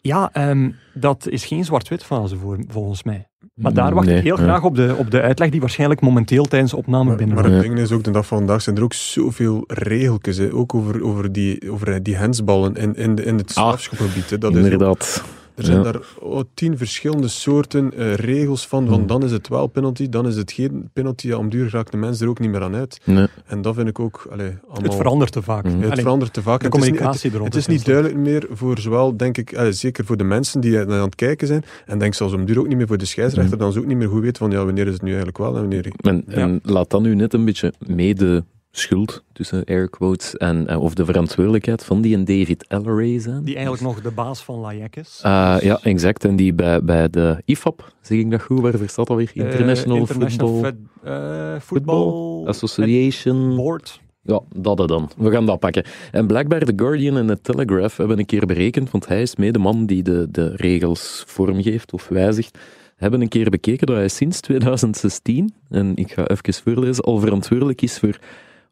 Ja, 0.00 0.30
ehm, 0.32 0.70
dat 0.94 1.26
is 1.28 1.44
geen 1.44 1.64
zwart-wit 1.64 2.04
fase 2.04 2.36
voor, 2.36 2.58
volgens 2.68 3.02
mij. 3.02 3.28
Maar 3.54 3.72
daar 3.74 3.94
wacht 3.94 4.06
Nee, 4.06 4.16
ik 4.16 4.22
heel 4.22 4.36
ja. 4.36 4.42
graag 4.42 4.62
op 4.64 4.74
de, 4.76 4.94
op 4.98 5.10
de 5.10 5.20
uitleg 5.20 5.50
die 5.50 5.60
waarschijnlijk 5.60 6.00
momenteel 6.00 6.44
tijdens 6.44 6.70
de 6.70 6.76
opname 6.76 7.04
Maar, 7.04 7.16
binnen. 7.16 7.36
maar 7.36 7.44
het 7.44 7.62
ding 7.62 7.78
is 7.78 7.92
ook, 7.92 8.04
de 8.04 8.10
dag 8.10 8.26
van 8.26 8.38
vandaag 8.38 8.62
zijn 8.62 8.76
er 8.76 8.82
ook 8.82 8.92
zoveel 8.92 9.64
regeltjes, 9.66 10.36
hè. 10.36 10.52
ook 10.52 10.74
over, 10.74 11.04
over, 11.04 11.32
die, 11.32 11.70
over 11.70 12.02
die 12.02 12.16
hensballen 12.16 12.74
in, 12.74 12.94
in, 12.96 13.14
de- 13.14 13.24
in 13.24 13.36
het 13.36 13.50
strafschopgebied. 13.50 14.30
hè. 14.30 14.38
Dat 14.38 14.50
is 14.52 14.58
ook- 14.58 14.64
Inderdaad. 14.64 15.24
Er 15.54 15.64
zijn 15.64 15.76
Ja. 15.76 15.82
daar 15.82 16.00
oh, 16.20 16.40
tien 16.54 16.78
verschillende 16.78 17.28
soorten 17.28 17.92
eh, 17.96 18.14
regels 18.14 18.66
van, 18.66 18.86
van 18.86 18.98
Hmm. 18.98 19.06
dan 19.06 19.22
is 19.24 19.30
het 19.30 19.48
wel 19.48 19.66
penalty, 19.66 20.08
dan 20.08 20.26
is 20.26 20.36
het 20.36 20.52
geen 20.52 20.90
penalty. 20.92 21.26
Ja, 21.26 21.36
om 21.36 21.48
duur 21.48 21.68
raakt 21.70 21.90
de 21.90 21.96
mens 21.96 22.20
er 22.20 22.28
ook 22.28 22.38
niet 22.38 22.50
meer 22.50 22.62
aan 22.62 22.74
uit. 22.74 23.00
Nee. 23.04 23.26
En 23.46 23.62
dat 23.62 23.74
vind 23.74 23.88
ik 23.88 23.98
ook 23.98 24.26
allez, 24.30 24.52
allemaal... 24.68 24.82
het 24.82 24.94
verandert 24.94 25.32
te 25.32 25.42
vaak. 25.42 25.64
Ja, 25.66 25.70
het 25.70 25.90
Allee, 25.90 26.02
verandert 26.02 26.32
te 26.32 26.42
vaak. 26.42 26.60
de 26.60 26.66
En 26.66 26.70
het 26.72 26.80
is 26.82 26.86
niet- 26.90 26.98
communicatie 26.98 27.30
het, 27.30 27.44
het 27.44 27.54
is 27.54 27.66
niet 27.66 27.84
duidelijk 27.84 28.16
meer 28.16 28.46
voor 28.50 28.78
zowel, 28.78 29.16
denk 29.16 29.38
ik, 29.38 29.66
zeker 29.70 30.04
voor 30.04 30.16
de 30.16 30.24
mensen 30.24 30.60
die 30.60 30.78
aan 30.78 30.90
het 30.90 31.14
kijken 31.14 31.46
zijn, 31.46 31.64
en 31.86 31.98
denk 31.98 32.14
zelfs 32.14 32.32
om 32.34 32.44
duur 32.44 32.58
ook 32.58 32.68
niet 32.68 32.76
meer 32.76 32.86
voor 32.86 32.98
de 32.98 33.04
scheidsrechter, 33.04 33.58
dan 33.58 33.72
ze 33.72 33.78
ook 33.78 33.86
niet 33.86 33.96
meer 33.96 34.08
goed 34.08 34.20
weten 34.22 34.36
van 34.38 34.50
ja, 34.50 34.64
wanneer 34.64 34.86
is 34.86 34.92
het 34.92 35.02
nu 35.02 35.08
eigenlijk 35.08 35.38
wel 35.38 35.54
en 35.54 35.60
wanneer... 35.60 35.92
En, 36.00 36.24
en 36.28 36.60
laat 36.62 36.90
dat 36.90 37.02
nu 37.02 37.14
net 37.14 37.32
een 37.34 37.44
beetje 37.44 37.72
mede 37.86 38.44
schuld, 38.76 39.22
tussen 39.32 39.64
air 39.64 39.88
quotes, 39.88 40.36
en, 40.36 40.66
eh, 40.66 40.82
of 40.82 40.94
de 40.94 41.04
verantwoordelijkheid 41.04 41.84
van 41.84 42.00
die 42.00 42.14
en 42.14 42.24
David 42.24 42.64
Elleray 42.68 43.18
zijn. 43.18 43.44
Die 43.44 43.54
eigenlijk 43.54 43.84
nog 43.84 44.02
de 44.02 44.10
baas 44.10 44.42
van 44.44 44.58
Lajek 44.58 44.96
is. 44.96 45.20
Ah, 45.22 45.56
ja, 45.60 45.78
exact. 45.82 46.24
En 46.24 46.36
die 46.36 46.52
bij, 46.52 46.84
bij 46.84 47.10
de 47.10 47.42
IFAB, 47.44 47.92
zeg 48.00 48.18
ik 48.18 48.30
dat 48.30 48.42
goed, 48.42 48.60
waarvoor 48.60 48.88
staat 48.88 49.06
dat 49.06 49.16
weer? 49.16 49.30
Eh, 49.34 49.44
International, 49.44 49.96
International 49.96 50.52
Football 50.52 50.72
Fed- 51.02 51.12
eh, 51.12 51.60
Football 51.60 52.46
Association. 52.46 53.56
Board. 53.56 54.00
Ja, 54.22 54.40
dat 54.54 54.80
er 54.80 54.86
dan. 54.86 55.10
We 55.16 55.30
gaan 55.30 55.46
dat 55.46 55.58
pakken. 55.58 55.84
En 56.12 56.26
blijkbaar 56.26 56.60
The 56.60 56.72
Guardian 56.76 57.16
en 57.16 57.26
The 57.26 57.40
Telegraph 57.40 57.96
hebben 57.96 58.18
een 58.18 58.26
keer 58.26 58.46
berekend, 58.46 58.90
want 58.90 59.06
hij 59.08 59.22
is 59.22 59.36
mee 59.36 59.52
de 59.52 59.58
man 59.58 59.86
die 59.86 60.02
de, 60.02 60.28
de 60.30 60.52
regels 60.56 61.24
vormgeeft 61.26 61.92
of 61.92 62.08
wijzigt, 62.08 62.58
hebben 62.96 63.20
een 63.20 63.28
keer 63.28 63.50
bekeken 63.50 63.86
dat 63.86 63.96
hij 63.96 64.08
sinds 64.08 64.40
2016, 64.40 65.54
en 65.70 65.92
ik 65.96 66.12
ga 66.12 66.26
even 66.26 66.54
voorlezen, 66.54 67.04
al 67.04 67.18
verantwoordelijk 67.18 67.82
is 67.82 67.98
voor 67.98 68.18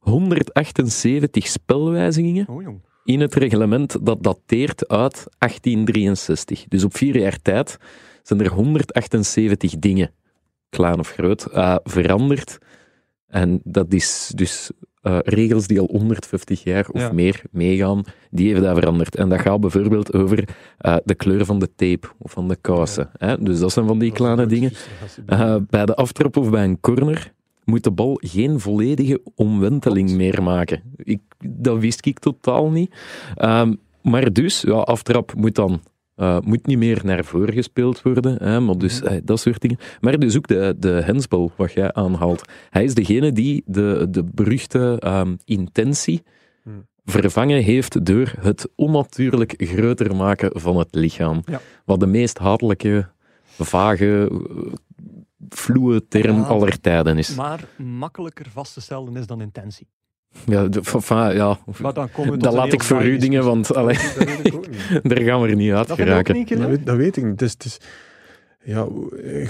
178 0.03 1.47
spelwijzigingen 1.47 2.49
Oh 2.49 2.67
in 3.05 3.21
het 3.21 3.35
reglement 3.35 4.07
dat 4.07 4.23
dateert 4.23 4.89
uit 4.89 5.27
1863. 5.39 6.65
Dus 6.69 6.85
op 6.85 6.97
vier 6.97 7.19
jaar 7.19 7.39
tijd 7.43 7.79
zijn 8.23 8.41
er 8.41 8.51
178 8.53 9.79
dingen, 9.79 10.11
klein 10.69 10.99
of 10.99 11.11
groot, 11.11 11.45
eh, 11.45 11.77
veranderd. 11.85 12.59
En 13.27 13.61
dat 13.65 13.93
is 13.93 14.33
dus 14.35 14.71
eh, 15.03 15.19
regels 15.23 15.67
die 15.67 15.81
al 15.81 15.89
150 15.91 16.63
jaar 16.63 16.89
of 16.89 17.01
Ja. 17.01 17.13
meer 17.13 17.43
meegaan, 17.51 18.03
die 18.31 18.49
heeft 18.49 18.61
dat 18.63 18.79
veranderd. 18.79 19.17
En 19.17 19.29
dat 19.29 19.41
gaat 19.41 19.61
bijvoorbeeld 19.61 20.13
over 20.13 20.49
eh, 20.79 20.97
de 21.05 21.15
kleur 21.15 21.45
van 21.45 21.59
de 21.59 21.75
tape 21.75 22.09
of 22.19 22.33
van 22.33 22.49
de 22.49 22.57
kousen. 22.61 23.11
Hè? 23.17 23.43
Dus 23.43 23.59
dat 23.59 23.73
zijn 23.73 23.87
van 23.87 23.99
die 23.99 24.13
kleine 24.13 24.47
dingen. 24.47 24.73
Bij 25.71 25.87
de 25.87 25.95
aftrap 25.95 26.37
of 26.37 26.51
bij 26.51 26.65
een 26.65 26.81
corner 26.81 27.33
moet 27.65 27.85
de 27.85 27.91
bal 27.91 28.19
geen 28.21 28.61
volledige 28.61 29.21
omwenteling 29.35 30.11
meer 30.11 30.43
maken. 30.43 30.83
Ik, 30.97 31.21
dat 31.39 31.79
wist 31.79 32.07
ik 32.07 32.19
totaal 32.19 32.71
niet. 32.71 32.95
Ehm, 33.37 33.75
maar 34.03 34.33
dus, 34.33 34.61
ja, 34.61 34.73
aftrap 34.73 35.35
moet 35.35 35.55
dan 35.55 35.81
eh, 36.15 36.39
moet 36.45 36.67
niet 36.67 36.79
meer 36.79 37.01
naar 37.05 37.25
voren 37.25 37.55
gespeeld 37.55 38.03
worden, 38.03 38.37
hè, 38.43 38.61
maar 38.61 38.79
dus 38.79 39.03
eh, 39.03 39.17
dat 39.25 39.41
soort 39.41 39.61
dingen. 39.61 39.79
Maar 40.01 40.19
dus 40.19 40.37
ook 40.37 40.47
de, 40.47 40.75
de 40.79 40.89
hensbal, 40.89 41.53
wat 41.57 41.73
jij 41.73 41.93
aanhaalt. 41.93 42.43
Hij 42.71 42.85
is 42.85 42.95
degene 42.95 43.33
die 43.33 43.63
de, 43.67 44.07
de 44.11 44.25
beruchte 44.25 44.97
ehm, 45.01 45.37
intentie 45.45 46.23
Hmm. 46.63 46.87
vervangen 47.05 47.63
heeft 47.63 48.05
door 48.07 48.35
het 48.41 48.69
onnatuurlijk 48.75 49.55
groter 49.57 50.17
maken 50.17 50.61
van 50.61 50.79
het 50.79 50.95
lichaam. 50.95 51.43
Ja. 51.45 51.61
Wat 51.85 52.01
de 52.01 52.07
meest 52.07 52.39
hatelijke, 52.39 53.09
vage, 53.59 54.31
vloe 55.49 56.09
term 56.09 56.37
Ja. 56.37 56.43
aller 56.43 56.81
tijden 56.81 57.19
is. 57.19 57.35
Maar 57.35 57.65
makkelijker 57.77 58.47
vast 58.53 58.75
te 58.75 58.81
stellen 58.81 59.17
is 59.17 59.27
dan 59.27 59.41
intentie. 59.41 59.89
Ja, 60.47 60.67
de- 60.67 60.83
ja. 61.35 61.59
Maar 61.81 61.93
dan 61.93 62.11
komen 62.11 62.33
we 62.33 62.39
tot 62.39 62.43
dat 62.43 62.53
laat 62.53 62.73
ik 62.73 62.83
voor 62.83 63.05
u 63.05 63.17
dingen, 63.17 63.45
want 63.45 63.75
allee, 63.75 63.97
daar 65.03 65.21
gaan 65.21 65.41
we 65.43 65.49
er 65.49 65.55
niet 65.57 65.73
uit 65.73 65.89
Dat 65.89 65.97
geraken. 65.97 66.35
niet, 66.35 66.49
Dat 66.49 66.59
weet, 66.69 66.87
dat 66.87 66.97
weet 66.97 67.17
ik 67.17 67.25
niet. 67.25 67.41
Het 67.41 67.65
is, 67.65 67.79
ja, 68.65 68.87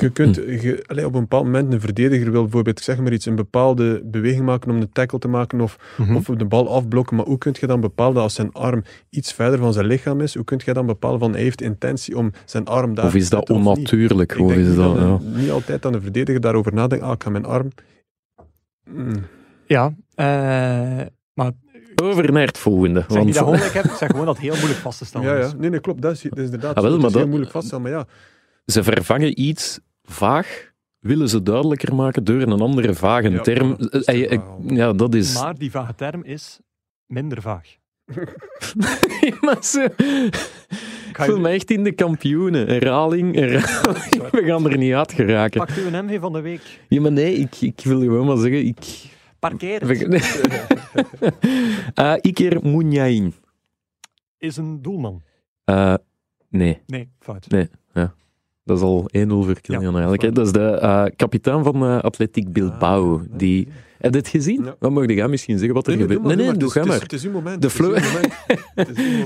je 0.01 0.11
kunt 0.13 0.35
je, 0.35 0.85
allee, 0.87 1.07
op 1.07 1.15
een 1.15 1.21
bepaald 1.21 1.45
moment 1.45 1.73
een 1.73 1.81
verdediger 1.81 2.31
wil 2.31 2.43
bijvoorbeeld, 2.43 2.79
ik 2.79 2.85
zeg 2.85 2.99
maar 2.99 3.13
iets, 3.13 3.27
een 3.27 3.35
bepaalde 3.35 4.03
beweging 4.05 4.45
maken 4.45 4.71
om 4.71 4.81
de 4.81 4.89
tackle 4.93 5.19
te 5.19 5.29
maken 5.29 5.61
of, 5.61 5.77
Mhm. 5.99 6.17
of 6.17 6.25
de 6.25 6.45
bal 6.45 6.75
afblokken, 6.75 7.17
maar 7.17 7.27
hoe 7.27 7.39
kun 7.39 7.55
je 7.61 7.67
dan 7.67 7.81
bepalen 7.81 8.23
als 8.23 8.35
zijn 8.35 8.53
arm 8.53 8.83
iets 9.11 9.33
verder 9.33 9.59
van 9.59 9.73
zijn 9.73 9.87
lichaam 9.87 10.21
is, 10.21 10.35
hoe 10.35 10.45
kun 10.45 10.61
je 10.65 10.73
dan 10.73 10.87
bepalen 10.87 11.19
van 11.19 11.33
hij 11.33 11.43
heeft 11.43 11.61
intentie 11.63 12.17
om 12.17 12.31
zijn 12.45 12.65
arm 12.65 12.95
daar 12.95 13.05
Of 13.05 13.11
te 13.13 13.17
is 13.19 13.29
dat 13.31 13.51
of 13.51 13.57
onnatuurlijk? 13.57 14.33
Ik 14.33 14.41
Of 14.41 14.49
denk 14.49 14.61
is 14.61 14.67
niet, 14.67 14.77
dat, 14.77 14.95
ja. 14.97 15.01
een- 15.03 15.37
niet 15.37 15.51
altijd 15.51 15.87
aan 15.87 15.93
de 15.93 16.01
verdediger 16.01 16.41
daarover 16.41 16.75
nadenkt, 16.75 17.05
ah, 17.05 17.13
ik 17.13 17.23
ga 17.23 17.31
mijn 17.31 17.45
arm... 17.45 17.69
Mm. 18.91 19.23
Ja, 19.67 19.95
eh, 20.15 21.07
maar 21.35 21.53
Over 22.03 22.33
naar 22.33 22.47
het 22.47 22.59
volgende. 22.59 23.01
ik 23.01 23.07
zeg 23.09 23.25
niet 23.25 23.35
Want, 23.35 23.35
dat 23.35 23.55
ongelijk 23.55 23.75
heb, 23.75 23.85
ik 23.85 23.91
zeg 23.91 24.11
gewoon 24.11 24.27
dat 24.27 24.35
het 24.37 24.45
heel 24.45 24.55
moeilijk 24.57 24.81
vast 24.81 24.99
te 24.99 25.05
stellen 25.05 25.27
Ja, 25.29 25.37
is. 25.45 25.51
ja. 25.51 25.57
Nee, 25.59 25.71
nee, 25.71 25.81
klopt. 25.81 26.03
Dat 26.03 26.13
is, 26.13 26.23
dat 26.23 26.39
is 26.39 26.45
inderdaad 26.45 26.77
Ah, 26.77 26.83
wel, 26.83 27.07
is 27.07 27.15
heel 27.15 27.27
moeilijk 27.29 27.51
vaststellen, 27.51 27.83
maar 27.85 27.93
ja. 27.93 28.07
Ze 28.65 28.83
vervangen 28.83 29.41
iets 29.41 29.81
vaag, 30.03 30.73
willen 30.99 31.29
ze 31.29 31.43
duidelijker 31.43 31.95
maken 31.95 32.25
door 32.25 32.41
een 32.43 32.61
andere 32.61 32.95
vage 32.95 33.31
Ja, 33.31 33.41
term. 33.41 33.77
dat 33.79 33.95
is 33.95 34.05
te 34.05 34.13
Eh, 34.13 34.33
eh, 34.33 34.41
allemaal. 34.43 34.75
ja, 34.77 34.93
dat 34.93 35.15
is. 35.15 35.35
Maar 35.41 35.59
die 35.59 35.71
vage 35.71 35.95
term 35.95 36.25
is 36.25 36.61
minder 37.07 37.43
vaag. 37.43 37.77
maar 39.41 39.65
ze... 39.65 39.93
Ik 41.09 41.17
voel 41.19 41.39
me 41.41 41.49
echt 41.49 41.71
in 41.71 41.85
de 41.85 41.93
kampioenen. 41.93 42.67
Herhaling, 42.69 43.35
herhaling. 43.35 44.31
We 44.31 44.43
gaan 44.45 44.71
er 44.71 44.77
niet 44.79 44.93
uit 44.95 45.13
geraken. 45.13 45.61
Pakt 45.67 45.79
u 45.79 45.87
een 45.87 46.05
MV 46.05 46.21
van 46.21 46.33
de 46.33 46.41
week. 46.41 46.81
Ja, 46.89 47.01
maar 47.01 47.13
nee, 47.13 47.35
ik, 47.35 47.61
ik 47.61 47.81
wil 47.85 48.01
gewoon 48.01 48.27
maar 48.27 48.37
zeggen, 48.37 48.67
ik... 48.67 48.79
Parkeer. 49.39 49.83
Eh 51.95 52.15
Iker 52.21 52.67
Munyain. 52.67 53.35
Is 54.39 54.57
een 54.57 54.83
doelman. 54.83 55.23
Eh, 55.65 55.95
nee, 56.49 56.83
Nee, 56.87 57.09
fout. 57.21 57.49
Nee. 57.49 57.69
Dat 58.65 58.77
is 58.77 58.83
al 58.83 59.09
1-0 59.17 59.29
voor 59.29 59.57
eigenlijk. 59.67 60.23
hè. 60.23 60.33
Dat 60.33 60.47
is 60.47 60.53
de 60.53 60.65
eh, 60.71 61.05
kapitein 61.17 61.65
van 61.65 61.83
eh 61.85 61.99
Atletiek 62.01 62.53
Bilbao. 62.53 63.15
Ah, 63.19 63.23
Die... 63.39 63.69
Heb 63.99 64.13
je 64.13 64.19
het 64.19 64.29
gezien? 64.29 64.65
Ja. 64.65 64.77
Wat 64.79 64.91
mag 64.91 65.07
jij 65.07 65.29
misschien 65.29 65.57
zeggen 65.57 65.75
wat 65.75 65.87
er 65.87 65.93
Nee, 65.97 66.01
gebeurt? 66.03 66.23
Nee, 66.23 66.37
nee, 66.37 66.47
doe 66.57 66.59
maar, 66.59 66.71
ga 66.71 66.79
het 66.81 66.89
is- 66.89 66.93
maar. 66.95 67.03
Het 67.03 67.13
is 67.13 67.25
uw 67.25 67.31
moment. 67.33 67.63
De 67.63 67.67
het 67.69 67.77
is 67.77 67.81
flow-. 67.81 67.95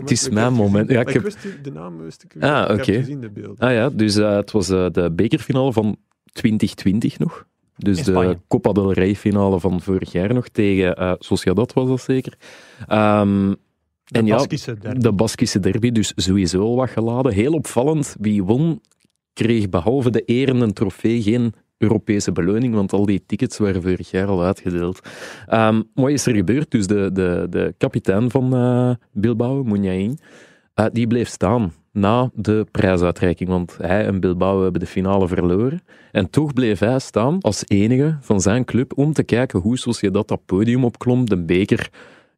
Het 0.00 0.10
mijn 0.40 0.52
moment. 0.52 0.90
Ja, 0.90 1.00
ik 1.00 1.08
heb- 1.08 1.30
de 1.62 1.70
naam 1.72 1.98
wist 2.02 2.22
ik. 2.22 2.42
Ah, 2.42 2.62
Ik 2.62 2.68
heb 2.68 2.78
oké. 2.80 2.92
gezien 2.92 3.20
de 3.20 3.30
beelden. 3.30 3.58
Ah 3.58 3.72
ja, 3.72 3.88
dus 3.90 4.16
eh, 4.16 4.34
het 4.36 4.50
was 4.50 4.68
eh, 4.68 4.86
de 4.92 5.10
bekerfinale 5.12 5.72
van 5.72 5.96
2020 6.32 7.18
nog. 7.18 7.46
Dus 7.76 8.02
de. 8.04 8.38
Copa 8.48 8.72
del 8.72 8.92
Rey 8.92 9.14
finale 9.14 9.60
van 9.60 9.80
vorig 9.80 10.12
jaar 10.12 10.34
nog 10.34 10.48
tegen 10.48 10.94
eh 10.96 11.12
Sociedad 11.18 11.72
was 11.72 11.88
dat 11.88 12.00
zeker. 12.00 12.34
Ehm, 12.86 13.48
De 14.04 14.18
en 14.18 14.26
ja, 14.26 14.36
derby. 14.80 14.98
de 15.00 15.12
Baskische 15.12 15.60
derby, 15.60 15.90
dus 15.92 16.12
sowieso 16.16 16.60
al 16.60 16.76
wat 16.76 16.90
geladen. 16.90 17.32
Heel 17.32 17.52
opvallend, 17.52 18.16
wie 18.20 18.44
won, 18.44 18.80
kreeg 19.36 19.68
behalve 19.68 20.10
de 20.10 20.22
eren 20.24 20.62
en 20.62 20.74
trofee 20.74 21.22
geen 21.22 21.54
Europese 21.78 22.32
beloning, 22.32 22.74
want 22.74 22.92
al 22.92 23.06
die 23.06 23.22
tickets 23.26 23.58
waren 23.58 23.82
vorig 23.82 24.10
jaar 24.10 24.26
al 24.26 24.42
uitgedeeld. 24.42 25.00
Ehm, 25.46 25.82
wat 25.94 26.10
is 26.10 26.26
er 26.26 26.34
gebeurd? 26.34 26.70
Dus 26.70 26.86
de, 26.86 27.10
de, 27.12 27.46
de 27.50 27.74
kapitein 27.78 28.30
van 28.30 28.54
eh, 28.54 28.90
Bilbao, 29.12 29.62
Munyain, 29.62 30.18
eh, 30.74 30.86
die 30.92 31.06
bleef 31.06 31.28
staan 31.28 31.72
na 31.92 32.30
de 32.34 32.66
prijsuitreiking, 32.70 33.48
want 33.48 33.76
hij 33.80 34.06
en 34.06 34.20
Bilbao 34.20 34.62
hebben 34.62 34.80
de 34.80 34.86
finale 34.86 35.28
verloren. 35.28 35.82
En 36.12 36.30
toch 36.30 36.52
bleef 36.52 36.78
hij 36.78 36.98
staan 36.98 37.40
als 37.40 37.62
enige 37.66 38.16
van 38.20 38.40
zijn 38.40 38.64
club 38.64 38.98
om 38.98 39.12
te 39.12 39.22
kijken 39.22 39.60
hoe 39.60 39.78
Sociedad 39.78 40.28
dat 40.28 40.46
podium 40.46 40.84
opklom, 40.84 41.28
de 41.28 41.42
beker 41.44 41.90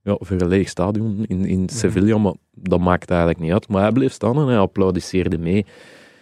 ja, 0.02 0.16
voor 0.20 0.40
een 0.40 0.48
leeg 0.48 0.68
stadion 0.68 1.24
in, 1.26 1.44
in 1.44 1.68
Sevilla, 1.68 2.18
maar 2.18 2.34
dat 2.54 2.80
maakt 2.80 3.10
eigenlijk 3.10 3.40
niet 3.40 3.52
uit. 3.52 3.68
Maar 3.68 3.82
hij 3.82 3.92
bleef 3.92 4.12
staan 4.12 4.36
en 4.36 4.46
hij 4.46 4.58
applaudisseerde 4.58 5.38
mee. 5.38 5.66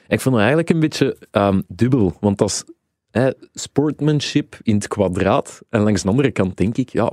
Ik 0.08 0.20
vond 0.20 0.34
het 0.34 0.44
eigenlijk 0.44 0.70
een 0.70 0.80
beetje 0.80 1.16
ehm, 1.30 1.60
dubbel, 1.68 2.16
want 2.20 2.38
dat 2.38 2.48
is 2.48 2.64
hè, 3.10 3.30
sportmanship 3.52 4.58
in 4.62 4.74
het 4.74 4.88
kwadraat. 4.88 5.62
En 5.68 5.80
langs 5.80 6.02
de 6.02 6.08
andere 6.08 6.30
kant 6.30 6.56
denk 6.56 6.76
ik, 6.76 6.88
ja, 6.88 7.12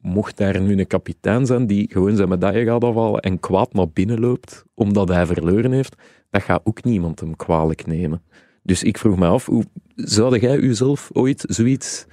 mocht 0.00 0.36
daar 0.36 0.60
nu 0.60 0.78
een 0.78 0.86
kapitein 0.86 1.46
zijn 1.46 1.66
die 1.66 1.88
gewoon 1.92 2.16
zijn 2.16 2.28
medaille 2.28 2.64
gaat 2.64 2.84
afhalen 2.84 3.20
en 3.20 3.40
kwaad 3.40 3.72
naar 3.72 3.88
binnen 3.92 4.20
loopt 4.20 4.64
omdat 4.74 5.08
hij 5.08 5.26
verloren 5.26 5.72
heeft, 5.72 5.94
dat 6.30 6.42
gaat 6.42 6.60
ook 6.64 6.84
niemand 6.84 7.20
hem 7.20 7.36
kwalijk 7.36 7.86
nemen. 7.86 8.22
Dus 8.62 8.82
ik 8.82 8.98
vroeg 8.98 9.18
me 9.18 9.26
af, 9.26 9.46
hoe 9.46 9.64
zou 9.94 10.38
jij 10.38 10.58
jezelf 10.60 11.10
ooit 11.12 11.44
zoiets... 11.48 12.06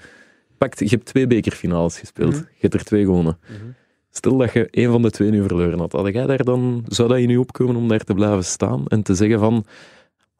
Pakt, 0.58 0.80
je 0.80 0.86
hebt 0.86 1.06
twee 1.06 1.28
bekerfinales 1.28 2.00
gespeeld, 2.00 2.32
Mhm. 2.34 2.40
je 2.40 2.58
hebt 2.60 2.74
er 2.74 2.84
twee 2.84 3.04
gewonnen. 3.04 3.38
Mhm. 3.42 3.70
Stel 4.10 4.38
dat 4.38 4.54
je 4.54 4.68
een 4.72 4.92
van 4.92 5.02
de 5.02 5.12
twee 5.12 5.30
nu 5.30 5.42
verloren 5.42 5.80
had, 5.80 5.92
had 5.92 6.14
jij 6.14 6.26
daar 6.26 6.44
dan, 6.44 6.84
zou 6.88 7.10
dat 7.10 7.20
je 7.20 7.26
nu 7.26 7.38
opkomen 7.38 7.76
om 7.76 7.88
daar 7.88 8.04
te 8.04 8.14
blijven 8.14 8.44
staan 8.46 8.88
en 8.88 9.02
te 9.04 9.16
zeggen 9.16 9.40
van, 9.40 9.66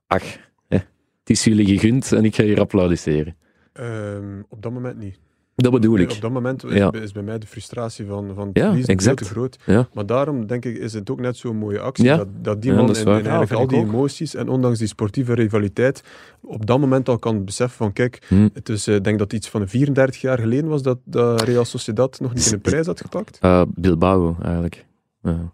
ach, 0.08 0.24
hè, 0.68 0.78
het 1.20 1.30
is 1.30 1.44
jullie 1.44 1.66
gegund 1.66 2.12
en 2.12 2.26
ik 2.26 2.36
ga 2.36 2.44
hier 2.44 2.60
applaudisseren. 2.60 3.36
Ehm, 3.74 4.42
op 4.50 4.62
dat 4.62 4.72
moment 4.72 4.98
niet. 4.98 5.20
Dat 5.56 5.72
bedoel 5.72 5.98
ik. 5.98 6.12
op 6.12 6.22
dat 6.22 6.32
moment 6.32 6.64
is, 6.64 6.74
Ja. 6.74 6.92
is 6.94 7.12
bij 7.12 7.24
mij 7.24 7.38
de 7.40 7.48
frustratie 7.48 8.06
van, 8.06 8.32
van 8.36 8.48
het 8.48 8.58
Ja, 8.58 8.76
exact. 8.86 9.18
te 9.18 9.24
groot. 9.26 9.58
Ja. 9.66 9.88
Maar 9.94 10.06
daarom 10.06 10.48
denk 10.48 10.66
ik, 10.66 10.78
is 10.78 10.94
het 10.94 11.10
ook 11.10 11.20
net 11.20 11.38
zo'n 11.38 11.56
mooie 11.58 11.80
actie. 11.80 12.06
Ja. 12.06 12.18
Dat, 12.18 12.28
dat 12.42 12.62
die 12.62 12.74
man 12.74 12.88
dat 12.88 12.98
in, 12.98 13.02
in 13.08 13.12
eigenlijk 13.14 13.52
al 13.52 13.64
ik 13.64 13.70
die 13.70 13.80
ook. 13.80 13.86
emoties 13.88 14.36
en 14.36 14.50
ondanks 14.50 14.80
die 14.80 14.88
sportieve 14.88 15.34
rivaliteit, 15.34 16.04
op 16.42 16.66
dat 16.66 16.80
moment 16.80 17.10
al 17.10 17.18
kan 17.20 17.46
beseffen 17.46 17.78
van, 17.78 17.94
kijk, 17.94 18.26
Hm. 18.28 18.48
het 18.54 18.70
is, 18.70 18.88
eh, 18.88 18.96
ik 18.96 19.04
denk 19.04 19.20
dat 19.20 19.34
iets 19.34 19.50
van 19.50 19.68
34 19.68 20.22
jaar 20.22 20.40
geleden 20.40 20.70
was 20.70 20.82
dat, 20.82 20.98
dat 21.04 21.42
Real 21.42 21.66
Sociedad 21.66 22.20
nog 22.20 22.34
niet 22.34 22.52
een 22.52 22.62
prijs 22.62 22.86
had 22.86 23.02
gepakt. 23.02 23.38
Eh, 23.42 23.62
Bilbao, 23.76 24.36
eigenlijk. 24.42 24.86
Ja. 25.22 25.54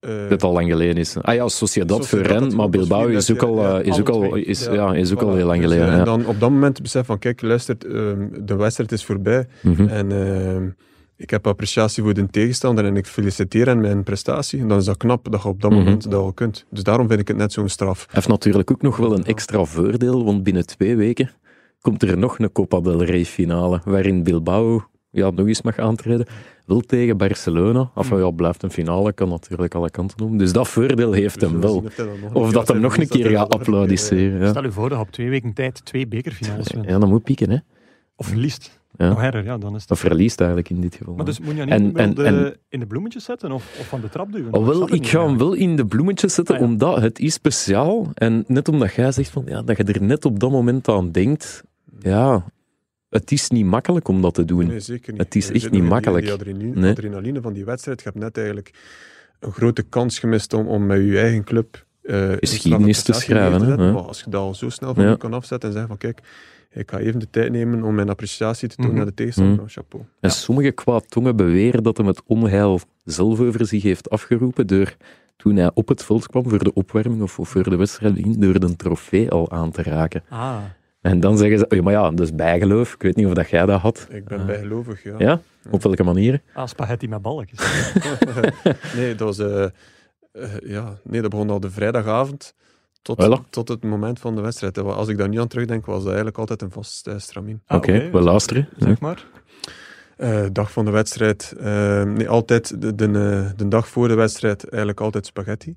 Eh, 0.00 0.28
Dat 0.28 0.42
al 0.42 0.52
lang 0.52 0.70
geleden 0.70 0.96
is. 0.96 1.16
Ah 1.16 1.34
ja, 1.34 1.48
Sociedad 1.48 2.10
had 2.10 2.54
maar 2.54 2.68
Bilbao 2.68 3.06
is 3.06 3.30
ook 3.30 3.38
34 3.38 3.42
al, 3.48 3.78
eh, 3.80 3.86
is 3.86 4.00
ook 4.00 4.08
al, 4.08 4.34
is, 4.34 4.64
Ja, 4.64 4.72
ja, 4.72 4.94
is 4.94 5.12
ook 5.12 5.22
al 5.22 5.34
heel 5.34 5.46
lang 5.46 5.60
Dus, 5.62 5.70
geleden. 5.70 5.86
eh, 5.88 5.92
ja. 5.92 5.98
En 5.98 6.04
dan 6.04 6.26
op 6.26 6.40
dat 6.40 6.50
moment 6.50 6.82
beseffen 6.82 7.04
van, 7.06 7.18
kijk, 7.18 7.42
luister, 7.42 7.76
ehm, 7.86 8.28
de 8.44 8.56
wedstrijd 8.56 8.92
is 8.92 9.04
voorbij. 9.04 9.46
Mhm. 9.62 9.88
En 9.88 10.12
ehm, 10.12 10.68
ik 11.16 11.30
heb 11.30 11.46
appreciatie 11.46 12.02
voor 12.02 12.14
de 12.14 12.26
tegenstander 12.30 12.84
en 12.84 12.96
ik 12.96 13.06
feliciteer 13.06 13.66
hen 13.66 13.80
met 13.80 13.90
mijn 13.90 14.02
prestatie. 14.02 14.60
En 14.60 14.68
dan 14.68 14.78
is 14.78 14.84
dat 14.84 14.96
knap 14.96 15.30
dat 15.30 15.42
je 15.42 15.48
op 15.48 15.60
dat 15.60 15.70
Mhm. 15.70 15.78
moment 15.80 16.02
dat 16.10 16.20
al 16.20 16.32
kunt. 16.32 16.64
Dus 16.70 16.82
daarom 16.82 17.08
vind 17.08 17.20
ik 17.20 17.28
het 17.28 17.36
net 17.36 17.52
zo'n 17.52 17.68
straf. 17.68 17.98
Hij 17.98 18.06
heeft 18.10 18.28
natuurlijk 18.28 18.70
ook 18.70 18.82
nog 18.82 18.96
wel 18.96 19.12
een 19.14 19.24
extra 19.24 19.64
voordeel, 19.64 20.24
want 20.24 20.42
binnen 20.42 20.66
twee 20.66 20.96
weken 20.96 21.30
komt 21.80 22.02
er 22.02 22.18
nog 22.18 22.38
een 22.38 22.52
Copa 22.52 22.80
del 22.80 23.04
Rey 23.04 23.24
finale, 23.24 23.80
waarin 23.84 24.22
Bilbao 24.22 24.84
ja, 25.10 25.30
nog 25.30 25.46
eens 25.46 25.62
mag 25.62 25.78
aantreden. 25.78 26.26
Wel 26.66 26.80
tegen 26.80 27.16
Barcelona. 27.16 27.90
Of 27.94 28.10
ja, 28.10 28.30
blijft 28.30 28.62
een 28.62 28.70
finale, 28.70 29.12
kan 29.12 29.28
natuurlijk 29.28 29.74
alle 29.74 29.90
kanten 29.90 30.20
om. 30.26 30.38
Dus 30.38 30.52
dat 30.52 30.68
voordeel 30.68 31.12
heeft 31.12 31.40
hem 31.40 31.52
we 31.52 31.58
wel. 31.58 31.76
of 31.76 31.94
dan 31.94 32.08
Of 32.32 32.52
dat 32.52 32.68
hem 32.68 32.80
nog 32.80 32.96
een 32.96 33.08
keer 33.08 33.30
gaat 33.30 33.54
applaudisseren. 33.54 34.40
Ja. 34.40 34.48
Stel 34.48 34.64
u 34.64 34.72
voor 34.72 34.88
dat 34.88 34.98
je 34.98 35.04
op 35.04 35.10
twee 35.10 35.28
weken 35.30 35.52
tijd 35.52 35.84
twee 35.84 36.06
bekerfinales 36.06 36.72
wint. 36.72 36.84
ja, 36.88 36.98
dat 36.98 37.08
moet 37.08 37.22
pieken, 37.22 37.50
hè. 37.50 37.56
Of 38.16 38.26
verliest. 38.26 38.80
Ja. 38.96 39.08
Nog 39.08 39.22
erger, 39.22 39.44
ja, 39.44 39.58
dan 39.58 39.74
is 39.74 39.80
het... 39.80 39.88
Dat 39.88 39.98
verliest 39.98 40.38
eigenlijk 40.38 40.70
in 40.70 40.80
dit 40.80 40.94
geval. 40.94 41.14
Maar 41.14 41.24
dus 41.24 41.40
moet 41.40 41.56
je 41.56 41.60
niet 41.62 41.70
En- 41.70 41.96
en- 41.96 42.14
de- 42.14 42.22
en- 42.24 42.56
in 42.68 42.80
de 42.80 42.86
bloemetjes 42.86 43.24
zetten 43.24 43.52
of, 43.52 43.76
of 43.80 43.86
van 43.86 44.00
de 44.00 44.08
trap 44.08 44.32
duwen? 44.32 44.52
Oh, 44.54 44.60
Ik 44.66 44.66
wel, 44.74 44.86
ga 45.00 45.26
hem 45.26 45.38
wel 45.38 45.52
in 45.52 45.76
de 45.76 45.86
bloemetjes 45.86 46.34
zetten, 46.34 46.54
Ah, 46.54 46.60
ja. 46.60 46.66
omdat 46.66 47.00
het 47.00 47.18
is 47.18 47.32
speciaal. 47.34 48.06
En 48.14 48.44
net 48.46 48.68
omdat 48.68 48.92
jij 48.94 49.12
zegt 49.12 49.30
van, 49.30 49.42
ja, 49.46 49.62
dat 49.62 49.76
je 49.76 49.84
er 49.84 50.02
net 50.02 50.24
op 50.24 50.40
dat 50.40 50.50
moment 50.50 50.88
aan 50.88 51.12
denkt, 51.12 51.62
ja, 52.00 52.44
het 53.10 53.32
is 53.32 53.48
niet 53.50 53.64
makkelijk 53.64 54.08
om 54.08 54.20
dat 54.22 54.34
te 54.34 54.44
doen. 54.44 54.66
Nee, 54.66 54.80
zeker 54.80 55.12
niet. 55.12 55.20
Het 55.22 55.34
is 55.36 55.50
echt 55.50 55.70
niet 55.70 55.82
makkelijk. 55.82 56.24
Die 56.24 56.34
adrenaline, 56.34 56.74
Nee. 56.80 56.90
adrenaline 56.90 57.40
van 57.40 57.52
die 57.52 57.64
wedstrijd. 57.64 57.98
Je 58.02 58.04
hebt 58.08 58.18
net 58.22 58.36
eigenlijk 58.36 58.70
een 59.40 59.52
grote 59.52 59.82
kans 59.82 60.18
gemist 60.18 60.52
om, 60.52 60.66
om 60.68 60.86
met 60.86 60.98
je 61.04 61.18
eigen 61.18 61.44
club 61.44 61.86
eh, 62.02 62.30
een 62.30 62.36
Geschiedenis 62.38 63.02
te 63.02 63.12
schrijven, 63.12 63.60
hè, 63.60 63.66
zetten. 63.66 63.86
ja. 63.86 63.92
Maar 63.92 64.02
als 64.02 64.20
je 64.20 64.30
dat 64.30 64.40
al 64.40 64.54
zo 64.54 64.68
snel 64.68 64.94
van 64.94 65.04
Ja. 65.04 65.10
je 65.10 65.16
kan 65.16 65.32
afzetten 65.34 65.68
en 65.68 65.74
zeggen 65.74 65.90
van 65.90 65.98
kijk, 65.98 66.20
ik 66.72 66.90
ga 66.90 66.98
even 66.98 67.20
de 67.20 67.30
tijd 67.30 67.52
nemen 67.52 67.82
om 67.82 67.94
mijn 67.94 68.08
appreciatie 68.08 68.68
te 68.68 68.74
tonen 68.74 68.90
Mhm. 68.90 69.00
naar 69.00 69.08
de 69.08 69.14
tegenstander. 69.14 69.56
Nou, 69.56 69.68
chapeau. 69.68 70.04
En 70.20 70.30
sommige 70.30 70.70
kwaadtongen 70.70 71.36
beweren 71.36 71.82
dat 71.82 71.96
hem 71.96 72.06
het 72.06 72.22
onheil 72.26 72.80
zelf 73.04 73.40
over 73.40 73.66
zich 73.66 73.82
heeft 73.82 74.10
afgeroepen 74.10 74.66
door 74.66 74.96
toen 75.36 75.56
hij 75.56 75.70
op 75.74 75.88
het 75.88 76.04
veld 76.04 76.26
kwam 76.26 76.48
voor 76.48 76.64
de 76.64 76.72
opwarming 76.72 77.22
of 77.22 77.38
voor 77.42 77.70
de 77.70 77.76
wedstrijd, 77.76 78.40
door 78.40 78.60
de 78.60 78.76
trofee 78.76 79.30
al 79.30 79.50
aan 79.50 79.70
te 79.70 79.82
raken. 79.82 80.22
Ah, 80.28 80.56
En 81.00 81.20
dan 81.20 81.38
zeggen 81.38 81.58
ze, 81.58 81.66
oh, 81.68 81.80
maar 81.80 81.92
ja, 81.92 82.10
dat 82.10 82.20
is 82.20 82.34
bijgeloof. 82.34 82.94
Ik 82.94 83.02
weet 83.02 83.16
niet 83.16 83.26
of 83.26 83.32
dat 83.32 83.48
jij 83.50 83.66
dat 83.66 83.80
had. 83.80 84.06
Ik 84.10 84.24
ben 84.24 84.40
Ah. 84.40 84.46
bijgelovig, 84.46 85.02
ja. 85.02 85.14
Ja? 85.18 85.40
Op 85.70 85.82
welke 85.82 86.02
manier? 86.04 86.40
ah, 86.54 86.66
spaghetti 86.66 87.08
met 87.08 87.22
balletjes. 87.22 87.92
nee, 88.96 89.14
dat 89.14 89.36
was... 89.36 89.38
eh, 89.38 89.64
eh, 89.64 89.70
ja, 90.60 90.98
nee, 91.04 91.20
dat 91.20 91.30
begon 91.30 91.50
al 91.50 91.60
de 91.60 91.70
vrijdagavond 91.70 92.54
tot, 93.02 93.40
tot 93.50 93.68
het 93.68 93.84
moment 93.84 94.20
van 94.20 94.34
de 94.34 94.40
wedstrijd. 94.40 94.78
Als 94.78 95.08
ik 95.08 95.18
daar 95.18 95.28
nu 95.28 95.40
aan 95.40 95.48
terugdenk, 95.48 95.86
was 95.86 95.96
dat 95.98 96.06
eigenlijk 96.06 96.38
altijd 96.38 96.62
een 96.62 96.70
vast 96.70 97.06
uh, 97.08 97.14
stramien. 97.16 97.62
Ah, 97.66 97.76
Oké, 97.76 98.10
we 98.10 98.20
luisteren. 98.20 98.68
Zeg 98.76 99.00
maar. 99.00 99.24
Uh, 100.18 100.46
dag 100.52 100.72
van 100.72 100.84
de 100.84 100.90
wedstrijd. 100.90 101.54
Uh, 101.60 102.02
nee, 102.02 102.28
altijd 102.28 102.80
de, 102.82 102.94
de, 102.94 103.10
de, 103.56 103.68
dag 103.68 103.88
voor 103.88 104.08
de 104.08 104.14
wedstrijd 104.14 104.68
eigenlijk 104.68 105.00
altijd 105.00 105.26
spaghetti. 105.26 105.74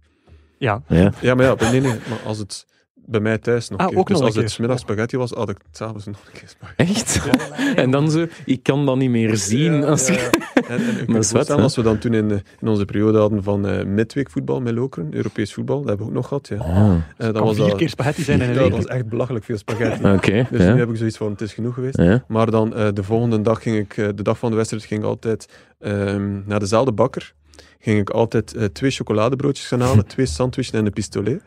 Ja. 0.57 0.82
Ja, 0.88 1.11
ja 1.22 1.36
maar 1.36 1.45
ja, 1.45 1.72
nee, 1.72 1.82
nee, 1.82 1.99
maar 2.09 2.19
als 2.26 2.38
het 2.38 2.65
bij 3.05 3.19
mij 3.19 3.37
thuis 3.37 3.69
nog. 3.69 3.79
Ah, 3.79 3.85
een 3.85 3.91
keer. 3.91 3.99
ook 3.99 4.07
dus 4.07 4.17
nog 4.17 4.25
als 4.25 4.35
een 4.35 4.43
het 4.43 4.59
middags 4.59 4.81
spaghetti 4.81 5.17
was, 5.17 5.31
had 5.31 5.49
ik 5.49 5.57
het 5.67 5.77
s'avonds 5.77 6.05
nog 6.05 6.15
een 6.25 6.39
keer 6.39 6.47
spaghetti. 6.49 6.93
Echt? 6.93 7.21
En 7.83 7.91
dan 7.91 8.11
zo, 8.11 8.27
ik 8.45 8.63
kan 8.63 8.85
dat 8.85 8.97
niet 8.97 9.09
meer 9.09 9.37
zien. 9.37 9.73
Ja, 9.73 9.85
als 9.85 10.07
ja, 10.07 10.13
je- 10.13 10.19
ja. 10.53 10.67
En, 10.67 11.07
en 11.07 11.15
als 11.63 11.75
we 11.75 11.81
dan 11.83 11.97
toen 11.97 12.13
in, 12.13 12.31
eh, 12.31 12.37
in 12.59 12.67
onze 12.67 12.85
periode 12.85 13.17
hadden 13.17 13.43
van 13.43 13.67
eh 13.67 13.85
midweekvoetbal 13.85 14.61
met 14.61 14.73
Lokeren, 14.73 15.13
Europees 15.13 15.53
voetbal, 15.53 15.77
dat 15.79 15.87
hebben 15.87 16.05
we 16.05 16.11
ook 16.11 16.17
nog 16.17 16.27
gehad. 16.27 16.47
Ja. 16.47 16.57
Ah, 16.57 16.93
Eh, 16.93 17.01
dat 17.17 17.33
kan 17.33 17.43
was 17.43 17.55
vier 17.55 17.67
dat- 17.67 17.77
keer 17.77 17.89
spaghetti 17.89 18.23
zijn 18.23 18.41
in 18.41 18.47
een 18.49 18.53
Ja, 18.53 18.59
dat 18.59 18.69
week. 18.69 18.77
was 18.77 18.85
echt 18.85 19.05
belachelijk 19.07 19.45
veel 19.45 19.57
spaghetti. 19.57 20.03
Oké, 20.15 20.47
Dus 20.51 20.59
nu 20.59 20.79
heb 20.79 20.89
ik 20.89 20.95
zoiets 20.97 21.17
van, 21.17 21.31
het 21.31 21.41
is 21.41 21.53
genoeg 21.53 21.73
geweest. 21.73 21.97
Ja. 21.97 22.23
Maar 22.27 22.51
dan 22.51 22.75
eh, 22.75 22.87
de 22.93 23.03
volgende 23.03 23.41
dag 23.41 23.61
ging 23.61 23.77
ik, 23.77 23.97
eh, 23.97 24.07
de 24.15 24.23
dag 24.23 24.37
van 24.37 24.49
de 24.49 24.55
wedstrijd, 24.55 24.83
ging 24.85 24.99
ik 24.99 25.05
altijd 25.05 25.47
ehm, 25.79 26.39
naar 26.45 26.59
dezelfde 26.59 26.91
bakker. 26.91 27.33
Ging 27.79 27.99
ik 27.99 28.09
altijd 28.09 28.55
twee 28.73 28.91
chocoladebroodjes 28.91 29.67
gaan 29.67 29.81
halen, 29.81 30.05
twee 30.07 30.25
sandwiches 30.25 30.73
en 30.73 30.85
een 30.85 30.91
pistolet. 30.93 31.41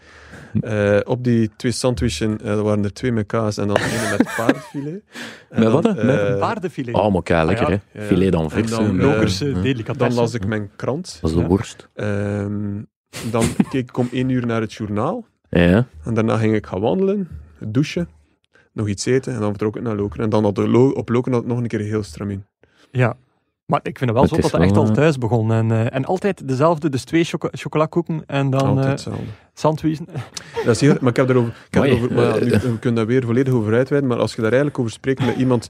Eh, 0.60 0.98
op 1.04 1.24
die 1.24 1.50
twee 1.56 1.72
sandwiches 1.72 2.36
eh, 2.42 2.60
waren 2.60 2.84
er 2.84 2.92
twee 2.92 3.12
met 3.12 3.26
kaas 3.26 3.56
en 3.58 3.66
dan 3.66 3.76
één 3.76 4.10
met 4.10 4.34
paardenfilet. 4.36 5.02
En 5.50 5.62
Met 5.62 5.62
dan, 5.62 5.72
wat? 5.72 5.82
Met 5.96 5.98
eh, 5.98 6.28
Een 6.28 6.38
paardenfilet. 6.38 6.94
Oh, 6.94 7.12
maar 7.12 7.22
kei 7.22 7.46
lekker, 7.46 7.64
Ah, 7.66 7.72
ja. 7.72 7.80
hè. 7.92 8.00
Ja. 8.00 8.06
Filet 8.06 8.32
dan 8.32 8.42
En 8.44 8.50
vers. 8.50 8.70
dan, 8.70 8.96
Lokerse 9.00 9.84
dan 9.96 10.14
las 10.14 10.34
ik 10.34 10.46
mijn 10.46 10.70
krant. 10.76 11.18
Dat 11.20 11.30
is 11.30 11.36
de 11.36 11.42
Ja. 11.42 11.48
worst. 11.48 11.88
Ehm, 11.94 12.82
dan 13.30 13.44
keek 13.70 13.88
ik 13.88 13.96
om 13.98 14.08
één 14.12 14.28
uur 14.28 14.46
naar 14.46 14.60
het 14.60 14.72
journaal. 14.72 15.26
Ja. 15.50 15.86
En 16.04 16.14
daarna 16.14 16.36
ging 16.36 16.54
ik 16.54 16.66
gaan 16.66 16.80
wandelen, 16.80 17.28
douchen, 17.68 18.08
nog 18.72 18.88
iets 18.88 19.04
eten 19.06 19.34
en 19.34 19.40
dan 19.40 19.48
vertrok 19.50 19.76
ik 19.76 19.82
naar 19.82 19.96
Lokeren. 19.96 20.24
En 20.24 20.30
dan 20.30 20.44
had 20.44 20.54
de 20.54 20.68
Lo- 20.68 20.90
op 20.90 21.08
Lokeren 21.08 21.32
had 21.34 21.42
ik 21.42 21.48
nog 21.48 21.58
een 21.58 21.66
keer 21.66 21.80
heel 21.80 22.02
stramien. 22.02 22.46
Ja. 22.90 23.16
Maar 23.66 23.80
ik 23.82 23.98
vind 23.98 24.10
het 24.10 24.12
wel 24.18 24.22
Het 24.22 24.30
zo 24.30 24.40
dat 24.40 24.52
het 24.52 24.60
echt 24.60 24.76
al 24.76 24.86
eh, 24.86 24.92
thuis 24.92 25.18
begon. 25.18 25.52
En, 25.52 25.70
eh, 25.70 25.94
en 25.94 26.04
altijd 26.04 26.48
dezelfde, 26.48 26.88
dus 26.88 27.04
twee 27.04 27.24
choco 27.24 27.48
chocolakoeken 27.52 28.22
en 28.26 28.50
dan 28.50 28.60
Altijd 28.66 28.86
hetzelfde. 28.86 29.22
sandwichen. 29.54 30.06
Dat 30.64 30.74
is 30.74 30.80
heel, 30.80 30.96
maar 31.00 31.10
ik 31.10 31.16
heb 31.16 31.26
daarover, 31.26 31.50
ik 31.68 31.74
heb 31.74 31.82
Amai. 31.82 31.96
erover, 31.96 32.14
maar 32.16 32.42
nu, 32.44 32.50
we 32.50 32.58
kunnen 32.78 32.94
daar 32.94 33.06
weer 33.06 33.24
volledig 33.24 33.52
over 33.52 33.74
uitweiden, 33.74 34.10
maar 34.10 34.18
als 34.18 34.30
je 34.30 34.36
daar 34.36 34.50
eigenlijk 34.52 34.78
over 34.78 34.92
spreekt 34.92 35.26
met 35.26 35.36
iemand, 35.36 35.68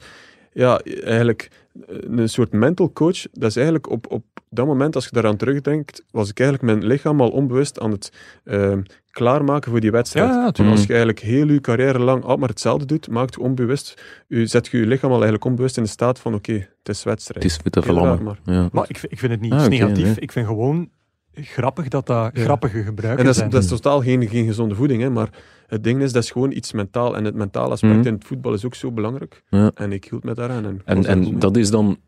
ja, 0.53 0.81
eigenlijk 1.05 1.51
een 1.89 2.29
soort 2.29 2.53
mental 2.53 2.93
coach, 2.93 3.23
dat 3.33 3.49
is 3.51 3.57
eigenlijk 3.57 3.91
op, 3.91 4.11
op 4.13 4.25
dat 4.51 4.67
moment, 4.67 4.95
als 4.95 5.05
je 5.05 5.11
daaraan 5.13 5.37
terugdenkt, 5.37 6.05
was 6.11 6.31
ik 6.31 6.41
eigenlijk 6.41 6.73
mijn 6.79 6.87
lichaam 6.87 7.21
al 7.21 7.31
onbewust 7.31 7.81
aan 7.81 7.91
het 7.91 8.13
ehm, 8.45 8.83
klaarmaken 9.11 9.71
voor 9.71 9.81
die 9.81 9.91
wedstrijd. 9.91 10.29
Ja, 10.29 10.51
tuurlijk. 10.51 10.77
Als 10.77 10.87
je 10.87 10.93
eigenlijk 10.93 11.21
heel 11.21 11.47
je 11.49 11.61
carrière 11.61 11.99
lang 11.99 12.21
altijd 12.21 12.39
maar 12.41 12.49
hetzelfde 12.49 12.85
doet, 12.87 13.09
maakt 13.09 13.35
je 13.35 13.41
onbewust, 13.41 14.03
je, 14.29 14.47
zet 14.47 14.67
je 14.67 14.79
je 14.79 14.87
lichaam 14.87 15.09
al 15.11 15.15
eigenlijk 15.17 15.45
onbewust 15.45 15.77
in 15.77 15.83
de 15.83 15.89
staat 15.89 16.19
van, 16.19 16.35
oké, 16.35 16.53
het 16.53 16.89
is 16.89 17.03
wedstrijd. 17.03 17.43
Het 17.43 17.53
is 17.53 17.59
witte 17.63 17.81
raar, 17.81 17.89
vlammen. 17.95 18.25
maar- 18.25 18.55
Ja. 18.55 18.69
Maar 18.73 18.85
ik, 18.89 18.97
vind- 18.99 19.13
ik 19.13 19.19
vind 19.19 19.33
het 19.33 19.41
niet 19.41 19.53
Ah, 19.53 19.67
negatief. 19.67 20.05
nee. 20.05 20.15
Ik 20.19 20.33
vind 20.33 20.47
gewoon 20.47 20.89
grappig 21.35 21.89
dat 21.89 22.07
dat 22.07 22.31
Ja. 22.35 22.43
grappige 22.43 22.83
gebruiken 22.83 23.19
En 23.19 23.25
dat 23.25 23.33
is, 23.35 23.39
zijn. 23.39 23.51
dat 23.51 23.63
is 23.63 23.69
totaal 23.69 24.03
geen, 24.03 24.29
geen 24.29 24.47
gezonde 24.47 24.75
voeding, 24.75 25.03
hè, 25.03 25.11
maar 25.11 25.29
het 25.67 25.85
ding 25.85 26.03
is, 26.03 26.13
dat 26.13 26.23
is 26.23 26.31
gewoon 26.31 26.53
iets 26.53 26.73
mentaal. 26.73 27.17
En 27.17 27.25
het 27.25 27.35
mentale 27.35 27.71
aspect 27.71 27.95
Mhm. 27.97 28.07
in 28.07 28.13
het 28.15 28.25
voetbal 28.25 28.53
is 28.53 28.65
ook 28.65 28.75
zo 28.75 28.93
belangrijk. 28.93 29.43
Ja. 29.49 29.71
En 29.75 29.93
ik 29.93 30.05
hield 30.05 30.25
me 30.25 30.35
daaraan. 30.35 30.65
En, 30.65 30.81
En, 30.85 31.05
en 31.07 31.39
dat 31.39 31.57
is 31.57 31.71
dan... 31.71 31.99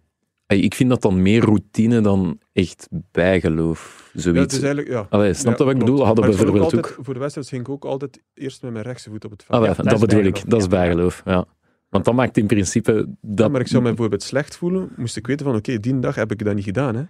Ik 0.46 0.74
vind 0.74 0.90
dat 0.90 1.02
dan 1.02 1.22
meer 1.22 1.40
routine 1.44 2.00
dan 2.00 2.38
echt 2.52 2.88
bijgeloof. 3.12 4.10
Ja, 4.12 4.20
Zoiets. 4.20 4.54
is 4.54 4.62
eigenlijk, 4.62 4.88
ja. 4.88 5.06
Allee, 5.10 5.34
snap 5.34 5.52
je 5.52 5.58
Ja, 5.58 5.64
wat 5.64 5.74
ik 5.74 5.78
bedoel? 5.84 6.04
Hadden 6.04 6.24
ook 6.24 6.30
bijvoorbeeld 6.30 6.64
ook... 6.64 6.72
altijd, 6.84 7.04
Voor 7.04 7.14
de 7.14 7.20
wedstrijd 7.20 7.48
ging 7.48 7.60
ik 7.60 7.68
ook 7.68 7.84
altijd 7.84 8.22
eerst 8.34 8.62
met 8.62 8.72
mijn 8.72 8.84
rechtse 8.84 9.10
voet 9.10 9.24
op 9.24 9.30
het 9.30 9.44
veld. 9.44 9.62
Ah, 9.68 9.76
Ja, 9.76 9.82
dat, 9.82 10.00
bedoel 10.00 10.24
ik. 10.24 10.42
Dat 10.50 10.58
is 10.58 10.64
Ja. 10.64 10.70
bijgeloof, 10.70 11.22
ja. 11.24 11.44
Want 11.88 12.04
dat 12.04 12.14
maakt 12.14 12.36
in 12.36 12.46
principe... 12.46 12.92
Ja, 12.92 13.04
Dat... 13.20 13.50
maar 13.50 13.60
ik 13.60 13.66
zou 13.66 13.82
me 13.82 13.88
bijvoorbeeld 13.88 14.22
slecht 14.22 14.56
voelen, 14.56 14.88
moest 14.96 15.16
ik 15.16 15.26
weten 15.26 15.46
van, 15.46 15.54
oké, 15.56 15.80
die 15.80 15.98
dag 15.98 16.14
heb 16.14 16.32
ik 16.32 16.44
dat 16.44 16.54
niet 16.54 16.64
gedaan. 16.64 16.94
Hè. 16.94 17.02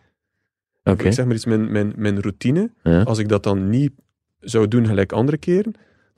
Oké. 0.93 1.05
Ik 1.07 1.13
zeg 1.13 1.25
maar 1.27 1.35
iets, 1.35 1.45
mijn, 1.45 1.73
mijn, 1.73 1.93
mijn 1.97 2.21
routine, 2.21 2.71
Ja. 2.83 3.03
als 3.03 3.19
ik 3.19 3.29
dat 3.29 3.43
dan 3.43 3.71
niet 3.71 3.91
zou 4.41 4.69
doen 4.69 4.87
gelijk 4.87 5.13
andere 5.13 5.37
keren, 5.39 5.75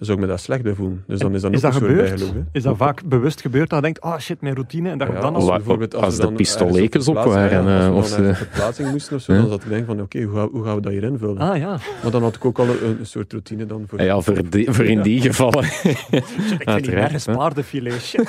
zou 0.06 0.18
ik 0.18 0.24
me 0.24 0.30
daar 0.30 0.38
slecht 0.38 0.62
bij 0.62 0.74
voelen. 0.74 1.04
Dus 1.06 1.18
dan 1.18 1.34
is 1.34 1.40
dat 1.42 1.50
is 1.52 1.56
ook 1.56 1.62
dat 1.72 1.74
gebeurd? 1.74 2.08
bijgeloof. 2.08 2.32
Hè. 2.34 2.40
Is 2.52 2.62
dat 2.62 2.76
vaak 2.76 3.02
bewust 3.04 3.40
gebeurd 3.40 3.68
dat 3.68 3.78
je 3.78 3.84
denkt, 3.84 4.00
ah 4.00 4.18
shit, 4.18 4.40
mijn 4.40 4.54
routine, 4.54 4.90
en 4.90 4.98
dat 4.98 5.08
je 5.08 5.14
Ja, 5.14 5.20
dan 5.20 5.34
als 5.34 5.44
als... 5.44 5.56
bijvoorbeeld- 5.56 5.94
als 5.94 6.16
de 6.16 6.32
pistoletjes 6.32 6.82
ergens 6.82 7.08
op 7.08 7.14
waren, 7.14 7.64
ja, 7.64 7.80
eh, 7.86 7.94
als 7.94 7.96
of 7.96 8.16
we 8.16 8.16
dan 8.16 8.16
ze- 8.16 8.20
naar 8.20 8.30
de 8.32 8.36
verplaatsing 8.38 8.90
moesten 8.90 9.16
of 9.16 9.22
zo, 9.22 9.32
Ja. 9.32 9.40
dan 9.40 9.48
zat 9.48 9.62
ik 9.62 9.68
denken 9.68 9.86
van, 9.86 10.00
oké, 10.00 10.22
hoe, 10.22 10.36
gaan- 10.36 10.48
hoe 10.52 10.64
gaan 10.64 10.74
we 10.74 10.80
dat 10.80 10.92
hier 10.92 11.02
invullen? 11.02 11.38
Ah 11.38 11.56
ja, 11.56 11.78
Maar 12.02 12.10
dan 12.10 12.22
had 12.22 12.34
ik 12.36 12.44
ook 12.44 12.58
al 12.58 12.66
een, 12.68 12.96
een 12.98 13.06
soort 13.06 13.32
routine 13.32 13.66
dan 13.66 13.84
voor... 13.88 13.98
Ah 13.98 14.04
Ja, 14.04 14.20
voor, 14.20 14.48
die- 14.50 14.70
voor 14.72 14.84
in 14.84 15.02
die 15.02 15.20
gevallen. 15.20 15.64
Ik 16.10 16.24
vind 16.66 16.86
nergens 16.90 17.26
hè. 17.26 17.34
paardenfilet. 17.36 18.00
Shit. 18.02 18.28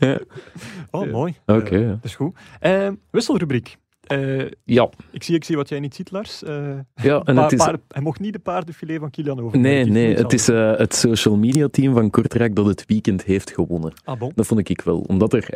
oh, 0.90 1.10
mooi. 1.12 1.34
Oké. 1.46 1.76
ja. 1.76 1.86
Dat 1.88 1.98
is 2.02 2.14
goed. 2.14 2.36
Eh, 2.60 2.88
wisselrubriek. 3.10 3.76
Eh, 4.12 4.50
Ja, 4.64 4.88
ik, 5.10 5.22
zie, 5.22 5.34
ik 5.34 5.44
zie 5.44 5.56
wat 5.56 5.68
jij 5.68 5.80
niet 5.80 5.94
ziet, 5.94 6.10
Lars. 6.10 6.42
Eh, 6.42 6.68
ja, 6.94 7.22
en 7.24 7.36
het 7.36 7.52
is... 7.52 7.58
paard- 7.58 7.80
hij 7.88 8.02
mocht 8.02 8.20
niet 8.20 8.32
de 8.32 8.38
paardenfilet 8.38 8.98
van 8.98 9.10
Kilian 9.10 9.40
over. 9.40 9.58
Nee, 9.58 9.84
nee, 9.84 10.14
het 10.14 10.32
is 10.32 10.48
eh, 10.48 10.76
het 10.76 10.94
social 10.94 11.36
media 11.36 11.68
team 11.70 11.94
van 11.94 12.10
Kortrijk 12.10 12.54
dat 12.54 12.66
het 12.66 12.84
weekend 12.86 13.24
heeft 13.24 13.50
gewonnen. 13.50 13.92
Ah, 14.04 14.18
bon. 14.18 14.32
Dat 14.34 14.46
vond 14.46 14.68
ik 14.68 14.80
wel. 14.80 14.98
Omdat 14.98 15.32
er, 15.32 15.46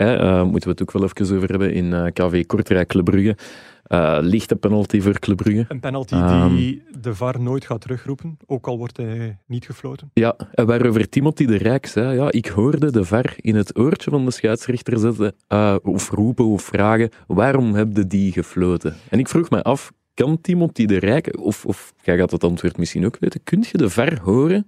moeten 0.46 0.62
we 0.68 0.70
het 0.70 0.82
ook 0.82 0.92
wel 0.92 1.02
even 1.04 1.36
over 1.36 1.48
hebben, 1.48 1.72
in 1.72 2.12
KV 2.12 2.46
Kortrijk 2.46 2.92
Eh, 3.87 4.18
lichte 4.20 4.57
penalty 4.57 5.01
voor 5.01 5.18
Club 5.18 5.37
Brugge. 5.37 5.64
Een 5.68 5.80
penalty 5.80 6.14
Ehm. 6.14 6.55
die 6.55 6.82
de 7.01 7.14
VAR 7.14 7.41
nooit 7.41 7.64
gaat 7.64 7.80
terugroepen, 7.80 8.37
ook 8.47 8.66
al 8.66 8.78
wordt 8.78 8.97
hij 8.97 9.39
niet 9.47 9.64
gefloten. 9.66 10.11
Ja, 10.14 10.37
en 10.55 10.66
waarover 10.66 11.09
Timothy 11.09 11.47
de 11.47 11.57
Rijk 11.57 11.87
zei, 11.87 12.16
ja, 12.16 12.30
ik 12.32 12.47
hoorde 12.47 12.91
de 12.93 13.05
VAR 13.05 13.34
in 13.37 13.55
het 13.55 13.78
oortje 13.78 14.11
van 14.11 14.24
de 14.24 14.30
scheidsrechter 14.30 14.99
zetten, 14.99 15.34
eh, 15.49 15.76
of 15.82 16.11
roepen 16.11 16.45
of 16.45 16.62
vragen, 16.62 17.11
waarom 17.26 17.74
heb 17.74 17.97
je 17.97 18.07
die 18.07 18.32
gefloten? 18.32 18.95
En 19.11 19.18
ik 19.18 19.28
vroeg 19.28 19.51
me 19.51 19.62
af, 19.62 19.93
kan 20.14 20.41
Timothy 20.41 20.87
de 20.87 20.99
Rijk, 20.99 21.37
of, 21.41 21.64
of 21.66 21.93
jij 22.03 22.16
gaat 22.16 22.30
het 22.30 22.45
antwoord 22.45 22.76
misschien 22.78 23.07
ook 23.07 23.16
weten, 23.20 23.41
kun 23.45 23.64
je 23.72 23.78
de 23.78 23.91
VAR 23.91 24.20
horen 24.22 24.66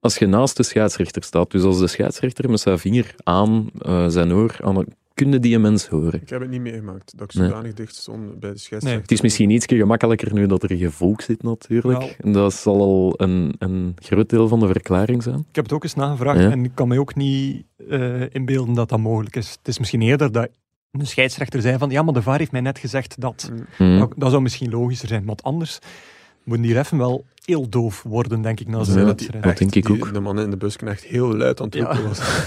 als 0.00 0.18
je 0.18 0.26
naast 0.26 0.56
de 0.56 0.62
scheidsrechter 0.62 1.22
staat? 1.22 1.50
Dus 1.50 1.62
als 1.62 1.78
de 1.78 1.86
scheidsrechter 1.86 2.50
met 2.50 2.60
zijn 2.60 2.78
vinger 2.78 3.14
aan 3.22 3.70
eh, 3.78 4.08
zijn 4.08 4.32
oor, 4.32 4.56
aan, 4.62 4.84
kun 5.14 5.32
je 5.32 5.38
die 5.38 5.54
een 5.54 5.60
mens 5.60 5.88
horen? 5.88 6.20
Ik 6.22 6.28
heb 6.28 6.40
het 6.40 6.50
niet 6.50 6.60
meegemaakt, 6.60 7.18
dat 7.18 7.32
ik 7.34 7.38
Nee. 7.40 7.48
zodanig 7.48 7.72
dicht 7.74 7.94
stond 7.94 8.40
bij 8.40 8.50
de 8.50 8.58
scheidsrechter. 8.58 9.02
Het 9.02 9.10
is 9.12 9.20
misschien 9.20 9.50
iets 9.50 9.66
gemakkelijker 9.66 10.32
nu 10.34 10.46
dat 10.46 10.62
er 10.62 10.76
gevolg 10.76 11.22
zit, 11.22 11.42
natuurlijk. 11.42 11.98
Nou. 11.98 12.12
En 12.18 12.32
dat 12.32 12.54
zal 12.54 12.80
al 12.80 13.14
een, 13.16 13.54
een 13.58 13.96
groot 13.98 14.28
deel 14.28 14.48
van 14.48 14.60
de 14.60 14.66
verklaring 14.66 15.22
zijn. 15.22 15.38
Ik 15.38 15.54
heb 15.54 15.64
het 15.64 15.72
ook 15.72 15.82
eens 15.82 15.94
nagevraagd 15.94 16.40
Ja. 16.40 16.50
en 16.50 16.64
ik 16.64 16.70
kan 16.74 16.88
me 16.88 16.98
ook 16.98 17.14
niet 17.14 17.64
eh, 17.88 18.34
inbeelden 18.34 18.74
dat 18.74 18.88
dat 18.88 18.98
mogelijk 18.98 19.36
is. 19.36 19.50
Het 19.50 19.68
is 19.68 19.78
misschien 19.78 20.02
eerder 20.02 20.32
dat 20.32 20.48
een 20.90 21.06
scheidsrechter 21.06 21.60
zei 21.62 21.78
van 21.78 21.90
ja, 21.90 22.02
maar 22.02 22.14
de 22.14 22.22
VAR 22.22 22.38
heeft 22.38 22.52
mij 22.52 22.60
net 22.60 22.78
gezegd 22.78 23.20
dat. 23.20 23.50
Mm. 23.52 23.66
Hm. 23.76 23.98
Dat, 23.98 24.12
dat 24.16 24.30
zou 24.30 24.42
misschien 24.42 24.70
logischer 24.70 25.08
zijn, 25.08 25.24
want 25.24 25.42
anders 25.42 25.78
moeten 26.44 26.66
die 26.66 26.74
reffen 26.74 26.98
wel 26.98 27.24
heel 27.44 27.68
doof 27.68 28.02
worden, 28.02 28.42
denk 28.42 28.60
ik, 28.60 28.68
na 28.68 28.84
zo'n 28.84 28.94
die 28.96 29.04
wedstrijd. 29.04 29.44
dat 29.44 29.56
denk 29.58 29.74
ik 29.74 29.86
die- 29.86 29.94
ook. 30.02 30.12
De 30.12 30.20
man 30.20 30.40
in 30.40 30.50
de 30.50 30.56
busknecht 30.56 31.04
heel 31.04 31.36
luid 31.36 31.60
aan 31.60 31.66
het 31.66 31.74
Ja. 31.74 31.84
roepen 31.84 32.08
was. 32.08 32.18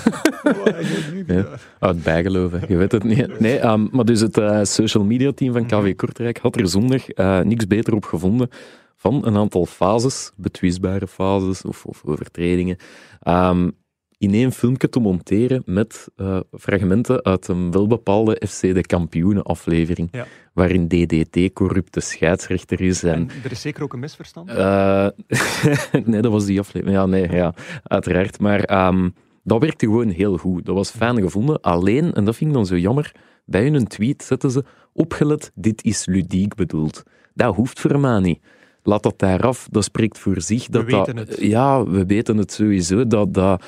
Wat 0.43 0.65
heb 0.65 0.81
je 0.81 1.09
nu 1.11 1.17
Ja. 1.17 1.23
gedaan? 1.41 1.57
Uit 1.79 2.03
bijgeloven, 2.03 2.61
je 2.67 2.77
weet 2.77 2.91
het 2.91 3.03
niet. 3.03 3.39
Nee, 3.39 3.57
ehm, 3.59 3.87
maar 3.91 4.05
dus 4.05 4.19
het 4.19 4.37
eh, 4.37 4.59
social 4.63 5.03
media 5.03 5.31
team 5.31 5.53
van 5.53 5.65
KV 5.65 5.95
Kortrijk 5.95 6.37
had 6.37 6.55
er 6.59 6.67
zondag 6.69 7.09
eh, 7.09 7.39
niks 7.39 7.67
beter 7.67 7.93
op 7.93 8.05
gevonden 8.05 8.49
van 8.95 9.25
een 9.25 9.37
aantal 9.37 9.65
fases, 9.65 10.31
betwistbare 10.35 11.07
fases 11.07 11.61
of, 11.61 11.85
of 11.85 12.01
overtredingen, 12.05 12.77
ehm, 13.21 13.69
in 14.17 14.33
één 14.33 14.51
filmpje 14.51 14.89
te 14.89 14.99
monteren 14.99 15.61
met 15.65 16.07
eh, 16.15 16.39
fragmenten 16.51 17.23
uit 17.23 17.47
een 17.47 17.71
welbepaalde 17.71 18.41
FC 18.47 18.61
de 18.61 18.81
Kampioenen 18.81 19.43
aflevering, 19.43 20.09
Ja. 20.11 20.25
waarin 20.53 20.87
DDT 20.87 21.53
corrupte 21.53 21.99
scheidsrechter 21.99 22.81
is 22.81 23.03
en 23.03 23.13
En 23.13 23.29
er 23.43 23.51
is 23.51 23.61
zeker 23.61 23.83
ook 23.83 23.93
een 23.93 23.99
misverstand. 23.99 24.49
Eh, 24.49 25.07
nee, 26.05 26.21
dat 26.21 26.31
was 26.31 26.45
die 26.45 26.59
aflevering. 26.59 26.97
Ja, 26.97 27.05
nee, 27.05 27.31
ja, 27.31 27.53
uiteraard. 27.83 28.39
Maar 28.39 28.63
ehm, 28.63 29.09
dat 29.43 29.61
werkte 29.61 29.85
gewoon 29.85 30.09
heel 30.09 30.37
goed. 30.37 30.65
Dat 30.65 30.75
was 30.75 30.91
fijn 30.91 31.21
gevonden. 31.21 31.61
Alleen, 31.61 32.13
en 32.13 32.25
dat 32.25 32.35
vind 32.35 32.49
ik 32.49 32.55
dan 32.55 32.65
zo 32.65 32.77
jammer, 32.77 33.11
bij 33.45 33.63
hun 33.69 33.87
tweet 33.87 34.23
zetten 34.23 34.51
ze 34.51 34.63
opgelet, 34.93 35.51
dit 35.55 35.83
is 35.83 36.05
ludiek 36.05 36.55
bedoeld. 36.55 37.03
Dat 37.33 37.55
hoeft 37.55 37.79
voor 37.79 37.99
mij 37.99 38.19
niet. 38.19 38.39
Laat 38.83 39.03
dat 39.03 39.19
daar 39.19 39.41
af. 39.41 39.67
Dat 39.71 39.83
spreekt 39.83 40.17
voor 40.19 40.41
zich. 40.41 40.67
Dat 40.67 40.83
weten 40.83 41.15
dat, 41.15 41.27
het. 41.27 41.41
Ja, 41.41 41.83
we 41.85 42.05
weten 42.05 42.37
het 42.37 42.51
sowieso. 42.51 43.07
Dat, 43.07 43.33
dat, 43.33 43.63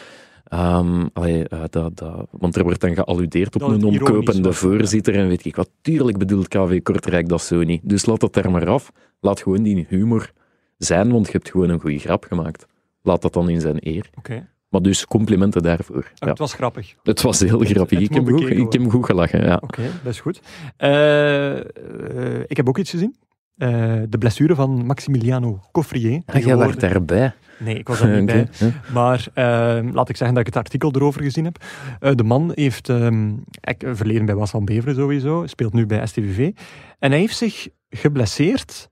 allee, 0.50 1.44
dat, 1.70 1.98
dat, 1.98 2.28
want 2.32 2.56
er 2.56 2.64
wordt 2.64 2.82
dan 2.82 2.94
gealludeerd 2.94 3.56
op 3.56 3.62
Dat 3.62 3.70
een 3.72 3.84
omkopende 3.84 4.48
ja. 4.48 4.54
voorzitter 4.54 5.16
en 5.16 5.28
weet 5.28 5.46
ik 5.46 5.56
wat. 5.56 5.70
Tuurlijk 5.82 6.18
bedoelt 6.18 6.48
KV 6.48 6.82
Kortrijk 6.82 7.30
dat 7.30 7.42
zo 7.42 7.64
niet. 7.64 7.82
Dus 7.90 8.06
laat 8.06 8.20
dat 8.20 8.34
daar 8.34 8.52
maar 8.52 8.68
af. 8.68 8.92
Laat 9.20 9.42
gewoon 9.42 9.64
die 9.64 9.86
humor 9.90 10.32
zijn, 10.78 11.12
want 11.12 11.26
je 11.26 11.32
hebt 11.32 11.50
gewoon 11.50 11.70
een 11.70 11.80
goede 11.80 12.00
grap 12.00 12.24
gemaakt. 12.24 12.66
Laat 13.02 13.22
dat 13.22 13.34
dan 13.34 13.50
in 13.50 13.62
zijn 13.62 13.78
eer. 13.80 14.10
Oké, 14.18 14.48
Maar 14.70 14.82
dus 14.82 15.06
complimenten 15.06 15.62
daarvoor. 15.62 16.04
Ah, 16.04 16.12
Ja. 16.16 16.28
het 16.28 16.38
was 16.40 16.54
grappig. 16.54 16.96
Het 17.04 17.22
was 17.22 17.40
heel 17.40 17.60
grappig. 17.60 18.00
het 18.00 18.10
Ik 18.10 18.14
heb, 18.16 18.28
goed, 18.30 18.50
ik 18.50 18.74
heb 18.74 18.90
goed 18.90 19.06
gelachen. 19.06 19.46
Ja. 19.46 19.60
Oké, 19.62 19.82
dat 20.04 20.14
is 20.14 20.20
goed. 20.20 20.42
Eh, 20.78 21.58
eh, 21.58 22.44
ik 22.48 22.58
heb 22.58 22.68
ook 22.68 22.78
iets 22.78 22.90
gezien. 22.90 23.16
Eh, 23.60 23.94
de 24.10 24.18
blessure 24.18 24.56
van 24.56 24.86
Maximiliano 24.86 25.60
Coffrier. 25.72 26.22
Ah, 26.26 26.44
jij 26.44 26.56
was 26.56 26.76
daarbij. 26.76 27.34
Nee, 27.58 27.78
ik 27.78 27.88
was 27.88 28.00
er 28.00 28.22
niet 28.22 28.26
bij. 28.34 28.48
Maar 28.94 29.28
ehm, 29.34 29.90
laat 29.94 30.10
ik 30.10 30.18
zeggen 30.18 30.36
dat 30.36 30.48
ik 30.48 30.54
het 30.54 30.64
artikel 30.64 30.92
erover 30.96 31.24
gezien 31.24 31.46
heb. 31.46 31.64
Eh, 32.00 32.12
de 32.16 32.24
man 32.24 32.52
heeft 32.56 32.90
ehm, 32.90 33.32
verleden 33.80 34.26
bij 34.26 34.36
Was 34.36 34.50
van 34.50 34.66
Beveren 34.66 34.96
sowieso, 34.96 35.48
speelt 35.48 35.74
nu 35.74 35.86
bij 35.86 36.06
STVV. 36.06 36.52
En 37.00 37.12
hij 37.12 37.20
heeft 37.20 37.38
zich 37.38 37.68
geblesseerd 37.90 38.90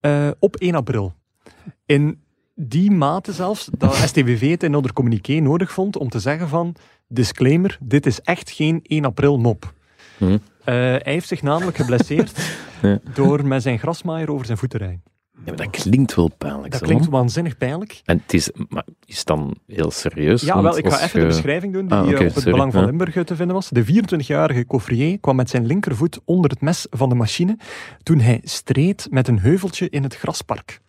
eh, 0.00 0.28
op 0.38 0.56
1 0.56 0.74
april. 0.74 1.14
In 1.86 2.22
die 2.54 2.90
mate 2.90 3.32
zelfs 3.32 3.68
dat 3.78 3.94
STVV 4.08 4.50
het 4.50 4.62
in 4.62 4.74
onder 4.74 4.92
communiqué 4.92 5.40
nodig 5.40 5.72
vond 5.72 5.96
om 5.96 6.08
te 6.08 6.20
zeggen 6.20 6.48
van 6.48 6.74
disclaimer, 7.08 7.78
dit 7.80 8.06
is 8.06 8.20
echt 8.20 8.50
geen 8.50 8.80
1 8.82 9.04
april 9.04 9.38
mop. 9.38 9.72
Hm. 10.18 10.24
Uh, 10.24 10.38
hij 10.64 11.00
heeft 11.04 11.28
zich 11.28 11.42
namelijk 11.42 11.76
geblesseerd 11.76 12.32
Ja. 12.88 12.98
door 13.14 13.46
met 13.46 13.62
zijn 13.62 13.78
grasmaaier 13.78 14.30
over 14.30 14.46
zijn 14.46 14.58
voeten 14.58 14.78
te 14.78 14.84
rijden. 14.84 15.02
Ja, 15.36 15.40
maar 15.44 15.56
dat 15.56 15.70
klinkt 15.82 16.14
wel 16.14 16.30
pijnlijk. 16.38 16.70
Dat 16.70 16.80
zo, 16.80 16.86
klinkt 16.86 17.10
man. 17.10 17.20
waanzinnig 17.20 17.56
pijnlijk. 17.58 18.00
En 18.04 18.20
het 18.22 18.34
is, 18.34 18.50
maar 18.68 18.84
is 19.04 19.16
het 19.18 19.26
dan 19.26 19.56
heel 19.66 19.90
serieus? 19.90 20.42
Ja, 20.42 20.62
wel, 20.62 20.78
ik 20.78 20.88
ga 20.88 20.96
even 21.02 21.12
de 21.12 21.20
je- 21.20 21.26
beschrijving 21.26 21.72
doen 21.72 21.86
die 21.88 21.96
Ah, 21.96 22.08
eh, 22.08 22.12
op 22.12 22.18
het 22.18 22.32
sorry, 22.32 22.50
Belang 22.50 22.72
van. 22.72 22.84
Limburg 22.84 23.24
te 23.24 23.36
vinden 23.36 23.54
was. 23.54 23.68
De 23.68 23.84
24-jarige 23.84 24.66
Coffrier 24.66 25.18
kwam 25.20 25.36
met 25.36 25.50
zijn 25.50 25.66
linkervoet 25.66 26.20
onder 26.24 26.50
het 26.50 26.60
mes 26.60 26.86
van 26.90 27.08
de 27.08 27.14
machine 27.14 27.58
toen 28.02 28.18
hij 28.20 28.40
streed 28.42 29.06
met 29.10 29.28
een 29.28 29.38
heuveltje 29.38 29.88
in 29.90 30.02
het 30.02 30.16
graspark. 30.16 30.80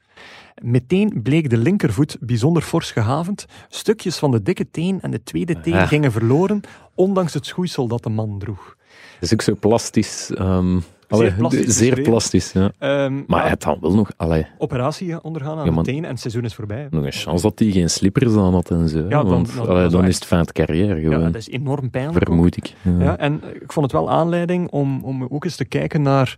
Meteen 0.62 1.20
bleek 1.24 1.50
de 1.50 1.58
linkervoet 1.58 2.18
bijzonder 2.20 2.62
fors 2.62 2.92
gehavend. 2.92 3.46
Stukjes 3.70 4.18
van 4.18 4.32
de 4.32 4.42
dikke 4.42 4.70
teen 4.72 5.02
en 5.02 5.12
de 5.12 5.24
tweede 5.24 5.60
teen 5.62 5.74
Ah. 5.74 5.88
gingen 5.88 6.12
verloren, 6.12 6.62
ondanks 6.96 7.34
het 7.34 7.46
schoeisel 7.46 7.88
dat 7.88 8.04
de 8.04 8.10
man 8.10 8.40
droeg. 8.40 8.76
Is 9.20 9.34
ook 9.34 9.42
zo 9.42 9.56
plastisch. 9.60 10.32
ehm, 10.34 10.80
allee, 11.08 11.32
plastisch 11.34 11.78
zeer 11.78 12.02
plastisch, 12.02 12.52
ja. 12.52 12.72
Ehm, 12.80 13.14
Maar 13.16 13.24
ja, 13.28 13.38
hij 13.40 13.48
heeft 13.48 13.62
dan 13.64 13.78
wel 13.82 13.94
nog, 13.96 14.12
allee, 14.18 14.46
operatie 14.58 15.24
ondergaan 15.24 15.58
aan 15.58 15.66
Ja, 15.66 15.72
man. 15.72 15.84
de 15.84 15.92
teen 15.92 16.04
en 16.04 16.10
het 16.10 16.20
seizoen 16.20 16.44
is 16.44 16.54
voorbij. 16.54 16.88
nog 16.90 17.04
een 17.06 17.12
chance 17.12 17.42
dat 17.44 17.60
hij 17.60 17.72
geen 17.72 17.90
slippers 17.90 18.36
aan 18.36 18.54
had 18.54 18.70
en 18.72 18.90
zo. 18.90 18.98
hè, 18.98 19.08
dan- 19.08 19.28
want 19.28 19.56
dan- 19.56 19.68
allee, 19.68 19.88
dan 19.90 20.06
is 20.06 20.16
het 20.16 20.26
fijn 20.26 20.46
carrière 20.46 21.02
Ja, 21.10 21.18
dat 21.20 21.36
is 21.36 21.50
enorm 21.50 21.90
pijnlijk. 21.90 22.26
vermoed 22.26 22.58
ik. 22.58 22.74
Ja. 22.82 22.92
Ja, 23.04 23.18
en 23.18 23.42
ik 23.62 23.72
vond 23.72 23.86
het 23.92 23.92
wel 24.02 24.10
aanleiding 24.10 24.70
om, 24.72 25.04
om 25.04 25.28
ook 25.30 25.44
eens 25.44 25.56
te 25.56 25.66
kijken 25.66 26.02
naar 26.02 26.36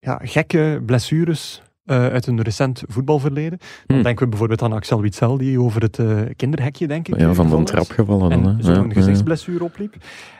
ja, 0.00 0.20
gekke 0.22 0.82
blessures 0.86 1.62
eh, 1.84 2.06
uit 2.06 2.26
een 2.26 2.42
recent 2.42 2.82
voetbalverleden. 2.86 3.58
Dan 3.86 3.96
Hm. 3.96 4.02
denken 4.02 4.22
we 4.24 4.28
bijvoorbeeld 4.28 4.62
aan 4.62 4.72
Axel 4.72 5.00
Witsel, 5.00 5.36
die 5.36 5.60
over 5.60 5.82
het 5.82 5.98
eh, 5.98 6.20
kinderhekje, 6.36 6.86
denk 6.86 7.08
ik, 7.08 7.18
Ja, 7.18 7.34
van 7.34 7.48
de 7.50 7.62
trap 7.62 7.90
gevallen. 7.90 8.30
En 8.30 8.58
zo'n 8.60 8.74
Ja, 8.74 8.82
ja. 8.82 8.92
gezichtsblessure 8.92 9.64
opliep. 9.64 9.94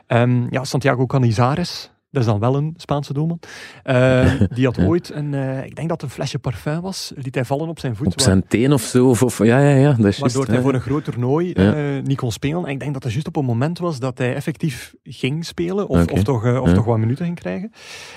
Ehm, 0.06 0.46
ja, 0.50 0.64
Santiago 0.64 1.06
Canizares, 1.06 1.90
dat 2.10 2.22
is 2.22 2.28
dan 2.28 2.38
wel 2.38 2.56
een 2.56 2.74
Spaanse 2.76 3.12
doelman. 3.12 3.40
Ehm, 3.82 4.44
die 4.54 4.64
had 4.64 4.78
ooit 4.78 5.10
een, 5.14 5.34
eh, 5.34 5.64
ik 5.64 5.74
denk 5.76 5.88
dat 5.88 6.00
het 6.00 6.10
een 6.10 6.16
flesje 6.16 6.38
parfum 6.38 6.80
was, 6.80 7.12
liet 7.14 7.34
hij 7.34 7.44
vallen 7.44 7.68
op 7.68 7.78
zijn 7.78 7.96
voet. 7.96 8.06
Op 8.06 8.14
waar- 8.14 8.22
zijn 8.24 8.44
teen 8.48 8.72
of 8.72 8.82
zo. 8.82 9.08
Of, 9.08 9.22
of, 9.22 9.38
ja, 9.44 9.58
ja, 9.60 9.74
ja, 9.76 9.92
dat 9.92 10.06
is 10.06 10.18
Waardoor 10.18 10.46
hij 10.46 10.60
voor 10.60 10.74
een 10.74 10.80
groot 10.80 11.04
toernooi 11.04 11.50
Ja. 11.54 11.74
eh, 11.74 12.02
niet 12.02 12.16
kon 12.16 12.32
spelen. 12.32 12.64
En 12.64 12.70
ik 12.72 12.80
denk 12.80 12.92
dat 12.92 13.02
het 13.02 13.12
juist 13.12 13.26
op 13.26 13.36
een 13.36 13.44
moment 13.44 13.78
was 13.78 13.98
dat 13.98 14.18
hij 14.18 14.34
effectief 14.34 14.94
ging 15.02 15.44
spelen. 15.44 15.88
Of, 15.88 16.06
of, 16.06 16.22
toch, 16.22 16.44
eh, 16.44 16.60
of 16.62 16.68
Ja. 16.68 16.74
toch 16.74 16.84
wat 16.84 16.98
minuten 16.98 17.24
ging 17.24 17.38
krijgen. 17.38 17.72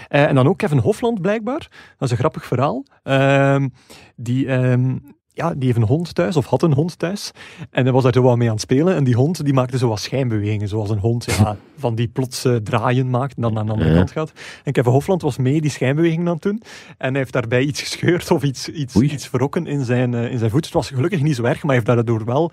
En 0.08 0.36
dan 0.36 0.48
ook 0.48 0.58
Kevin 0.58 0.78
Hofland 0.78 1.22
blijkbaar. 1.22 1.60
Dat 1.98 2.02
is 2.08 2.12
een 2.12 2.18
grappig 2.18 2.46
verhaal. 2.46 2.86
Ehm, 3.04 3.68
die, 4.16 4.48
ehm, 4.48 4.98
ja, 5.42 5.54
die 5.54 5.66
heeft 5.66 5.78
een 5.78 5.84
hond 5.88 6.16
thuis, 6.16 6.36
of 6.38 6.46
had 6.46 6.62
een 6.64 6.74
hond 6.74 7.00
thuis. 7.00 7.32
En 7.70 7.84
hij 7.84 7.92
was 7.94 8.04
daar 8.04 8.14
zo 8.14 8.22
wat 8.22 8.38
mee 8.38 8.48
aan 8.48 8.54
het 8.54 8.62
spelen. 8.64 8.96
En 8.96 9.04
die 9.04 9.16
hond 9.16 9.44
die 9.46 9.54
maakte 9.54 9.78
zo 9.78 9.88
wat 9.88 10.00
schijnbewegingen. 10.00 10.68
Zoals 10.68 10.90
een 10.90 10.98
hond 11.00 11.24
ja, 11.26 11.58
van 11.78 11.96
die 11.96 12.08
plots 12.08 12.48
draaien 12.64 13.10
maakt 13.10 13.36
en 13.36 13.42
dan 13.42 13.54
naar 13.54 13.66
de 13.66 13.72
andere 13.72 13.90
Ja. 13.90 13.96
kant 13.96 14.12
gaat. 14.12 14.32
En 14.64 14.72
Kevin 14.74 14.92
Hofland 14.92 15.22
was 15.22 15.38
mee 15.38 15.62
die 15.62 15.70
schijnbewegingen 15.72 16.28
aan 16.28 16.34
het 16.34 16.42
doen. 16.44 16.62
En 16.98 17.10
hij 17.10 17.18
heeft 17.18 17.34
daarbij 17.34 17.64
iets 17.64 17.82
gescheurd 17.82 18.32
of 18.32 18.44
iets, 18.44 18.68
iets, 18.70 18.96
Oei. 18.96 19.10
iets 19.12 19.28
verrokken 19.28 19.68
in 19.68 19.86
zijn, 19.86 20.14
eh, 20.14 20.32
in 20.32 20.38
zijn 20.38 20.52
voet. 20.52 20.66
Het 20.66 20.74
was 20.74 20.90
gelukkig 20.90 21.22
niet 21.22 21.36
zo 21.36 21.44
erg, 21.44 21.64
maar 21.64 21.76
hij 21.76 21.84
heeft 21.86 21.86
daardoor 21.86 22.26
wel 22.26 22.52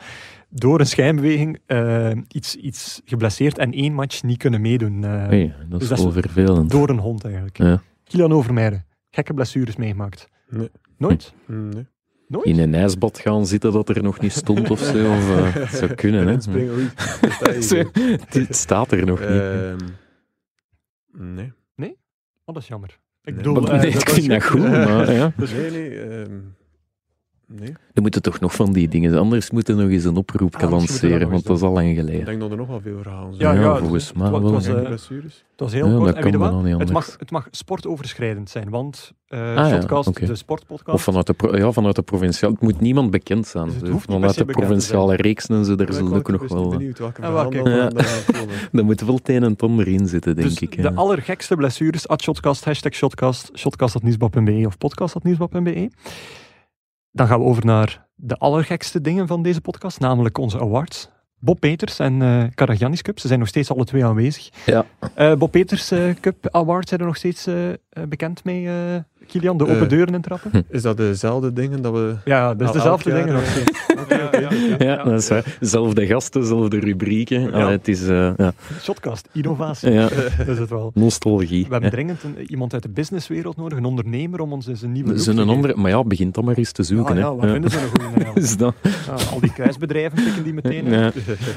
door 0.51 0.81
een 0.81 0.87
schijnbeweging 0.87 1.59
eh, 1.67 2.11
iets, 2.29 2.55
iets 2.57 3.01
geblesseerd 3.05 3.59
en 3.59 3.73
één 3.73 3.93
match 3.95 4.23
niet 4.23 4.39
kunnen 4.39 4.61
meedoen. 4.61 5.05
eh, 5.05 5.29
Oei, 5.31 5.55
dat 5.69 5.83
is 5.83 5.89
Dus 5.89 6.03
wel 6.03 6.13
vervelend. 6.13 6.71
door 6.71 6.89
een 6.89 6.99
hond 6.99 7.25
eigenlijk. 7.25 7.59
Ja. 7.59 7.83
Kilian 8.05 8.33
Overmeijer, 8.33 8.85
gekke 9.11 9.35
blessures 9.35 9.77
meegemaakt. 9.77 10.29
Nee. 10.51 10.71
Nooit? 10.99 11.33
Nee. 11.47 11.87
Nooit? 12.29 12.47
In 12.47 12.59
een 12.59 12.75
ijsbad 12.75 13.19
gaan 13.19 13.47
zitten 13.47 13.73
dat 13.73 13.89
er 13.89 14.03
nog 14.03 14.21
niet 14.21 14.33
stond 14.33 14.71
of 14.71 14.79
zo. 14.81 15.11
Of, 15.13 15.31
eh, 15.31 15.55
het 15.55 15.71
zou 15.79 15.95
kunnen, 15.95 16.27
hè. 16.27 16.33
Het 18.41 18.57
staat 18.57 18.93
er 18.93 19.07
nog 19.07 19.21
niet. 19.21 19.29
Ehm, 19.29 19.77
nee. 21.75 21.97
Oh, 22.45 22.55
dat 22.55 22.63
is 22.63 22.69
jammer. 22.69 22.89
Ik 23.23 23.25
Nee. 23.25 23.35
bedoel, 23.35 23.61
Maar, 23.63 23.71
eh, 23.73 23.81
nee, 23.81 23.93
dat- 23.93 24.01
ik 24.03 24.09
vind 24.09 24.29
dat 24.29 24.45
goed. 24.45 24.61
maar 24.71 25.13
ja. 25.13 25.33
Nee, 25.37 25.71
nee. 25.71 26.01
ehm, 26.01 26.39
nee. 27.49 27.73
Er 27.95 28.03
moeten 28.03 28.23
toch 28.23 28.41
nog 28.41 28.55
van 28.55 28.73
die 28.73 28.89
dingen. 28.89 29.19
Anders 29.19 29.51
moeten 29.51 29.77
we 29.77 29.83
nog 29.83 29.91
eens 29.91 30.05
een 30.05 30.17
oproep 30.17 30.57
Ah, 30.57 30.71
lanceren, 30.71 31.31
want 31.31 31.45
dat 31.47 31.57
is 31.57 31.63
al 31.63 31.73
lang 31.73 31.89
Ik 31.89 31.97
geleden. 31.99 32.25
denk 32.25 32.41
dat 32.41 32.51
er 32.51 32.57
nog 32.57 32.67
wel 32.69 32.81
veel 32.81 32.99
verhalen 33.03 33.35
zijn. 33.35 33.55
Ja, 33.55 33.61
Ja, 33.63 33.77
volgens 33.79 34.13
mij 34.13 34.31
het 34.31 34.43
was, 34.51 34.67
eh. 34.67 34.75
Het 34.75 34.89
heel 35.73 35.87
Ja, 35.87 35.93
kort. 35.97 36.07
dat 36.07 36.15
En 36.17 36.23
weet 36.23 36.33
je 36.33 36.39
kan 36.39 36.41
wat? 36.41 36.51
dan 36.51 36.63
niet 36.63 36.79
Het 36.79 36.89
anders. 36.89 37.07
mag, 37.09 37.17
het 37.19 37.31
mag 37.31 37.49
sportoverschrijdend 37.51 38.51
zijn, 38.51 38.71
want 38.71 39.13
eh 39.29 39.39
Ah, 39.41 39.55
ja, 39.55 39.69
Shotcast, 39.69 40.27
de 40.27 40.35
sportpodcast, 40.35 40.97
Of 40.97 41.03
vanuit 41.03 41.27
de, 41.27 41.33
pro- 41.33 41.57
ja, 41.57 41.73
vanuit 41.73 41.95
de 41.97 42.03
provinciale. 42.03 42.53
Het 42.55 42.63
moet 42.63 42.81
niemand 42.81 43.11
bekend 43.11 43.47
zijn. 43.47 43.65
Dus 43.65 43.73
het 43.75 43.83
Dus 43.83 43.91
hoeft 43.93 44.09
niet 44.09 44.17
vanuit 44.17 44.35
de 44.37 44.45
provinciale 44.45 45.15
reeksen 45.17 45.55
en 45.57 45.65
zo, 45.65 45.75
daar 45.75 45.93
zullen 45.93 46.11
ik 46.13 46.17
ook 46.17 46.31
nog 46.41 46.49
wel. 46.53 46.69
benieuwd 46.69 46.99
welke 46.99 47.23
Ah, 47.23 47.29
verhalen 47.29 47.53
wel, 47.53 47.65
dan 47.65 47.79
kijk. 47.79 47.95
dan 47.95 48.05
gaan 48.05 48.35
komen. 48.41 48.55
Er 48.73 48.85
moet 48.85 49.01
wel 49.01 49.15
het 49.15 49.29
een 49.29 49.43
en 49.43 49.51
het 49.51 49.63
ander 49.63 49.89
in 49.89 50.09
zitten, 50.09 50.37
denk 50.37 50.49
dus 50.49 50.59
ik. 50.59 50.83
de 50.83 50.95
allergekste 50.95 51.57
blessures, 51.57 52.09
at 52.09 52.23
Shotcast, 52.23 52.65
hashtag 52.65 52.95
Shotcast, 52.95 53.51
shotcast.nieuwsblad.be 53.55 54.63
of 54.67 54.79
podcast.nieuwsblad.be. 54.79 55.91
Dan 57.19 57.27
gaan 57.27 57.39
we 57.39 57.45
over 57.45 57.65
naar 57.65 58.07
de 58.15 58.37
allergekste 58.37 59.01
dingen 59.01 59.27
van 59.27 59.43
deze 59.43 59.61
podcast, 59.61 60.01
namelijk 60.01 60.39
onze 60.39 60.61
awards. 60.61 61.09
Bob 61.39 61.61
Peters 61.61 61.99
en 61.99 62.23
eh 62.23 62.45
Karagiannis 62.55 63.03
Cup, 63.03 63.19
ze 63.19 63.27
zijn 63.27 63.39
nog 63.39 63.49
steeds 63.49 63.71
alle 63.71 63.85
twee 63.85 64.05
aanwezig. 64.05 64.49
Ja. 64.67 64.85
Eh, 65.15 65.35
Bob 65.35 65.51
Peters 65.51 65.91
eh, 65.91 66.15
Cup 66.21 66.49
Awards 66.51 66.89
zijn 66.89 67.01
er 67.01 67.07
nog 67.07 67.17
steeds 67.17 67.49
bekend 68.09 68.45
mee, 68.45 68.69
Kilian, 69.29 69.57
de 69.59 69.65
open 69.65 69.81
Eh, 69.83 69.89
deuren 69.89 70.15
intrappen? 70.15 70.65
Is 70.71 70.83
dat 70.83 70.97
dezelfde 70.97 71.53
dingen 71.53 71.83
dat 71.83 71.93
we... 71.93 72.15
Ja, 72.25 72.55
dat 72.55 72.69
is 72.69 72.75
dezelfde 72.75 73.11
dingen 73.11 73.27
jaar, 73.27 73.35
nog 73.37 73.45
steeds. 73.47 73.87
Oké, 74.01 74.21
oké. 74.25 74.85
Ja, 74.85 75.05
dat 75.05 75.21
is 75.21 75.29
waar. 75.29 75.57
Zelfde 75.61 76.07
gasten, 76.07 76.45
zelfde 76.47 76.79
rubrieken. 76.79 77.53
Allee, 77.53 77.67
het 77.71 77.89
is 77.89 78.09
eh, 78.09 78.31
ja. 78.37 78.53
Shotcast, 78.81 79.29
innovatie. 79.33 79.91
Ja. 79.93 80.09
Dat 80.39 80.49
is 80.49 80.59
het 80.59 80.71
wel. 80.71 80.91
nostalgie. 80.95 81.65
We 81.67 81.73
hebben 81.73 81.91
dringend 81.91 82.23
een, 82.23 82.37
iemand 82.51 82.73
uit 82.73 82.83
de 82.83 82.89
businesswereld 82.89 83.57
nodig, 83.57 83.79
een 83.79 83.85
ondernemer, 83.85 84.41
om 84.41 84.53
ons 84.53 84.67
eens 84.67 84.83
een 84.83 84.93
nieuwe 84.93 85.19
geven. 85.19 85.49
andere, 85.49 85.77
maar 85.77 85.91
ja, 85.91 86.05
begint 86.05 86.35
dan 86.35 86.45
maar 86.45 86.55
eens 86.57 86.73
te 86.73 86.83
zoeken. 86.83 87.15
Ja, 87.17 87.21
ja, 87.21 87.31
hè. 87.31 87.37
wat 87.37 87.51
vinden 87.51 87.71
ze 87.71 87.79
een 87.79 87.89
goede 87.89 88.17
Ja, 89.07 89.15
al 89.33 89.41
die 89.41 89.53
kruisbedrijven 89.53 90.25
pikken 90.25 90.43
die 90.45 90.53
meteen. 90.55 90.91
ja, 90.91 91.13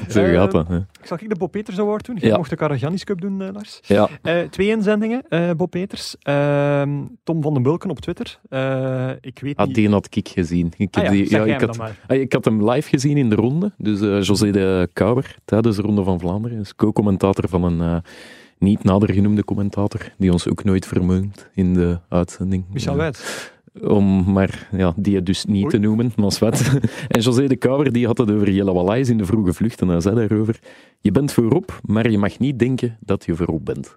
zo 0.08 0.22
Eh, 0.24 0.34
gaat 0.34 0.50
dat. 0.50 0.68
Hè. 0.68 0.76
Ik 0.76 0.84
zag 1.06 1.20
ik 1.22 1.28
de 1.28 1.36
Bob 1.36 1.50
Peters 1.52 1.78
Award 1.78 2.06
doen. 2.06 2.16
Je 2.20 2.26
Ja. 2.26 2.36
mocht 2.36 2.50
de 2.50 2.56
Karagiannis 2.56 3.04
Cup 3.04 3.20
doen, 3.20 3.52
Lars. 3.52 3.80
Ja, 3.82 4.08
Eh, 4.22 4.34
twee 4.50 4.68
inzendingen, 4.68 5.22
eh, 5.28 5.50
Bob 5.56 5.70
Peters. 5.70 6.16
Ehm, 6.22 6.90
Tom 7.24 7.42
van 7.42 7.54
den 7.54 7.61
Bulken 7.62 7.90
op 7.90 8.00
Twitter. 8.00 8.38
Eh, 8.48 9.10
ik 9.20 9.38
weet 9.38 9.56
ah, 9.56 9.66
niet... 9.66 9.74
die 9.74 9.88
had 9.88 10.06
ik 10.10 10.28
gezien. 10.28 10.72
Ik, 10.76 10.96
Ah 10.96 11.04
ja, 11.04 11.10
die, 11.10 11.30
ja, 11.30 11.44
ik, 11.44 11.60
had, 11.60 11.78
ah, 11.78 12.16
ik 12.20 12.32
had 12.32 12.44
hem 12.44 12.70
live 12.70 12.88
gezien 12.88 13.16
in 13.16 13.28
de 13.28 13.34
ronde. 13.34 13.72
Dus 13.78 14.00
eh, 14.00 14.22
José 14.22 14.50
de 14.50 14.88
Kouwer, 14.92 15.36
tijdens 15.44 15.76
de 15.76 15.82
Ronde 15.82 16.02
van 16.02 16.20
Vlaanderen. 16.20 16.58
is 16.58 16.74
co-commentator 16.74 17.48
van 17.48 17.62
een 17.62 17.80
eh, 17.80 17.96
niet 18.58 18.84
nader 18.84 19.12
genoemde 19.12 19.44
commentator, 19.44 20.12
die 20.18 20.32
ons 20.32 20.48
ook 20.48 20.64
nooit 20.64 20.86
vermeunt 20.86 21.48
in 21.54 21.74
de 21.74 21.98
uitzending. 22.08 22.64
Michel 22.72 22.96
Wijts. 22.96 23.50
Om 23.80 24.32
maar 24.32 24.68
ja, 24.72 24.92
die 24.96 25.22
dus 25.22 25.44
niet 25.44 25.62
Oei. 25.62 25.72
te 25.72 25.78
noemen, 25.78 26.12
maar 26.16 26.32
zwet. 26.32 26.80
en 27.08 27.20
José 27.20 27.46
de 27.46 27.56
Kouwer 27.56 27.92
die 27.92 28.06
had 28.06 28.18
het 28.18 28.30
over 28.30 28.50
Jelle 28.50 28.72
Wallace 28.72 29.10
in 29.10 29.18
de 29.18 29.24
vroege 29.24 29.52
vlucht. 29.52 29.80
En 29.80 29.88
hij 29.88 30.00
zei 30.00 30.14
daarover, 30.14 30.58
je 31.00 31.10
bent 31.10 31.32
voorop, 31.32 31.80
maar 31.82 32.10
je 32.10 32.18
mag 32.18 32.38
niet 32.38 32.58
denken 32.58 32.96
dat 33.00 33.24
je 33.24 33.36
voorop 33.36 33.64
bent. 33.64 33.94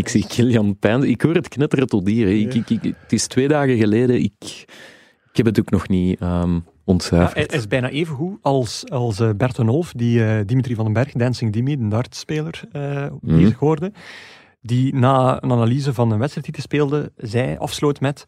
Ja. 0.00 0.06
Ik 0.06 0.08
zie 0.08 0.26
Kilian 0.26 0.78
Pijn, 0.78 1.02
ik 1.02 1.22
hoor 1.22 1.34
het 1.34 1.48
knetteren 1.48 1.86
tot 1.86 2.06
hier. 2.08 2.28
Ik, 2.28 2.52
Ja. 2.52 2.60
ik, 2.60 2.70
ik, 2.70 2.82
het 3.00 3.12
is 3.12 3.26
twee 3.26 3.48
dagen 3.48 3.76
geleden, 3.76 4.16
ik, 4.22 4.64
ik 5.30 5.36
heb 5.36 5.46
het 5.46 5.60
ook 5.60 5.70
nog 5.70 5.88
niet 5.88 6.20
ehm 6.20 6.52
Ja, 6.54 6.60
ontcijferd. 6.84 7.50
hij 7.50 7.58
is 7.58 7.66
bijna 7.66 7.88
even 7.88 8.14
goed 8.16 8.38
als, 8.42 8.84
als 8.90 9.20
eh, 9.20 9.30
Bert 9.36 9.58
en 9.58 9.82
die 9.96 10.24
eh, 10.24 10.46
Dimitri 10.46 10.74
van 10.74 10.84
den 10.84 10.92
Berg, 10.94 11.12
Dancing 11.12 11.52
Dimi, 11.52 11.76
de 11.76 11.88
dartspeler, 11.88 12.60
eh 12.72 13.06
Mhm. 13.20 13.36
bezig 13.36 13.58
hoorde. 13.58 13.92
Die 14.62 14.94
na 14.94 15.42
een 15.42 15.50
analyse 15.52 15.94
van 15.94 16.10
een 16.10 16.18
wedstrijd 16.18 16.46
die 16.46 16.54
hij 16.54 16.64
speelde, 16.64 17.12
zei, 17.16 17.56
afsloot 17.56 18.00
met 18.00 18.24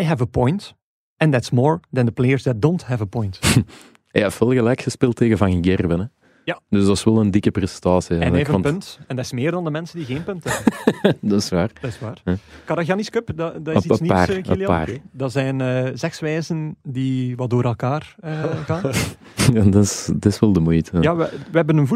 I 0.00 0.02
have 0.04 0.22
a 0.22 0.26
point, 0.26 0.74
and 1.16 1.32
that's 1.32 1.50
more 1.50 1.80
than 1.92 2.04
the 2.04 2.12
players 2.12 2.42
that 2.42 2.62
don't 2.62 2.82
have 2.84 3.02
a 3.02 3.06
point. 3.06 3.38
Hij 4.06 4.22
heeft 4.22 4.38
wel 4.38 4.52
gelijk 4.52 4.80
gespeeld 4.80 5.16
tegen 5.16 5.38
Van 5.38 5.64
Gerwen. 5.64 5.98
Hè. 6.00 6.04
Ja. 6.46 6.60
Dus 6.68 6.84
dat 6.86 6.96
is 6.96 7.04
wel 7.04 7.20
een 7.20 7.30
dikke 7.30 7.50
prestatie. 7.50 8.10
en 8.14 8.16
hij 8.16 8.24
heeft 8.24 8.34
eigenlijk, 8.36 8.64
een 8.66 8.72
want- 8.72 8.94
punt, 8.96 9.06
en 9.08 9.16
dat 9.16 9.24
is 9.24 9.32
meer 9.32 9.50
dan 9.50 9.64
de 9.64 9.70
mensen 9.70 9.96
die 9.98 10.06
geen 10.06 10.24
punt 10.24 10.44
hebben. 10.44 11.16
dat 11.30 11.40
is 11.42 11.48
waar. 11.48 11.70
Dat 11.80 11.90
is 11.90 11.98
waar. 11.98 12.20
Ja. 12.24 12.36
Karagiannis 12.64 13.10
Cup, 13.10 13.30
dat, 13.36 13.64
dat 13.64 13.76
is 13.76 13.84
iets 13.84 14.00
nieuws, 14.00 14.66
paar, 14.66 14.88
eh. 14.88 14.98
Dat 15.12 15.32
zijn 15.32 15.60
eh 15.60 15.90
zegswijzen 15.94 16.76
die 16.82 17.36
wat 17.36 17.50
door 17.50 17.64
elkaar 17.64 18.14
eh, 18.20 18.42
gaan. 18.66 18.90
Ja, 19.52 19.62
dat, 19.62 19.84
is, 19.84 20.10
dat 20.12 20.32
is 20.32 20.38
wel 20.38 20.52
de 20.52 20.60
moeite. 20.60 21.00
Ja, 21.00 21.16
we, 21.16 21.30
we 21.50 21.56
hebben 21.56 21.76
een 21.76 21.86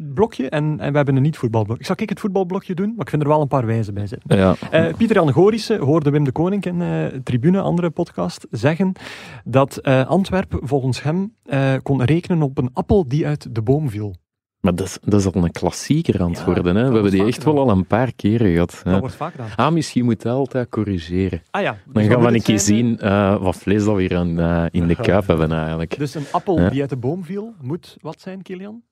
voetbalblokje 0.00 0.48
en, 0.48 0.80
en 0.80 0.90
we 0.90 0.96
hebben 0.96 1.16
een 1.16 1.22
niet-voetbalblokje. 1.22 1.84
Zal 1.84 1.96
ik 1.98 2.08
het 2.08 2.20
voetbalblokje 2.20 2.74
doen? 2.74 2.88
Maar 2.88 3.04
ik 3.04 3.10
vind 3.10 3.22
er 3.22 3.28
wel 3.28 3.40
een 3.40 3.48
paar 3.48 3.66
wijzen 3.66 3.94
bij 3.94 4.06
zitten. 4.06 4.36
Ja. 4.36 4.54
Eh, 4.70 4.94
Pieter-Jan 4.96 5.32
Gorissen 5.32 5.80
hoorde 5.80 6.10
Wim 6.10 6.24
de 6.24 6.32
Koning 6.32 6.64
in 6.64 6.82
eh 6.82 7.04
Tribune, 7.24 7.60
andere 7.60 7.90
podcast, 7.90 8.46
zeggen 8.50 8.92
dat 9.44 9.76
eh, 9.76 10.06
Antwerpen 10.06 10.60
volgens 10.62 11.02
hem 11.02 11.34
kon 11.82 12.02
rekenen 12.04 12.42
op 12.42 12.58
een 12.58 12.70
appel 12.72 13.08
die 13.08 13.26
uit 13.26 13.54
de 13.54 13.62
boom 13.62 13.90
viel. 13.90 14.14
Maar 14.60 14.74
dat 14.74 14.86
is, 14.86 14.98
dat 15.04 15.20
is 15.20 15.26
al 15.32 15.44
een 15.44 15.50
klassieker 15.50 16.20
aan 16.20 16.30
het 16.30 16.38
Ja, 16.38 16.44
worden. 16.44 16.64
Hè? 16.76 16.80
dat 16.80 16.88
We 16.88 16.94
hebben 16.94 17.12
die 17.12 17.24
echt 17.26 17.44
wel 17.44 17.58
al 17.58 17.70
een 17.70 17.86
paar 17.86 18.12
keren 18.12 18.52
gehad. 18.52 18.80
Dat 18.84 18.92
hè. 18.92 19.00
wordt 19.00 19.14
vaak 19.14 19.30
gedaan. 19.30 19.48
Ah, 19.56 19.72
misschien 19.72 20.04
moet 20.04 20.22
hij 20.22 20.32
altijd 20.32 20.68
corrigeren. 20.68 21.42
Ah 21.50 21.62
ja. 21.62 21.76
Dan 21.84 22.02
dus 22.02 22.12
gaan 22.12 22.22
we 22.22 22.34
een 22.34 22.42
keer 22.42 22.58
zien 22.60 22.96
wat 23.40 23.56
vlees 23.56 23.84
dat 23.84 23.94
we 23.94 24.00
hier 24.00 24.16
aan, 24.16 24.68
in 24.70 24.86
de 24.86 24.96
kuip 25.06 25.26
hebben 25.26 25.52
eigenlijk. 25.52 25.98
Dus 25.98 26.14
een 26.14 26.24
appel 26.32 26.60
Ja. 26.60 26.70
die 26.70 26.80
uit 26.80 26.90
de 26.90 26.96
boom 26.96 27.24
viel, 27.24 27.54
moet 27.60 27.96
wat 28.00 28.20
zijn, 28.20 28.42
Kilian? 28.42 28.82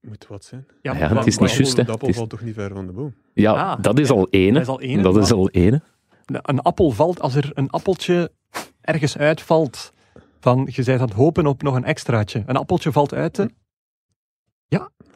Moet 0.00 0.26
wat 0.26 0.44
zijn? 0.44 0.66
Ja, 0.82 0.92
maar- 0.92 1.16
het 1.16 1.26
is 1.26 1.38
niet 1.38 1.50
juist. 1.52 1.76
De 1.76 1.80
appel 1.82 1.98
Het 1.98 2.08
is- 2.08 2.16
valt 2.16 2.30
toch 2.30 2.40
niet 2.40 2.54
ver 2.54 2.70
van 2.74 2.86
de 2.86 2.92
boom? 2.92 3.14
Ja, 3.32 3.52
Ah. 3.52 3.82
dat 3.82 3.98
is 3.98 4.10
al 4.10 4.28
ene. 4.30 4.52
Dat 4.52 4.62
is 4.62 4.68
al 4.68 4.80
ene, 4.80 5.02
Dat 5.02 5.16
is 5.16 5.28
maar- 5.30 5.38
al 5.38 5.50
ene. 5.50 5.82
Een 6.26 6.60
appel 6.60 6.90
valt 6.90 7.20
als 7.20 7.34
er 7.34 7.50
een 7.54 7.70
appeltje 7.70 8.32
ergens 8.80 9.18
uitvalt. 9.18 9.92
Van, 10.40 10.68
je 10.72 10.84
bent 10.84 11.00
aan 11.00 11.06
het 11.06 11.16
hopen 11.16 11.46
op 11.46 11.62
nog 11.62 11.74
een 11.74 11.84
extraatje. 11.84 12.42
Een 12.46 12.56
appeltje 12.56 12.92
valt 12.92 13.14
uit 13.14 13.34
de... 13.34 13.50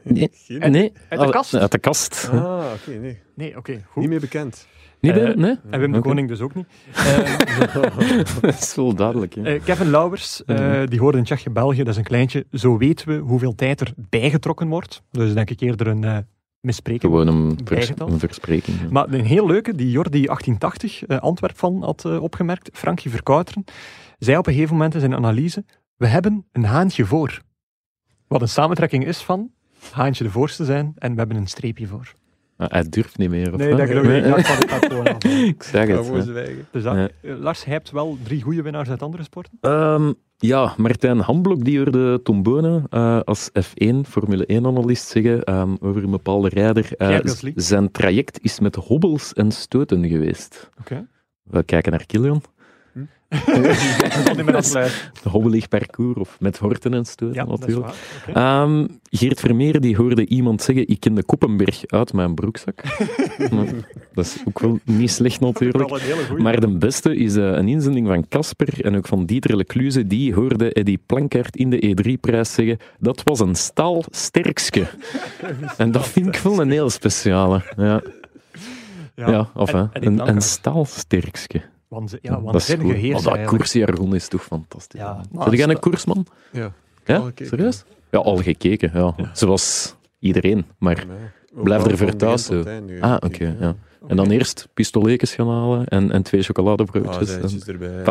Nee. 0.05 0.29
Geen- 0.33 0.63
Uit- 0.63 0.73
Nee, 0.73 0.93
uit 1.09 1.21
de 1.21 1.31
kast? 1.31 1.55
Uit 1.55 1.71
de 1.73 1.79
kast. 1.79 2.29
Ah, 2.33 2.65
oké, 2.75 2.91
nee. 2.99 3.21
Nee, 3.35 3.57
oké, 3.57 3.83
goed. 3.89 4.03
Niet 4.03 4.09
meer 4.11 4.21
bekend. 4.21 4.67
Niet 5.03 5.17
Eh, 5.17 5.35
nee? 5.35 5.57
En 5.71 5.81
Wim 5.81 5.93
de. 5.93 6.01
Koning 6.01 6.29
dus 6.29 6.41
ook 6.41 6.55
niet. 6.55 6.67
Eh, 6.95 7.75
dat 8.41 8.55
is 8.61 8.75
wel 8.75 8.95
duidelijk. 8.95 9.35
hè. 9.35 9.43
eh, 9.43 9.63
Kevin 9.65 9.91
Lauwers, 9.91 10.43
die 10.89 11.01
hoorde 11.01 11.19
in 11.19 11.25
Tsjechië-België, 11.25 11.79
dat 11.79 11.89
is 11.89 11.97
een 11.97 12.03
kleintje. 12.05 12.47
Zo 12.53 12.77
weten 12.79 13.09
we 13.09 13.15
hoeveel 13.17 13.55
tijd 13.55 13.81
er 13.81 13.93
bijgetrokken 13.97 14.69
wordt. 14.69 15.03
Dus 15.11 15.35
denk 15.35 15.51
ik 15.51 15.61
eerder 15.61 15.87
een 15.87 16.05
eh 16.05 16.17
misspreking. 16.61 17.13
Gewoon 17.13 17.27
een, 17.29 17.59
vers- 17.65 17.93
een 17.97 18.19
verspreking. 18.19 18.81
ja. 18.81 18.87
Maar 18.91 19.13
een 19.13 19.25
heel 19.25 19.47
leuke, 19.47 19.75
die 19.75 19.91
Jordi 19.91 20.27
1880 20.27 21.05
eh, 21.07 21.19
Antwerp 21.19 21.59
van 21.59 21.83
had 21.83 22.05
opgemerkt, 22.05 22.71
Frankie 22.73 23.11
Verkouteren, 23.11 23.65
zei 24.19 24.39
op 24.39 24.47
een 24.47 24.53
gegeven 24.53 24.75
moment 24.75 24.95
in 24.95 25.01
zijn 25.01 25.15
analyse, 25.15 25.65
we 25.97 26.07
hebben 26.07 26.47
een 26.53 26.65
haantje 26.65 27.05
voor. 27.05 27.41
Wat 28.29 28.41
een 28.43 28.49
samentrekking 28.49 29.07
is 29.07 29.19
van 29.23 29.51
haantje 29.93 30.25
de 30.25 30.31
voorste 30.31 30.65
zijn 30.65 30.93
en 30.99 31.13
we 31.13 31.19
hebben 31.19 31.37
een 31.37 31.47
streepje 31.47 31.87
voor. 31.87 32.13
Maar 32.57 32.71
hij 32.71 32.85
durft 32.89 33.19
niet 33.19 33.31
meer. 33.31 33.53
Of 33.53 33.57
Nee, 33.59 33.75
dat 33.75 33.89
geloof 33.89 34.05
ik 34.07 35.25
niet. 35.25 35.49
Ik 35.55 35.63
zeg 35.63 35.89
het. 35.89 36.07
Zwijgen. 36.25 36.67
Dus 36.71 36.83
dat, 36.83 36.95
Ja. 36.97 37.35
Lars, 37.37 37.65
hij 37.65 37.73
hebt 37.75 37.91
wel 37.91 38.19
drie 38.23 38.43
goede 38.43 38.63
winnaars 38.63 38.89
uit 38.89 39.03
andere 39.03 39.23
sporten. 39.23 39.53
Ehm, 39.61 40.13
ja, 40.37 40.75
Martijn 40.77 41.19
Hamblok 41.19 41.65
die 41.65 41.77
hoorde 41.79 42.23
Tom 42.23 42.43
Bonen 42.43 42.85
eh, 42.91 43.21
als 43.21 43.51
F1 43.51 43.95
Formule 44.09 44.45
1-analyst 44.53 45.09
zeggen 45.09 45.45
ehm, 45.45 45.75
over 45.81 46.03
een 46.05 46.11
bepaalde 46.11 46.49
rijder. 46.49 46.89
eh, 46.97 47.09
League. 47.09 47.53
zijn 47.57 47.91
traject 47.91 48.39
is 48.43 48.61
met 48.61 48.75
hobbels 48.75 49.33
en 49.33 49.51
stoten 49.51 50.09
geweest. 50.09 50.71
Oké. 50.81 51.07
We 51.43 51.63
kijken 51.63 51.91
naar 51.93 52.07
Kilian. 52.07 52.43
niet 52.93 52.95
meer 52.95 53.09
afsluiten. 53.09 53.11
Een 53.22 53.22
hobbelig 55.29 55.69
parcours 55.69 56.19
of 56.19 56.37
met 56.41 56.59
horten 56.59 56.95
en 56.95 57.05
stoten 57.05 57.35
Ja, 57.35 57.45
natuurlijk. 57.45 57.95
Ehm, 58.35 58.87
Geert 59.11 59.41
Vermeer 59.41 59.81
die 59.81 59.97
hoorde 59.97 60.27
iemand 60.27 60.63
zeggen: 60.63 60.89
Ik 60.89 61.01
ken 61.01 61.15
de 61.15 61.25
Koppenberg 61.25 61.83
uit 61.87 62.13
mijn 62.13 62.35
broekzak. 62.35 62.83
Nou, 63.51 63.69
dat 64.13 64.25
is 64.25 64.37
ook 64.45 64.59
wel 64.59 64.79
niet 64.85 65.11
slecht 65.11 65.41
natuurlijk. 65.41 66.39
Maar 66.39 66.61
de 66.61 66.69
beste 66.79 67.17
is 67.17 67.37
eh, 67.37 67.45
een 67.45 67.69
inzending 67.69 68.07
van 68.07 68.29
Casper 68.29 68.85
en 68.85 68.97
ook 68.97 69.07
van 69.07 69.27
Dieter 69.27 69.57
Lecluze. 69.57 70.07
Die 70.07 70.35
hoorde 70.35 70.73
Eddie 70.73 71.01
Plankaert 71.07 71.57
in 71.57 71.71
de 71.71 71.97
E3-prijs 71.97 72.53
zeggen: 72.55 72.79
Dat 72.99 73.23
was 73.25 73.41
een 73.41 73.55
staal 73.55 74.05
sterkske. 74.11 74.87
en 75.77 75.91
dat 75.91 76.09
vind 76.09 76.27
ik 76.27 76.37
wel 76.37 76.61
een 76.61 76.71
heel 76.71 76.91
speciale. 76.91 77.63
Ja, 77.77 78.03
ja. 79.15 79.51
of 79.55 79.73
En- 79.73 79.91
een, 79.93 80.29
een 80.29 80.41
staal 80.43 80.85
Wanze- 81.93 82.19
ja, 82.23 82.41
waanzinnige 82.43 82.91
goed. 82.91 83.01
heers 83.01 83.27
Oh, 83.27 83.35
dat 83.35 83.45
koersjargon 83.45 84.15
is 84.15 84.29
toch 84.29 84.43
fantastisch. 84.45 85.01
Ja, 85.01 85.07
Ja. 85.07 85.39
nou, 85.39 85.57
jij 85.57 85.69
een 85.69 85.79
koersman? 85.79 86.27
Ja. 86.53 86.73
Ja, 87.05 87.31
serieus? 87.35 87.85
Ja, 88.11 88.19
al 88.19 88.37
gekeken. 88.37 88.91
Ja. 88.95 89.15
Zoals 89.33 89.95
iedereen. 90.19 90.65
Maar 90.79 91.05
Nee. 91.07 91.63
Blijf 91.65 91.85
er 91.87 91.97
voor 91.99 92.17
thuis, 92.17 92.49
einde 92.49 93.01
Ah, 93.01 93.17
oké. 93.21 93.57
ja. 93.61 93.75
En 94.09 94.17
dan 94.17 94.31
eerst 94.31 94.69
pistoletjes 94.75 95.35
gaan 95.35 95.49
halen 95.49 95.87
en, 95.87 96.11
en 96.13 96.23
twee 96.23 96.43
chocoladebroodjes. 96.43 97.37
en- 97.37 97.73
erbij. 97.73 97.89
En- 97.89 98.05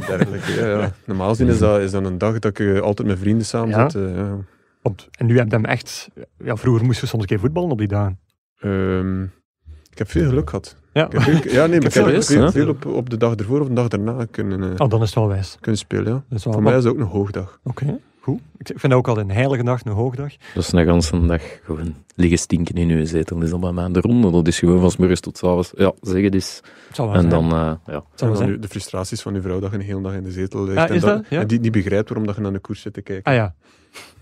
dergelijke. 0.06 0.52
Ja, 0.52 0.66
ja. 0.80 0.92
Normaal 1.04 1.28
gezien 1.28 1.48
is 1.48 1.58
dat, 1.58 1.80
is 1.80 1.90
dat 1.90 2.04
een 2.04 2.18
dag 2.18 2.38
dat 2.38 2.58
ik 2.58 2.66
eh, 2.74 2.80
altijd 2.80 3.08
met 3.08 3.18
vrienden 3.18 3.46
samen 3.46 3.68
Ja. 3.68 3.88
zit. 3.88 4.02
eh, 4.02 4.16
ja. 4.16 4.36
Want, 4.82 5.08
en 5.18 5.26
nu 5.26 5.38
heb 5.38 5.48
je 5.48 5.54
hem 5.54 5.64
echt... 5.64 6.08
Ja, 6.44 6.56
vroeger 6.56 6.84
moesten 6.84 7.04
we 7.04 7.08
soms 7.10 7.22
een 7.22 7.28
keer 7.28 7.38
voetballen 7.40 7.70
op 7.70 7.78
die 7.78 7.88
dagen. 7.88 8.18
Ehm, 8.60 9.22
ik 9.90 9.98
heb 9.98 10.10
veel 10.10 10.28
geluk 10.28 10.48
gehad. 10.50 10.76
Ja. 10.92 11.04
Ik 11.04 11.12
heb 11.12 11.22
veel, 11.22 11.34
ja, 11.52 11.66
nee, 11.66 11.78
maar 11.80 11.88
ik 11.88 11.94
heb 11.94 12.22
veel, 12.22 12.50
veel 12.50 12.68
op, 12.68 12.86
op 12.86 13.10
de 13.10 13.16
dag 13.16 13.34
ervoor 13.34 13.60
of 13.60 13.68
de 13.68 13.72
dag 13.74 13.88
daarna 13.88 14.24
kunnen, 14.30 14.62
eh, 14.62 14.68
Oh, 14.76 14.88
dan 14.88 15.00
is 15.02 15.06
het 15.06 15.14
wel 15.14 15.28
wijs. 15.28 15.56
kunnen 15.60 15.80
spelen. 15.80 16.04
Ja. 16.12 16.22
Dat 16.28 16.38
is 16.38 16.44
wel 16.44 16.52
Voor 16.52 16.62
mij 16.62 16.76
is 16.76 16.84
het 16.84 16.92
ook 16.92 16.98
een 16.98 17.06
hoogdag. 17.06 17.58
Oké, 17.64 17.98
goed. 18.20 18.40
Ik 18.58 18.66
vind 18.66 18.82
dat 18.82 18.92
ook 18.92 19.08
al 19.08 19.18
een 19.18 19.30
heilige 19.30 19.62
dag, 19.64 19.84
een 19.84 19.92
hoogdag. 19.92 20.32
Dat 20.54 20.62
is 20.64 20.72
een 20.72 20.84
ganse 20.84 21.26
dag 21.26 21.42
gewoon 21.64 21.94
liggen 22.14 22.38
stinken 22.38 22.74
in 22.74 22.88
uw 22.90 23.04
zetel. 23.06 23.36
Dat 23.38 23.46
is 23.46 23.52
al 23.52 23.58
bij 23.58 23.72
mij 23.72 23.84
aan 23.84 23.92
de 23.92 24.00
ronde. 24.00 24.30
Dat 24.30 24.46
is 24.48 24.58
gewoon 24.58 24.80
van 24.80 24.90
's 24.90 24.96
morgens 24.96 25.20
tot 25.20 25.38
's 25.38 25.42
avonds. 25.44 25.72
Ja, 25.76 25.92
zeg 26.00 26.22
het 26.22 26.34
eens. 26.34 26.60
Het 26.86 26.96
zal 26.96 27.06
wel 27.06 27.14
En 27.14 27.20
zijn. 27.30 27.32
dan, 27.48 27.52
eh, 27.52 27.72
ja. 27.86 27.94
Het 27.94 28.02
zal 28.14 28.32
En 28.32 28.38
dan 28.50 28.60
de 28.60 28.68
frustraties 28.68 29.22
van 29.22 29.34
uw 29.34 29.42
vrouw 29.42 29.60
dat 29.60 29.70
je 29.70 29.76
een 29.76 29.82
hele 29.82 30.00
dag 30.02 30.12
in 30.14 30.22
de 30.22 30.30
zetel 30.32 30.64
ligt. 30.64 30.76
Ah, 30.78 30.88
en, 30.88 30.94
is 30.94 31.00
dat? 31.00 31.24
Ja? 31.28 31.40
en 31.40 31.46
die 31.46 31.60
niet 31.60 31.72
begrijpt 31.72 32.08
waarom 32.08 32.26
dat 32.26 32.36
je 32.36 32.40
naar 32.42 32.52
de 32.52 32.58
koers 32.58 32.80
zit 32.80 32.92
te 32.94 33.00
kijken. 33.02 33.24
Ah 33.32 33.34
ja. 33.38 33.54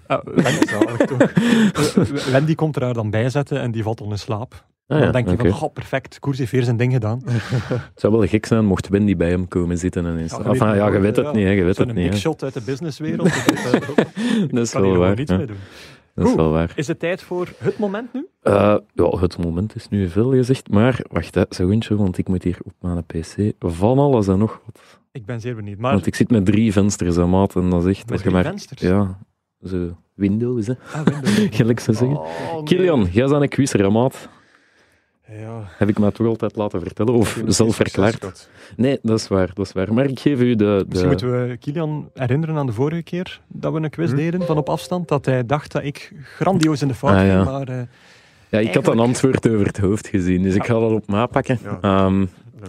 Ah, 0.06 0.24
Wendy, 0.24 0.66
Zalig 0.68 0.96
toch? 0.96 2.24
Wendy 2.30 2.54
komt 2.54 2.76
er 2.76 2.82
haar 2.84 2.94
dan 2.94 3.10
bij 3.10 3.30
zetten 3.30 3.60
en 3.60 3.70
die 3.70 3.82
valt 3.82 3.98
dan 3.98 4.10
in 4.10 4.18
slaap. 4.18 4.64
Ah, 4.88 4.96
dan 4.98 5.06
ja, 5.06 5.12
denk 5.12 5.42
je 5.42 5.50
van, 5.50 5.72
perfect, 5.72 6.18
Koers 6.18 6.38
heeft 6.38 6.50
weer 6.50 6.62
zijn 6.62 6.76
ding 6.76 6.92
gedaan. 6.92 7.22
Het 7.28 7.90
zou 7.94 8.12
wel 8.12 8.26
gek 8.26 8.46
zijn 8.46 8.64
mocht 8.64 8.88
Wendy 8.88 9.16
bij 9.16 9.28
hem 9.30 9.48
komen 9.48 9.78
zitten 9.78 10.06
en 10.06 10.18
eens. 10.18 10.30
Ja, 10.30 10.38
je 10.38 10.44
Enfin, 10.44 10.66
weet 10.66 10.76
ja, 10.76 10.86
je 10.86 10.98
weet 10.98 11.16
ja. 11.16 11.22
het 11.24 11.34
niet, 11.34 11.44
hè, 11.44 11.50
je 11.50 11.64
weet 11.64 11.76
het 11.76 11.86
big 11.86 11.96
niet. 11.96 12.12
hè. 12.12 12.18
shot 12.18 12.42
uit 12.42 12.54
de 12.54 12.60
businesswereld. 12.60 13.28
eh, 13.72 13.72
Dat 14.50 14.64
is 14.64 14.70
kan 14.70 14.82
hier 14.82 14.90
wel 14.92 15.00
waar. 15.00 15.16
niets 15.16 15.30
mee 15.30 15.46
doen. 15.46 15.56
Dat 16.14 16.26
is 16.28 16.34
wel 16.34 16.50
waar. 16.50 16.72
Is 16.74 16.86
het 16.86 16.98
tijd 16.98 17.22
voor 17.22 17.48
het 17.58 17.78
moment 17.78 18.12
nu? 18.12 18.26
Eh, 18.42 18.76
ja, 18.94 19.18
het 19.18 19.38
moment 19.38 19.74
is 19.74 19.88
nu 19.88 20.08
veel 20.08 20.30
gezegd, 20.32 20.70
maar 20.70 21.00
wacht 21.10 21.36
een 21.36 21.46
secondje, 21.48 21.96
want 21.96 22.18
ik 22.18 22.28
moet 22.28 22.42
hier 22.42 22.58
op 22.62 22.72
mijn 22.80 23.04
PC 23.06 23.52
van 23.58 23.98
alles 23.98 24.28
en 24.28 24.38
nog 24.38 24.60
wat. 24.64 24.80
Ik 25.12 25.26
ben 25.26 25.40
zeer 25.40 25.54
benieuwd. 25.54 25.78
Maar 25.78 25.92
Want 25.92 26.06
ik 26.06 26.14
zit 26.14 26.30
met 26.30 26.44
drie 26.46 26.72
vensters 26.72 27.16
aan 27.18 27.30
maat 27.30 27.56
en 27.56 27.70
dat 27.70 27.86
is 27.86 27.96
echt... 27.98 28.10
met 28.10 28.18
drie 28.18 28.32
maar, 28.32 28.44
vensters. 28.44 28.80
Ja, 28.80 29.18
zo 29.64 29.96
Windows, 30.14 30.66
hè. 30.66 30.72
Ah, 30.92 31.04
Windows. 31.06 31.46
Gelijk 31.56 31.80
zeggen. 31.80 32.16
Oh, 32.16 32.54
nee. 32.54 32.62
Kilian, 32.62 33.08
jij 33.12 33.26
bent 33.26 33.42
een 33.42 33.48
quizzer, 33.48 33.92
maat. 33.92 34.28
Ja. 35.32 35.62
Heb 35.76 35.88
ik 35.88 35.98
mij 35.98 36.10
toch 36.10 36.26
altijd 36.26 36.56
laten 36.56 36.80
vertellen, 36.80 37.14
of 37.14 37.42
zelf 37.46 37.76
verklaard? 37.76 38.48
Nee, 38.76 38.98
dat 39.02 39.18
is 39.18 39.28
waar, 39.28 39.50
dat 39.54 39.66
is 39.66 39.72
waar. 39.72 39.94
Maar 39.94 40.04
ik 40.04 40.20
geef 40.20 40.40
u 40.40 40.54
de... 40.54 40.64
de... 40.64 40.84
Misschien 40.88 41.08
moeten 41.08 41.48
we 41.48 41.56
Kilian 41.56 42.10
herinneren 42.14 42.56
aan 42.56 42.66
de 42.66 42.72
vorige 42.72 43.02
keer 43.02 43.40
dat 43.48 43.72
we 43.72 43.80
een 43.80 43.90
quiz 43.90 44.10
Hm? 44.10 44.16
deden 44.16 44.42
van 44.46 44.56
op 44.56 44.68
afstand. 44.68 45.08
Dat 45.08 45.24
hij 45.26 45.46
dacht 45.46 45.72
dat 45.72 45.84
ik 45.84 46.12
grandioos 46.36 46.82
in 46.82 46.88
de 46.88 46.94
fout 46.94 47.12
Ah, 47.14 47.18
ging. 47.20 47.32
ja. 47.32 47.44
Maar 47.44 47.68
eh, 47.68 47.80
Ja, 48.48 48.58
ik 48.58 48.74
had 48.74 48.86
een 48.86 48.98
antwoord 48.98 49.48
over 49.48 49.66
het 49.66 49.78
hoofd 49.78 50.06
gezien, 50.08 50.42
dus 50.42 50.54
ik 50.54 50.64
ga 50.66 50.72
dat 50.80 50.90
op 50.92 51.06
ma 51.06 51.26
pakken. 51.26 51.58
Ja. 51.62 51.78
Ehm, 51.80 52.26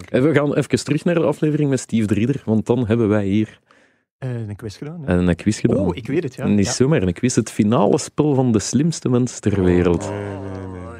en 0.08 0.22
we 0.22 0.34
gaan 0.34 0.54
even 0.54 0.84
terug 0.84 1.04
naar 1.04 1.14
de 1.14 1.20
aflevering 1.24 1.70
met 1.70 1.80
Steve 1.80 2.06
Drieder, 2.06 2.42
want 2.44 2.66
dan 2.66 2.86
hebben 2.86 3.08
wij 3.08 3.26
hier 3.26 3.58
eh, 4.18 4.30
een 4.48 4.56
quiz 4.56 4.78
gedaan. 4.78 5.02
ja. 5.06 5.12
een 5.12 5.36
quiz 5.36 5.60
gedaan. 5.60 5.78
Oh, 5.78 5.96
ik 5.96 6.06
weet 6.06 6.22
het, 6.22 6.34
ja. 6.34 6.46
Niet 6.46 6.66
Ja. 6.66 6.72
zomaar 6.72 7.02
een 7.02 7.12
quiz, 7.12 7.34
het 7.34 7.50
finale 7.50 7.98
spel 7.98 8.34
van 8.34 8.52
de 8.52 8.58
slimste 8.58 9.08
mens 9.08 9.38
ter 9.40 9.62
wereld. 9.64 10.10
Nee. 10.10 10.49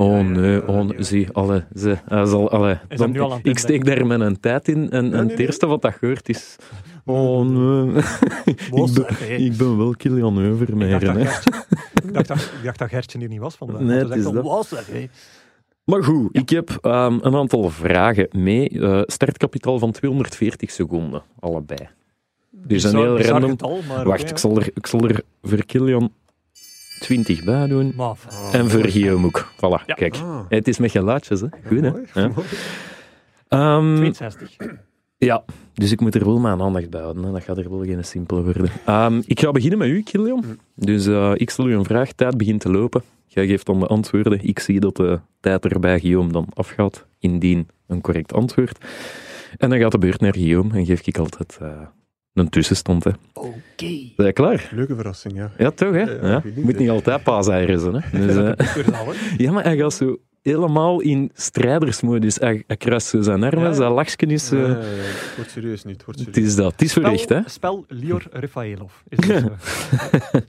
Oh 0.00 0.20
nee, 0.20 0.68
oh 0.68 0.80
nee, 0.80 1.02
zie, 1.02 1.30
alle, 1.32 1.64
ze, 1.74 1.98
zal, 2.08 2.50
alle, 2.50 2.78
dan, 2.88 3.40
ik 3.42 3.58
steek 3.58 3.84
daar 3.84 4.06
mijn 4.06 4.40
tijd 4.40 4.68
in 4.68 4.76
en, 4.76 4.90
en 4.90 5.10
nee, 5.10 5.18
het 5.20 5.28
nee. 5.28 5.46
eerste 5.46 5.66
wat 5.66 5.82
dat 5.82 5.94
gehoord 5.94 6.28
is, 6.28 6.56
oh 7.04 7.44
nee, 7.44 8.02
Boos, 8.70 8.90
ik, 8.90 9.06
ben, 9.06 9.16
hè. 9.18 9.34
ik 9.34 9.56
ben 9.56 9.76
wel 9.76 9.94
Kilian 9.96 10.38
Ik 10.38 10.42
dacht, 10.42 10.52
Overmeijer. 10.52 11.00
dat 11.00 11.14
hè. 11.14 11.24
Gertje, 11.24 11.50
ik, 12.02 12.12
dacht, 12.14 12.28
dat, 12.28 12.38
ik 12.38 12.64
dacht 12.64 12.78
dat 12.78 12.88
Gertje 12.88 13.18
hier 13.18 13.28
niet 13.28 13.40
was 13.40 13.54
vandaag. 13.54 13.80
Nee, 13.80 13.98
Dat 13.98 14.08
het 14.08 14.18
is 14.18 14.24
dat. 14.24 14.32
wel 14.32 14.42
was 14.42 14.70
hè. 14.70 15.08
Maar 15.84 16.04
goed, 16.04 16.36
ik 16.36 16.48
heb 16.48 16.78
ehm, 16.80 17.18
een 17.22 17.34
aantal 17.34 17.70
vragen 17.70 18.28
mee. 18.30 18.68
Eh, 18.68 19.02
startkapitaal 19.06 19.78
van 19.78 19.92
240 19.92 20.70
seconden, 20.70 21.22
allebei. 21.38 21.88
Dus 22.50 22.82
een 22.82 22.96
heel 22.96 23.20
random. 23.20 23.50
getal, 23.50 23.80
maar 23.88 24.04
Wacht, 24.06 24.30
ik, 24.30 24.38
zal 24.38 24.56
er, 24.56 24.70
ik 24.74 24.86
zal 24.86 25.08
er 25.08 25.22
voor 25.42 25.64
Kilian 25.64 26.12
20 27.00 27.44
bij 27.44 27.66
doen. 27.66 27.94
En 28.52 28.70
voor 28.70 28.86
Guillaume 28.88 29.26
ook. 29.26 29.52
Voilà, 29.56 29.84
Ja. 29.86 29.94
kijk. 29.94 30.14
Ah, 30.16 30.40
Het 30.48 30.68
is 30.68 30.78
met 30.78 30.90
geluidjes, 30.90 31.40
hè. 31.40 31.46
Goed, 31.66 31.80
hè? 31.80 31.90
mooi, 31.90 32.04
Ja. 32.14 32.28
mooi. 32.28 32.46
Ehm, 33.48 33.96
62. 33.96 34.56
ja, 35.18 35.44
dus 35.74 35.92
ik 35.92 36.00
moet 36.00 36.14
er 36.14 36.24
wel 36.24 36.38
mijn 36.38 36.60
aandacht 36.60 36.90
bij 36.90 37.00
houden. 37.00 37.22
Hè. 37.24 37.32
Dat 37.32 37.42
gaat 37.42 37.58
er 37.58 37.70
wel 37.70 37.84
geen 37.84 38.04
simpele 38.04 38.42
worden. 38.42 38.68
Ehm, 38.86 39.22
ik 39.26 39.40
ga 39.40 39.50
beginnen 39.50 39.78
met 39.78 39.88
u, 39.88 40.02
Kilian. 40.02 40.44
Dus 40.74 41.06
eh, 41.06 41.32
ik 41.34 41.50
stel 41.50 41.68
u 41.68 41.74
een 41.74 41.84
vraag. 41.84 42.12
Tijd 42.12 42.36
begint 42.36 42.60
te 42.60 42.70
lopen. 42.70 43.02
Jij 43.26 43.46
geeft 43.46 43.66
dan 43.66 43.80
de 43.80 43.86
antwoorden. 43.86 44.38
Ik 44.42 44.58
zie 44.58 44.80
dat 44.80 44.96
de 44.96 45.20
tijd 45.40 45.64
er 45.64 45.80
bij 45.80 46.00
Guillaume 46.00 46.32
dan 46.32 46.46
afgaat, 46.54 47.06
indien 47.18 47.68
een 47.86 48.00
correct 48.00 48.32
antwoord. 48.32 48.84
En 49.58 49.70
dan 49.70 49.78
gaat 49.78 49.92
de 49.92 49.98
beurt 49.98 50.20
naar 50.20 50.34
Guillaume 50.34 50.74
en 50.78 50.86
geef 50.86 51.06
ik 51.06 51.18
altijd 51.18 51.58
eh, 51.60 51.68
een 52.34 52.48
tussenstand. 52.48 53.06
Oké. 53.32 53.52
Ben 54.16 54.26
je 54.26 54.32
klaar? 54.32 54.68
Leuke 54.74 54.94
verrassing, 54.94 55.36
ja. 55.36 55.50
Ja, 55.58 55.70
toch, 55.70 55.92
hè? 55.92 56.00
Ja, 56.28 56.42
niet, 56.44 56.56
moet 56.64 56.78
niet 56.78 56.90
altijd 56.90 57.22
paaseieren 57.22 57.80
zijn, 57.80 57.94
hè? 57.94 58.00
Dus, 58.26 58.36
eh, 58.56 59.14
ja, 59.36 59.52
maar 59.52 59.64
hij 59.64 59.76
gaat 59.76 59.92
zo 59.94 60.16
helemaal 60.42 61.00
in 61.00 61.30
strijdersmodus. 61.34 62.36
Hij, 62.36 62.64
hij 62.66 62.76
kruist 62.76 63.06
zo 63.06 63.20
zijn 63.22 63.42
armen, 63.42 63.64
Ja. 63.64 63.72
zijn 63.72 63.90
lachje 63.92 64.26
is... 64.26 64.50
eh, 64.52 64.58
Nee, 64.58 64.68
nee, 64.68 64.76
nee, 64.76 64.82
het 65.00 65.32
wordt 65.36 65.50
serieus 65.50 65.84
niet. 65.84 65.96
Het 65.96 66.04
wordt 66.04 66.20
het 66.20 66.28
serieus. 66.34 66.50
is 66.50 66.56
dat. 66.56 66.72
Het 66.72 66.82
is 66.82 66.92
voor 66.92 67.02
echt, 67.02 67.28
hè? 67.28 67.40
Spel 67.46 67.84
Lior 67.88 68.22
Rafaelov. 68.30 68.92
Is 69.08 69.26
het 69.26 69.40
zo? 69.42 69.48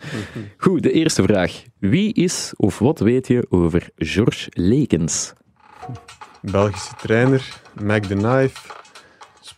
Goed, 0.58 0.84
de 0.84 0.92
eerste 0.92 1.24
vraag. 1.24 1.64
Wie 1.80 2.14
is 2.14 2.54
of 2.58 2.80
wat 2.80 3.00
weet 3.00 3.28
je 3.28 3.46
over 3.50 3.90
George 3.96 4.50
Lekens? 4.54 5.34
Belgische 6.42 6.96
trainer, 6.96 7.62
Mac 7.84 8.04
the 8.04 8.16
Knife, 8.16 8.60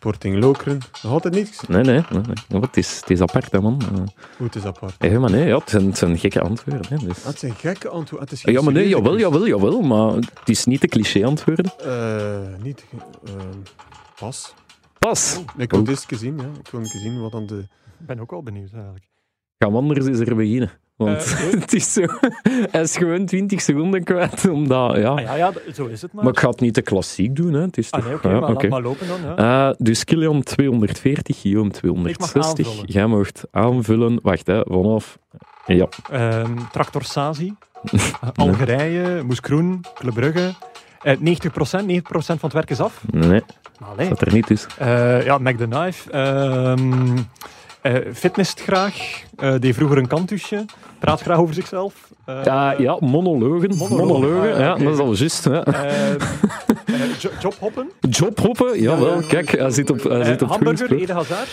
Sporting 0.04 0.40
Lokeren. 0.40 0.80
Nog 1.04 1.12
altijd 1.12 1.34
niets? 1.34 1.68
Nee, 1.68 1.84
nee. 1.84 2.02
nee, 2.10 2.22
nee. 2.22 2.36
Wat, 2.48 2.62
het, 2.62 2.78
is, 2.78 3.00
het 3.00 3.10
is 3.10 3.22
apart, 3.22 3.52
hè, 3.52 3.62
man. 3.62 3.82
Goed, 4.38 4.54
het 4.54 4.56
is 4.56 4.66
apart. 4.66 4.96
Ja, 5.00 5.20
maar 5.20 5.32
nee, 5.32 5.48
ja, 5.48 5.58
het, 5.58 5.70
zijn, 5.70 5.86
het 5.86 5.98
zijn 5.98 6.18
gekke 6.18 6.42
antwoorden. 6.42 6.86
Hè, 6.90 6.98
dus. 7.08 7.20
Ah, 7.20 7.26
het 7.26 7.40
zijn 7.40 7.56
gekke 7.56 7.90
antwoorden. 7.90 8.28
Het 8.28 8.38
is 8.38 8.42
geen 8.44 8.54
Ja, 8.54 8.62
maar 8.62 8.74
nee, 8.74 8.88
jawel, 8.88 9.18
jawel, 9.18 9.48
jawel. 9.48 9.82
Maar 9.82 10.14
het 10.14 10.50
is 10.50 10.66
niet 10.66 10.82
de 10.82 10.88
cliché-antwoorden. 10.88 11.72
Eh, 11.78 12.64
niet. 12.64 12.86
eh, 13.26 13.34
pas. 14.20 14.54
Pas. 15.00 15.40
Ik 15.58 15.72
wil 15.72 15.80
het 15.80 15.90
eens 15.90 16.06
zien, 16.08 16.38
ja. 16.38 16.44
Ik 16.60 16.68
wil 16.72 16.80
een 16.80 16.90
keer 16.90 17.02
zien 17.02 17.22
wat 17.22 17.32
dan 17.32 17.48
de... 17.48 17.60
Ik 18.00 18.06
ben 18.06 18.20
ook 18.20 18.32
wel 18.32 18.44
benieuwd 18.44 18.74
eigenlijk. 18.74 19.06
Gaan 19.58 19.72
we 19.72 19.78
anders 19.78 20.06
eens 20.06 20.20
er 20.20 20.36
beginnen. 20.36 20.72
Want 20.96 21.18
Eh, 21.18 21.40
het 21.62 21.74
is 21.74 21.94
zo... 21.94 22.02
Hij 22.72 22.82
is 22.82 22.98
gewoon 22.98 23.26
20 23.26 23.62
seconden 23.62 24.04
kwijt, 24.04 24.50
omdat... 24.50 24.98
Ja. 24.98 25.10
Ah, 25.10 25.22
ja, 25.22 25.36
ja, 25.36 25.52
d- 25.52 25.76
zo 25.76 25.86
is 25.86 26.02
het 26.02 26.14
maar. 26.14 26.24
Maar 26.24 26.34
ik 26.34 26.40
ga 26.40 26.50
het 26.50 26.60
niet 26.60 26.74
te 26.74 26.82
klassiek 26.82 27.36
doen, 27.36 27.54
hè. 27.54 27.62
Het 27.62 27.78
is 27.78 27.92
Ah 27.92 28.00
toch... 28.00 28.08
nee, 28.08 28.16
oké, 28.18 28.30
ja, 28.30 28.40
maar 28.40 28.50
laat 28.54 28.68
maar 28.70 28.82
lopen 28.82 29.08
dan. 29.08 29.20
Ja. 29.46 29.70
Eh, 29.70 29.76
dus 29.78 30.04
Kilian 30.04 30.44
240, 30.44 31.42
Guillaume 31.42 31.72
260. 31.72 32.68
aanvullen. 32.68 32.86
Jij 32.92 33.06
mocht 33.06 33.44
aanvullen. 33.52 34.20
Wacht, 34.22 34.48
hè, 34.48 34.62
vanaf... 34.66 35.18
Ja, 35.66 35.88
Ehm, 36.12 36.58
Tractor 36.72 37.04
Sazi, 37.04 37.54
Algerije, 38.36 39.24
Moeskroen, 39.24 39.82
Club 39.94 40.14
Brugge. 40.14 40.54
Eh 41.02 41.16
90%, 41.18 41.20
90% 41.22 41.22
van 42.10 42.38
het 42.42 42.54
werk 42.54 42.70
is 42.70 42.80
af. 42.80 43.02
nee, 43.12 43.42
allee. 43.80 44.10
dat 44.10 44.22
er 44.22 44.34
niet 44.34 44.50
is. 44.50 44.66
Eh, 44.78 45.26
ja, 45.26 45.38
Mac 45.38 45.58
the 45.58 45.68
Knife. 45.68 46.12
Ehm 47.84 47.96
eh, 47.96 48.14
fitnesst 48.14 48.62
graag. 48.62 49.24
Eh 49.36 49.60
deed 49.60 49.76
vroeger 49.76 49.98
een 49.98 50.08
kantusje. 50.08 50.66
Praat 51.00 51.22
graag 51.22 51.38
over 51.38 51.54
zichzelf. 51.54 52.12
Eh, 52.26 52.44
Ja, 52.44 52.72
ja 52.78 52.98
monologen. 53.00 53.76
monologen. 53.78 54.08
Monologen, 54.08 54.54
Ah, 54.54 54.60
ja, 54.60 54.76
ja, 54.78 54.84
dat 54.84 54.94
is 54.94 55.00
al 55.00 55.14
juist. 55.16 55.48
Jo- 57.20 57.30
jobhoppen. 57.42 57.90
Jobhoppen, 58.10 58.82
jawel. 58.82 59.22
Ja, 59.22 59.28
Kijk, 59.28 59.52
hij 59.58 59.70
zit 59.72 59.90
op, 59.90 60.04
hij 60.04 60.24
zit 60.24 60.42
op 60.42 60.50
hamburger. 60.50 60.96
Ede 60.96 61.14
Hazard. 61.14 61.50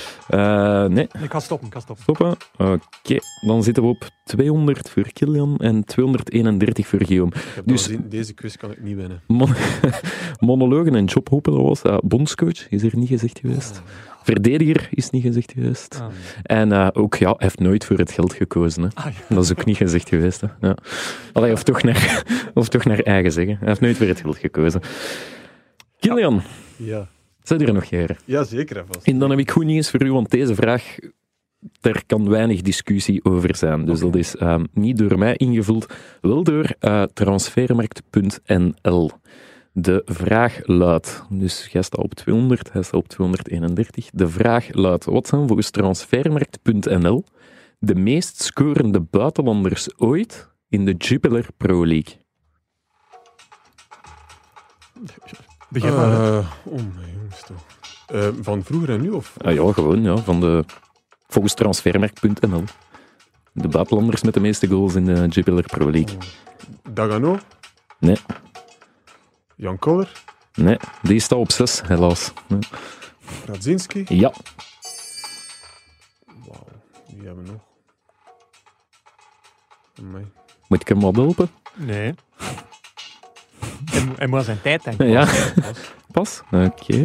Nee, 0.93 1.09
Ik 1.23 1.31
ga 1.31 1.41
stoppen, 1.41 1.67
ik 1.67 1.73
ga 1.75 1.81
stoppen. 1.81 2.03
stoppen. 2.05 2.37
Oké, 2.59 3.19
dan 3.47 3.63
zitten 3.63 3.83
we 3.83 3.89
op 3.89 4.09
200 4.25 4.91
voor 4.91 5.13
Kilian 5.13 5.57
en 5.59 5.85
231 5.85 6.87
voor 6.87 7.05
Guillaume. 7.05 7.33
Dus- 7.65 7.83
gezien, 7.83 8.05
deze 8.09 8.33
quiz 8.35 8.57
kan 8.57 8.71
ik 8.71 8.83
niet 8.83 8.97
winnen. 8.97 9.21
Mon- 9.27 9.55
Monologen 10.41 10.95
en 10.95 11.05
jobhoppen, 11.05 11.53
dat 11.53 11.63
was. 11.83 12.01
bondscoach 12.05 12.69
is 12.69 12.83
er 12.83 12.97
niet 12.97 13.09
gezegd 13.09 13.39
geweest. 13.39 13.83
Verdediger 14.31 14.89
is 14.91 15.11
niet 15.11 15.23
gezegd 15.23 15.53
geweest. 15.53 15.99
Ah. 16.01 16.07
En 16.43 16.73
eh, 16.73 16.89
ook, 16.93 17.15
ja, 17.15 17.27
hij 17.29 17.37
heeft 17.39 17.59
nooit 17.59 17.85
voor 17.85 17.99
het 17.99 18.13
geld 18.13 18.35
gekozen. 18.35 18.83
Hè. 18.83 18.89
Ah, 18.95 19.05
ja. 19.05 19.35
Dat 19.35 19.45
is 19.45 19.51
ook 19.51 19.65
niet 19.65 19.77
gezegd 19.77 20.09
geweest. 20.09 20.41
Hè. 20.41 20.47
Ja. 20.61 20.77
Allee, 21.33 21.53
of, 21.53 21.63
toch 21.63 21.83
naar, 21.83 22.25
of 22.55 22.69
toch 22.69 22.85
naar 22.85 22.99
eigen 22.99 23.33
zeggen. 23.33 23.57
Hij 23.59 23.69
heeft 23.69 23.81
nooit 23.81 23.97
voor 23.97 24.07
het 24.07 24.21
geld 24.21 24.39
gekozen. 24.39 24.81
Kilian, 25.99 26.43
Ja. 26.77 27.09
zijn 27.43 27.67
er 27.67 27.73
nog 27.73 27.85
jaren? 27.85 28.17
Ja, 28.25 28.45
zeker 28.45 28.77
en 28.77 28.85
vast. 28.91 29.07
En 29.07 29.19
dan 29.19 29.31
heb 29.31 29.39
ik 29.39 29.51
goed 29.51 29.65
nieuws 29.65 29.91
voor 29.91 30.03
u, 30.03 30.13
want 30.13 30.31
deze 30.31 30.55
vraag, 30.55 30.97
daar 31.81 32.03
kan 32.07 32.29
weinig 32.29 32.61
discussie 32.61 33.25
over 33.25 33.57
zijn. 33.57 33.85
Dus 33.85 34.01
dat 34.01 34.17
is 34.17 34.37
ehm, 34.37 34.65
niet 34.73 34.99
door 34.99 35.19
mij 35.19 35.35
ingevuld, 35.37 35.95
wel 36.21 36.45
door 36.45 36.75
eh, 36.79 37.03
transfermarkt.nl. 37.03 39.11
De 39.73 40.03
vraag 40.05 40.61
luidt, 40.63 41.23
dus 41.29 41.67
jij 41.67 41.83
staat 41.83 42.01
op 42.01 42.15
200, 42.15 42.73
hij 42.73 42.83
staat 42.83 43.01
op 43.01 43.09
231. 43.09 44.11
De 44.13 44.29
vraag 44.29 44.75
luidt, 44.75 45.05
wat 45.05 45.27
zijn 45.27 45.47
volgens 45.47 45.71
transfermarkt.nl 45.71 47.25
de 47.79 47.95
meest 47.95 48.43
scorende 48.43 49.01
buitenlanders 49.01 49.99
ooit 49.99 50.49
in 50.69 50.85
de 50.85 50.93
Jupiler 50.93 51.47
Pro 51.57 51.87
League? 51.87 52.19
Begin 55.69 55.95
maar. 55.95 56.13
Eh, 56.13 56.51
oh 56.65 56.75
mijn 56.75 57.13
jongens 57.15 57.43
toch. 57.47 57.65
Eh, 58.07 58.29
van 58.41 58.65
vroeger 58.65 58.91
en 58.91 59.01
nu? 59.01 59.11
Of? 59.11 59.35
Ah 59.39 59.55
ja, 59.55 59.73
gewoon, 59.73 60.03
ja, 60.03 60.17
van 60.17 60.41
de, 60.41 60.65
volgens 61.29 61.55
transfermarkt.nl. 61.55 62.65
De 63.53 63.69
buitenlanders 63.69 64.23
met 64.23 64.35
de 64.35 64.41
meeste 64.41 64.67
goals 64.67 64.95
in 64.95 65.05
de 65.05 65.27
Jupiler 65.29 65.65
Pro 65.65 65.91
League. 65.91 66.17
Dagano? 66.91 67.39
Nee. 67.99 68.17
Jan 69.61 69.79
Koller? 69.79 70.13
Nee, 70.55 70.77
die 71.03 71.21
staat 71.21 71.39
op 71.39 71.53
6, 71.53 71.83
helaas. 71.83 72.33
Radzinski? 73.47 74.05
Ja, 74.09 74.33
Wauw, 76.47 76.67
wie 77.07 77.27
hebben 77.27 77.45
we 77.45 77.51
nog? 77.51 77.61
Amai. 79.99 80.25
moet 80.69 80.81
ik 80.81 80.89
hem 80.89 81.01
wat 81.01 81.17
helpen? 81.17 81.51
Nee. 81.75 82.15
Hij 84.17 84.27
moet- 84.27 84.45
zijn 84.45 84.61
tijd 84.63 84.85
denken. 84.85 85.07
Ja, 85.09 85.29
pas. 86.13 86.41
Oké. 86.51 87.03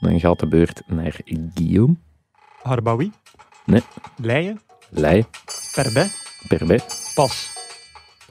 Dan 0.00 0.20
gaat 0.20 0.38
de 0.38 0.48
beurt 0.48 0.82
naar 0.86 1.20
Guillaume. 1.54 1.96
Harbawi. 2.62 3.12
Nee. 3.64 3.82
Leijen. 4.16 4.60
Lei, 4.90 5.24
Perbet. 5.72 6.22
Perbet. 6.48 7.12
Pas. 7.14 7.52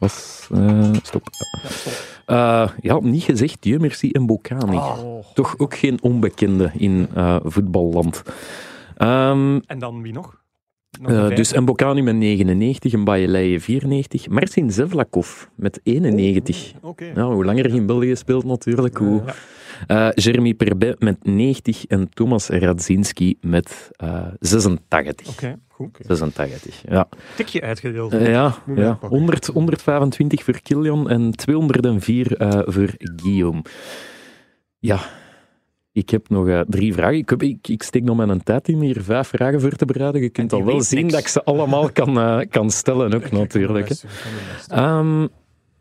Pas. 0.03 0.47
eh, 0.53 0.93
stop. 1.01 1.27
Ja, 1.63 1.69
stop. 1.69 1.93
Eh, 2.25 2.69
ja, 2.81 2.99
niet 3.01 3.23
gezegd, 3.23 3.61
Dieu 3.61 3.79
merci 3.79 4.09
en 4.11 4.25
Bocani. 4.25 4.75
Oh. 4.75 5.23
Toch 5.33 5.57
ook 5.57 5.75
geen 5.75 5.97
onbekende 6.01 6.71
in 6.77 7.07
eh, 7.15 7.35
voetballand. 7.43 8.23
Ehm, 8.97 9.59
En 9.65 9.79
dan 9.79 10.01
wie 10.01 10.13
nog? 10.13 10.41
Eh, 11.01 11.35
dus 11.35 11.53
Mbokani 11.53 12.01
met 12.01 12.15
99, 12.15 12.93
en 12.93 13.03
Bayeleije 13.03 13.59
94, 13.59 14.27
Marcin 14.29 14.71
Zevlakov 14.71 15.45
met 15.55 15.79
91. 15.83 16.73
Oké. 16.81 17.05
Ja, 17.15 17.23
hoe 17.25 17.45
langer 17.45 17.65
hij 17.67 17.75
in 17.77 17.85
België 17.85 18.15
speelt 18.15 18.43
natuurlijk, 18.45 18.97
hoe... 18.97 19.21
Ja. 19.25 19.33
Eh, 19.87 20.09
Jeremy 20.23 20.53
Perbet 20.53 20.99
met 20.99 21.17
90 21.25 21.85
en 21.85 22.09
Thomas 22.09 22.47
Radzinski 22.49 23.37
met 23.41 23.89
eh 23.97 24.27
86. 24.39 25.27
Oké, 25.29 25.55
goed. 25.73 25.99
86, 26.07 26.83
ja. 26.89 27.07
Tikje 27.35 27.61
uitgedeeld. 27.61 28.13
Eh, 28.13 28.27
ja, 28.27 28.55
ja. 28.75 28.93
pakken. 28.93 29.17
100, 29.17 29.45
125 29.45 30.43
voor 30.43 30.59
Kilian 30.61 31.09
en 31.09 31.31
204 31.31 32.37
eh, 32.37 32.61
voor 32.65 32.89
Guillaume. 32.97 33.61
Ja, 34.79 34.99
ik 35.91 36.09
heb 36.09 36.29
nog 36.29 36.47
eh, 36.47 36.59
drie 36.67 36.93
vragen. 36.93 37.17
Ik, 37.17 37.29
heb, 37.29 37.43
ik, 37.43 37.67
ik 37.67 37.83
steek 37.83 38.03
nog 38.03 38.15
mijn 38.17 38.43
tijd 38.43 38.67
in 38.67 38.75
om 38.75 38.81
hier 38.81 39.01
vijf 39.01 39.27
vragen 39.27 39.61
voor 39.61 39.71
te 39.71 39.85
bereiden. 39.85 40.21
Je 40.21 40.29
kunt 40.29 40.53
al 40.53 40.65
wel 40.65 40.81
zien 40.81 40.99
niks. 40.99 41.11
dat 41.11 41.21
ik 41.21 41.27
ze 41.27 41.43
allemaal 41.43 41.91
kan, 41.91 42.19
eh, 42.19 42.39
kan 42.49 42.69
stellen, 42.71 43.13
ook 43.13 43.31
natuurlijk. 43.31 43.89
Ehm, 44.67 45.27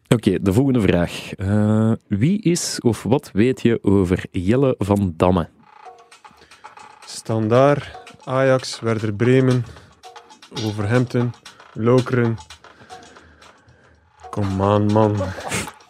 Oké, 0.08 0.38
de 0.42 0.52
volgende 0.52 0.80
vraag. 0.80 1.34
Eh, 1.34 1.92
wie 2.08 2.42
is 2.42 2.80
of 2.80 3.02
wat 3.02 3.30
weet 3.32 3.62
je 3.62 3.78
over 3.82 4.24
Jelle 4.30 4.74
van 4.78 5.14
Damme? 5.16 5.48
Standaard, 7.06 8.16
Ajax, 8.24 8.80
Werder 8.80 9.14
Bremen, 9.14 9.64
Overhampton, 10.66 11.34
Lokeren. 11.72 12.36
Kom 14.30 14.62
aan, 14.62 14.86
man. 14.86 15.16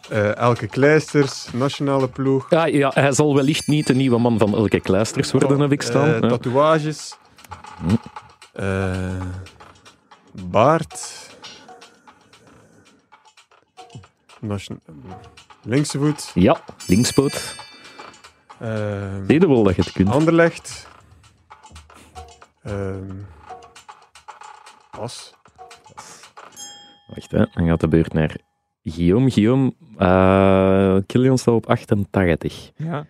Eh, 0.09 0.35
Elke 0.35 0.67
Kleisters, 0.67 1.47
nationale 1.53 2.07
ploeg. 2.09 2.49
Ja, 2.49 2.65
ja, 2.65 2.91
hij 2.93 3.11
zal 3.11 3.35
wellicht 3.35 3.67
niet 3.67 3.87
de 3.87 3.95
nieuwe 3.95 4.17
man 4.19 4.37
van 4.37 4.55
elke 4.55 4.79
kluisters 4.79 5.31
worden, 5.31 5.59
heb 5.59 5.71
ik 5.71 5.81
staan. 5.81 6.13
Eh, 6.23 6.29
tatoeages. 6.29 7.15
Hm. 7.79 7.95
Eh, 8.53 9.21
baard. 10.45 11.11
Nation- 14.39 14.81
Linkse 15.63 15.97
voet. 15.97 16.31
Ja, 16.33 16.61
linkspoot. 16.87 17.55
Eh, 18.57 18.69
Zie 19.27 19.39
je 19.39 19.47
wel 19.47 19.63
dat 19.63 19.75
je 19.75 19.81
het 19.81 19.91
kunt. 19.91 20.09
Anderlecht. 20.09 20.87
Ehm 22.63 23.11
Pas. 24.97 25.33
Wacht, 27.07 27.31
hè. 27.31 27.45
dan 27.53 27.67
gaat 27.67 27.79
de 27.79 27.87
beurt 27.87 28.13
naar 28.13 28.35
Guillaume. 28.83 29.31
Guillaume, 29.31 29.73
eh 29.97 30.97
Kilian 31.05 31.37
staat 31.37 31.53
op 31.55 31.65
88. 31.69 32.71
Ja. 32.75 33.05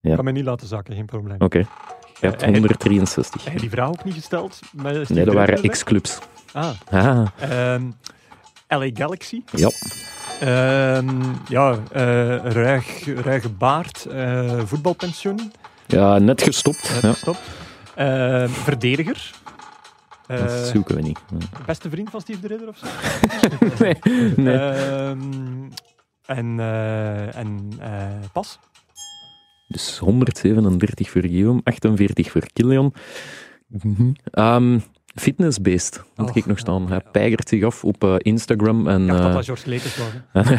Ja. 0.00 0.10
Ik 0.10 0.14
kan 0.16 0.24
me 0.24 0.32
niet 0.32 0.44
laten 0.44 0.66
zakken, 0.66 0.94
geen 0.94 1.06
probleem. 1.06 1.36
Oké. 1.40 1.58
Je 1.58 1.66
hebt 2.28 2.34
Eh, 2.42 2.48
hij- 2.48 2.52
163. 2.58 3.44
Heb 3.44 3.52
je 3.52 3.60
die 3.60 3.70
vraag 3.70 3.88
ook 3.88 4.04
niet 4.04 4.14
gesteld? 4.14 4.54
Steve 4.54 5.12
Nee, 5.12 5.24
dat 5.24 5.34
waren 5.34 5.58
zeg? 5.58 6.20
Ah, 6.52 6.70
Ah, 6.90 7.26
ehm, 7.38 7.90
LA 8.68 8.90
Galaxy. 8.94 9.42
ja. 9.52 9.70
Ehm, 10.40 11.20
ja, 11.48 11.78
eh 11.92 12.36
ruig, 12.52 13.04
ruige 13.24 13.48
baard, 13.48 14.04
eh, 14.04 14.58
voetbalpensioen. 14.64 15.52
ja, 15.86 16.18
net 16.18 16.42
gestopt. 16.42 16.90
Net 16.92 17.02
Ja. 17.02 17.12
gestopt. 17.12 17.40
Ehm, 17.94 18.48
verdediger. 18.48 19.30
Eh, 20.32 20.38
Dat 20.38 20.50
zoeken 20.68 20.94
we 20.94 21.02
niet. 21.02 21.18
beste 21.66 21.90
vriend 21.90 22.10
van 22.10 22.20
Steve 22.20 22.40
de 22.40 22.46
Ridder 22.48 22.68
of 22.68 22.76
zo? 22.78 22.86
Nee, 23.84 23.96
nee. 24.36 24.54
Ehm, 24.56 25.20
En, 26.26 26.60
eh, 26.60 27.36
en 27.36 27.68
eh, 27.80 28.06
pas. 28.32 28.58
Dus 29.68 29.98
137 29.98 31.10
voor 31.10 31.20
Guillaume, 31.20 31.60
48 31.64 32.30
voor 32.30 32.46
Kilian. 32.52 32.94
Ehm, 34.30 34.78
fitnessbeest, 35.14 36.02
had 36.14 36.28
Och, 36.28 36.36
ik 36.36 36.46
nog 36.46 36.58
staan. 36.58 36.88
Hij 36.88 37.00
ja. 37.04 37.10
peigert 37.10 37.48
zich 37.48 37.64
af 37.64 37.84
op 37.84 38.04
Instagram. 38.18 38.88
En, 38.88 39.02
Ik 39.02 39.08
dacht 39.08 39.22
dat 39.22 39.32
dat 39.32 39.44
George 39.44 39.68
Lekers 39.68 39.96
was. 39.96 40.08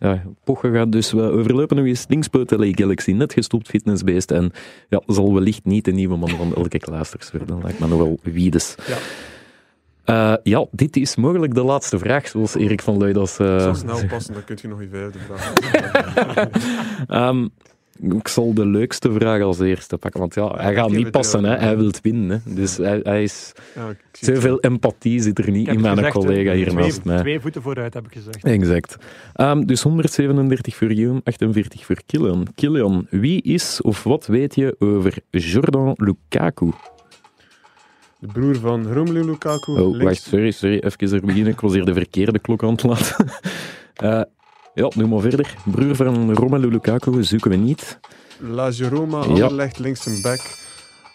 ja, 0.00 0.22
Poche 0.44 0.70
gaat 0.72 0.92
dus 0.92 1.12
we 1.12 1.22
overlopen 1.22 1.76
nog 1.76 1.86
eens 1.86 2.04
Linkspoot 2.08 2.50
LA 2.50 2.68
Galaxy, 2.70 3.12
net 3.12 3.32
gestopt 3.32 3.68
fitnessbeest. 3.68 4.30
En 4.30 4.52
ja, 4.88 5.02
zal 5.06 5.34
wellicht 5.34 5.64
niet 5.64 5.84
de 5.84 5.92
nieuwe 5.92 6.16
man 6.16 6.28
van 6.28 6.54
Elke 6.54 6.78
Klaasters 6.78 7.30
worden. 7.30 7.60
Lijkt 7.62 7.78
me 7.78 7.86
nog 7.86 7.98
wel 7.98 8.18
wiedes. 8.22 8.74
Ja. 8.86 8.96
Eh, 10.04 10.34
ja, 10.42 10.66
dit 10.70 10.96
is 10.96 11.16
mogelijk 11.16 11.54
de 11.54 11.62
laatste 11.62 11.98
vraag, 11.98 12.28
zoals 12.28 12.54
Erik 12.54 12.82
van 12.82 12.98
Luidas... 12.98 13.38
eh, 13.38 13.58
Zo 13.62 13.72
snel 13.74 14.06
passen, 14.06 14.34
dan 14.34 14.44
kun 14.44 14.58
je 14.62 14.68
nog 14.68 14.80
je 14.80 14.88
vijfde 14.88 15.18
vraag. 15.18 15.52
Ehm, 17.06 17.48
ik 18.02 18.28
zal 18.28 18.54
de 18.54 18.66
leukste 18.66 19.12
vraag 19.12 19.42
als 19.42 19.60
eerste 19.60 19.98
pakken, 19.98 20.20
want 20.20 20.34
ja, 20.34 20.54
hij 20.56 20.74
gaat 20.74 20.90
niet 20.90 21.10
passen, 21.10 21.44
hè. 21.44 21.56
hij 21.56 21.76
wil 21.76 21.92
winnen. 22.02 22.42
Hè. 22.44 22.54
Dus 22.54 22.76
hij, 22.76 23.00
hij 23.02 23.22
is, 23.22 23.52
Ja, 23.74 23.94
zoveel 24.12 24.60
empathie 24.60 25.20
zit 25.22 25.38
er 25.38 25.50
niet 25.50 25.68
in 25.68 25.80
mijn 25.80 25.96
gezegd, 25.96 26.14
collega 26.14 26.52
hier 26.52 26.68
twee, 26.68 26.84
naast 26.84 27.04
mij. 27.04 27.18
Twee 27.18 27.40
voeten 27.40 27.62
vooruit, 27.62 27.94
heb 27.94 28.06
ik 28.06 28.12
gezegd. 28.12 28.44
Exact. 28.44 28.96
Ehm, 29.34 29.60
dus 29.60 29.82
137 29.82 30.74
voor 30.74 30.88
Guillaume, 30.88 31.20
48 31.24 31.86
voor 31.86 32.00
Kilian. 32.06 32.46
Kilian, 32.54 33.06
wie 33.10 33.42
is 33.42 33.80
of 33.82 34.02
wat 34.02 34.26
weet 34.26 34.54
je 34.54 34.76
over 34.78 35.18
Jordan 35.30 35.94
Lukaku? 35.96 36.70
De 38.18 38.26
broer 38.26 38.56
van 38.56 38.92
Romelu 38.92 39.24
Lukaku. 39.24 39.72
Oh, 39.72 39.78
links. 39.78 40.04
wacht, 40.04 40.22
sorry, 40.22 40.50
sorry, 40.50 40.78
even 40.78 41.12
er 41.12 41.20
beginnen. 41.20 41.52
Ik 41.52 41.60
was 41.60 41.72
hier 41.72 41.84
de 41.84 41.92
verkeerde 41.92 42.38
klok 42.38 42.62
aan 42.62 42.70
het 42.70 42.82
laten. 42.82 43.26
Eh, 43.94 44.22
ja, 44.80 44.88
doe 44.94 45.06
maar 45.08 45.20
verder. 45.20 45.54
Broer 45.64 45.96
van 45.96 46.34
Romelu 46.34 46.68
Lukaku 46.70 47.22
zoeken 47.24 47.50
we 47.50 47.56
niet. 47.56 47.98
Lazio 48.38 48.88
Roma, 48.88 49.20
Ja. 49.22 49.26
Anderlecht, 49.28 49.78
links 49.78 50.06
een 50.06 50.22
back. 50.22 50.40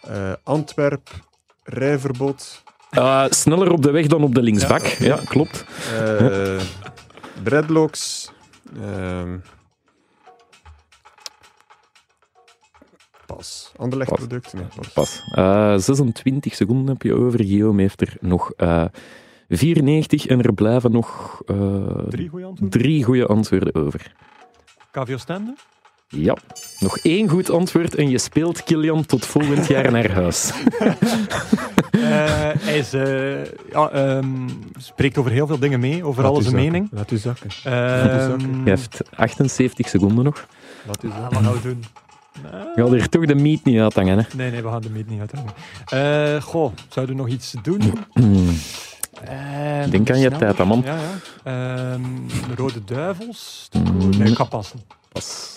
Eh, 0.02 0.34
Antwerp, 0.44 1.10
rijverbod. 1.64 2.64
Eh, 2.90 3.26
sneller 3.30 3.72
op 3.72 3.82
de 3.82 3.92
weg 3.92 4.08
dan 4.08 4.24
op 4.24 4.36
de 4.36 4.42
linksbak. 4.42 4.82
Ja, 4.86 5.20
klopt. 5.28 5.66
eh 5.98 6.60
dreadlocks. 7.44 8.32
ehm, 8.82 9.38
pas. 13.26 13.72
Anderlecht 13.78 14.10
Pas. 14.10 14.20
producten. 14.20 14.58
Nee, 14.58 14.68
pas. 14.76 14.90
Pas. 14.94 15.22
Eh, 15.32 15.78
26 15.78 16.56
seconden 16.56 16.88
heb 16.88 17.02
je 17.02 17.14
over. 17.14 17.44
Guillaume 17.44 17.82
heeft 17.82 18.02
er 18.02 18.18
nog 18.20 18.52
eh 18.58 18.86
94 19.50 20.26
en 20.28 20.42
er 20.42 20.54
blijven 20.54 20.92
nog 20.92 21.42
eh, 21.46 21.56
Drie 22.10 22.30
goede 22.30 22.46
antwoorden. 22.46 22.80
drie 22.82 23.04
goede 23.04 23.26
antwoorden 23.26 23.76
over. 23.76 24.12
KVO 24.92 25.18
Stende. 25.18 25.54
Ja, 26.08 26.38
nog 26.80 26.98
één 26.98 27.30
goed 27.30 27.50
antwoord 27.50 27.96
en 27.96 28.10
je 28.10 28.18
speelt 28.18 28.64
Kilian 28.64 29.06
tot 29.06 29.26
volgend 29.26 29.68
jaar 29.68 29.92
naar 29.92 30.12
huis. 30.12 30.52
Eh, 31.96 32.02
hij 32.60 32.78
is, 32.78 32.94
eh, 32.94 33.44
ja, 33.72 33.90
ehm, 33.90 34.48
spreekt 34.78 35.18
over 35.18 35.32
heel 35.32 35.48
veel 35.48 35.60
dingen 35.60 35.80
mee, 35.80 36.04
over 36.06 36.24
Laat 36.24 36.32
alles 36.32 36.44
zakken. 36.46 36.64
mening. 36.64 36.88
Laat 36.92 37.12
u 37.12 37.18
zakken. 37.18 37.50
Ehm, 37.64 38.64
Je 38.64 38.70
hebt 38.70 39.00
78 39.16 39.90
seconden 39.90 40.24
nog. 40.24 40.48
Laat 40.86 41.04
u 41.04 41.08
ah, 41.10 41.14
zakken. 41.20 41.34
wat 41.34 41.44
gaan 41.44 41.54
we 41.54 41.62
doen? 41.62 41.84
Je 42.76 42.82
gaat 42.82 42.92
er 42.92 43.10
toch 43.10 43.26
de 43.26 43.36
meet 43.36 43.64
niet 43.64 43.80
uithangen, 43.80 44.18
hè? 44.18 44.24
Nee, 44.36 44.52
nee, 44.52 44.62
we 44.62 44.70
gaan 44.70 44.82
de 44.82 44.90
meet 44.90 45.10
niet 45.10 45.20
uithangen. 45.20 45.54
Eh 45.86 46.42
goh, 46.44 46.72
zouden 46.90 47.16
we 47.16 47.22
nog 47.22 47.32
iets 47.32 47.56
doen? 47.62 47.82
Ehm, 49.24 49.90
Denk 49.90 50.10
aan 50.10 50.20
je 50.20 50.30
tijd, 50.30 50.58
hè, 50.58 50.66
man. 50.66 50.82
Ja, 50.86 50.96
ja. 50.96 51.94
Ehm, 51.94 52.02
de 52.48 52.56
Rode 52.56 52.84
Duivels. 52.84 53.70
Nee, 54.18 54.30
ik 54.30 54.36
ga 54.36 54.44
passen. 54.44 54.80
Pas. 55.12 55.56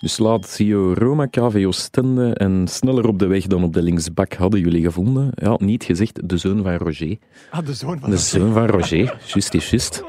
Dus 0.00 0.18
Lazio 0.18 0.92
Roma, 0.92 1.26
KVO 1.26 1.70
Stende 1.70 2.34
en 2.34 2.68
sneller 2.68 3.08
op 3.08 3.18
de 3.18 3.26
weg 3.26 3.46
dan 3.46 3.64
op 3.64 3.72
de 3.72 3.82
linksbak 3.82 4.32
hadden 4.34 4.60
jullie 4.60 4.82
gevonden. 4.82 5.30
Ja, 5.34 5.56
niet 5.58 5.84
gezegd 5.84 6.28
de 6.28 6.36
zoon 6.36 6.62
van 6.62 6.74
Roger. 6.74 7.16
Ah, 7.50 7.66
de 7.66 7.74
zoon 7.74 7.98
van 8.00 8.10
De 8.10 8.16
zoon 8.16 8.52
van 8.52 8.66
Roger, 8.66 9.18
juist 9.26 9.54
is 9.54 9.70
juist. 9.70 10.02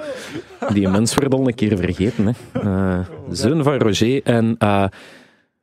Die 0.73 0.87
mens 0.87 1.13
werd 1.13 1.33
al 1.33 1.47
een 1.47 1.55
keer 1.55 1.77
vergeten. 1.77 2.25
Hè. 2.25 2.59
Eh, 2.59 3.05
de 3.29 3.35
zoon 3.35 3.63
van 3.63 3.77
Roger. 3.77 4.23
En 4.23 4.55
eh, 4.57 4.85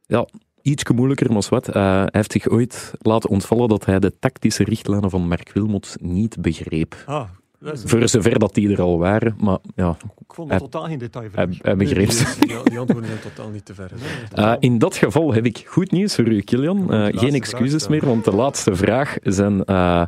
ja, 0.07 0.27
iets 0.71 0.85
moeilijker, 0.95 1.33
maar 1.33 1.47
wat. 1.51 1.69
Eh, 1.69 1.75
hij 1.83 2.09
heeft 2.11 2.33
zich 2.33 2.49
ooit 2.49 2.93
laten 2.99 3.31
ontvallen 3.31 3.69
dat 3.69 3.85
hij 3.85 3.99
de 3.99 4.19
tactische 4.19 4.65
richtlijnen 4.65 5.11
van 5.11 5.29
Mark 5.29 5.51
Wilmots 5.53 5.97
niet 6.01 6.41
begreep. 6.41 6.97
Ah, 7.07 7.29
Voor 7.61 8.09
zover 8.09 8.39
dat 8.39 8.55
die 8.55 8.71
er 8.73 8.81
al 8.81 8.99
waren. 8.99 9.35
Maar 9.41 9.59
ja, 9.75 9.97
ik 10.19 10.35
vond 10.35 10.49
hij- 10.51 10.59
het 10.61 10.71
totaal 10.71 10.89
geen 10.89 10.99
detail. 10.99 11.29
hij, 11.33 11.49
hij 11.63 11.77
begreep 11.77 12.11
ze. 12.11 12.25
Die, 12.39 12.49
die, 12.49 12.63
die 12.71 12.79
antwoorden 12.79 13.11
zijn 13.11 13.21
totaal 13.35 13.51
niet 13.51 13.65
te 13.65 13.75
ver. 13.75 13.91
Eh, 14.35 14.55
in 14.59 14.79
dat 14.79 14.97
geval 14.97 15.35
heb 15.35 15.47
ik 15.47 15.65
goed 15.67 15.91
nieuws 15.91 16.15
voor 16.15 16.27
u, 16.29 16.41
Kilian. 16.41 16.93
Eh, 16.93 17.19
geen 17.19 17.35
excuses 17.35 17.89
meer, 17.89 18.07
want 18.07 18.25
de 18.25 18.35
laatste 18.35 18.75
vraag 18.77 19.17
zijn 19.23 19.65
eh, 19.65 20.03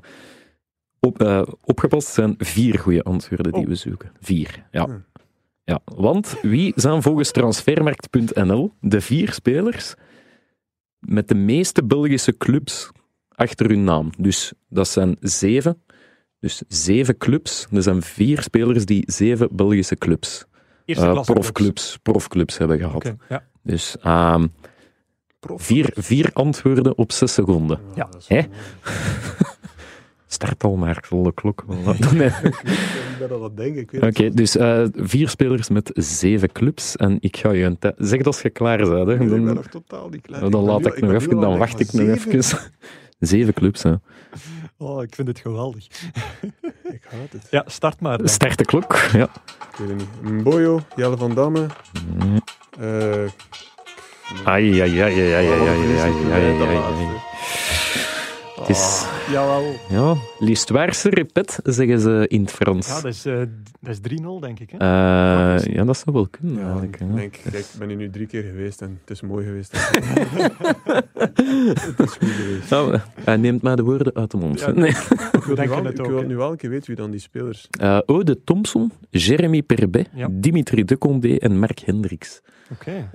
op, 1.01 1.23
eh, 1.23 1.43
opgepast 1.65 2.09
zijn 2.09 2.35
vier 2.39 2.79
goede 2.79 3.03
antwoorden 3.03 3.53
die 3.53 3.63
Oh. 3.63 3.69
we 3.69 3.75
zoeken. 3.75 4.13
Vier, 4.21 4.67
ja. 4.71 4.85
Hmm. 4.85 5.05
ja. 5.65 5.81
Want 5.85 6.37
wie 6.43 6.73
zijn 6.77 7.03
volgens 7.03 7.31
transfermarkt.nl 7.31 8.73
de 8.81 9.01
vier 9.01 9.33
spelers 9.33 9.95
met 11.01 11.29
de 11.29 11.35
meeste 11.35 11.85
Belgische 11.85 12.37
clubs 12.37 12.91
achter 13.29 13.69
hun 13.69 13.85
naam? 13.85 14.11
Dus 14.19 14.53
dat 14.69 14.89
zijn 14.89 15.17
zeven. 15.21 15.83
Dus 16.41 16.63
zeven 16.69 17.17
clubs. 17.17 17.67
Er 17.73 17.83
zijn 17.83 18.03
vier 18.03 18.43
spelers 18.43 18.85
die 18.85 19.03
zeven 19.07 19.49
Belgische 19.53 19.97
clubs, 19.97 20.45
Eerste 20.85 21.05
eh, 21.05 21.13
klasse 21.13 21.33
profclubs, 21.33 21.99
profclubs 22.03 22.59
hebben 22.59 22.79
gehad. 22.79 23.15
Ja. 23.29 23.45
Dus 23.63 23.97
ehm, 24.03 24.47
vier, 25.41 25.91
vier 25.95 26.31
antwoorden 26.33 26.99
op 26.99 27.13
zes 27.13 27.35
seconden. 27.35 27.81
Ja. 27.95 28.09
Hè? 28.27 28.43
Start 30.33 30.65
al 30.65 30.77
maar, 30.77 31.05
de 31.11 31.33
klok. 31.35 31.65
Nee. 32.15 32.27
Ik 32.29 33.17
ben 33.19 33.31
al 33.31 33.39
wat 33.39 33.57
denken. 33.57 34.03
Oké, 34.03 34.31
dus 34.31 34.57
eh, 34.57 34.85
vier 34.95 35.29
spelers 35.29 35.69
met 35.69 35.91
zeven 35.95 36.53
clubs. 36.53 36.97
En 36.97 37.17
ik 37.21 37.37
ga 37.37 37.51
je 37.53 37.65
een 37.65 37.79
tijd... 37.79 37.95
Zeg 37.99 38.23
als 38.23 38.43
je 38.43 38.51
klaar 38.51 38.77
bent. 38.79 39.07
Hè. 39.07 39.13
Ik 39.13 39.19
ben 39.29 39.45
Dan, 39.45 39.55
nog 39.55 39.67
totaal 39.67 40.09
niet 40.09 40.21
klaar. 40.21 40.51
dan 40.51 40.63
laat 40.65 40.87
ik 40.87 41.01
nog 41.01 41.13
even, 41.13 41.41
dan 41.41 41.59
wacht 41.59 41.81
ik 41.81 41.93
nog 41.93 42.09
even. 42.09 42.43
Zeven 43.19 43.53
clubs, 43.55 43.83
hè. 43.83 43.95
Oh, 44.79 45.03
ik 45.03 45.15
vind 45.15 45.29
het 45.29 45.39
geweldig. 45.39 45.87
Ik 46.83 47.03
haat 47.11 47.33
het. 47.33 47.47
Ja, 47.51 47.65
start 47.67 48.01
maar. 48.01 48.19
dan. 48.19 48.29
Start 48.29 48.59
de 48.59 48.65
klok. 48.65 48.97
Ja. 49.13 49.25
Ik 49.25 49.77
weet 49.79 49.89
het 49.89 49.97
niet. 49.99 50.33
Mboyo, 50.33 50.81
Jelle 50.97 51.17
van 51.17 51.35
Damme. 51.35 51.67
eh 52.81 53.25
Ai, 54.45 54.81
ai, 54.81 55.01
ai, 55.01 55.01
ai, 55.01 55.33
ai, 55.35 55.35
ai, 55.35 55.49
ai, 55.49 55.69
ai, 55.69 55.99
ai, 55.99 56.31
ai, 56.31 56.33
ai, 56.33 56.75
laatste. 56.75 57.03
ai. 57.05 57.80
Het 58.61 58.69
is... 58.69 59.05
Jawel. 59.31 59.75
Ja, 59.89 60.17
l'histoire 60.39 60.93
répète, 61.03 61.61
zeggen 61.65 62.01
ze 62.01 62.25
in 62.29 62.41
het 62.41 62.53
Frans. 62.53 62.87
Ja, 62.87 62.95
dat 62.95 63.05
is, 63.05 63.25
eh, 63.27 63.39
dat 63.81 63.91
is 63.95 63.99
3-0, 64.01 64.41
denk 64.41 64.61
ik. 64.61 64.71
Hè? 64.71 64.77
Eh, 64.77 65.75
ja, 65.75 65.85
dat 65.85 65.97
zou 65.97 66.17
wel 66.17 66.27
kunnen, 66.31 66.55
Ja, 66.59 66.63
eigenlijk. 66.63 66.95
ik 67.01 67.09
ja. 67.09 67.15
denk, 67.15 67.33
kijk, 67.43 67.55
ik 67.55 67.67
ben 67.79 67.89
hier 67.89 67.97
nu 67.97 68.11
drie 68.11 68.27
keer 68.27 68.43
geweest 68.43 68.83
en 68.83 68.99
het 69.01 69.11
is 69.11 69.21
mooi 69.21 69.45
geweest. 69.47 69.73
het 71.89 71.99
is 71.99 72.13
goed 72.13 72.29
geweest. 72.29 72.71
Nou, 72.71 72.99
hij 73.25 73.37
neemt 73.37 73.63
mij 73.63 73.77
de 73.77 73.83
woorden 73.83 74.15
uit 74.15 74.31
de 74.31 74.37
mond. 74.37 74.61
Ja, 74.61 74.71
Nee. 74.81 74.91
Ik 74.91 75.43
wil, 75.45 75.57
wel, 75.57 75.87
ik 75.87 75.97
wil 75.97 76.23
nu 76.23 76.37
wel 76.37 76.51
een 76.51 76.57
keer 76.57 76.71
weten 76.71 76.87
wie 76.87 76.97
dan 76.97 77.11
die 77.11 77.21
spelers... 77.21 77.69
Eh, 77.71 77.99
Ode 78.07 78.45
Thompson, 78.45 78.93
Jeremy 79.11 79.63
Perbet, 79.63 80.09
Ja. 80.15 80.29
Dimitri 80.31 80.85
de 80.85 80.99
Condé 80.99 81.37
en 81.37 81.59
Mark 81.59 81.79
Hendricks. 81.79 82.41
Oké. 82.73 83.11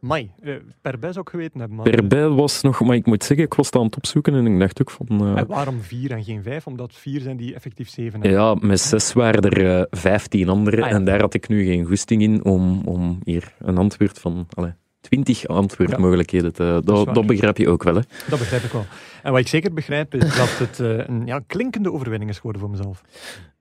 Mai, 0.00 0.30
eh, 0.40 0.54
per 0.80 0.98
bij 0.98 1.12
zou 1.12 1.24
ik 1.24 1.30
geweten 1.30 1.60
hebben. 1.60 1.76
Maar, 2.08 2.34
was 2.34 2.62
nog, 2.62 2.80
maar 2.80 2.96
ik 2.96 3.06
moet 3.06 3.24
zeggen, 3.24 3.46
ik 3.46 3.54
was 3.54 3.66
het 3.66 3.74
aan 3.76 3.84
het 3.84 3.96
opzoeken 3.96 4.34
en 4.34 4.46
ik 4.46 4.58
dacht 4.58 4.80
ook 4.80 4.90
van... 4.90 5.06
eh, 5.20 5.36
En 5.36 5.46
waarom 5.46 5.80
vier 5.82 6.10
en 6.10 6.24
geen 6.24 6.42
vijf? 6.42 6.66
Omdat 6.66 6.94
vier 6.94 7.20
zijn 7.20 7.36
die 7.36 7.54
effectief 7.54 7.88
zeven 7.88 8.20
hebben. 8.20 8.40
ja, 8.40 8.54
met 8.60 8.80
zes 8.80 9.12
waren 9.12 9.42
er 9.42 9.78
eh, 9.78 9.84
vijftien 9.90 10.48
anderen 10.48 10.84
Ah, 10.84 10.90
ja. 10.90 10.96
en 10.96 11.04
daar 11.04 11.20
had 11.20 11.34
ik 11.34 11.48
nu 11.48 11.64
geen 11.64 11.84
goesting 11.86 12.22
in 12.22 12.44
om, 12.44 12.82
om 12.84 13.18
hier 13.24 13.54
een 13.58 13.78
antwoord 13.78 14.18
van... 14.18 14.46
Allez, 14.54 14.72
twintig 15.00 15.46
antwoordmogelijkheden 15.46 16.52
te... 16.52 16.80
is 16.80 16.84
Dat, 16.84 17.14
dat 17.14 17.26
begrijp 17.26 17.56
je 17.56 17.68
ook 17.68 17.82
wel, 17.82 17.94
hè? 17.94 18.00
Dat 18.28 18.38
begrijp 18.38 18.62
ik 18.62 18.70
wel. 18.72 18.84
En 19.22 19.30
wat 19.32 19.40
ik 19.40 19.48
zeker 19.48 19.72
begrijp 19.74 20.14
is 20.14 20.36
dat 20.36 20.58
het 20.58 20.78
een 21.08 21.26
ja, 21.26 21.40
klinkende 21.46 21.92
overwinning 21.92 22.30
is 22.30 22.36
geworden 22.36 22.60
voor 22.60 22.70
mezelf. 22.70 23.02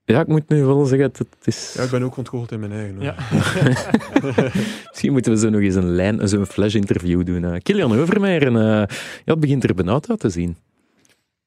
Ja, 0.10 0.22
ik 0.22 0.28
moet 0.28 0.50
nu 0.50 0.64
wel 0.64 0.86
zeggen, 0.86 1.08
het, 1.08 1.18
het 1.18 1.28
is... 1.44 1.74
Ja, 1.78 1.84
ik 1.84 1.90
ben 1.90 2.04
ook 2.04 2.18
ontgoocheld 2.18 2.52
in 2.52 2.60
mijn 2.60 2.72
eigen. 2.72 3.02
Ja. 3.02 3.16
Misschien 4.90 5.12
moeten 5.12 5.32
we 5.32 5.38
zo 5.38 5.50
nog 5.50 5.62
eens 5.62 5.76
een 5.76 5.90
lijn, 5.96 6.28
zo'n 6.30 6.46
flash-interview 6.46 7.26
doen. 7.26 7.44
eh. 7.44 7.60
Kilian 7.64 8.00
Overmeijer, 8.00 8.42
en, 8.48 8.56
eh, 8.56 8.62
ja, 9.26 9.32
het 9.34 9.40
begint 9.40 9.64
er 9.64 9.74
benauwd 9.76 10.10
uit 10.10 10.20
te 10.20 10.30
zien. 10.30 10.58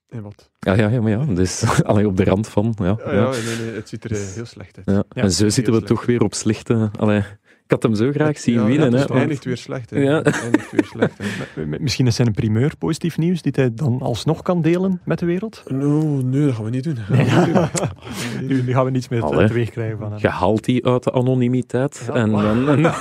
En 0.08 0.22
wat? 0.22 0.50
Ja, 0.58 0.74
ja, 0.74 0.88
ja, 0.88 1.00
maar 1.00 1.10
ja, 1.10 1.24
dus 1.24 1.64
alleen 1.82 2.06
op 2.06 2.16
de 2.16 2.24
rand 2.24 2.48
van. 2.48 2.74
Ja, 2.78 2.84
Ja, 2.84 3.12
ja. 3.12 3.12
ja, 3.12 3.30
nee, 3.30 3.56
nee, 3.66 3.74
het 3.74 3.88
ziet 3.88 4.04
er 4.04 4.10
eh, 4.12 4.18
heel 4.34 4.44
slecht 4.46 4.76
uit. 4.76 4.86
Ja. 4.86 5.02
Ja, 5.10 5.22
en 5.22 5.30
zo 5.32 5.48
zitten 5.48 5.72
we 5.72 5.78
slecht. 5.78 5.86
toch 5.86 6.06
weer 6.06 6.22
op 6.22 6.34
slechte. 6.34 6.90
Allee, 6.98 7.22
Ik 7.70 7.76
had 7.82 7.90
hem 7.90 7.94
zo 7.94 8.10
graag 8.10 8.38
zien 8.38 8.54
Ja, 8.54 8.64
winnen. 8.64 8.90
ja, 8.90 8.98
het 8.98 9.10
eindigt 9.10 9.44
weer 9.44 9.56
slecht. 9.56 9.90
Hè. 9.90 9.98
Ja. 9.98 10.22
Eindigt 10.22 10.70
weer 10.70 10.84
slecht. 10.84 11.18
Hè. 11.54 11.66
Misschien 11.80 12.06
is 12.06 12.14
zijn 12.14 12.26
een 12.28 12.34
primeur 12.34 12.76
positief 12.78 13.18
nieuws 13.18 13.42
die 13.42 13.52
hij 13.56 13.74
dan 13.74 14.00
alsnog 14.00 14.42
kan 14.42 14.62
delen 14.62 15.00
met 15.04 15.18
de 15.18 15.26
wereld. 15.26 15.62
No, 15.68 16.02
nee, 16.22 16.46
dat 16.46 16.54
gaan 16.54 16.64
we 16.64 16.70
niet 16.70 16.84
doen. 16.84 16.94
Dat 16.94 17.04
gaan 17.04 17.40
we 17.40 17.46
niet 17.46 17.54
doen. 17.54 17.54
Dat 17.70 17.80
gaan 17.80 18.46
we 18.46 18.54
niet 18.54 18.66
Nu, 18.66 18.72
gaan 18.72 18.84
we 18.84 18.90
niets 18.90 19.08
meer 19.08 19.22
Allee. 19.22 19.46
teweeg 19.46 19.70
krijgen 19.70 19.98
van 19.98 20.10
hem. 20.10 20.18
Je 20.20 20.28
haalt 20.28 20.64
die 20.64 20.86
uit 20.86 21.02
de 21.04 21.12
anonimiteit 21.12 22.02
Ja. 22.06 22.14
en 22.14 22.30
dan, 22.30 22.68
en, 22.68 22.92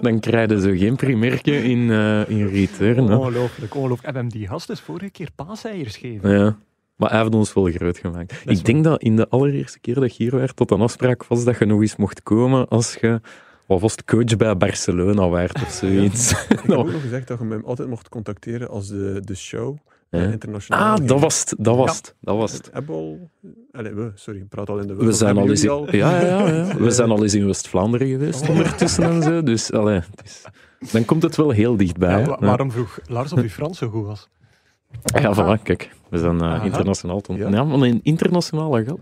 dan 0.00 0.20
krijg 0.20 0.50
je 0.50 0.60
zo 0.60 0.70
geen 0.76 0.96
primerke 0.96 1.62
in, 1.62 1.90
eh, 1.90 2.28
in 2.28 2.46
return. 2.46 3.06
Hè. 3.06 3.16
Ongelooflijk, 3.16 3.74
ongelooflijk. 3.74 4.06
En 4.06 4.12
we 4.12 4.18
hebben 4.20 4.38
die 4.38 4.48
gast 4.48 4.66
dus 4.66 4.80
vorige 4.80 5.10
keer 5.10 5.28
paaseiers 5.34 5.96
gegeven. 5.96 6.30
Ja. 6.30 6.56
Maar 6.96 7.10
hij 7.10 7.20
heeft 7.20 7.34
ons 7.34 7.52
wel 7.52 7.64
groot 7.70 7.98
gemaakt. 7.98 8.42
Ik 8.44 8.64
denk 8.64 8.84
dat 8.84 9.02
in 9.02 9.16
de 9.16 9.28
allereerste 9.28 9.80
keer 9.80 9.94
dat 9.94 10.16
je 10.16 10.22
hier 10.22 10.36
werd, 10.36 10.56
tot 10.56 10.70
een 10.70 10.80
afspraak 10.80 11.24
was 11.26 11.44
dat 11.44 11.58
je 11.58 11.64
nog 11.64 11.80
eens 11.80 11.96
mocht 11.96 12.22
komen 12.22 12.68
als 12.68 12.96
je, 13.00 13.20
wat 13.66 13.80
was 13.80 13.92
het, 13.92 14.04
coach 14.04 14.36
bij 14.36 14.56
Barcelona 14.56 15.28
werd 15.28 15.54
of 15.62 15.70
zoiets. 15.80 16.30
Ik 16.30 16.60
heb 16.62 16.70
ook 16.78 16.92
nog 16.92 17.00
gezegd 17.00 17.28
dat 17.28 17.38
je 17.38 17.44
mij 17.44 17.62
altijd 17.64 17.88
mocht 17.88 18.08
contacteren 18.08 18.68
als 18.68 18.88
de, 18.88 19.20
de 19.24 19.34
show 19.34 19.76
Ja. 20.10 20.18
eh, 20.18 20.30
internationaal. 20.32 20.80
Ah, 20.90 20.94
ging. 20.94 21.08
dat 21.08 21.20
was 21.20 21.40
het, 21.40 21.54
dat 21.58 21.76
was 21.76 21.96
het, 21.96 22.14
dat 22.20 22.36
was 22.36 22.52
het. 22.52 22.70
Hebben 22.72 22.94
we 22.94 23.00
al... 23.00 23.30
Allee, 23.72 23.92
we, 23.92 24.12
sorry, 24.14 24.40
ik 24.40 24.48
praat 24.48 24.68
al 24.70 24.78
in 24.78 24.86
de 24.86 24.94
We 24.94 25.12
zijn 25.12 25.36
al 25.36 25.48
eens 25.48 25.64
in, 25.64 25.86
ja, 25.90 26.20
ja, 26.20 26.48
ja. 26.48 26.76
We 26.86 26.90
zijn 26.90 27.10
al 27.10 27.22
eens 27.22 27.34
in 27.34 27.46
West-Vlaanderen 27.46 28.08
geweest 28.08 28.48
ondertussen 28.48 29.04
en 29.04 29.22
zo. 29.22 29.42
Dus 29.42 29.72
allee, 29.72 29.94
het 29.94 30.22
is, 30.24 30.42
dan 30.92 31.04
komt 31.04 31.22
het 31.22 31.36
wel 31.36 31.50
heel 31.50 31.76
dichtbij. 31.76 32.20
Ja, 32.20 32.36
waarom 32.40 32.70
vroeg 32.70 32.98
Lars 33.06 33.32
of 33.32 33.40
uw 33.40 33.48
Frans 33.48 33.78
zo 33.78 33.88
goed 33.88 34.06
was? 34.06 34.28
Ja, 35.20 35.34
voilà, 35.34 35.62
kijk. 35.62 35.90
We 36.08 36.18
zijn 36.18 36.40
eh, 36.40 36.64
internationaal. 36.64 37.20
Ton. 37.20 37.36
Ja. 37.36 37.48
Ja. 37.48 37.64
maar 37.64 37.78
een 37.78 38.00
internationale. 38.02 38.98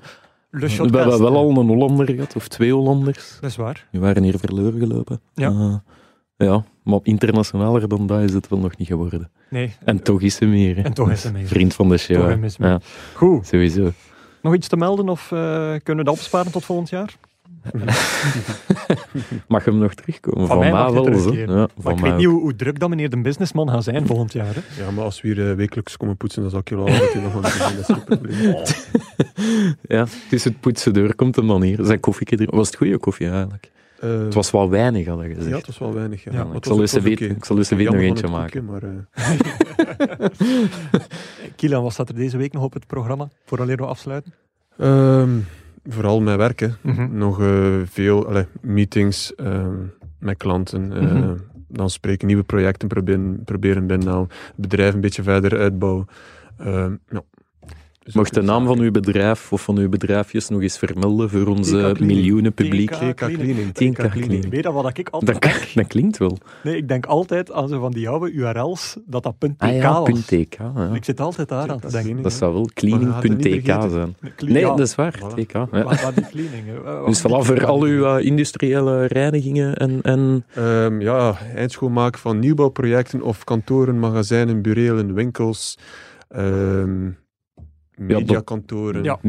Le 0.54 0.66
We 0.66 0.98
hebben 0.98 1.20
wel 1.20 1.36
al 1.36 1.50
een 1.50 1.66
Hollander 1.66 2.06
gehad, 2.06 2.36
of 2.36 2.48
twee 2.48 2.72
Hollanders. 2.72 3.38
Dat 3.40 3.50
is 3.50 3.56
waar. 3.56 3.86
Die 3.90 4.00
waren 4.00 4.22
hier 4.22 4.38
verloren 4.38 4.78
gelopen. 4.78 5.20
Ja. 5.34 5.48
Eh, 5.48 6.46
ja, 6.46 6.64
maar 6.84 7.00
internationaler 7.02 7.88
dan 7.88 8.06
dat 8.06 8.20
is 8.20 8.32
het 8.32 8.48
wel 8.48 8.58
nog 8.58 8.76
niet 8.76 8.88
geworden. 8.88 9.30
Nee, 9.50 9.74
En 9.84 10.02
toch 10.02 10.20
is 10.20 10.38
hij 10.38 10.48
meer. 10.48 10.76
hè. 10.76 10.82
En 10.82 10.92
toch 10.92 11.10
is. 11.10 11.26
Vriend 11.44 11.74
van 11.74 11.88
de 11.88 11.98
show. 11.98 12.46
Ja, 12.58 12.80
goed. 13.14 13.46
sowieso. 13.46 13.90
Nog 14.42 14.54
iets 14.54 14.68
te 14.68 14.76
melden 14.76 15.08
of 15.08 15.32
eh, 15.32 15.38
kunnen 15.82 16.04
we 16.04 16.10
dat 16.10 16.14
opsparen 16.14 16.52
tot 16.52 16.64
volgend 16.64 16.88
jaar? 16.88 17.14
Mag 19.48 19.64
hem 19.64 19.78
nog 19.78 19.94
terugkomen? 19.94 20.46
Van 20.46 20.56
Van, 20.56 20.58
mij 20.58 20.72
wel. 20.72 20.92
zo. 20.92 21.02
terugkeren. 21.02 21.54
Ja, 21.56 21.60
Maar 21.60 21.68
van 21.78 21.92
ik 21.92 21.98
weet 21.98 22.16
niet 22.16 22.26
ook. 22.26 22.40
hoe, 22.40 22.56
druk 22.56 22.78
dat 22.80 22.88
meneer 22.88 23.10
de 23.10 23.20
businessman 23.20 23.68
gaat 23.68 23.84
zijn 23.84 24.06
volgend 24.06 24.32
jaar. 24.32 24.54
Hè? 24.54 24.82
Ja, 24.84 24.90
maar 24.90 25.04
als 25.04 25.20
we 25.20 25.28
hier 25.28 25.50
eh, 25.50 25.56
wekelijks 25.56 25.96
komen 25.96 26.16
poetsen, 26.16 26.42
dan 26.42 26.50
zal 26.50 26.60
ik 26.60 26.68
je 26.68 26.76
wel 26.76 26.86
altijd 26.88 27.22
nog. 27.22 27.40
Dat 27.40 27.46
is 27.78 27.84
geen 27.86 28.04
probleem. 28.04 28.56
Ja, 29.82 30.06
tussen 30.28 30.50
het 30.52 30.60
poetsen 30.60 30.92
door 30.94 31.14
komt 31.14 31.36
hem 31.36 31.46
dan 31.46 31.62
hier. 31.62 31.78
Zijn 31.84 32.00
koffie 32.00 32.26
drinken. 32.26 32.56
Was 32.56 32.66
het 32.66 32.76
goede 32.76 32.98
koffie 32.98 33.28
eigenlijk? 33.28 33.70
Eh, 34.00 34.10
Het 34.18 34.34
was 34.34 34.50
wel 34.50 34.70
weinig, 34.70 35.06
had 35.06 35.20
je 35.22 35.28
Ja, 35.28 35.34
gezegd. 35.34 35.56
het 35.56 35.66
was 35.66 35.78
wel 35.78 35.94
weinig. 35.94 36.24
Ja. 36.24 36.32
Ja, 36.32 36.44
Maar 36.44 36.56
ik 36.56 36.64
zal 36.64 36.78
was 36.78 36.92
weten- 36.92 37.12
oké. 37.12 37.24
ik 37.34 37.44
zal 37.44 37.56
eens 37.58 37.70
nog 37.70 37.80
eentje 37.94 38.28
maken. 38.28 38.64
maar, 38.64 38.82
eh, 38.82 38.90
Kilian, 41.56 41.82
wat 41.82 41.92
staat 41.92 42.08
er 42.08 42.14
deze 42.14 42.36
week 42.36 42.52
nog 42.52 42.62
op 42.62 42.72
het 42.72 42.86
programma? 42.86 43.28
Voor 43.44 43.60
alleen 43.60 43.76
we 43.76 43.84
afsluiten. 43.86 44.32
ehm, 44.78 45.30
vooral 45.88 46.20
met 46.20 46.36
werken. 46.36 46.76
Mhm. 46.80 47.16
Nog 47.18 47.40
eh, 47.40 47.76
veel 47.84 48.26
allee, 48.26 48.46
meetings 48.60 49.34
ehm, 49.34 49.74
met 50.18 50.36
klanten. 50.36 50.92
eh, 50.92 51.02
Mhm. 51.02 51.36
Dan 51.68 51.90
spreken 51.90 52.26
nieuwe 52.26 52.42
projecten 52.42 52.88
proberen, 52.88 53.42
proberen 53.44 53.86
binnenhalen. 53.86 54.28
Het 54.46 54.56
bedrijf 54.56 54.94
een 54.94 55.00
beetje 55.00 55.22
verder 55.22 55.58
uitbouwen. 55.58 56.06
Ehm, 56.58 56.96
ja. 57.08 57.22
Dus 58.04 58.14
Mocht 58.14 58.34
de 58.34 58.42
naam 58.42 58.66
van 58.66 58.78
uw 58.78 58.90
bedrijf 58.90 59.52
of 59.52 59.62
van 59.62 59.76
uw 59.78 59.88
bedrijfjes 59.88 60.48
nog 60.48 60.62
eens 60.62 60.78
vermelden 60.78 61.30
voor 61.30 61.46
onze 61.46 61.96
miljoenen 62.00 62.52
publiek? 62.52 62.90
Cleaning. 63.14 63.74
Cleaning. 63.74 64.50
Weet 64.50 64.62
je 64.64 64.72
wat 64.72 64.98
ik 64.98 65.08
altijd 65.08 65.42
Dat, 65.42 65.52
denk? 65.52 65.74
dat 65.74 65.86
klinkt 65.86 66.18
wel. 66.18 66.38
Nee, 66.62 66.76
ik 66.76 66.88
denk 66.88 67.06
altijd 67.06 67.52
aan 67.52 67.68
zo 67.68 67.80
van 67.80 67.92
die 67.92 68.08
oude 68.08 68.32
URL's 68.32 68.96
dat 69.06 69.22
dat 69.22 69.34
.tk 69.38 69.50
Ah 69.58 69.74
ja, 69.74 69.92
was. 69.92 70.10
punt 70.10 70.26
.tk. 70.26 70.54
Ja. 70.58 70.90
Ik 70.94 71.04
zit 71.04 71.20
altijd 71.20 71.48
daar 71.48 71.70
aan 71.70 71.80
te 71.80 71.90
denken. 71.90 72.22
Dat 72.22 72.32
zou 72.32 72.52
wel 72.52 72.68
cleaning.tk 72.74 73.90
zijn. 73.90 74.16
Nee, 74.46 74.62
dat 74.62 74.80
is 74.80 74.94
waar. 74.94 75.18
Voilà. 75.18 75.34
TK. 75.44 75.52
Ja. 75.52 75.68
Maar, 75.70 76.12
die 76.14 76.26
cleaning. 76.26 76.64
hè. 76.66 77.04
Dus 77.10 77.20
voilà, 77.20 77.46
voor 77.46 77.66
al 77.66 77.82
uw 77.82 78.04
eh, 78.04 78.24
industriële 78.26 79.06
reinigingen 79.06 79.74
en, 79.76 80.00
en 80.02 80.44
Ehm, 80.54 81.00
ja, 81.00 81.36
eindschoonmaak 81.54 82.18
van 82.18 82.38
nieuwbouwprojecten 82.38 83.22
of 83.22 83.44
kantoren, 83.44 83.98
magazijnen, 83.98 84.62
burelen, 84.62 85.14
winkels, 85.14 85.78
ehm 86.28 87.08
mediakantoren. 87.96 89.02
Ja. 89.04 89.18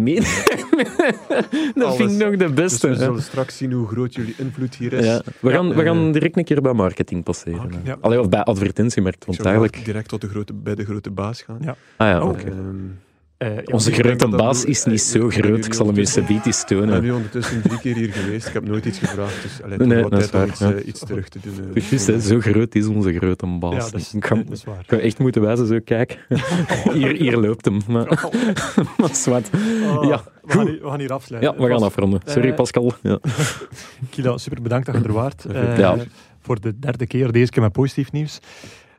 Dat 1.76 1.84
Alles. 1.84 1.96
vind 1.96 2.12
ik 2.12 2.18
nog 2.18 2.32
de 2.32 2.38
Dus 2.38 2.54
beste. 2.54 2.88
we 2.88 2.94
hè. 2.96 3.00
zullen 3.04 3.22
straks 3.22 3.58
zien 3.58 3.72
hoe 3.72 3.88
groot 3.88 4.14
jullie 4.16 4.36
invloed 4.38 4.76
hier 4.76 4.94
is. 4.94 5.06
ja. 5.06 5.22
We, 5.40 5.52
gaan, 5.52 5.74
we 5.74 5.84
gaan 5.84 6.12
direct 6.12 6.38
een 6.38 6.44
keer 6.44 6.62
bij 6.62 6.74
marketing 6.74 7.24
passeren. 7.24 7.64
Oké. 7.64 7.76
hè. 7.84 7.90
Ja. 7.90 7.98
Allee, 8.02 8.20
of 8.20 8.30
bij 8.30 8.44
advertentiemarkt, 8.44 9.18
Ik 9.20 9.26
want 9.26 9.38
zou 9.38 9.50
eigenlijk... 9.50 9.86
direct 9.86 10.08
tot 10.10 10.22
de 10.22 10.28
grote, 10.30 10.54
bij 10.54 10.76
de 10.76 10.86
grote 10.86 11.12
baas 11.12 11.42
gaan. 11.42 11.58
Ja. 11.62 11.76
Ah 11.98 12.08
ja, 12.08 12.22
Oh, 12.24 12.30
oké. 12.30 12.54
Eh, 13.44 13.56
ja, 13.56 13.62
Onze 13.74 13.92
grote 13.92 14.30
dat 14.30 14.36
baas 14.38 14.66
is 14.66 14.84
niet 14.86 15.00
eh, 15.14 15.22
zo 15.22 15.30
groot. 15.30 15.66
Ik 15.66 15.74
zal 15.74 15.88
hem 15.88 15.98
eens 15.98 16.16
beetje 16.16 16.42
eens 16.44 16.64
Ik 16.64 16.78
ben 16.78 17.02
nu 17.02 17.12
ondertussen 17.12 17.62
drie 17.62 17.80
keer 17.80 17.96
hier 17.96 18.14
geweest. 18.14 18.48
Ik 18.48 18.54
heb 18.54 18.68
nooit 18.68 18.86
iets 18.86 18.98
gevraagd, 19.00 19.42
dus 19.42 19.62
allee, 19.64 19.78
Nee, 19.78 19.88
nee, 19.88 20.10
dat 20.10 20.22
is 20.22 20.30
tijd 20.30 20.34
om 20.34 20.40
waar, 20.40 20.48
iets, 20.50 20.60
ja. 20.60 20.74
eh, 20.74 20.88
iets 20.88 21.00
terug 21.00 21.30
te 21.30 21.40
doen. 21.42 22.16
hè, 22.16 22.20
zo 22.20 22.40
groot 22.40 22.76
is 22.76 22.88
onze 22.88 23.14
grote 23.14 23.46
ja, 23.48 23.58
baas. 23.58 23.92
dat 23.92 24.02
is, 24.02 24.14
ik, 24.14 24.30
dat 24.30 24.52
is 24.52 24.64
waar. 24.64 24.80
ik 24.80 24.90
ga 24.90 24.98
echt 24.98 25.20
moeten 25.20 25.42
wijzen, 25.42 25.68
zo, 25.68 25.80
kijk. 25.86 26.26
hier, 26.94 27.16
hier 27.16 27.38
loopt 27.38 27.66
hem. 27.66 27.80
Maar, 27.88 28.30
maar 28.98 29.16
zwart. 29.16 29.50
Oh, 29.54 30.04
Ja, 30.04 30.24
we, 30.42 30.52
gaan 30.52 30.68
hier, 30.68 30.82
we 30.82 30.90
gaan 30.90 31.00
hier 31.00 31.14
afsluiten. 31.14 31.54
Ja, 31.54 31.64
we 31.64 31.70
gaan 31.70 31.84
afronden. 31.84 32.22
Sorry, 32.26 32.54
Pascal. 32.54 32.94
Ja. 33.02 33.20
Kilo, 34.10 34.38
super 34.38 34.62
bedankt 34.62 34.86
dat 34.86 34.96
je 34.96 35.04
er 35.04 35.14
waart. 35.14 35.46
Ja. 35.78 35.98
Voor 36.42 36.60
de 36.60 36.80
derde 36.80 37.08
keer, 37.08 37.32
deze 37.32 37.52
keer 37.52 37.62
met 37.62 37.72
positief 37.72 38.12
nieuws. 38.12 38.40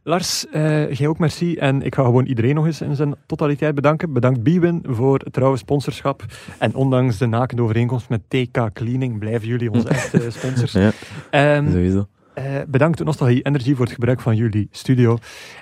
Lars, 0.07 0.47
eh, 0.49 0.93
jij 0.93 1.07
ook 1.07 1.19
merci. 1.19 1.57
En 1.57 1.83
ik 1.83 1.95
ga 1.95 2.03
gewoon 2.05 2.25
iedereen 2.27 2.55
nog 2.55 2.67
eens 2.67 2.81
in 2.81 2.97
zijn 2.97 3.15
totaliteit 3.27 3.75
bedanken. 3.75 4.13
Bedankt 4.13 4.43
Biwin 4.43 4.83
voor 4.87 5.19
het 5.19 5.33
trouwe 5.33 5.57
sponsorschap. 5.57 6.25
En 6.59 6.75
ondanks 6.75 7.19
de 7.19 7.27
nakende 7.27 7.63
overeenkomst 7.63 8.09
met 8.09 8.21
TK 8.29 8.73
Cleaning 8.73 9.19
blijven 9.19 9.49
jullie 9.49 9.71
onze 9.71 9.89
echte 9.99 10.31
sponsors. 10.31 10.73
Ja, 10.73 10.91
Ehm, 11.31 11.71
sowieso. 11.71 12.07
eh, 12.35 12.45
bedankt 12.69 13.05
Nostalgie 13.05 13.43
Energy 13.43 13.75
voor 13.75 13.85
het 13.85 13.95
gebruik 13.95 14.21
van 14.21 14.37
jullie 14.37 14.69
studio. 14.71 15.19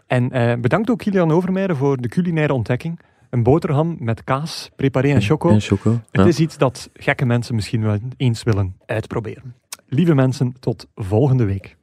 En 0.07 0.31
eh, 0.31 0.55
bedankt 0.61 0.91
ook 0.91 0.99
Kilian 0.99 1.31
Overmeijer 1.33 1.77
voor 1.77 1.97
de 1.97 2.09
culinaire 2.09 2.53
ontdekking. 2.53 3.01
Een 3.31 3.43
boterham 3.43 3.97
met 3.99 4.25
kaas, 4.25 4.71
preparé 4.77 5.09
en 5.09 5.21
choco. 5.23 5.49
En 5.51 5.61
choco. 5.61 5.91
Het 5.91 6.21
Ja. 6.23 6.27
is 6.27 6.39
iets 6.39 6.59
dat 6.59 6.91
gekke 6.95 7.25
mensen 7.25 7.55
misschien 7.55 7.83
wel 7.83 7.99
eens 8.17 8.43
willen 8.43 8.77
uitproberen. 8.87 9.55
Lieve 9.89 10.15
mensen, 10.15 10.55
tot 10.61 10.87
volgende 10.95 11.45
week. 11.45 11.77